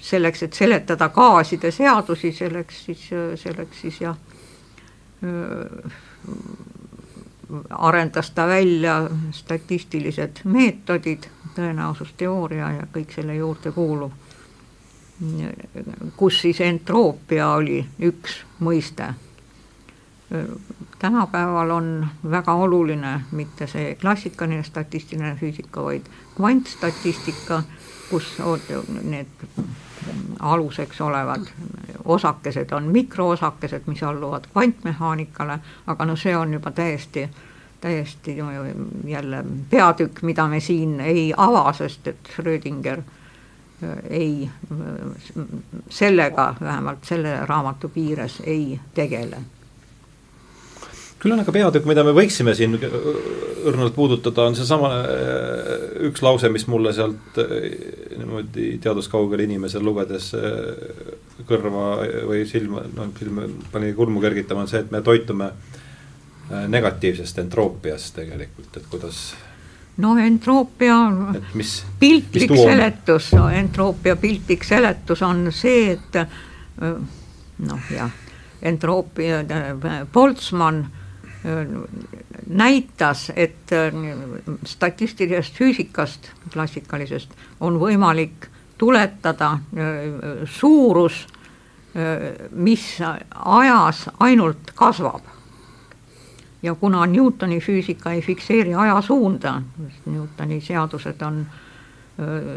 selleks, 0.00 0.42
et 0.42 0.52
seletada 0.52 1.08
gaaside 1.08 1.70
seadusi, 1.70 2.32
selleks 2.32 2.84
siis, 2.86 3.08
selleks 3.36 3.80
siis 3.84 4.00
jah, 4.00 4.16
arendas 7.70 8.30
ta 8.30 8.46
välja 8.46 9.10
statistilised 9.32 10.44
meetodid, 10.44 11.28
tõenäosusteooria 11.54 12.70
ja 12.78 12.86
kõik 12.92 13.14
selle 13.14 13.36
juurde 13.36 13.72
kuuluv, 13.72 14.12
kus 16.16 16.40
siis 16.42 16.60
entroopia 16.60 17.48
oli 17.54 17.78
üks 18.02 18.40
mõiste. 18.60 19.12
Tänapäeval 20.98 21.70
on 21.70 22.06
väga 22.30 22.54
oluline 22.54 23.20
mitte 23.30 23.66
see 23.66 23.94
klassikaline 24.00 24.62
statistiline 24.62 25.36
füüsika, 25.40 25.82
vaid 25.84 26.06
kvantstatistika, 26.36 27.62
kus 28.10 28.38
need 29.02 29.26
aluseks 30.40 31.00
olevad 31.00 31.46
osakesed 32.04 32.72
on 32.72 32.84
mikroosakesed, 32.84 33.82
mis 33.86 34.02
alluvad 34.02 34.46
kvantmehaanikale, 34.52 35.58
aga 35.86 36.04
no 36.04 36.16
see 36.16 36.36
on 36.36 36.52
juba 36.52 36.70
täiesti, 36.70 37.28
täiesti 37.80 38.36
jälle 39.04 39.44
peatükk, 39.70 40.22
mida 40.22 40.48
me 40.48 40.60
siin 40.60 41.00
ei 41.00 41.34
ava, 41.36 41.72
sest 41.72 42.06
et 42.06 42.30
Schrödinger 42.32 42.98
äh, 42.98 43.98
ei, 44.10 44.50
sellega 45.88 46.54
vähemalt 46.60 47.04
selle 47.04 47.46
raamatu 47.46 47.88
piires 47.88 48.40
ei 48.46 48.80
tegele 48.94 49.36
küll 51.24 51.32
on 51.32 51.40
aga 51.40 51.52
peatükk, 51.56 51.86
mida 51.88 52.02
me 52.04 52.12
võiksime 52.12 52.52
siin 52.56 52.76
õrnalt 52.76 53.94
puudutada, 53.96 54.44
on 54.44 54.56
seesama 54.58 54.90
äh, 55.00 55.68
üks 56.10 56.20
lause, 56.24 56.50
mis 56.52 56.66
mulle 56.68 56.92
sealt 56.92 57.38
äh, 57.40 57.54
niimoodi 58.18 58.74
teaduskaugel 58.84 59.46
inimesel 59.46 59.80
lugedes 59.86 60.30
äh, 60.36 61.46
kõrva 61.48 61.86
või 62.28 62.42
silma, 62.48 62.82
noh, 62.92 63.08
silma 63.16 63.46
pani 63.72 63.94
kulmu 63.96 64.20
kergitama, 64.20 64.66
on 64.66 64.70
see, 64.70 64.82
et 64.84 64.92
me 64.92 65.00
toitume 65.04 65.48
negatiivsest 66.68 67.38
entroopiast 67.40 68.18
tegelikult, 68.18 68.74
et 68.76 68.88
kuidas 68.92 69.20
no 70.04 70.10
entroopia 70.20 70.98
mis, 71.56 71.70
piltlik 72.02 72.52
mis 72.52 72.66
seletus, 72.66 73.30
entroopia 73.56 74.18
piltlik 74.20 74.66
seletus 74.68 75.22
on 75.24 75.48
see, 75.56 75.94
et 75.94 76.20
noh, 77.64 77.88
jah, 77.88 78.12
entroopia, 78.60 79.40
Boltzmann 80.12 80.84
näitas, 82.46 83.32
et 83.36 83.72
äh, 83.72 83.92
statistilisest 84.64 85.54
füüsikast, 85.54 86.30
klassikalisest, 86.52 87.34
on 87.60 87.76
võimalik 87.80 88.48
tuletada 88.78 89.50
äh, 89.52 89.60
suurus, 90.44 91.26
äh, 91.96 92.48
mis 92.50 92.86
ajas 93.34 94.08
ainult 94.20 94.72
kasvab. 94.74 95.22
ja 96.64 96.74
kuna 96.74 97.06
Newtoni 97.06 97.60
füüsika 97.60 98.12
ei 98.12 98.22
fikseeri 98.22 98.74
ajasuunda, 98.74 99.62
Newtoni 100.06 100.60
seadused 100.60 101.22
on, 101.22 101.46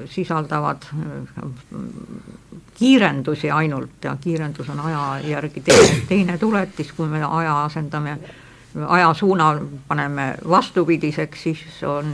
sisaldavad 0.06 0.86
kiirendusi 2.78 3.52
ainult 3.52 4.04
ja 4.04 4.18
kiirendus 4.22 4.70
on 4.70 4.80
aja 4.80 5.20
järgi 5.28 5.62
teine, 5.62 6.02
teine 6.08 6.38
tuletis, 6.38 6.92
kui 6.94 7.08
me 7.08 7.24
aja 7.24 7.64
asendame 7.64 8.20
ajasuuna 8.88 9.60
paneme 9.88 10.36
vastupidiseks, 10.49 11.44
siis 11.44 11.60
on 11.84 12.14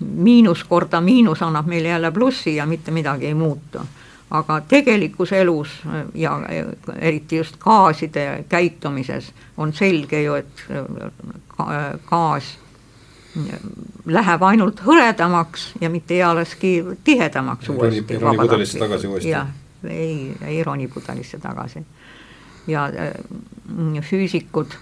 miinus 0.00 0.64
korda 0.64 1.00
miinus 1.00 1.42
annab 1.42 1.66
meile 1.66 1.88
jälle 1.88 2.10
plussi 2.10 2.56
ja 2.56 2.66
mitte 2.66 2.90
midagi 2.90 3.26
ei 3.26 3.34
muutu. 3.34 3.78
aga 4.30 4.60
tegelikus 4.60 5.32
elus 5.32 5.68
ja 6.14 6.40
eriti 6.98 7.36
just 7.36 7.56
gaaside 7.56 8.44
käitumises 8.48 9.32
on 9.56 9.72
selge 9.72 10.22
ju, 10.22 10.34
et 10.34 10.64
gaas 12.06 12.58
läheb 14.06 14.42
ainult 14.42 14.80
hõredamaks 14.86 15.72
ja 15.80 15.90
mitte 15.90 16.18
ealeski 16.18 16.84
tihedamaks 17.04 17.68
uuesti. 17.68 18.18
ronipudelisse 18.18 18.78
tagasi 18.78 19.06
uuesti. 19.06 19.28
jah, 19.28 19.46
ei, 19.88 20.34
ei 20.42 20.64
roni 20.64 20.88
pudelisse 20.88 21.38
tagasi 21.38 21.84
ja 22.66 22.86
äh, 22.88 24.02
füüsikud 24.02 24.76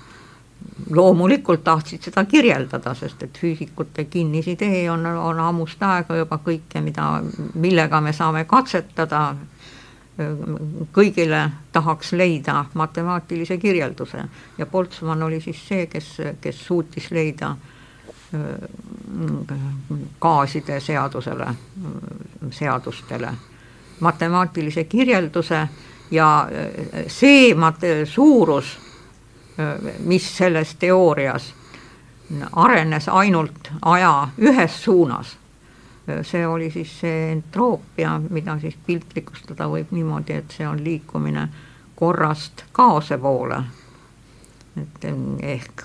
loomulikult 0.90 1.64
tahtsid 1.64 2.02
seda 2.02 2.24
kirjeldada, 2.24 2.94
sest 2.94 3.22
et 3.22 3.38
füüsikute 3.38 4.04
kinnisidee 4.10 4.90
on, 4.90 5.06
on 5.06 5.40
ammust 5.40 5.82
aega 5.82 6.16
juba 6.16 6.38
kõike, 6.44 6.80
mida, 6.84 7.08
millega 7.54 8.00
me 8.00 8.12
saame 8.12 8.44
katsetada, 8.50 9.34
kõigile 10.92 11.42
tahaks 11.72 12.12
leida 12.12 12.64
matemaatilise 12.74 13.56
kirjelduse 13.58 14.24
ja 14.58 14.66
Boltzmann 14.66 15.22
oli 15.22 15.40
siis 15.40 15.62
see, 15.68 15.86
kes, 15.86 16.10
kes 16.40 16.58
suutis 16.66 17.10
leida 17.10 17.54
gaaside 20.20 20.80
seadusele, 20.80 21.48
seadustele 22.50 23.32
matemaatilise 24.00 24.84
kirjelduse 24.84 25.68
ja 26.12 26.48
äh, 26.52 27.04
see 27.06 27.54
mat-, 27.54 27.80
suurus, 28.04 28.78
äh, 29.58 29.94
mis 29.98 30.36
selles 30.36 30.74
teoorias 30.74 31.54
arenes 32.52 33.08
ainult 33.08 33.72
aja 33.82 34.28
ühes 34.38 34.82
suunas, 34.84 35.36
äh, 36.08 36.20
see 36.22 36.46
oli 36.46 36.70
siis 36.70 36.92
see 37.00 37.32
entroopia, 37.32 38.18
mida 38.30 38.58
siis 38.60 38.76
piltlikustada 38.86 39.68
võib 39.68 39.92
niimoodi, 39.92 40.40
et 40.42 40.56
see 40.56 40.68
on 40.68 40.84
liikumine 40.84 41.48
korrast 41.96 42.64
kaose 42.72 43.18
poole. 43.18 43.62
et 44.76 45.04
ehk 45.42 45.82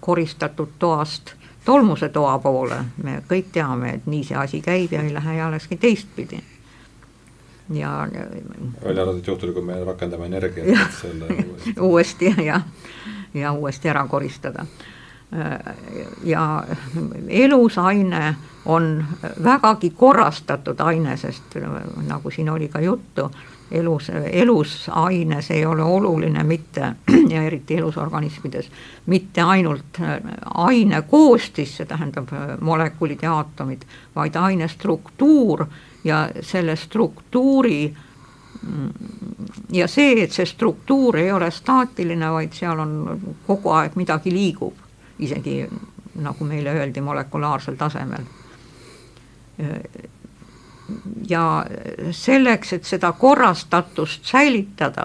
koristatud 0.00 0.68
toast 0.78 1.32
tolmuse 1.64 2.08
toa 2.08 2.38
poole, 2.38 2.76
me 3.02 3.22
kõik 3.28 3.50
teame, 3.52 3.94
et 3.94 4.06
nii 4.06 4.24
see 4.24 4.36
asi 4.38 4.60
käib 4.62 4.92
ja 4.92 5.02
ei 5.02 5.14
lähe 5.14 5.34
jaleski 5.36 5.76
teistpidi 5.76 6.38
ja. 7.70 8.08
välja 8.84 9.02
arvatud 9.02 9.26
juhtul, 9.26 9.52
kui 9.52 9.62
me 9.62 9.84
rakendame 9.84 10.26
energiat, 10.26 10.66
et 10.66 10.96
selle 11.00 11.28
uuesti, 11.34 11.74
uuesti 11.90 12.34
ja, 12.44 12.60
ja 13.34 13.52
uuesti 13.52 13.88
ära 13.88 14.06
koristada. 14.08 14.66
ja 16.24 16.64
elus 17.28 17.78
aine 17.78 18.34
on 18.64 19.04
vägagi 19.44 19.90
korrastatud 19.90 20.80
aine, 20.80 21.16
sest 21.16 21.54
nagu 22.06 22.30
siin 22.30 22.50
oli 22.50 22.68
ka 22.68 22.80
juttu, 22.80 23.30
elus, 23.70 24.10
elus 24.32 24.90
aines 24.92 25.50
ei 25.50 25.66
ole 25.66 25.82
oluline 25.82 26.42
mitte 26.44 26.92
ja 27.34 27.42
eriti 27.42 27.76
elusorganismides, 27.76 28.70
mitte 29.06 29.42
ainult 29.42 30.00
aine 30.54 31.02
koostis, 31.02 31.76
see 31.76 31.86
tähendab 31.86 32.28
molekulid 32.60 33.22
ja 33.22 33.36
aatomid, 33.36 33.86
vaid 34.16 34.36
aine 34.36 34.68
struktuur 34.68 35.66
ja 36.04 36.28
selle 36.40 36.76
struktuuri 36.76 37.96
ja 39.72 39.88
see, 39.88 40.22
et 40.22 40.32
see 40.32 40.46
struktuur 40.46 41.16
ei 41.20 41.32
ole 41.32 41.50
staatiline, 41.50 42.30
vaid 42.32 42.54
seal 42.56 42.80
on 42.82 42.92
kogu 43.46 43.72
aeg 43.74 43.96
midagi 43.96 44.32
liigub, 44.34 44.76
isegi 45.18 45.62
nagu 46.20 46.44
meile 46.44 46.74
öeldi, 46.76 47.00
molekulaarsel 47.00 47.78
tasemel. 47.80 48.24
ja 51.28 51.66
selleks, 52.10 52.72
et 52.72 52.84
seda 52.84 53.12
korrastatust 53.12 54.24
säilitada, 54.24 55.04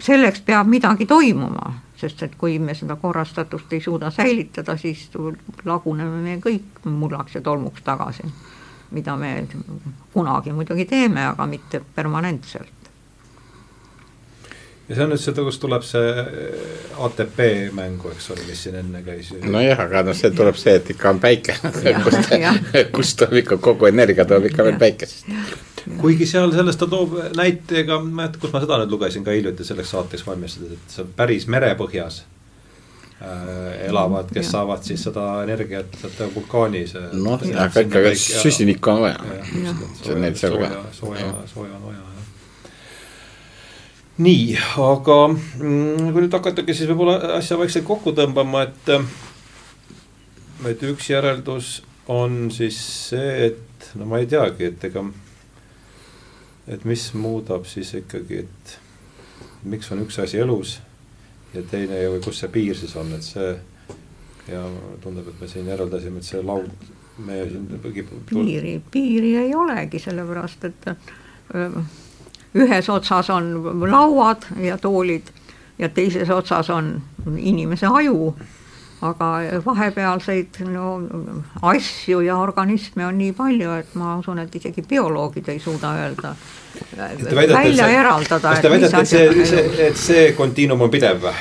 selleks 0.00 0.40
peab 0.46 0.68
midagi 0.68 1.06
toimuma, 1.06 1.72
sest 1.96 2.22
et 2.22 2.36
kui 2.38 2.58
me 2.58 2.74
seda 2.78 2.96
korrastatust 2.96 3.72
ei 3.72 3.80
suuda 3.80 4.10
säilitada, 4.10 4.76
siis 4.76 5.08
laguneme 5.64 6.22
me 6.22 6.36
kõik 6.44 6.84
mullaks 6.84 7.34
ja 7.34 7.40
tolmuks 7.40 7.82
tagasi 7.82 8.28
mida 8.90 9.16
me 9.16 9.46
kunagi 10.12 10.52
muidugi 10.52 10.84
teeme, 10.88 11.26
aga 11.26 11.46
mitte 11.46 11.80
permanentselt. 11.94 12.74
ja 14.88 14.96
see 14.96 15.04
on 15.04 15.10
nüüd 15.12 15.20
seda, 15.20 15.44
kust 15.44 15.60
tuleb 15.60 15.84
see 15.84 16.12
ATP 17.06 17.40
mängu, 17.76 18.08
eks 18.14 18.30
ole, 18.32 18.46
mis 18.48 18.62
siin 18.64 18.78
enne 18.80 19.02
käis. 19.04 19.34
nojah, 19.44 19.84
aga 19.84 20.06
noh, 20.08 20.16
see 20.16 20.32
tuleb 20.32 20.56
see, 20.56 20.78
et 20.80 20.94
ikka 20.94 21.12
on 21.12 21.20
päike 21.20 21.58
kust, 22.06 22.32
kust 22.96 23.20
tuleb 23.20 23.42
ikka 23.42 23.60
kogu 23.68 23.90
energia 23.90 24.24
tuleb 24.28 24.48
ikka 24.48 24.64
veel 24.70 24.80
päikesest. 24.80 25.28
kuigi 26.00 26.26
seal 26.26 26.54
sellest 26.56 26.80
ta 26.80 26.88
toob 26.88 27.18
näite, 27.36 27.82
ega 27.84 28.00
ma 28.00 28.08
ei 28.08 28.18
mäleta, 28.22 28.40
kus 28.40 28.56
ma 28.56 28.64
seda 28.64 28.80
nüüd 28.80 28.96
lugesin 28.96 29.28
ka 29.28 29.36
hiljuti 29.36 29.68
selleks 29.68 29.92
saateks 29.96 30.26
valmistades, 30.26 30.80
et 30.80 30.96
see 30.96 31.04
on 31.04 31.14
päris 31.20 31.48
merepõhjas 31.52 32.22
Äh, 32.22 32.37
elavad, 33.20 34.28
kes 34.30 34.46
ja. 34.46 34.50
saavad 34.50 34.84
siis 34.86 35.02
seda 35.08 35.24
energiat 35.42 35.96
sealt 35.98 36.20
vulkaanis. 36.36 36.94
noh, 37.18 37.42
aga 37.58 37.82
ikka 37.82 38.02
süsinikku 38.14 38.90
on 38.90 39.00
vaja. 39.00 39.18
sooja, 40.02 40.84
sooja, 40.92 41.32
sooja 41.46 41.74
on 41.74 41.82
vaja 41.82 41.98
jah. 41.98 42.70
nii, 44.22 44.54
aga 44.86 45.18
mm, 45.32 46.12
kui 46.12 46.22
nüüd 46.22 46.38
hakatagi 46.38 46.78
siis 46.78 46.90
võib-olla 46.92 47.34
asja 47.40 47.58
vaikselt 47.58 47.88
kokku 47.90 48.14
tõmbama, 48.14 48.68
et, 48.68 48.94
et 50.70 50.88
üks 50.92 51.10
järeldus 51.10 51.80
on 52.08 52.52
siis 52.54 52.78
see, 53.10 53.50
et 53.50 53.92
no 53.98 54.06
ma 54.06 54.22
ei 54.22 54.30
teagi, 54.30 54.70
et 54.70 54.90
ega, 54.92 55.08
et 56.70 56.86
mis 56.86 57.10
muudab 57.18 57.66
siis 57.66 57.96
ikkagi, 57.98 58.44
et 58.46 58.78
miks 59.66 59.90
on 59.90 60.06
üks 60.06 60.22
asi 60.22 60.38
elus 60.38 60.78
ja 61.54 61.62
teine 61.70 62.02
või 62.12 62.22
kus 62.24 62.42
see 62.42 62.52
piir 62.52 62.76
siis 62.76 62.94
on, 62.96 63.12
et 63.16 63.24
see 63.26 63.52
ja 64.48 64.64
tundub, 65.02 65.28
et 65.28 65.40
me 65.40 65.48
siin 65.48 65.68
järeldasime, 65.68 66.20
et 66.20 66.28
see 66.28 66.42
laud, 66.42 66.68
me 67.24 67.40
siin 67.50 67.66
kipub 67.94 68.22
piiri, 68.30 68.78
piiri 68.90 69.34
ei 69.42 69.54
olegi, 69.54 70.00
sellepärast 70.02 70.68
et 70.68 70.92
öö, 70.92 71.82
ühes 72.58 72.88
otsas 72.88 73.30
on 73.30 73.50
lauad 73.90 74.48
ja 74.64 74.78
toolid 74.78 75.32
ja 75.78 75.88
teises 75.88 76.30
otsas 76.30 76.70
on 76.70 76.96
inimese 77.36 77.86
aju, 77.86 78.34
aga 79.06 79.26
vahepealseid 79.64 80.58
no 80.66 80.86
asju 81.62 82.22
ja 82.26 82.38
organisme 82.42 83.06
on 83.06 83.18
nii 83.18 83.34
palju, 83.36 83.74
et 83.78 83.92
ma 83.98 84.16
usun, 84.18 84.40
et 84.42 84.54
isegi 84.58 84.82
bioloogid 84.88 85.48
ei 85.52 85.60
suuda 85.62 85.92
öelda, 86.00 86.32
välja 86.96 87.84
see, 87.84 88.00
eraldada. 88.00 88.48
kas 88.48 88.64
te 88.64 88.72
väidate, 88.72 89.04
et 89.04 89.12
see, 89.12 89.46
see, 89.46 89.86
et 89.86 90.02
see 90.02 90.26
kontiinum 90.38 90.82
on 90.86 90.90
pidev 90.90 91.22
või? 91.28 91.36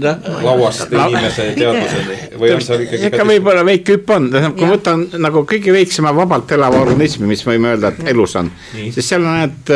lauast 0.00 0.92
no, 0.92 1.06
inimese 1.10 1.48
teadvuseni? 1.56 2.18
Või 2.40 2.52
on 2.54 2.62
seal 2.64 2.84
ikkagi 2.84 3.08
ikka 3.10 3.26
võib-olla 3.26 3.64
väike 3.66 3.96
hüpp 3.96 4.12
on, 4.14 4.28
tähendab, 4.32 4.54
kui 4.56 4.68
ma 4.68 4.76
võtan 4.76 5.02
nagu 5.20 5.42
kõige 5.48 5.74
väiksema 5.74 6.12
vabalt 6.16 6.52
elava 6.56 6.80
organismi, 6.84 7.28
mis 7.28 7.42
võime 7.46 7.74
öelda, 7.74 7.90
et 7.90 8.12
elus 8.14 8.36
on, 8.40 8.52
siis 8.76 9.02
seal 9.02 9.26
on 9.26 9.42
need 9.42 9.74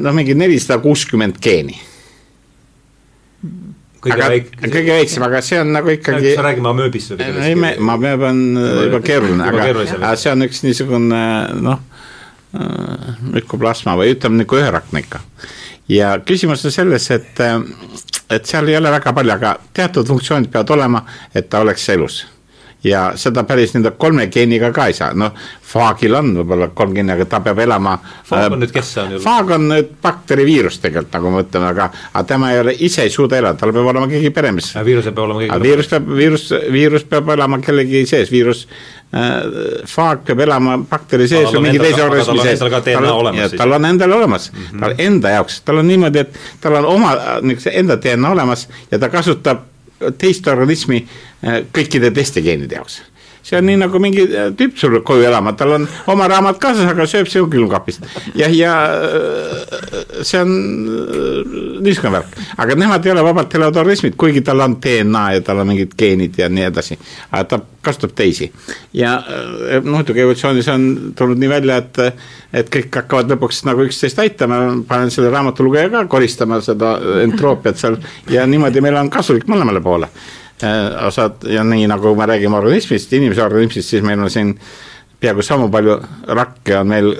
noh, 0.00 0.16
mingi 0.16 0.38
nelisada 0.38 0.80
kuuskümmend 0.82 1.42
geeni. 1.42 1.76
Kõige 3.42 3.75
aga, 4.14 4.28
väik-. 4.34 4.52
kõige 4.62 4.94
väiksem, 4.98 5.26
aga 5.26 5.42
see 5.44 5.60
on 5.60 5.72
nagu 5.76 5.92
ikkagi. 5.92 6.34
sa 6.36 6.46
räägime 6.46 6.70
amööbist 6.72 7.12
või 7.14 7.28
ei, 7.48 7.58
me, 7.58 7.74
amööb 7.96 8.26
on 8.28 8.42
juba 8.58 9.02
keeruline, 9.04 9.50
aga, 9.50 9.68
aga 9.98 10.14
see 10.20 10.32
on 10.32 10.46
üks 10.46 10.62
niisugune 10.66 11.22
noh, 11.66 11.82
mükoplasma 13.32 13.96
või 13.98 14.14
ütleme 14.14 14.42
nagu 14.42 14.60
üherakne 14.60 15.02
ikka. 15.04 15.20
ja 15.92 16.16
küsimus 16.26 16.64
on 16.66 16.74
selles, 16.74 17.10
et, 17.14 17.42
et 18.30 18.48
seal 18.48 18.68
ei 18.70 18.78
ole 18.78 18.94
väga 18.94 19.12
palju, 19.16 19.36
aga 19.36 19.56
teatud 19.76 20.08
funktsioonid 20.14 20.50
peavad 20.52 20.74
olema, 20.78 21.04
et 21.34 21.50
ta 21.50 21.64
oleks 21.64 21.88
elus 21.94 22.24
ja 22.86 23.02
seda 23.18 23.42
päris 23.46 23.74
nende 23.74 23.92
kolme 23.98 24.28
geeniga 24.32 24.70
ka 24.74 24.86
ei 24.90 24.96
saa, 24.96 25.12
noh, 25.18 25.34
faagil 25.66 26.14
on 26.18 26.32
võib-olla 26.38 26.68
kolm 26.76 26.94
geeni, 26.94 27.12
aga 27.14 27.26
ta 27.30 27.40
peab 27.44 27.58
elama. 27.64 27.96
faag 28.28 28.52
on 28.52 28.58
äh, 28.58 28.62
nüüd, 28.64 28.72
kes 28.74 28.92
see 28.94 29.02
on? 29.02 29.16
faag 29.22 29.52
on 29.56 29.68
nüüd 29.72 29.92
bakteriviirus 30.02 30.78
tegelikult, 30.82 31.12
nagu 31.16 31.32
me 31.34 31.42
ütleme, 31.44 31.70
aga, 31.72 31.88
aga 32.12 32.24
tema 32.28 32.52
ei 32.54 32.62
ole, 32.62 32.76
ise 32.88 33.06
ei 33.06 33.12
suuda 33.12 33.40
elada, 33.40 33.58
tal 33.60 33.74
peab 33.74 33.90
olema 33.92 34.08
keegi 34.10 34.32
peremees. 34.34 34.72
viirusel 34.86 35.16
peab 35.16 35.24
olema 35.26 35.42
keegi. 35.44 35.60
viirus 35.66 35.90
peab, 35.92 36.10
viirus, 36.22 36.46
viirus 36.78 37.08
peab 37.10 37.34
olema 37.36 37.60
kellegi 37.64 38.04
sees, 38.08 38.32
viirus 38.32 38.66
äh,, 38.66 39.36
faag 39.90 40.24
peab 40.28 40.44
elama 40.46 40.78
bakteri 40.90 41.28
sees 41.30 41.50
või 41.54 41.68
mingi 41.68 41.82
teise 41.82 42.04
organismi 42.06 42.44
sees. 42.46 43.56
tal 43.58 43.78
on 43.78 43.90
endal 43.90 44.18
olemas 44.20 44.50
mm, 44.52 44.66
-hmm. 44.66 44.84
tal 44.84 45.06
enda 45.08 45.38
jaoks, 45.38 45.62
tal 45.66 45.82
on 45.82 45.88
niimoodi, 45.90 46.26
et 46.26 46.42
tal 46.60 46.82
on 46.82 46.92
oma 46.96 47.16
niisuguse 47.42 47.74
enda 47.80 47.98
DNA 48.02 48.36
olemas 48.36 48.68
ja 48.90 48.98
ta 49.02 49.10
kasutab 49.10 49.72
teist 50.18 50.48
organismi 50.48 51.02
äh, 51.02 51.62
kõikide 51.72 52.12
teiste 52.14 52.42
geenide 52.44 52.78
jaoks 52.80 53.00
see 53.46 53.58
on 53.58 53.68
nii 53.68 53.78
nagu 53.78 54.00
mingi 54.02 54.24
äh, 54.26 54.48
tüüp 54.58 54.74
sul 54.80 54.98
koju 55.06 55.26
elama, 55.28 55.52
tal 55.58 55.76
on 55.76 55.86
oma 56.10 56.26
raamat 56.30 56.58
kaasas, 56.62 56.88
aga 56.90 57.06
sööb 57.10 57.30
sinu 57.30 57.46
külmkapist. 57.52 58.06
ja, 58.34 58.48
ja 58.50 58.74
äh, 58.90 60.22
see 60.26 60.40
on 60.42 60.54
niisugune 61.84 62.16
värk, 62.16 62.36
aga 62.58 62.78
nemad 62.78 63.06
ei 63.06 63.14
ole 63.14 63.24
vabalt 63.26 63.54
elavad 63.54 63.82
organismid, 63.84 64.16
kuigi 64.18 64.42
tal 64.46 64.64
on 64.66 64.78
DNA 64.82 65.24
ja 65.36 65.44
tal 65.46 65.62
on 65.62 65.70
mingid 65.70 65.94
geenid 65.98 66.38
ja 66.38 66.50
nii 66.50 66.66
edasi. 66.70 66.98
aga 67.30 67.44
ta 67.52 67.60
kasutab 67.86 68.16
teisi. 68.18 68.48
Ja 68.98 69.12
noh, 69.22 69.92
muidugi 69.94 70.24
evolutsioonis 70.24 70.68
on 70.72 70.88
tulnud 71.14 71.38
nii 71.38 71.50
välja, 71.50 71.76
et, 71.84 72.00
et 72.62 72.72
kõik 72.72 72.98
hakkavad 72.98 73.30
lõpuks 73.30 73.62
nagu 73.68 73.84
üksteist 73.86 74.18
aitama, 74.24 74.58
panen 74.88 75.12
selle 75.14 75.30
raamatulugeja 75.30 75.92
ka 75.92 76.02
koristama 76.10 76.58
seda 76.66 76.96
entroopiat 77.22 77.78
seal. 77.78 78.00
Ja 78.32 78.42
niimoodi 78.50 78.82
meil 78.82 78.98
on 78.98 79.12
kasulik 79.14 79.46
mõlemale 79.50 79.84
poole. 79.84 80.10
Äh, 80.10 80.45
osad 81.06 81.44
ja 81.52 81.64
nii 81.64 81.86
nagu 81.90 82.14
me 82.16 82.26
räägime 82.26 82.56
organismist, 82.56 83.12
inimese 83.12 83.42
organismist, 83.44 83.88
siis 83.88 84.04
meil 84.04 84.22
on 84.24 84.30
siin 84.32 84.54
peaaegu 85.20 85.42
sama 85.44 85.68
palju 85.72 85.98
rakke 86.28 86.78
on 86.78 86.88
meil 86.88 87.12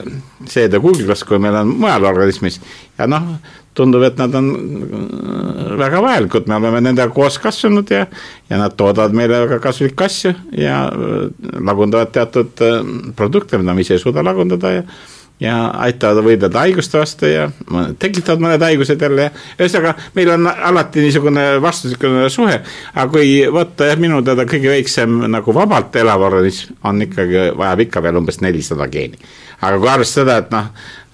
seedekulglas, 0.49 1.25
kui 1.25 1.39
meil 1.41 1.57
on 1.63 1.73
mujal 1.81 2.05
organismis. 2.09 2.61
Ja 2.99 3.09
noh, 3.09 3.37
tundub, 3.77 4.05
et 4.07 4.19
nad 4.21 4.35
on 4.37 4.51
äh, 4.53 5.73
väga 5.81 6.01
vajalikud, 6.05 6.49
me 6.49 6.59
oleme 6.59 6.83
nendega 6.85 7.13
koos 7.15 7.39
kasvanud 7.43 7.91
ja 7.93 8.07
ja 8.51 8.61
nad 8.61 8.77
toodavad 8.77 9.17
meile 9.17 9.43
väga 9.47 9.61
kasulikke 9.65 10.09
asju 10.09 10.33
ja 10.57 10.87
äh, 10.89 11.29
lagundavad 11.61 12.13
teatud 12.13 12.65
produkte, 13.17 13.61
mida 13.61 13.75
me 13.75 13.85
ise 13.85 13.97
ei 13.97 14.03
suuda 14.03 14.25
lagundada 14.25 14.73
ja 14.79 14.87
ja 15.41 15.55
aitavad 15.85 16.25
võidelda 16.25 16.63
haiguste 16.65 16.99
vastu 17.01 17.29
ja 17.29 17.47
tekitavad 18.01 18.41
mõned 18.41 18.63
haigused 18.65 19.03
jälle 19.03 19.29
ja 19.29 19.33
ühesõnaga, 19.59 19.95
meil 20.17 20.31
on 20.33 20.49
alati 20.49 21.05
niisugune 21.05 21.45
vastastikune 21.63 22.29
suhe, 22.33 22.61
aga 22.95 23.07
kui 23.13 23.39
võtta 23.53 23.91
jah, 23.91 24.01
minu 24.01 24.23
teada 24.25 24.47
kõige 24.49 24.73
väiksem 24.73 25.19
nagu 25.33 25.55
vabalt 25.57 25.97
elav 26.01 26.25
organism 26.31 26.79
on 26.89 27.05
ikkagi, 27.05 27.51
vajab 27.59 27.85
ikka 27.85 28.05
veel 28.07 28.21
umbes 28.23 28.41
nelisada 28.45 28.89
geeni. 28.93 29.21
aga 29.61 29.81
kui 29.81 29.93
arvestada, 29.93 30.39
et 30.41 30.51
noh, 30.55 30.71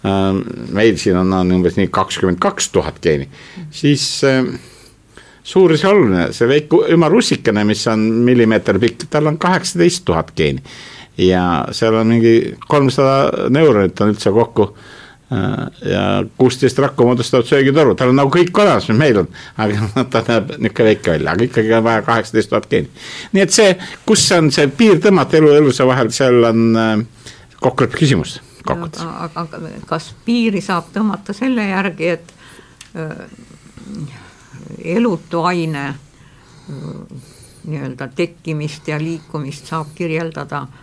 ähm, 0.07 0.43
meil 0.75 0.99
siin 1.03 1.19
on, 1.19 1.35
on 1.41 1.57
umbes 1.59 1.79
nii 1.79 1.91
kakskümmend 1.91 2.39
kaks 2.43 2.71
tuhat 2.71 3.03
geeni, 3.03 3.27
siis 3.75 4.07
äh, 4.29 4.45
suur 5.43 5.75
ja 5.75 5.91
oluline, 5.91 6.31
see 6.31 6.47
väike 6.47 6.87
ümar 6.95 7.11
russikene, 7.11 7.67
mis 7.67 7.83
on 7.91 8.07
millimeeter 8.23 8.79
pikk, 8.79 9.09
tal 9.11 9.27
on 9.27 9.43
kaheksateist 9.43 10.07
tuhat 10.07 10.31
geeni 10.39 10.63
ja 11.19 11.69
seal 11.71 11.95
on 11.95 12.07
mingi 12.07 12.57
kolmsada 12.69 13.49
neuronit 13.51 14.01
on 14.01 14.13
üldse 14.13 14.33
kokku. 14.33 14.75
Äh, 15.33 15.91
ja 15.91 16.25
kuusteist 16.37 16.79
rakku 16.79 17.05
moodustavad 17.05 17.47
söögitoru, 17.49 17.95
tal 17.97 18.11
on 18.13 18.19
nagu 18.21 18.29
kõik 18.33 18.59
olemas, 18.61 18.89
mis 18.91 18.99
meil 19.01 19.23
on, 19.23 19.29
aga 19.65 19.87
ta 20.13 20.21
näeb 20.27 20.51
niisugune 20.59 20.89
väike 20.91 21.15
välja, 21.15 21.33
aga 21.33 21.47
ikkagi 21.47 21.73
on 21.73 21.87
vaja 21.87 22.03
kaheksateist 22.05 22.51
tuhat 22.53 22.67
geeni. 22.69 22.91
nii 23.33 23.45
et 23.47 23.55
see, 23.55 23.71
kus 24.05 24.27
on 24.37 24.51
see 24.53 24.69
piir 24.77 25.01
tõmmata 25.01 25.39
elu 25.41 25.55
ja 25.55 25.63
eluse 25.63 25.87
vahel, 25.89 26.13
seal 26.13 26.51
on 26.51 26.77
äh, 26.77 26.93
kokkuleppe 27.63 28.03
küsimus. 28.03 28.41
Kokkuvõttes. 28.61 29.07
aga, 29.25 29.47
kas 29.89 30.11
piiri 30.27 30.61
saab 30.61 30.93
tõmmata 30.93 31.33
selle 31.35 31.65
järgi, 31.71 32.13
et 32.13 32.37
äh, 32.93 33.25
elutu 34.99 35.47
aine 35.49 35.89
äh, 35.89 37.27
nii-öelda 37.65 38.13
tekkimist 38.21 38.93
ja 38.93 39.01
liikumist 39.01 39.73
saab 39.73 39.97
kirjeldada 39.97 40.67
äh, 40.67 40.82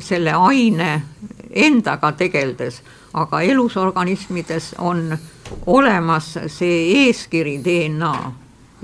selle 0.00 0.32
aine 0.32 1.02
endaga 1.50 2.12
tegeldes, 2.16 2.80
aga 3.14 3.42
elusorganismides 3.42 4.74
on 4.78 5.18
olemas 5.66 6.32
see 6.46 7.04
eeskiri 7.04 7.58
DNA, 7.64 8.14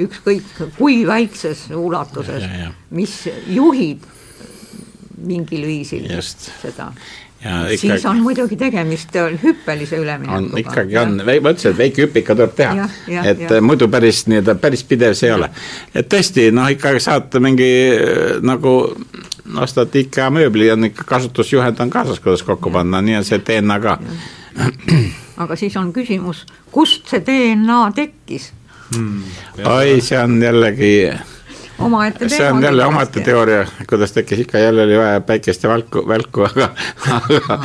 ükskõik 0.05 0.75
kui 0.77 1.01
väikses 1.07 1.69
ulatuses, 1.75 2.45
mis 2.91 3.15
juhib 3.47 4.05
mingil 5.19 5.65
viisil 5.67 6.05
Just. 6.13 6.51
seda 6.63 6.93
Ja 7.45 7.69
ikka... 7.71 7.81
siis 7.81 8.07
on 8.07 8.19
muidugi 8.23 8.57
tegemist 8.59 9.15
hüppelise 9.43 9.97
üleminekuga. 9.97 10.59
ikkagi 10.59 10.97
ja. 10.97 11.03
on, 11.03 11.21
ma 11.23 11.53
ütlesin, 11.53 11.71
et 11.71 11.79
väike 11.79 12.03
hüpp 12.03 12.17
ikka 12.19 12.35
tuleb 12.35 12.57
teha, 12.59 12.89
et 13.23 13.45
ja. 13.47 13.61
muidu 13.63 13.87
päris 13.89 14.25
nii-öelda 14.27 14.57
päris 14.59 14.83
pidev 14.85 15.15
see 15.15 15.31
ei 15.31 15.37
ole. 15.37 15.51
et 15.95 16.09
tõesti, 16.11 16.49
noh, 16.55 16.67
ikka 16.75 16.97
saad 17.03 17.39
mingi 17.45 17.71
nagu 18.43 18.75
ostad 19.63 19.95
IKEA 19.95 20.29
mööbli, 20.35 20.67
on 20.75 20.91
ikka 20.91 21.07
kasutusjuhend 21.07 21.79
on 21.81 21.95
kaasas, 21.95 22.19
kuidas 22.21 22.43
kokku 22.43 22.75
panna, 22.75 23.03
nii 23.03 23.21
on 23.21 23.29
see 23.29 23.39
DNA 23.47 23.79
ka. 23.87 23.99
aga 25.45 25.57
siis 25.57 25.77
on 25.79 25.93
küsimus, 25.95 26.43
kust 26.75 27.07
see 27.07 27.23
DNA 27.23 27.81
tekkis 27.95 28.51
hmm.? 28.97 29.23
oi, 29.63 30.01
see 30.03 30.19
on 30.19 30.41
jällegi 30.43 30.93
omaette 31.79 32.27
teema. 32.27 32.37
see 32.37 32.53
on 32.53 32.63
jälle 32.63 32.87
omaette 32.87 33.25
teooria, 33.25 33.67
kuidas 33.89 34.13
tekkis, 34.13 34.45
ikka 34.47 34.59
jälle 34.59 34.83
oli 34.83 34.99
vaja 34.99 35.21
päikest 35.21 35.63
ja 35.63 35.71
välku, 35.71 36.05
välku, 36.09 36.47
aga, 36.49 36.71
aga 37.17 37.59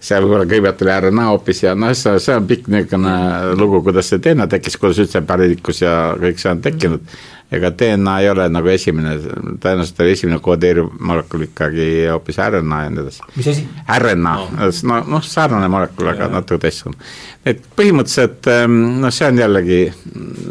see 0.00 0.20
võib-olla 0.20 0.46
kõigepealt 0.48 0.86
oli 0.86 0.96
RNA 1.06 1.26
hoopis 1.32 1.64
ja 1.66 1.74
noh, 1.78 1.92
see, 1.96 2.16
see 2.22 2.36
on 2.36 2.48
pikk 2.48 2.70
niisugune 2.72 3.16
lugu, 3.60 3.82
kuidas 3.86 4.08
see 4.10 4.22
DNA 4.22 4.48
tekkis, 4.50 4.78
kuidas 4.80 5.02
üldse 5.04 5.22
pärindikus 5.26 5.84
ja 5.84 5.98
kõik 6.20 6.40
see 6.42 6.54
on 6.54 6.64
tekkinud 6.64 7.04
mm 7.04 7.36
ega 7.50 7.70
DNA 7.70 8.14
ei 8.22 8.28
ole 8.30 8.46
nagu 8.52 8.70
esimene, 8.70 9.16
tõenäoliselt 9.62 10.02
oli 10.04 10.14
esimene 10.14 10.38
kodeeriv 10.42 10.90
molekul 11.02 11.48
ikkagi 11.48 11.86
hoopis 12.06 12.38
RNA 12.44 12.82
ja 12.84 12.92
nii 12.94 13.04
edasi. 13.04 13.24
mis 13.36 13.48
asi? 13.50 13.64
RNA 13.98 14.34
no., 14.36 14.68
no 14.90 14.98
noh, 15.16 15.24
sarnane 15.26 15.70
molekul, 15.72 16.12
aga 16.12 16.30
natuke 16.30 16.62
teistsugune. 16.66 17.00
et 17.44 17.64
põhimõtteliselt 17.76 18.50
noh, 18.70 19.10
see 19.14 19.30
on 19.32 19.42
jällegi 19.42 19.80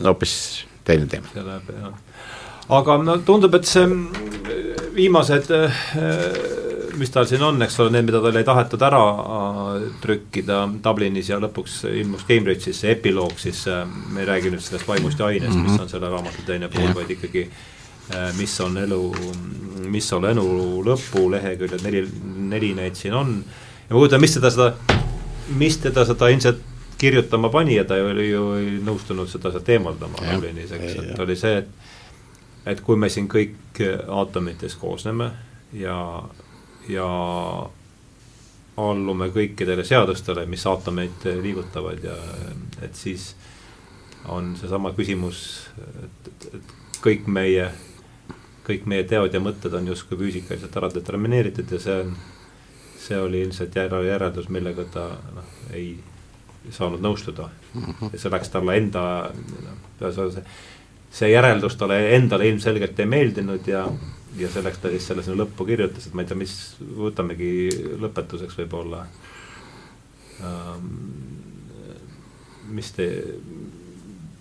hoopis 0.03 0.35
teine 0.89 1.09
teema. 1.09 1.29
see 1.33 1.45
läheb 1.45 1.73
jah. 1.75 1.93
aga 2.79 2.97
no 3.03 3.17
tundub, 3.25 3.55
et 3.59 3.69
see 3.69 3.85
viimased 4.97 5.51
äh, 5.55 5.83
mis 6.99 7.11
tal 7.13 7.27
siin 7.29 7.43
on, 7.45 7.61
eks 7.63 7.77
ole, 7.79 7.93
need, 7.95 8.07
mida 8.09 8.21
tal 8.23 8.39
ei 8.39 8.47
tahetud 8.47 8.85
ära 8.89 9.01
äh, 9.23 9.89
trükkida 10.03 10.61
Dublinis 10.83 11.31
ja 11.31 11.39
lõpuks 11.41 11.81
ilmus 11.93 12.25
Cambridge'is 12.27 12.83
see 12.83 12.93
epiloog, 12.95 13.37
siis 13.39 13.65
äh, 13.71 13.83
me 14.13 14.23
ei 14.23 14.29
räägi 14.29 14.53
nüüd 14.53 14.65
sellest 14.65 14.89
vaimust 14.89 15.19
ja 15.21 15.29
ainest 15.31 15.53
mm, 15.53 15.59
-hmm. 15.59 15.67
mis 15.69 15.77
mhm. 15.77 15.83
on 15.85 15.93
selle 15.93 16.13
raamatu 16.15 16.47
teine 16.47 16.71
pool, 16.73 16.95
vaid 16.95 17.17
ikkagi 17.17 17.49
mis 18.33 18.55
on 18.65 18.77
elu, 18.81 19.03
mis 19.93 20.07
on 20.17 20.23
elu 20.25 20.45
lõpu 20.81 21.27
leheküljed, 21.29 21.83
neli, 21.85 21.99
neli 22.49 22.71
neid 22.73 22.97
siin 22.97 23.13
on. 23.13 23.35
ja 23.89 23.93
ma 23.93 23.99
kujutan, 23.99 24.21
mis 24.21 24.33
teda 24.33 24.49
seda, 24.49 24.71
mis 25.59 25.77
teda 25.77 26.05
seda 26.09 26.29
ilmselt 26.33 26.63
kirjutama 26.99 27.49
pani 27.49 27.77
ja 27.77 27.85
ta 27.87 27.95
oli 28.03 28.29
ju 28.29 28.43
ei 28.59 28.77
nõustunud 28.83 29.29
seda 29.31 29.53
sealt 29.53 29.69
eemaldama 29.71 30.19
Laulinis, 30.27 30.71
eks, 30.75 30.99
et 31.03 31.19
oli 31.23 31.37
see, 31.39 31.63
et 31.63 31.69
et 32.69 32.81
kui 32.85 32.99
me 32.99 33.09
siin 33.09 33.27
kõik 33.31 33.79
aatomitest 34.07 34.79
koosneme 34.81 35.29
ja, 35.73 35.97
ja 36.89 37.07
allume 38.79 39.29
kõikidele 39.35 39.83
seadustele, 39.87 40.45
mis 40.49 40.65
aatomeid 40.67 41.27
liigutavad 41.41 42.03
ja 42.03 42.17
et 42.85 42.95
siis 42.95 43.33
on 44.29 44.53
seesama 44.59 44.91
küsimus, 44.97 45.41
et, 46.03 46.27
et, 46.27 46.47
et 46.59 46.99
kõik 47.03 47.27
meie, 47.31 47.69
kõik 48.67 48.85
meie 48.91 49.07
teod 49.07 49.33
ja 49.33 49.41
mõtted 49.43 49.73
on 49.75 49.87
justkui 49.87 50.19
füüsikaliselt 50.19 50.75
ära 50.77 50.91
determineeritud 50.93 51.71
ja 51.75 51.81
see 51.81 51.97
on, 52.03 52.13
see 52.99 53.19
oli 53.19 53.43
ilmselt 53.45 53.75
järeldus, 53.75 54.49
millega 54.51 54.85
ta 54.93 55.09
noh, 55.35 55.53
ei 55.73 55.93
saanud 56.71 57.01
nõustuda 57.01 57.49
mm. 57.49 57.81
-hmm. 57.83 58.13
ja 58.13 58.19
see 58.19 58.31
läks 58.31 58.49
talle 58.53 58.77
enda, 58.77 59.03
see, 59.99 60.43
see 61.11 61.31
järeldus 61.31 61.75
talle 61.79 61.99
endale 62.15 62.47
ilmselgelt 62.49 62.99
ei 62.99 63.05
meeldinud 63.05 63.67
ja, 63.67 63.85
ja 64.37 64.51
selleks 64.51 64.77
ta 64.77 64.91
siis 64.93 65.07
selle 65.07 65.23
sinna 65.23 65.43
lõppu 65.43 65.65
kirjutas, 65.65 66.07
et 66.07 66.13
ma 66.13 66.25
ei 66.25 66.29
tea, 66.29 66.37
mis, 66.37 66.55
võtamegi 66.97 67.51
lõpetuseks 68.01 68.59
võib-olla 68.63 69.05
ähm,. 70.43 70.87
mis 72.69 72.91
te, 72.93 73.09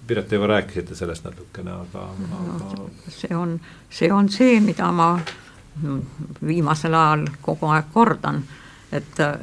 Piret, 0.09 0.29
te 0.29 0.37
juba 0.37 0.47
rääkisite 0.47 0.95
sellest 0.97 1.25
natukene, 1.25 1.73
aga 1.73 2.07
no,, 2.17 2.39
aga. 2.55 2.85
see 3.13 3.37
on, 3.37 3.59
see 3.91 4.09
on 4.13 4.29
see, 4.33 4.61
mida 4.65 4.89
ma 4.93 5.11
viimasel 6.47 6.95
ajal 6.95 7.27
kogu 7.45 7.69
aeg 7.73 7.91
kordan, 7.93 8.41
et 8.93 9.21
äh, 9.21 9.37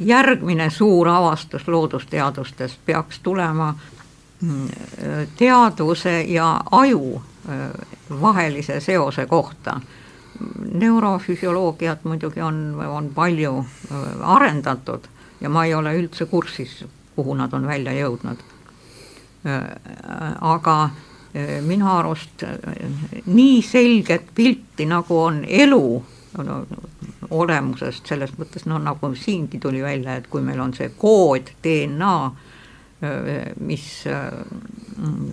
järgmine 0.00 0.70
suur 0.70 1.08
avastus 1.08 1.68
loodusteadustes 1.68 2.78
peaks 2.86 3.18
tulema 3.18 3.74
mm, 4.40 4.68
teadvuse 5.38 6.20
ja 6.22 6.60
aju 6.70 7.22
äh, 7.48 8.20
vahelise 8.20 8.80
seose 8.80 9.26
kohta. 9.26 9.80
neurofüsioloogiat 10.74 12.04
muidugi 12.04 12.40
on, 12.42 12.84
on 12.88 13.10
palju 13.14 13.58
äh, 13.58 13.96
arendatud 14.20 15.04
ja 15.40 15.48
ma 15.48 15.64
ei 15.64 15.74
ole 15.74 15.94
üldse 15.98 16.26
kursis, 16.26 16.84
kuhu 17.16 17.34
nad 17.34 17.52
on 17.52 17.66
välja 17.66 17.92
jõudnud 17.92 18.38
aga 20.40 20.90
minu 21.66 21.88
arust 21.90 22.44
nii 23.26 23.62
selget 23.62 24.28
pilti, 24.34 24.86
nagu 24.86 25.18
on 25.18 25.40
elu 25.48 26.04
no, 26.38 26.58
olemusest, 27.32 28.06
selles 28.06 28.32
mõttes 28.38 28.66
noh, 28.68 28.80
nagu 28.82 29.12
siingi 29.18 29.60
tuli 29.62 29.82
välja, 29.82 30.16
et 30.20 30.28
kui 30.30 30.44
meil 30.44 30.60
on 30.60 30.74
see 30.76 30.92
kood, 30.98 31.54
DNA, 31.64 32.16
mis 33.66 33.86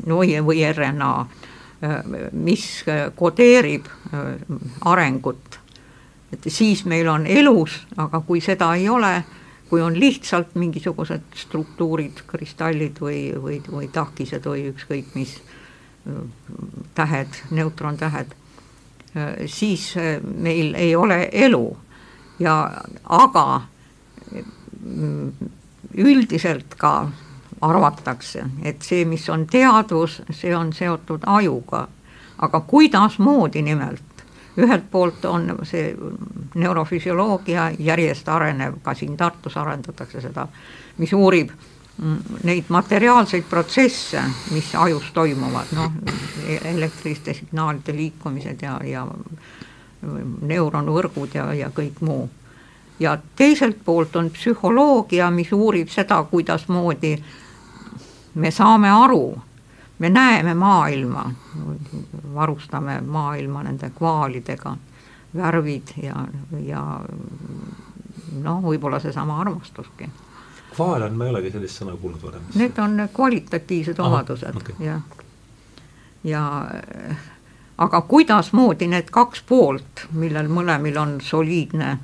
no 0.10 0.22
või 0.48 0.64
RNA, 0.66 1.14
mis 2.34 2.66
kodeerib 3.16 3.90
arengut, 4.90 5.60
et 6.34 6.50
siis 6.50 6.86
meil 6.90 7.08
on 7.10 7.28
elus, 7.30 7.82
aga 7.98 8.22
kui 8.26 8.42
seda 8.42 8.74
ei 8.78 8.90
ole, 8.90 9.14
kui 9.70 9.82
on 9.86 9.94
lihtsalt 10.00 10.56
mingisugused 10.58 11.30
struktuurid, 11.38 12.24
kristallid 12.28 12.98
või, 13.02 13.30
või, 13.38 13.60
või 13.70 13.90
tahkised 13.94 14.46
või 14.50 14.66
ükskõik 14.72 15.14
mis 15.14 15.36
tähed, 16.98 17.38
neutrontähed, 17.54 18.34
siis 19.46 19.92
meil 20.24 20.74
ei 20.78 20.96
ole 20.96 21.28
elu 21.32 21.66
ja 22.40 22.72
aga 23.04 23.62
üldiselt 25.98 26.76
ka 26.78 27.10
arvatakse, 27.62 28.46
et 28.64 28.82
see, 28.82 29.06
mis 29.06 29.30
on 29.30 29.48
teadvus, 29.48 30.22
see 30.32 30.56
on 30.56 30.74
seotud 30.74 31.26
ajuga. 31.28 31.88
aga 32.40 32.60
kuidasmoodi 32.60 33.62
nimelt, 33.62 34.22
ühelt 34.58 34.86
poolt 34.92 35.26
on 35.26 35.58
see 35.68 35.96
neurofüsioloogia 36.56 37.72
järjest 37.80 38.30
arenev, 38.30 38.78
ka 38.84 38.94
siin 38.94 39.18
Tartus 39.18 39.58
arendatakse 39.58 40.22
seda, 40.22 40.48
mis 40.98 41.14
uurib 41.14 41.52
neid 42.44 42.70
materiaalseid 42.70 43.44
protsesse, 43.50 44.24
mis 44.52 44.72
ajus 44.76 45.12
toimuvad, 45.14 45.74
noh, 45.76 45.92
elektriliste 46.64 47.34
signaalide 47.34 47.96
liikumised 47.96 48.62
ja, 48.62 48.80
ja 48.84 49.08
neuronvõrgud 50.42 51.36
ja, 51.36 51.54
ja 51.54 51.70
kõik 51.76 52.02
muu. 52.02 52.30
ja 53.00 53.18
teiselt 53.36 53.78
poolt 53.86 54.16
on 54.16 54.30
psühholoogia, 54.30 55.30
mis 55.32 55.52
uurib 55.52 55.90
seda, 55.90 56.24
kuidasmoodi 56.24 57.14
me 58.36 58.52
saame 58.52 58.90
aru 58.92 59.38
me 60.00 60.10
näeme 60.10 60.54
maailma, 60.54 61.32
varustame 62.34 63.02
maailma 63.02 63.64
nende 63.64 63.90
kvaalidega, 63.90 64.78
värvid 65.36 65.94
ja, 66.04 66.26
ja 66.64 66.84
noh, 68.42 68.62
võib-olla 68.64 69.00
seesama 69.00 69.42
armastuski. 69.42 70.10
kvaal 70.76 71.02
on, 71.02 71.18
ma 71.18 71.26
ei 71.26 71.34
olegi 71.34 71.52
sellist 71.52 71.82
sõna 71.82 71.98
kuulnud 72.00 72.24
varem. 72.24 72.48
Need 72.56 72.80
on 72.80 73.10
kvalitatiivsed 73.14 74.00
Aha, 74.00 74.08
omadused 74.08 74.56
okay. 74.56 74.76
ja, 74.80 75.02
ja 76.24 76.44
aga 77.80 78.02
kuidasmoodi 78.02 78.88
need 78.92 79.12
kaks 79.12 79.44
poolt, 79.48 80.08
millel 80.12 80.50
mõlemil 80.52 80.98
on 81.00 81.20
soliidne 81.24 81.98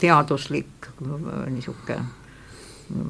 teaduslik 0.00 0.90
niisugune 1.50 2.00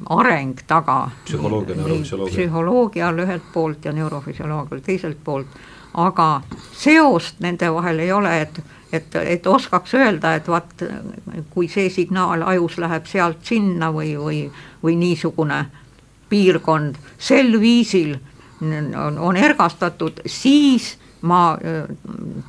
areng 0.09 0.59
taga. 0.67 1.09
psühholoogia, 1.25 1.75
neurofüsioloogia. 1.75 2.33
psühholoogial 2.35 3.19
ühelt 3.19 3.47
poolt 3.53 3.85
ja 3.85 3.91
neurofüsioloogial 3.91 4.83
teiselt 4.85 5.17
poolt, 5.23 5.47
aga 5.93 6.41
seost 6.77 7.39
nende 7.39 7.73
vahel 7.73 7.99
ei 7.99 8.11
ole, 8.11 8.41
et, 8.41 8.61
et, 8.93 9.15
et 9.15 9.47
oskaks 9.47 9.93
öelda, 9.97 10.35
et 10.35 10.47
vaat 10.47 10.85
kui 11.49 11.67
see 11.67 11.89
signaal 11.89 12.45
ajus 12.45 12.77
läheb 12.77 13.09
sealt 13.09 13.41
sinna 13.43 13.89
või, 13.93 14.13
või, 14.17 14.43
või 14.83 14.95
niisugune 15.01 15.65
piirkond 16.29 17.01
sel 17.17 17.57
viisil 17.59 18.15
on, 18.61 19.17
on 19.17 19.37
ergastatud, 19.37 20.21
siis 20.25 21.00
ma 21.21 21.57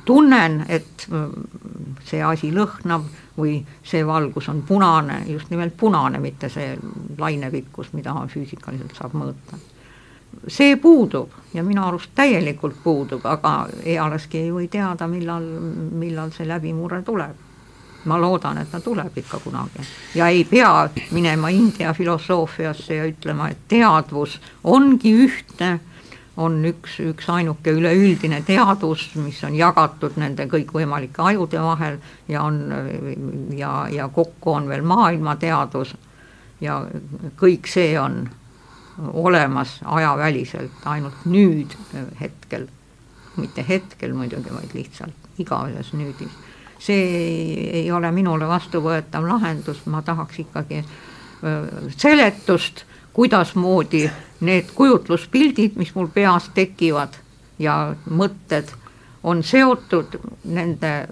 tunnen, 0.05 0.65
et 0.67 1.07
see 2.07 2.21
asi 2.23 2.49
lõhnab 2.53 3.05
või 3.37 3.57
see 3.85 4.03
valgus 4.05 4.49
on 4.49 4.61
punane, 4.67 5.23
just 5.27 5.49
nimelt 5.53 5.77
punane, 5.77 6.19
mitte 6.19 6.49
see 6.49 6.73
lainepikkus, 7.17 7.93
mida 7.93 8.15
füüsikaliselt 8.29 8.95
saab 8.97 9.15
mõõta. 9.17 9.61
see 10.47 10.75
puudub 10.81 11.29
ja 11.53 11.63
minu 11.63 11.83
arust 11.85 12.09
täielikult 12.15 12.75
puudub, 12.83 13.25
aga 13.25 13.67
ealeski 13.85 14.37
ei 14.37 14.51
või 14.51 14.67
teada, 14.67 15.07
millal, 15.07 15.43
millal 15.91 16.31
see 16.31 16.47
läbimurre 16.47 17.01
tuleb. 17.01 17.35
ma 18.05 18.17
loodan, 18.19 18.57
et 18.57 18.71
ta 18.71 18.81
tuleb 18.83 19.17
ikka 19.17 19.39
kunagi 19.39 19.79
ja 20.15 20.27
ei 20.27 20.43
pea 20.43 20.89
minema 21.11 21.49
India 21.49 21.93
filosoofiasse 21.93 22.95
ja 22.95 23.05
ütlema, 23.05 23.47
et 23.49 23.57
teadvus 23.67 24.39
ongi 24.63 25.13
ühtne 25.13 25.79
on 26.37 26.63
üks, 26.65 26.97
üks 26.99 27.27
ainuke 27.29 27.71
üleüldine 27.75 28.41
teadus, 28.45 29.05
mis 29.21 29.43
on 29.45 29.55
jagatud 29.55 30.15
nende 30.17 30.47
kõikvõimalike 30.49 31.21
ajude 31.21 31.61
vahel 31.61 31.99
ja 32.27 32.45
on 32.47 32.61
ja, 33.57 33.73
ja 33.93 34.07
kokku 34.09 34.55
on 34.57 34.69
veel 34.69 34.81
maailmateadus 34.87 35.93
ja 36.61 36.79
kõik 37.37 37.69
see 37.69 37.93
on 37.99 38.23
olemas 39.13 39.79
ajaväliselt, 39.85 40.81
ainult 40.85 41.25
nüüd 41.25 41.73
hetkel, 42.19 42.67
mitte 43.37 43.65
hetkel 43.67 44.13
muidugi, 44.13 44.53
vaid 44.53 44.73
lihtsalt 44.77 45.39
igases 45.41 45.93
nüüdis. 45.97 46.33
see 46.79 47.03
ei, 47.17 47.69
ei 47.81 47.91
ole 47.91 48.11
minule 48.11 48.47
vastuvõetav 48.47 49.25
lahendus, 49.27 49.85
ma 49.85 50.01
tahaks 50.01 50.39
ikkagi 50.39 50.83
seletust 51.97 52.85
kuidasmoodi 53.13 54.09
need 54.43 54.71
kujutluspildid, 54.75 55.77
mis 55.79 55.93
mul 55.95 56.09
peas 56.13 56.49
tekivad 56.53 57.15
ja 57.59 57.95
mõtted 58.09 58.73
on 59.23 59.43
seotud 59.43 60.17
nende 60.43 61.07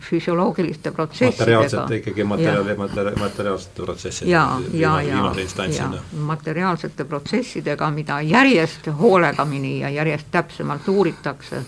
füsioloogiliste 0.00 0.90
protsessidega. 0.92 1.38
materiaalsete 1.38 1.96
ikkagi 1.96 2.24
materjali, 2.24 2.76
materiaalsete 3.18 3.82
protsessidega. 3.82 4.32
ja, 4.32 4.60
ja, 4.72 5.00
ja, 5.02 5.32
ja 5.66 5.90
materiaalsete 6.12 7.04
protsessidega, 7.04 7.90
mida 7.90 8.20
järjest 8.20 8.90
hoolegamini 9.00 9.80
ja 9.80 9.90
järjest 9.90 10.26
täpsemalt 10.30 10.88
uuritakse 10.88 11.64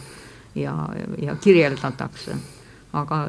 ja, 0.54 0.88
ja 1.22 1.36
kirjeldatakse. 1.36 2.36
aga 2.92 3.28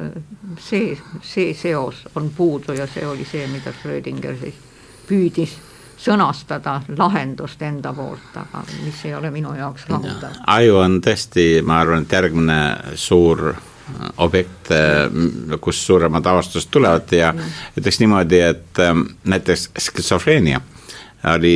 see, 0.60 0.98
see 1.22 1.54
seos 1.54 2.08
on 2.16 2.30
puudu 2.38 2.74
ja 2.74 2.88
see 2.88 3.08
oli 3.08 3.26
see, 3.26 3.48
mida 3.48 3.72
Schrödinger 3.72 4.38
siis 4.40 4.56
püüdis 5.08 5.58
sõnastada 6.00 6.80
lahendust 6.98 7.62
enda 7.62 7.94
poolt, 7.94 8.36
aga 8.36 8.64
mis 8.84 9.02
ei 9.06 9.16
ole 9.16 9.32
minu 9.32 9.54
jaoks 9.58 9.88
rahuldav. 9.90 10.40
aju 10.48 10.78
on 10.80 11.00
tõesti, 11.04 11.50
ma 11.66 11.82
arvan, 11.84 12.06
et 12.08 12.16
järgmine 12.18 12.60
suur 12.96 13.52
objekt, 14.22 14.70
kus 15.62 15.80
suuremad 15.86 16.26
avastused 16.26 16.70
tulevad 16.72 17.12
ja 17.12 17.34
ütleks 17.78 18.00
niimoodi, 18.00 18.40
et 18.40 18.82
ähm, 18.86 19.08
näiteks 19.26 19.72
skisofreenia 19.80 20.62
oli, 21.28 21.54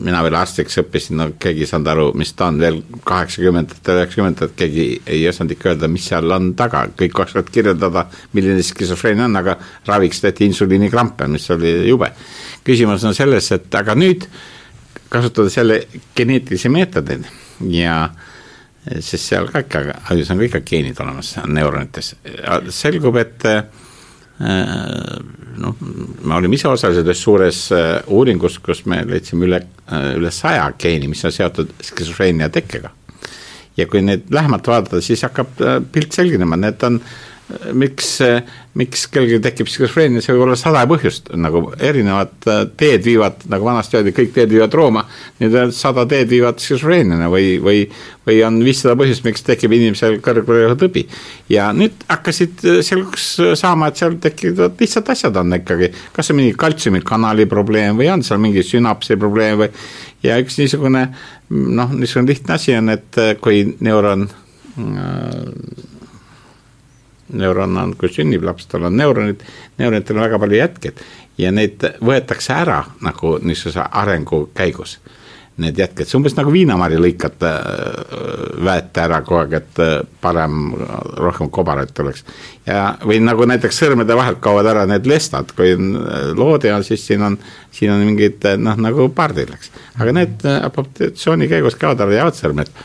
mina 0.00 0.22
veel 0.24 0.36
arstiks 0.38 0.78
õppisin, 0.80 1.18
no 1.20 1.26
keegi 1.40 1.64
ei 1.64 1.68
saanud 1.68 1.90
aru, 1.92 2.06
mis 2.16 2.32
ta 2.36 2.48
on, 2.48 2.60
veel 2.60 2.78
kaheksakümnendatel, 3.04 4.00
üheksakümnendatel 4.00 4.54
keegi 4.56 4.86
ei 5.12 5.26
osanud 5.28 5.52
ikka 5.52 5.74
öelda, 5.74 5.90
mis 5.92 6.06
seal 6.08 6.32
on 6.32 6.52
taga, 6.56 6.86
kõik 6.96 7.20
oskavad 7.26 7.50
kirjeldada, 7.52 8.06
milline 8.36 8.64
skisofreenia 8.64 9.28
on, 9.28 9.36
aga 9.42 9.58
raviks 9.88 10.22
tehti 10.24 10.48
insuliinikrampe, 10.48 11.28
mis 11.32 11.50
oli 11.52 11.74
jube. 11.90 12.12
küsimus 12.64 13.04
on 13.04 13.14
selles, 13.14 13.50
et 13.52 13.74
aga 13.78 13.94
nüüd 13.94 14.24
kasutada 15.12 15.52
selle 15.52 15.82
geneetilisi 16.16 16.72
meetodeid 16.72 17.28
ja 17.70 18.06
sest 18.86 19.28
seal 19.28 19.50
ka 19.52 19.60
ikka, 19.66 19.84
ajus 20.14 20.30
on 20.32 20.40
ka 20.40 20.48
ikka 20.48 20.64
geenid 20.66 21.00
olemas 21.02 21.36
neuronites, 21.46 22.14
selgub, 22.72 23.20
et 23.20 23.44
Äh, 24.40 25.18
noh, 25.60 25.76
me 25.80 26.36
olime 26.36 26.58
ise 26.58 26.68
osalised 26.70 27.06
ühes 27.06 27.22
suures 27.22 27.60
äh, 27.74 27.88
uuringus, 28.12 28.58
kus 28.64 28.84
me 28.90 29.02
leidsime 29.08 29.48
üle, 29.48 29.62
äh, 29.86 30.10
üle 30.18 30.32
saja 30.34 30.68
geeni, 30.78 31.10
mis 31.12 31.24
on 31.26 31.34
seotud 31.34 31.72
skisofreenia 31.84 32.50
tekkega. 32.52 32.92
ja 33.76 33.84
kui 33.86 34.00
neid 34.00 34.30
lähemalt 34.32 34.66
vaadata, 34.66 35.02
siis 35.04 35.20
hakkab 35.26 35.58
pilt 35.92 36.14
selginema, 36.16 36.56
need 36.56 36.80
on 36.86 37.00
miks, 37.78 38.08
miks 38.74 39.04
kellelgi 39.12 39.38
tekib 39.44 39.68
skisofreenia, 39.70 40.22
see 40.22 40.34
võib 40.34 40.48
olla 40.48 40.56
sada 40.58 40.82
põhjust, 40.90 41.28
nagu 41.38 41.60
erinevad 41.78 42.48
äh, 42.50 42.64
teed 42.78 43.04
viivad, 43.06 43.44
nagu 43.50 43.68
vanasti 43.68 44.00
öeldi, 44.00 44.14
kõik 44.16 44.32
teed 44.34 44.50
viivad 44.50 44.74
Rooma, 44.74 45.04
nüüd 45.38 45.54
sada 45.76 46.06
teed 46.10 46.30
viivad 46.32 46.58
skisofreeniani 46.62 47.30
või, 47.30 47.54
või, 47.62 47.84
või 48.26 48.40
on 48.46 48.58
viissada 48.66 48.96
põhjust, 48.98 49.22
miks 49.26 49.46
tekib 49.46 49.76
inimesel 49.78 50.18
kõrgpõlve 50.24 50.74
tõbi. 50.80 51.06
ja 51.52 51.70
nüüd 51.76 52.02
hakkasid 52.10 52.66
selgeks 52.86 53.28
saama, 53.62 53.92
et 53.92 54.02
seal 54.02 54.18
tekivad 54.22 54.82
lihtsalt 54.82 55.14
asjad 55.14 55.38
on 55.38 55.60
ikkagi, 55.60 55.92
kas 56.16 56.34
on 56.34 56.40
mingi 56.42 56.58
kaltsiumikanali 56.58 57.46
probleem 57.50 58.00
või 58.00 58.10
on 58.10 58.26
seal 58.26 58.42
mingi 58.42 58.66
sünapsi 58.66 59.18
probleem 59.20 59.62
või 59.62 59.70
ja 60.26 60.40
üks 60.42 60.58
niisugune 60.58 61.08
noh, 61.50 61.94
niisugune 61.94 62.32
lihtne 62.32 62.58
asi 62.58 62.74
on, 62.74 62.90
et 62.90 63.20
kui 63.38 63.62
neuron 63.86 64.26
äh, 64.26 65.94
neuron 67.32 67.76
on, 67.80 67.94
kui 67.98 68.10
sünnib 68.12 68.44
laps, 68.46 68.68
tal 68.70 68.86
on 68.88 68.96
neuronid, 68.96 69.42
neuronitel 69.78 70.18
on 70.18 70.26
väga 70.26 70.40
palju 70.42 70.60
jätkeid 70.60 71.04
ja 71.40 71.52
neid 71.52 71.84
võetakse 72.04 72.54
ära 72.56 72.80
nagu 73.04 73.36
niisuguse 73.42 73.86
arengu 73.92 74.46
käigus. 74.56 74.98
Need 75.56 75.78
jätked, 75.80 76.04
see 76.04 76.18
umbes 76.18 76.34
nagu 76.36 76.50
viinamarja 76.52 76.98
lõikad 77.00 77.44
äh, 77.48 77.54
väete 78.66 79.00
ära 79.06 79.22
kogu 79.24 79.38
aeg, 79.40 79.54
et 79.56 79.78
äh, 79.80 79.94
parem, 80.20 80.66
rohkem 81.16 81.48
kobaraid 81.48 81.94
tuleks. 81.96 82.26
ja, 82.66 82.90
või 83.00 83.22
nagu 83.24 83.46
näiteks 83.48 83.78
sõrmede 83.80 84.18
vahelt 84.18 84.42
kaovad 84.44 84.68
ära 84.68 84.84
need 84.90 85.08
lestad, 85.08 85.54
kui 85.56 85.72
on 85.72 85.94
äh, 86.02 86.26
loode 86.36 86.74
on, 86.76 86.84
siis 86.84 87.06
siin 87.08 87.24
on, 87.24 87.38
siin 87.72 87.94
on 87.94 88.04
mingid 88.04 88.44
noh, 88.60 88.76
nagu 88.84 89.08
pardil, 89.16 89.54
eks. 89.56 89.72
aga 89.96 90.12
need 90.18 90.44
apoptatsiooni 90.58 91.48
käigus 91.48 91.80
kaovad 91.80 92.04
ära, 92.04 92.18
jäävad 92.20 92.36
sõrmed 92.36 92.76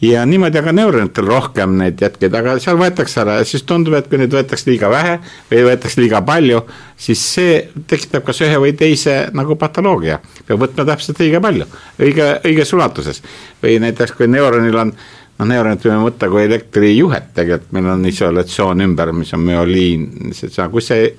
ja 0.00 0.24
niimoodi 0.26 0.58
aga 0.60 0.72
neuronitel 0.72 1.26
rohkem 1.26 1.74
neid 1.80 2.00
jätkeid, 2.02 2.34
aga 2.38 2.54
seal 2.62 2.78
võetakse 2.78 3.20
ära 3.22 3.38
ja 3.40 3.46
siis 3.48 3.64
tundub, 3.66 3.96
et 3.98 4.08
kui 4.10 4.20
neid 4.20 4.34
võetakse 4.34 4.70
liiga 4.70 4.90
vähe 4.92 5.16
või 5.50 5.64
võetakse 5.66 6.00
liiga 6.00 6.20
palju, 6.26 6.62
siis 6.96 7.22
see 7.34 7.60
tekitab 7.90 8.26
kas 8.28 8.42
ühe 8.46 8.60
või 8.62 8.74
teise 8.78 9.18
nagu 9.34 9.58
patoloogia. 9.58 10.20
peab 10.46 10.62
võtma 10.62 10.86
täpselt 10.86 11.22
õige 11.24 11.40
palju, 11.42 11.66
õige, 11.98 12.28
õiges 12.46 12.74
ulatuses. 12.74 13.22
või 13.62 13.78
näiteks, 13.82 14.14
kui 14.14 14.28
neuronil 14.30 14.76
on 14.76 14.92
noh, 15.38 15.46
neuronit 15.46 15.84
võime 15.84 16.04
võtta 16.04 16.28
kui 16.30 16.44
elektrijuhet, 16.46 17.32
tegelikult 17.34 17.72
meil 17.72 17.90
on 17.94 18.06
isolatsioon 18.06 18.86
ümber, 18.86 19.12
mis 19.12 19.34
on 19.34 19.40
müoliin, 19.40 20.32
kui 20.70 20.82
see, 20.82 21.10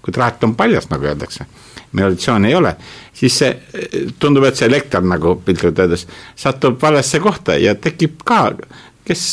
kui 0.00 0.14
traat 0.14 0.44
on 0.44 0.54
paljas, 0.54 0.90
nagu 0.90 1.10
öeldakse 1.10 1.46
meloditsiooni 1.96 2.50
ei 2.50 2.54
ole, 2.54 2.74
siis 3.16 3.38
see 3.42 3.80
tundub, 4.22 4.46
et 4.46 4.58
see 4.58 4.68
elekter 4.70 5.02
nagu 5.04 5.36
piltlikult 5.44 5.82
öeldes 5.82 6.06
satub 6.38 6.78
valesse 6.82 7.20
kohta 7.22 7.56
ja 7.58 7.74
tekib 7.74 8.22
ka, 8.26 8.44
kes 9.06 9.24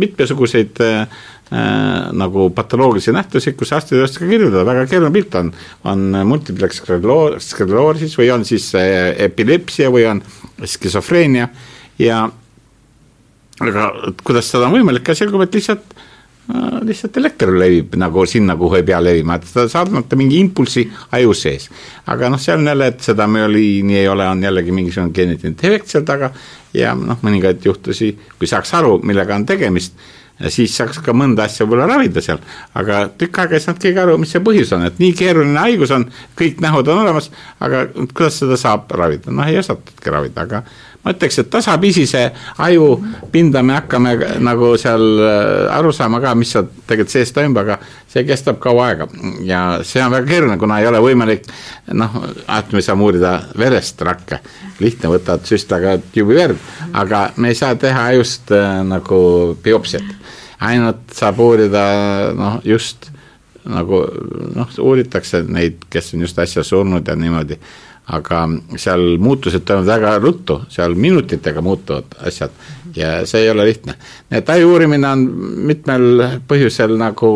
mitmesuguseid 0.00 0.80
äh, 0.86 1.22
nagu 2.16 2.48
patoloogilisi 2.56 3.12
nähtusi, 3.12 3.52
kus 3.58 3.74
arstid 3.76 3.98
ei 3.98 4.06
oska 4.06 4.24
kirjeldada, 4.24 4.64
väga 4.68 4.86
keeruline 4.88 5.16
pilt 5.18 5.36
on, 5.40 5.50
on 5.92 6.06
multiplex 6.28 6.80
skleroosis 6.80 8.16
või 8.20 8.30
on 8.32 8.46
siis 8.48 8.70
äh, 8.78 9.12
epilepsia 9.28 9.92
või 9.92 10.06
on 10.14 10.22
skisofreenia 10.64 11.50
ja 12.00 12.24
aga 13.62 13.90
kuidas 14.24 14.48
seda 14.48 14.70
on 14.70 14.78
võimalik 14.78 15.12
selgub, 15.12 15.44
et 15.44 15.60
lihtsalt 15.60 15.92
Äh, 15.92 16.08
lihtsalt 16.82 17.16
elekter 17.16 17.52
levib 17.54 17.94
nagu 18.00 18.24
sinna, 18.26 18.56
kuhu 18.58 18.80
ei 18.80 18.86
pea 18.86 18.98
levima, 19.02 19.36
et 19.38 19.46
seda 19.46 19.68
saadmata 19.70 20.16
mingi 20.18 20.40
impulsi 20.42 20.82
aju 21.14 21.34
sees. 21.38 21.68
aga 22.06 22.30
noh, 22.32 22.40
seal 22.40 22.58
on 22.58 22.72
jälle, 22.72 22.88
et 22.92 23.00
seda 23.00 23.26
müoliini 23.30 24.00
ei 24.00 24.08
ole, 24.08 24.26
on 24.28 24.42
jällegi 24.42 24.74
mingisugune 24.74 25.14
geneetiline 25.14 25.56
defekt 25.62 25.92
seal 25.92 26.04
taga 26.08 26.32
ja 26.74 26.96
noh, 26.98 27.20
mõningaid 27.22 27.62
juhtusi, 27.64 28.16
kui 28.38 28.50
saaks 28.50 28.74
aru, 28.74 28.98
millega 29.06 29.36
on 29.38 29.46
tegemist, 29.46 29.94
siis 30.50 30.74
saaks 30.76 30.98
ka 31.04 31.14
mõnda 31.14 31.46
asja 31.46 31.66
võib-olla 31.66 31.86
ravida 31.92 32.22
seal, 32.24 32.40
aga 32.74 33.04
tükk 33.18 33.44
aega 33.44 33.58
ei 33.58 33.62
saanud 33.62 33.82
keegi 33.82 34.02
aru, 34.02 34.16
mis 34.18 34.32
see 34.34 34.42
põhjus 34.42 34.72
on, 34.74 34.86
et 34.88 34.98
nii 34.98 35.12
keeruline 35.18 35.60
haigus 35.62 35.92
on, 35.94 36.08
kõik 36.38 36.62
nähud 36.64 36.90
on 36.90 37.04
olemas, 37.04 37.30
aga 37.62 37.86
kuidas 38.14 38.40
seda 38.42 38.58
saab 38.58 38.90
ravida, 38.98 39.30
noh 39.30 39.46
ei 39.46 39.60
osatudki 39.62 40.10
ravida, 40.10 40.48
aga 40.48 40.64
ma 41.02 41.12
ütleks, 41.14 41.38
et 41.42 41.50
tasapisi 41.50 42.04
see 42.06 42.24
ajupinda 42.62 43.62
me 43.66 43.74
hakkame 43.74 44.14
nagu 44.44 44.72
seal 44.80 45.02
äh, 45.18 45.74
aru 45.74 45.92
saama 45.94 46.20
ka, 46.22 46.34
mis 46.38 46.52
seal 46.54 46.68
tegelikult 46.86 47.14
sees 47.14 47.34
toimub, 47.34 47.58
aga 47.64 47.78
see 48.12 48.24
kestab 48.28 48.60
kaua 48.62 48.88
aega. 48.92 49.08
Ja 49.46 49.62
see 49.86 50.02
on 50.04 50.14
väga 50.14 50.30
keeruline, 50.30 50.58
kuna 50.60 50.78
ei 50.80 50.88
ole 50.90 51.02
võimalik 51.02 51.48
noh, 51.98 52.18
alati 52.46 52.78
me 52.78 52.84
saame 52.84 53.06
uurida 53.08 53.34
verest 53.58 54.02
rakke, 54.06 54.42
lihtne, 54.82 55.10
võtad 55.16 55.46
süstlaga 55.48 55.96
tüübi 56.14 56.38
verd, 56.38 56.68
aga 56.98 57.28
me 57.36 57.50
ei 57.50 57.58
saa 57.58 57.74
teha 57.78 58.08
ajust 58.12 58.54
äh, 58.54 58.78
nagu 58.86 59.22
biopsiat, 59.64 60.06
ainult 60.62 61.16
saab 61.16 61.42
uurida 61.42 61.86
noh, 62.38 62.60
just 62.66 63.10
nagu 63.62 64.04
noh, 64.56 64.70
uuritakse 64.82 65.44
neid, 65.46 65.82
kes 65.90 66.14
on 66.14 66.24
just 66.26 66.38
äsja 66.42 66.64
surnud 66.66 67.06
ja 67.06 67.14
niimoodi 67.18 67.58
aga 68.06 68.42
seal 68.76 69.16
muutused 69.22 69.62
toimuvad 69.66 69.94
väga 69.94 70.18
ruttu, 70.18 70.60
seal 70.68 70.94
minutitega 70.98 71.62
muutuvad 71.62 72.16
asjad 72.26 72.50
ja 72.96 73.26
see 73.26 73.44
ei 73.44 73.50
ole 73.50 73.66
lihtne. 73.66 73.94
nii 74.30 74.38
et 74.38 74.50
aju 74.50 74.72
uurimine 74.72 75.08
on 75.08 75.24
mitmel 75.70 76.26
põhjusel 76.48 76.96
nagu 76.98 77.32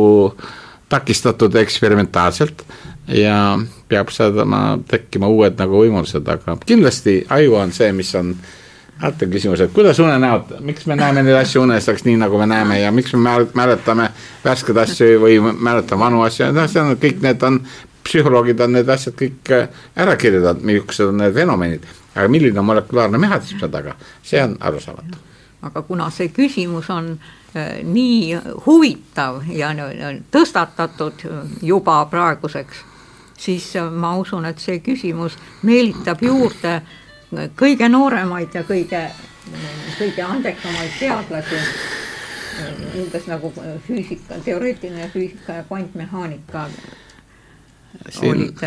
takistatud 0.88 1.54
eksperimentaalselt 1.54 2.62
ja 3.08 3.58
peab 3.88 4.10
saama 4.10 4.78
tekkima 4.88 5.28
uued 5.30 5.58
nagu 5.58 5.82
võimalused, 5.82 6.26
aga 6.28 6.58
kindlasti 6.66 7.20
aju 7.30 7.58
on 7.62 7.72
see, 7.72 7.92
mis 7.92 8.14
on 8.18 8.34
alati 9.02 9.28
küsimus, 9.28 9.60
et 9.60 9.72
kuidas 9.76 9.98
unenäod, 10.00 10.56
miks 10.64 10.86
me 10.88 10.96
näeme 10.96 11.22
neid 11.22 11.36
asju 11.36 11.62
unes, 11.66 11.88
nii 12.04 12.16
nagu 12.16 12.38
me 12.40 12.46
näeme 12.48 12.80
ja 12.80 12.92
miks 12.92 13.12
me 13.14 13.34
mäletame 13.54 14.08
värskeid 14.44 14.78
asju 14.82 15.20
või 15.20 15.36
mäletame 15.40 16.00
vanu 16.00 16.22
asju, 16.24 16.48
noh, 16.56 16.68
see 16.70 16.82
on 16.82 16.96
kõik 17.00 17.20
need 17.24 17.44
on 17.44 17.60
psühholoogid 18.06 18.60
on 18.64 18.76
need 18.76 18.90
asjad 18.92 19.16
kõik 19.18 19.52
äh, 19.54 19.68
ära 19.98 20.16
kirjeldanud, 20.20 20.64
millised 20.66 21.10
on 21.10 21.20
need 21.22 21.34
fenomenid, 21.36 21.86
aga 22.14 22.28
milline 22.32 22.60
on 22.62 22.68
molekulaarne 22.70 23.20
mehhanism 23.20 23.60
seal 23.60 23.72
taga, 23.72 23.96
see 24.22 24.42
on 24.42 24.56
arusaamatu. 24.60 25.22
aga 25.66 25.82
kuna 25.82 26.10
see 26.14 26.28
küsimus 26.34 26.90
on 26.94 27.16
äh, 27.54 27.82
nii 27.82 28.36
huvitav 28.66 29.42
ja 29.50 29.72
tõstatatud 30.30 31.26
juba 31.62 32.04
praeguseks, 32.10 32.84
siis 33.38 33.72
äh, 33.76 33.90
ma 33.90 34.16
usun, 34.16 34.46
et 34.46 34.62
see 34.62 34.78
küsimus 34.84 35.38
meelitab 35.62 36.22
juurde 36.22 36.80
kõige 37.58 37.88
nooremaid 37.90 38.54
ja 38.54 38.62
kõige, 38.62 39.08
kõige 39.98 40.22
andekamaid 40.22 40.92
teadlasi 41.00 41.58
umbes 42.96 43.26
nagu 43.28 43.50
füüsika, 43.86 44.38
teoreetiline 44.44 45.10
füüsika 45.12 45.58
ja 45.58 45.64
kvantmehaanika 45.68 46.68
siin 48.10 48.32
olid 48.32 48.64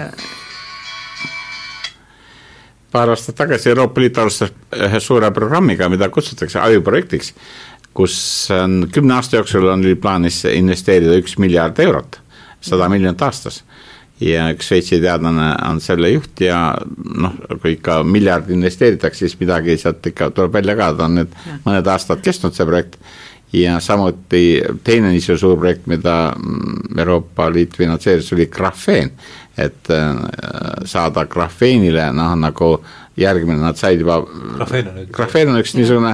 paar 2.92 3.12
aastat 3.14 3.38
tagasi 3.38 3.70
Euroopa 3.70 4.02
Liit 4.02 4.18
alustas 4.18 4.54
ühe 4.78 5.02
suure 5.04 5.32
programmiga, 5.36 5.90
mida 5.90 6.10
kutsutakse 6.14 6.60
ajuprojektiks, 6.64 7.34
kus 7.94 8.16
on 8.54 8.88
kümne 8.94 9.18
aasta 9.18 9.40
jooksul 9.40 9.68
on 9.70 9.84
neil 9.84 10.00
plaanis 10.02 10.42
investeerida 10.52 11.18
üks 11.20 11.38
miljard 11.42 11.80
eurot, 11.84 12.20
sada 12.62 12.90
miljonit 12.90 13.22
aastas. 13.22 13.64
ja 14.20 14.50
üks 14.52 14.68
Šveitsi 14.68 14.98
teadlane 15.00 15.46
on 15.70 15.78
selle 15.80 16.10
juht 16.12 16.42
ja 16.44 16.74
noh, 17.24 17.38
kui 17.62 17.78
ikka 17.78 18.02
miljard 18.04 18.50
investeeritakse, 18.52 19.22
siis 19.24 19.38
midagi 19.40 19.78
sealt 19.80 20.06
ikka 20.12 20.28
tuleb 20.36 20.58
välja 20.58 20.76
ka, 20.76 20.90
ta 20.98 21.06
on 21.06 21.16
nüüd 21.22 21.38
mõned 21.64 21.88
aastad 21.88 22.20
kestnud, 22.26 22.58
see 22.58 22.68
projekt 22.68 22.98
ja 23.54 23.80
samuti 23.80 24.62
teine 24.84 25.12
niisugune 25.14 25.40
suur 25.40 25.58
projekt, 25.58 25.88
mida 25.88 26.34
Euroopa 26.98 27.50
Liit 27.54 27.78
finantseeris, 27.78 28.34
oli 28.34 28.48
grafeen. 28.48 29.12
et 29.60 29.90
äh, 29.92 30.16
saada 30.88 31.26
grafeenile 31.26 32.06
noh, 32.16 32.36
nagu 32.40 32.78
järgmine, 33.20 33.60
nad 33.60 33.76
said 33.76 34.00
juba. 34.00 34.22
grafeen 34.56 34.88
on 34.88 35.02
üks. 35.02 35.12
grafeen 35.12 35.50
on 35.52 35.60
üks 35.60 35.74
niisugune 35.76 36.14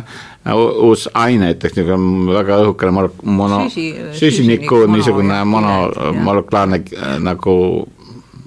uus 0.88 1.06
aine, 1.14 1.52
ütleks 1.54 1.78
niisugune 1.78 2.34
väga 2.34 2.58
õhukene 2.64 3.10
mono, 3.38 3.60
süsiniku 4.18 4.86
niisugune 4.90 5.44
mono, 5.46 5.76
molekulaarne 6.18 6.82
äh, 6.82 7.20
nagu 7.22 7.56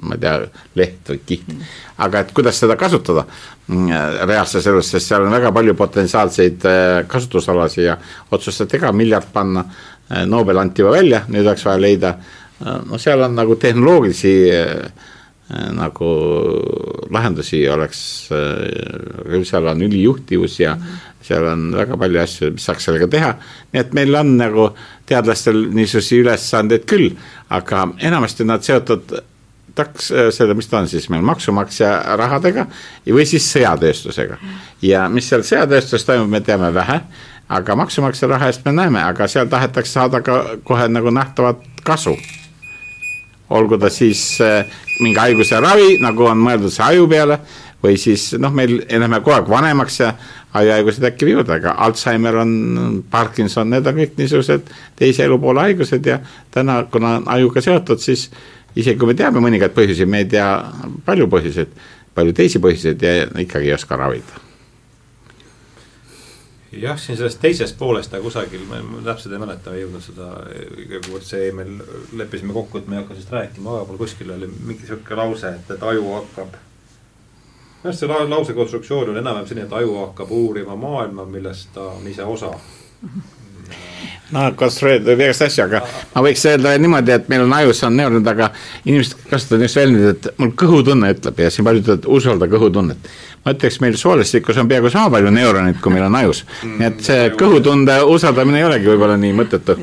ma 0.02 0.14
ei 0.14 0.22
tea, 0.22 0.34
leht 0.78 1.12
või 1.12 1.20
kiht. 1.26 1.52
aga 2.04 2.22
et 2.22 2.32
kuidas 2.36 2.60
seda 2.62 2.76
kasutada 2.78 3.24
mm, 3.66 4.24
reaalses 4.28 4.66
elus, 4.70 4.90
sest 4.92 5.10
seal 5.10 5.26
on 5.26 5.34
väga 5.34 5.52
palju 5.54 5.74
potentsiaalseid 5.78 6.66
äh, 6.70 6.86
kasutusalasid 7.10 7.84
ja 7.88 7.98
otsustati 8.30 8.80
ka 8.82 8.92
miljard 8.92 9.32
panna. 9.32 9.64
Äh, 10.08 10.24
Nobel 10.26 10.58
anti 10.58 10.84
juba 10.84 10.96
välja, 10.96 11.24
nüüd 11.28 11.46
oleks 11.46 11.66
vaja 11.66 11.82
leida, 11.82 12.16
no 12.58 12.98
seal 12.98 13.22
on 13.22 13.36
nagu 13.38 13.54
tehnoloogilisi 13.54 14.32
nagu 15.48 16.08
lahendusi 17.14 17.62
oleks, 17.72 18.00
seal 19.48 19.68
on 19.70 19.84
ülijuhtivus 19.86 20.58
ja 20.60 20.74
seal 21.24 21.46
on 21.48 21.70
väga 21.76 21.96
palju 22.00 22.20
asju, 22.22 22.50
mis 22.56 22.66
saaks 22.68 22.88
sellega 22.88 23.08
teha. 23.12 23.32
nii 23.72 23.80
et 23.80 23.94
meil 23.96 24.14
on 24.18 24.34
nagu 24.36 24.68
teadlastel 25.08 25.60
niisuguseid 25.76 26.24
ülesandeid 26.24 26.86
küll, 26.88 27.10
aga 27.48 27.88
enamasti 28.10 28.44
on 28.44 28.52
nad 28.52 28.66
seotud 28.66 29.16
taks, 29.78 30.10
selle, 30.34 30.56
mis 30.58 30.68
ta 30.70 30.82
on 30.82 30.90
siis 30.90 31.08
meil, 31.12 31.22
maksumaksja 31.26 31.92
rahadega 32.18 32.66
või 33.06 33.26
siis 33.28 33.46
sõjatööstusega. 33.54 34.38
ja 34.82 35.06
mis 35.12 35.28
seal 35.30 35.46
sõjatööstuses 35.46 36.06
toimub, 36.08 36.30
me 36.32 36.42
teame 36.44 36.72
vähe, 36.74 37.00
aga 37.48 37.76
maksumaksja 37.76 38.28
raha 38.28 38.50
eest 38.50 38.66
me 38.66 38.74
näeme, 38.76 39.02
aga 39.02 39.28
seal 39.30 39.48
tahetakse 39.48 39.92
saada 39.92 40.20
ka 40.20 40.58
kohe 40.64 40.88
nagu 40.88 41.10
nähtavat 41.14 41.64
kasu. 41.84 42.16
olgu 43.50 43.78
ta 43.78 43.88
siis 43.88 44.40
äh, 44.44 44.66
mingi 45.00 45.16
haiguse 45.18 45.60
ravi, 45.60 45.96
nagu 46.04 46.26
on 46.28 46.42
mõeldud 46.42 46.72
see 46.72 46.84
aju 46.84 47.08
peale, 47.08 47.38
või 47.82 47.96
siis 47.96 48.32
noh, 48.38 48.52
meil 48.54 48.80
läheme 48.82 49.20
kogu 49.22 49.36
aeg 49.36 49.48
vanemaks 49.48 50.00
ja 50.00 50.12
ajuhaigused 50.58 51.04
äkki 51.08 51.28
viivad, 51.28 51.50
aga 51.54 51.76
Alžeimer 51.86 52.40
on, 52.42 52.52
Parkinson, 53.10 53.70
need 53.70 53.86
on 53.86 53.98
kõik 54.00 54.16
niisugused 54.18 54.70
teise 54.98 55.24
elupoole 55.24 55.68
haigused 55.68 56.06
ja 56.06 56.18
täna, 56.54 56.82
kuna 56.90 57.18
on 57.20 57.28
ajuga 57.36 57.62
seotud, 57.62 58.02
siis 58.02 58.28
isegi 58.76 58.98
kui 58.98 59.10
me 59.10 59.16
teame 59.18 59.40
mõningaid 59.44 59.74
põhjusi, 59.76 60.06
me 60.06 60.24
ei 60.24 60.28
tea 60.30 60.48
palju 61.06 61.28
põhjuseid, 61.32 61.72
palju 62.14 62.34
teisi 62.36 62.60
põhjuseid 62.62 63.02
ja 63.02 63.16
ikkagi 63.44 63.70
ei 63.70 63.74
oska 63.76 63.96
ravida. 63.96 64.44
Jah, 66.78 66.98
siin 67.00 67.16
sellest 67.16 67.40
teisest 67.40 67.78
poolest 67.78 68.10
ta 68.12 68.20
kusagil, 68.20 68.66
ma 68.68 69.00
täpselt 69.04 69.32
ei 69.32 69.40
mäleta, 69.40 69.72
ei 69.72 69.86
jõudnud 69.86 70.04
seda, 70.04 70.26
kuivõrd 70.90 71.24
see 71.24 71.48
meil 71.56 71.78
leppisime 72.20 72.52
kokku, 72.52 72.82
et 72.82 72.90
me 72.90 72.98
ei 72.98 73.00
hakka 73.00 73.16
sellest 73.16 73.32
rääkima, 73.32 73.78
aga 73.78 73.88
mul 73.88 74.00
kuskil 74.02 74.34
oli 74.34 74.50
mingi 74.52 74.84
sihuke 74.84 75.16
lause, 75.16 75.54
et, 75.56 75.72
et 75.74 75.86
aju 75.90 76.04
hakkab. 76.12 76.58
Jah, 77.86 77.96
see 77.96 78.10
lause 78.10 78.54
konstruktsioon 78.54 79.14
on 79.14 79.20
enam-vähem 79.22 79.48
selline, 79.48 79.64
et 79.64 79.74
aju 79.80 79.96
hakkab 80.02 80.34
uurima 80.36 80.76
maailma, 80.76 81.24
millest 81.32 81.72
ta 81.72 81.88
on 81.96 82.06
ise 82.12 82.28
osa 82.28 82.52
no 84.34 84.44
konstrueerida 84.58 85.12
võib 85.12 85.24
igast 85.26 85.46
asju, 85.46 85.64
aga 85.64 85.82
ma 86.14 86.24
võiks 86.26 86.44
öelda 86.50 86.74
niimoodi, 86.80 87.14
et 87.16 87.28
meil 87.32 87.44
on 87.46 87.54
ajus 87.58 87.82
on 87.88 87.96
neuronid, 87.98 88.30
aga 88.32 88.50
inimesed 88.84 89.26
kasutavad 89.30 89.66
just 89.66 89.80
väljendit, 89.80 90.28
et 90.28 90.42
mul 90.42 90.54
kõhutunne 90.62 91.12
ütleb 91.14 91.42
ja 91.44 91.50
siin 91.54 91.68
paljud 91.68 91.84
ütlevad, 91.84 92.08
usalda 92.18 92.48
kõhutunnet. 92.52 93.12
ma 93.44 93.54
ütleks, 93.54 93.80
meil 93.80 93.96
soolestikus 93.96 94.58
on 94.60 94.68
peaaegu 94.68 94.90
sama 94.92 95.12
palju 95.16 95.30
neuroneid, 95.32 95.78
kui 95.82 95.94
meil 95.94 96.08
on 96.08 96.18
ajus, 96.22 96.44
nii 96.64 96.88
et 96.90 97.04
see 97.04 97.30
kõhutunde 97.38 98.00
usaldamine 98.16 98.60
ei 98.60 98.68
olegi 98.68 98.92
võib-olla 98.92 99.16
nii 99.20 99.36
mõttetu. 99.38 99.78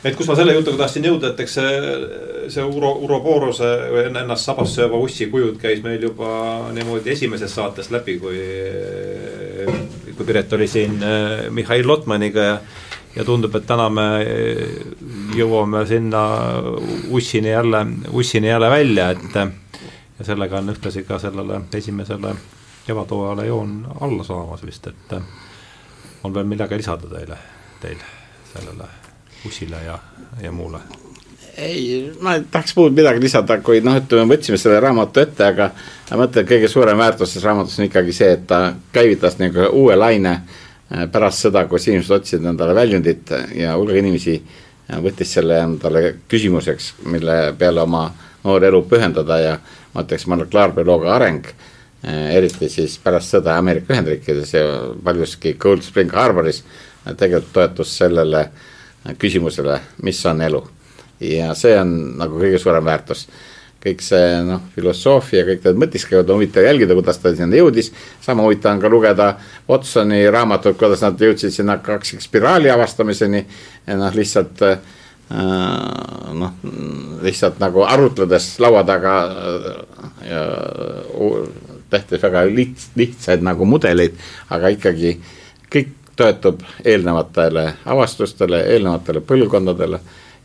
Et 0.00 0.14
kus 0.16 0.28
ma 0.30 0.32
selle 0.32 0.54
jutuga 0.56 0.86
tahtsin 0.86 1.04
jõuda, 1.04 1.34
et 1.34 1.40
eks 1.44 1.54
see, 1.58 1.72
see 2.54 2.62
Uro, 2.64 2.94
Uroboorose 3.04 3.68
või 3.92 4.06
ennast 4.08 4.48
sabas 4.48 4.72
sööva 4.72 4.96
ussi 4.96 5.26
kujud 5.28 5.58
käis 5.60 5.82
meil 5.84 6.00
juba 6.00 6.70
niimoodi 6.72 7.12
esimesest 7.12 7.58
saatest 7.58 7.92
läbi, 7.92 8.14
kui, 8.22 8.38
kui 10.14 10.24
Piret 10.24 10.56
oli 10.56 10.70
siin 10.72 10.96
äh, 11.04 11.50
Mihhail 11.52 11.84
Lotmaniga 11.84 12.46
ja 12.46 12.54
ja 13.16 13.24
tundub, 13.24 13.54
et 13.56 13.66
täna 13.66 13.88
me 13.90 14.06
jõuame 15.36 15.84
sinna 15.86 16.22
ussini 17.10 17.50
jälle, 17.50 17.84
ussini 18.12 18.48
jälle 18.48 18.70
välja, 18.70 19.10
et 19.10 19.34
ja 20.18 20.24
sellega 20.24 20.58
on 20.58 20.70
ühtlasi 20.74 21.02
ka 21.08 21.18
sellele 21.18 21.60
esimesele 21.74 22.34
kevadhooajale 22.86 23.46
joon 23.46 23.86
alla 24.00 24.24
saamas 24.24 24.64
vist, 24.66 24.86
et 24.86 25.14
on 26.24 26.34
veel 26.34 26.46
midagi 26.46 26.76
lisada 26.76 27.08
teile, 27.10 27.38
teil 27.80 28.02
sellele 28.52 28.88
bussile 29.42 29.84
ja, 29.84 29.98
ja 30.42 30.52
muule? 30.52 30.78
ei, 31.60 32.12
ma 32.20 32.34
ei 32.34 32.44
tahaks 32.50 32.76
muud 32.76 32.94
midagi 32.96 33.20
lisada, 33.20 33.58
kui 33.60 33.82
noh, 33.84 33.98
ütleme, 34.00 34.30
võtsime 34.34 34.56
selle 34.56 34.78
raamatu 34.80 35.20
ette, 35.20 35.44
aga 35.44 35.72
ma 36.10 36.22
mõtlen, 36.22 36.46
kõige 36.48 36.68
suurem 36.70 36.98
väärtus 36.98 37.34
selles 37.34 37.44
raamatus 37.44 37.78
on 37.78 37.88
ikkagi 37.88 38.14
see, 38.16 38.30
et 38.38 38.46
ta 38.48 38.60
käivitas 38.94 39.36
nagu 39.42 39.66
uue 39.82 39.96
laine 39.98 40.30
äh, 40.30 40.60
pärast 41.12 41.46
seda, 41.46 41.64
kus 41.70 41.86
inimesed 41.88 42.16
otsisid 42.16 42.46
endale 42.50 42.74
väljundit 42.74 43.30
ja 43.54 43.76
hulk 43.78 43.94
inimesi 43.94 44.36
äh, 44.40 44.98
võttis 45.02 45.34
selle 45.36 45.60
endale 45.62 46.16
küsimuseks, 46.30 46.94
mille 47.10 47.36
peale 47.58 47.84
oma 47.84 48.08
noor 48.44 48.64
elu 48.66 48.82
pühendada 48.90 49.38
ja 49.40 49.58
ma 49.94 50.04
ütleks, 50.04 50.26
molekulaarbioloogia 50.30 51.14
areng, 51.14 51.46
äh, 52.02 52.34
eriti 52.36 52.68
siis 52.72 52.98
pärast 53.02 53.36
sõda 53.36 53.58
Ameerika 53.58 53.94
Ühendriikides 53.94 54.54
ja 54.56 54.66
paljuski 55.04 55.54
Cold 55.60 55.86
Spring 55.86 56.12
Harboris, 56.14 56.64
tegelikult 57.06 57.52
toetus 57.54 57.94
sellele 58.02 58.44
äh, 58.48 59.14
küsimusele, 59.18 59.80
mis 60.02 60.26
on 60.26 60.40
elu. 60.40 60.66
ja 61.20 61.54
see 61.54 61.74
on 61.76 61.90
nagu 62.16 62.38
kõige 62.40 62.58
suurem 62.58 62.84
väärtus. 62.84 63.26
Kõik 63.80 64.02
see 64.04 64.40
noh, 64.44 64.60
filosoofia, 64.74 65.44
kõik 65.48 65.64
need 65.64 65.80
mõtisklevad, 65.80 66.28
on 66.28 66.40
huvitav 66.40 66.66
jälgida, 66.66 66.96
kuidas 66.98 67.20
ta 67.20 67.32
sinna 67.34 67.56
jõudis. 67.56 67.92
sama 68.20 68.44
huvitav 68.44 68.74
on 68.74 68.80
ka 68.80 68.88
lugeda 68.92 69.28
Watsoni 69.68 70.26
raamatut, 70.30 70.76
kuidas 70.76 71.00
nad 71.00 71.20
jõudsid 71.20 71.54
sinna 71.54 71.78
kaksikspiraali 71.78 72.70
avastamiseni. 72.70 73.46
noh, 73.86 74.14
lihtsalt 74.14 74.62
äh, 74.62 74.78
noh, 76.34 76.52
lihtsalt 77.22 77.58
nagu 77.58 77.82
arutledes 77.88 78.58
laua 78.60 78.84
taga 78.84 79.16
äh, 79.24 80.28
ja 80.28 80.44
tehti 81.90 82.20
väga 82.22 82.44
liht-, 82.46 82.90
lihtsaid 82.96 83.42
nagu 83.42 83.64
mudeleid, 83.64 84.14
aga 84.50 84.68
ikkagi 84.76 85.16
kõik 85.72 85.96
toetub 86.20 86.62
eelnevatele 86.84 87.64
avastustele, 87.88 88.60
eelnevatele 88.74 89.22
põlvkondadele 89.24 90.00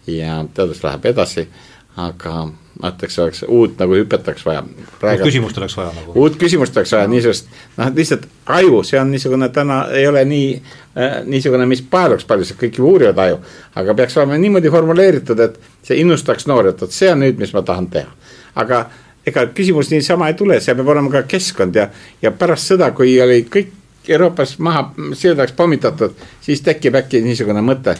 ja 0.07 0.40
teadus 0.53 0.84
läheb 0.86 1.06
edasi, 1.12 1.48
aga 1.95 2.47
ma 2.81 2.91
ütleks, 2.91 3.17
oleks 3.23 3.43
uut 3.47 3.77
nagu 3.80 3.95
hüpet 3.95 4.27
oleks 4.27 4.45
vaja. 4.45 4.63
uut 4.63 5.22
küsimust 5.23 5.57
oleks 5.57 5.77
vaja 5.77 5.93
nagu. 5.95 6.15
uut 6.19 6.35
küsimust 6.39 6.77
oleks 6.77 6.91
vaja, 6.91 7.07
niisugust, 7.07 7.47
noh, 7.77 7.91
lihtsalt 7.95 8.26
aju, 8.57 8.81
see 8.84 8.99
on 8.99 9.13
niisugune 9.13 9.49
täna 9.55 9.85
ei 9.95 10.07
ole 10.07 10.26
nii 10.27 10.49
äh,, 10.55 11.15
niisugune, 11.26 11.67
mis 11.72 11.85
paeluks 11.91 12.27
paljusid, 12.27 12.59
kõik 12.59 12.81
ju 12.81 12.89
uurivad 12.89 13.22
aju. 13.27 13.39
aga 13.76 13.95
peaks 13.95 14.17
olema 14.17 14.38
niimoodi 14.41 14.72
formuleeritud, 14.73 15.39
et 15.39 15.59
see 15.88 16.01
innustaks 16.03 16.49
noori, 16.51 16.73
et 16.73 16.84
vot 16.84 16.91
see 16.91 17.11
on 17.11 17.23
nüüd, 17.23 17.39
mis 17.39 17.55
ma 17.55 17.63
tahan 17.63 17.88
teha. 17.95 18.11
aga 18.55 18.85
ega 19.26 19.47
küsimus 19.55 19.89
niisama 19.91 20.30
ei 20.30 20.38
tule, 20.38 20.59
see 20.61 20.76
peab 20.76 20.91
olema 20.93 21.11
ka 21.13 21.23
keskkond 21.30 21.76
ja, 21.80 21.88
ja 22.22 22.31
pärast 22.35 22.73
seda, 22.73 22.91
kui 22.97 23.15
oli 23.22 23.45
kõik 23.51 23.73
Euroopas 24.05 24.59
maha 24.61 24.91
sildaks 25.17 25.55
pommitatud, 25.57 26.13
siis 26.41 26.61
tekib 26.61 26.93
äkki 26.99 27.23
niisugune 27.26 27.63
mõte, 27.65 27.95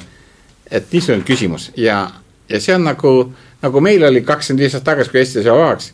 et 0.70 0.92
niisugune 0.94 1.26
küsimus 1.26 1.72
ja, 1.80 2.04
ja 2.50 2.62
see 2.62 2.76
on 2.76 2.86
nagu, 2.92 3.14
nagu 3.66 3.82
meil 3.82 4.04
oli 4.08 4.22
kakskümmend 4.26 4.64
viis 4.64 4.76
aastat 4.76 4.92
tagasi, 4.94 5.12
kui 5.12 5.22
Eesti 5.22 5.44
sai 5.44 5.58
vabaks. 5.58 5.94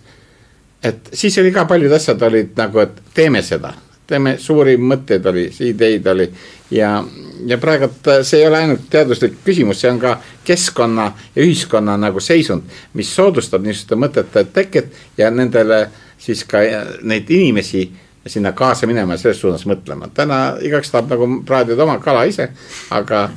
et 0.83 1.09
siis 1.13 1.37
oli 1.37 1.51
ka 1.53 1.65
paljud 1.69 1.91
asjad 1.93 2.21
olid 2.25 2.55
nagu, 2.57 2.79
et 2.79 3.01
teeme 3.13 3.41
seda, 3.45 3.73
teeme 4.07 4.35
suuri 4.41 4.77
mõtteid 4.77 5.25
oli, 5.29 5.45
ideid 5.67 6.07
oli 6.07 6.27
ja, 6.71 7.03
ja 7.45 7.57
praegu 7.61 7.89
see 8.23 8.41
ei 8.41 8.47
ole 8.47 8.57
ainult 8.63 8.87
teaduslik 8.89 9.39
küsimus, 9.45 9.81
see 9.81 9.91
on 9.91 9.99
ka 10.01 10.15
keskkonna 10.47 11.11
ja 11.35 11.43
ühiskonna 11.43 11.97
nagu 12.01 12.19
seisund, 12.19 12.65
mis 12.97 13.11
soodustab 13.15 13.63
niisuguste 13.65 13.99
mõtete 13.99 14.45
teket 14.53 14.91
ja 15.17 15.29
nendele 15.31 15.85
siis 16.21 16.43
ka 16.49 16.63
neid 17.03 17.29
inimesi 17.29 17.85
sinna 18.27 18.51
kaasa 18.51 18.87
minema 18.87 19.15
ja 19.17 19.21
selles 19.21 19.39
suunas 19.41 19.65
mõtlema. 19.65 20.09
täna 20.13 20.57
igaüks 20.61 20.91
tahab 20.91 21.09
nagu 21.09 21.29
praadida 21.45 21.83
oma 21.83 21.97
kala 21.99 22.25
ise, 22.29 22.51
aga 22.93 23.29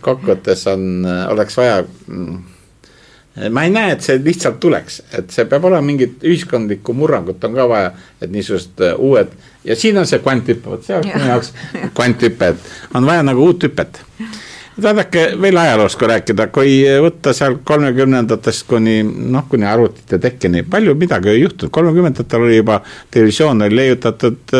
kokkuvõttes 0.00 0.66
on, 0.72 1.06
oleks 1.30 1.56
vaja 1.56 1.80
mm, 1.84 2.42
ma 3.50 3.66
ei 3.66 3.72
näe, 3.74 3.92
et 3.96 4.06
see 4.06 4.16
lihtsalt 4.24 4.60
tuleks, 4.60 5.02
et 5.18 5.30
see 5.34 5.44
peab 5.50 5.68
olema 5.68 5.84
mingit 5.84 6.24
ühiskondlikku 6.24 6.94
murrangut 6.96 7.44
on 7.44 7.54
ka 7.58 7.68
vaja, 7.68 7.92
et 8.20 8.32
niisugused 8.32 8.80
uh, 8.80 8.96
uued 9.10 9.34
ja 9.66 9.76
siin 9.76 9.98
on 10.00 10.08
see 10.08 10.22
kvanthüpe, 10.24 10.70
vot 10.70 10.84
see 10.86 10.96
oleks 10.96 11.14
minu 11.14 11.30
jaoks 11.34 11.52
kvanthüpe, 11.96 12.52
et 12.54 12.96
on 12.96 13.08
vaja 13.08 13.26
nagu 13.26 13.44
uut 13.44 13.68
hüpet 13.68 14.02
vaadake 14.82 15.22
veel 15.40 15.56
ajaloost, 15.56 15.98
kui 15.98 16.08
rääkida, 16.10 16.46
kui 16.52 16.72
võtta 17.00 17.32
seal 17.36 17.58
kolmekümnendatest 17.64 18.66
kuni 18.68 18.98
noh, 19.04 19.46
kuni 19.48 19.66
arvutite 19.68 20.18
tekkeni, 20.20 20.64
palju 20.70 20.94
midagi 20.98 21.32
ei 21.32 21.40
juhtunud, 21.40 21.72
kolmekümnendatel 21.72 22.44
oli 22.44 22.58
juba 22.58 22.80
televisioon 23.14 23.64
oli 23.66 23.76
leiutatud, 23.76 24.56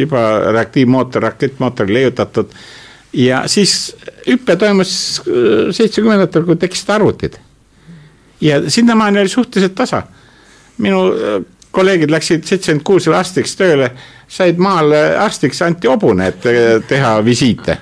juba 0.00 0.24
reaktiivmootor, 0.50 1.22
rakettmootor 1.28 1.92
leiutatud. 1.92 2.50
ja 3.12 3.44
siis 3.46 3.94
hüpe 4.26 4.56
toimus 4.56 5.22
seitsmekümnendatel, 5.24 6.44
kui 6.46 6.56
tekkisid 6.56 6.90
arvutid. 6.94 7.38
Ja 8.40 8.62
sinnamaani 8.70 9.20
oli 9.20 9.28
suhteliselt 9.28 9.74
tasa. 9.74 10.02
minu 10.78 11.06
äh, 11.12 11.44
kolleegid 11.70 12.10
läksid 12.10 12.44
seitsekümmend 12.44 12.84
kuus 12.84 13.08
arstiks 13.08 13.56
tööle, 13.56 13.90
said 14.28 14.58
maal 14.58 14.92
arstiks, 15.18 15.62
anti 15.62 15.88
hobune, 15.88 16.26
et 16.26 16.42
teha 16.88 17.24
visiite 17.24 17.78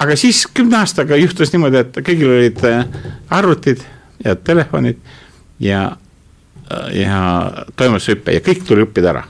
aga 0.00 0.16
siis 0.16 0.46
kümne 0.54 0.78
aastaga 0.80 1.16
juhtus 1.16 1.52
niimoodi, 1.52 1.82
et 1.84 2.00
kõigil 2.04 2.32
olid 2.32 2.64
äh, 2.68 2.82
arvutid 3.30 3.84
ja 4.24 4.36
telefonid 4.36 5.00
ja 5.60 5.86
ja 6.92 7.18
toimus 7.78 8.08
hüpe 8.10 8.32
ja 8.34 8.40
kõik 8.42 8.64
tuli 8.66 8.82
õppida 8.82 9.12
ära. 9.12 9.22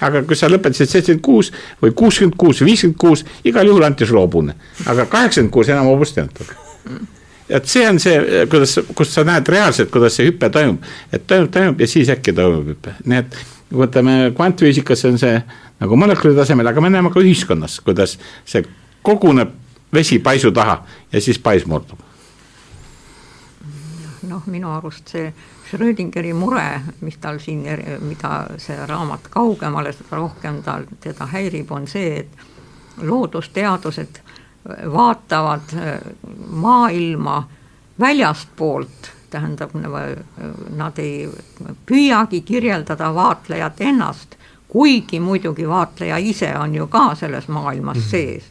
aga 0.00 0.22
kui 0.24 0.36
sa 0.36 0.48
lõpetasid 0.48 0.88
seitsekümmend 0.88 1.24
kuus 1.24 1.50
või 1.82 1.92
kuuskümmend 1.92 2.36
kuus 2.40 2.60
või 2.60 2.70
viiskümmend 2.70 2.98
kuus, 2.98 3.24
igal 3.44 3.68
juhul 3.68 3.84
anti 3.84 4.06
sulle 4.06 4.20
hobune, 4.24 4.54
aga 4.86 5.04
kaheksakümmend 5.06 5.52
kuus 5.52 5.68
enam 5.68 5.90
hobust 5.92 6.18
ei 6.18 6.24
antud 6.24 6.54
et 7.48 7.66
see 7.68 7.88
on 7.88 7.98
see, 8.00 8.44
kuidas, 8.50 8.78
kus 8.96 9.12
sa 9.14 9.24
näed 9.26 9.48
reaalselt, 9.48 9.90
kuidas 9.92 10.16
see 10.16 10.30
hüpe 10.30 10.48
toimub, 10.52 10.84
et 11.12 11.26
toimub, 11.26 11.50
toimub 11.52 11.80
ja 11.80 11.88
siis 11.90 12.12
äkki 12.12 12.32
toimub 12.36 12.70
hüpe, 12.72 12.96
nii 13.04 13.20
et 13.20 13.36
võtame 13.74 14.16
kvantfüüsikas 14.36 15.04
on 15.10 15.18
see 15.20 15.36
nagu 15.80 15.98
molekuli 15.98 16.36
tasemel, 16.36 16.70
aga 16.70 16.80
me 16.80 16.92
näeme 16.92 17.12
ka 17.12 17.22
ühiskonnas, 17.22 17.80
kuidas 17.84 18.16
see 18.48 18.64
koguneb 19.04 19.52
vesi 19.94 20.18
paisu 20.18 20.52
taha 20.52 20.80
ja 21.12 21.20
siis 21.20 21.38
pais 21.38 21.66
murdub. 21.66 21.98
noh, 24.24 24.46
minu 24.48 24.70
arust 24.72 25.10
see 25.12 25.32
Schrödingeri 25.68 26.32
mure, 26.36 26.80
mis 27.00 27.16
tal 27.20 27.38
siin, 27.42 27.64
mida 28.04 28.30
see 28.62 28.76
raamat 28.86 29.28
kaugemale, 29.32 29.92
seda 29.92 30.16
rohkem 30.16 30.62
tal, 30.62 30.84
teda 31.00 31.26
häirib, 31.32 31.70
on 31.72 31.86
see, 31.88 32.20
et 32.20 33.02
loodusteadused 33.02 34.20
vaatavad 34.92 35.74
maailma 36.50 37.48
väljastpoolt, 38.00 39.10
tähendab, 39.30 39.70
nad 40.76 40.98
ei 40.98 41.28
püüagi 41.86 42.40
kirjeldada 42.40 43.10
vaatlejat 43.14 43.80
ennast, 43.80 44.36
kuigi 44.68 45.20
muidugi 45.20 45.68
vaatleja 45.68 46.16
ise 46.18 46.50
on 46.58 46.74
ju 46.74 46.86
ka 46.86 47.14
selles 47.14 47.48
maailmas 47.48 47.96
mm 47.96 48.02
-hmm. 48.02 48.10
sees. 48.10 48.44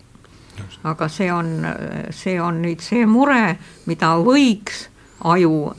aga 0.83 1.07
see 1.07 1.33
on, 1.33 1.67
see 2.09 2.41
on 2.41 2.61
nüüd 2.61 2.79
see 2.79 3.05
mure, 3.05 3.57
mida 3.85 4.07
võiks 4.07 4.87
aju 5.23 5.73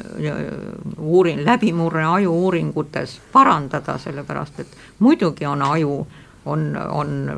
uuring, 0.98 1.44
läbimurre 1.44 2.04
aju 2.04 2.32
uuringutes 2.32 3.20
parandada, 3.32 3.98
sellepärast 3.98 4.60
et 4.60 4.76
muidugi 4.98 5.46
on 5.46 5.62
aju, 5.62 6.06
on, 6.44 6.76
on, 6.90 7.30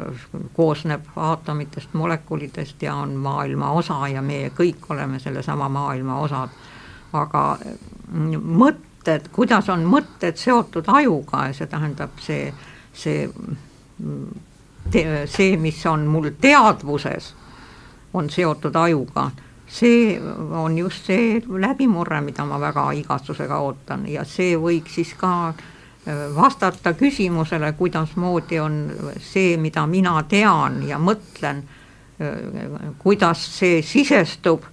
koosneb 0.52 1.04
aatomitest, 1.16 1.94
molekulidest 1.94 2.82
ja 2.82 2.94
on 2.94 3.14
maailma 3.14 3.70
osa 3.70 4.08
ja 4.08 4.22
meie 4.22 4.50
kõik 4.50 4.90
oleme 4.90 5.18
sellesama 5.18 5.68
maailma 5.68 6.18
osad. 6.20 6.48
aga 7.12 7.58
mõtted, 8.42 9.28
kuidas 9.32 9.68
on 9.68 9.84
mõtted 9.86 10.36
seotud 10.36 10.84
ajuga 10.88 11.46
ja 11.46 11.54
see 11.54 11.66
tähendab 11.66 12.18
see, 12.20 12.52
see, 12.92 13.28
see, 15.26 15.56
mis 15.56 15.86
on 15.86 16.06
mul 16.06 16.30
teadvuses, 16.40 17.34
on 18.12 18.30
seotud 18.30 18.76
ajuga 18.76 19.30
see 19.66 20.20
on 20.52 20.78
just 20.78 21.06
see 21.06 21.40
läbimurre, 21.48 22.20
mida 22.20 22.44
ma 22.44 22.58
väga 22.60 22.90
igatsusega 22.92 23.58
ootan 23.58 24.06
ja 24.08 24.24
see 24.24 24.54
võiks 24.58 24.94
siis 24.98 25.14
ka 25.18 25.32
äh, 25.48 25.64
vastata 26.34 26.92
küsimusele, 26.94 27.72
kuidasmoodi 27.72 28.60
on 28.60 28.76
see, 29.18 29.56
mida 29.56 29.86
mina 29.86 30.22
tean 30.28 30.82
ja 30.86 30.98
mõtlen, 31.02 31.62
kuidas 32.98 33.42
see 33.58 33.82
sisestub 33.82 34.64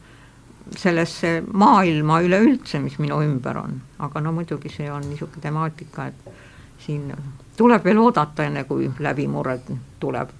sellesse 0.78 1.42
maailma 1.54 2.22
üleüldse, 2.24 2.80
mis 2.80 3.00
minu 3.02 3.20
ümber 3.26 3.58
on, 3.60 3.76
aga 4.00 4.22
no 4.22 4.32
muidugi 4.32 4.72
see 4.72 4.92
on 4.92 5.04
niisugune 5.10 5.42
temaatika, 5.42 6.06
et 6.08 6.86
siin 6.86 7.10
tuleb 7.58 7.84
veel 7.86 8.00
oodata, 8.00 8.46
enne 8.48 8.64
kui 8.70 8.90
läbimurre 9.00 9.60
tuleb 10.00 10.32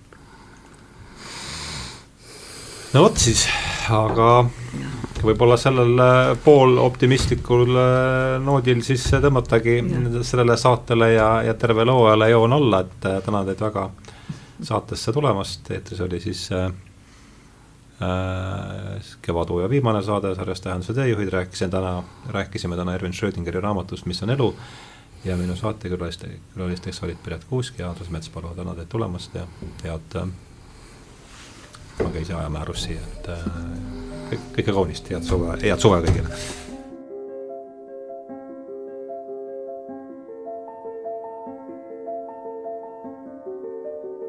no 2.94 3.02
vot 3.02 3.18
siis, 3.18 3.48
aga 3.90 4.44
võib-olla 5.24 5.56
sellel 5.58 5.98
äh, 6.04 6.32
pooloptimistlikul 6.44 7.72
äh, 7.80 8.38
noodil 8.44 8.84
siis 8.86 9.06
tõmmatagi 9.10 9.80
ja. 9.80 10.22
sellele 10.22 10.58
saatele 10.60 11.14
ja, 11.16 11.30
ja 11.48 11.56
tervele 11.58 11.96
hooajale 11.96 12.30
joon 12.34 12.54
alla, 12.60 12.84
et 12.86 13.08
äh, 13.10 13.20
tänan 13.26 13.48
teid 13.50 13.64
väga 13.64 13.88
saatesse 14.64 15.14
tulemast, 15.16 15.72
eetris 15.74 16.04
oli 16.06 16.20
siis 16.24 16.46
äh, 16.54 16.70
kevadhooaja 19.24 19.70
viimane 19.72 20.04
saade 20.04 20.36
sarjas 20.36 20.62
Tähenduse 20.62 20.94
teejuhid, 20.94 21.34
rääkisin 21.34 21.72
täna, 21.74 21.98
rääkisime 22.30 22.76
täna 22.76 22.94
Erwin 22.94 23.14
Schrödingeri 23.14 23.62
raamatust 23.64 24.06
Mis 24.06 24.24
on 24.24 24.36
elu? 24.36 24.54
Ja 25.24 25.38
minu 25.40 25.56
saatekülaliste, 25.56 26.28
külalisteks 26.54 27.00
olid 27.04 27.22
Piret 27.24 27.46
Kuusk 27.48 27.80
ja 27.80 27.90
Andres 27.90 28.10
Metspalu, 28.12 28.52
tänan 28.58 28.76
teid 28.76 28.90
tulemast 28.92 29.36
ja 29.40 29.48
head 29.86 30.20
äh, 30.20 30.28
ma 32.00 32.10
ajame 32.14 32.60
arust 32.64 32.88
siia, 32.88 33.06
et 33.18 33.32
äh, 33.34 33.48
kõik, 34.32 34.52
kõike 34.58 34.78
kaunist, 34.80 35.10
head 35.14 35.26
suve, 35.28 35.58
head 35.62 35.84
suve 35.84 36.02
kõigile 36.08 36.63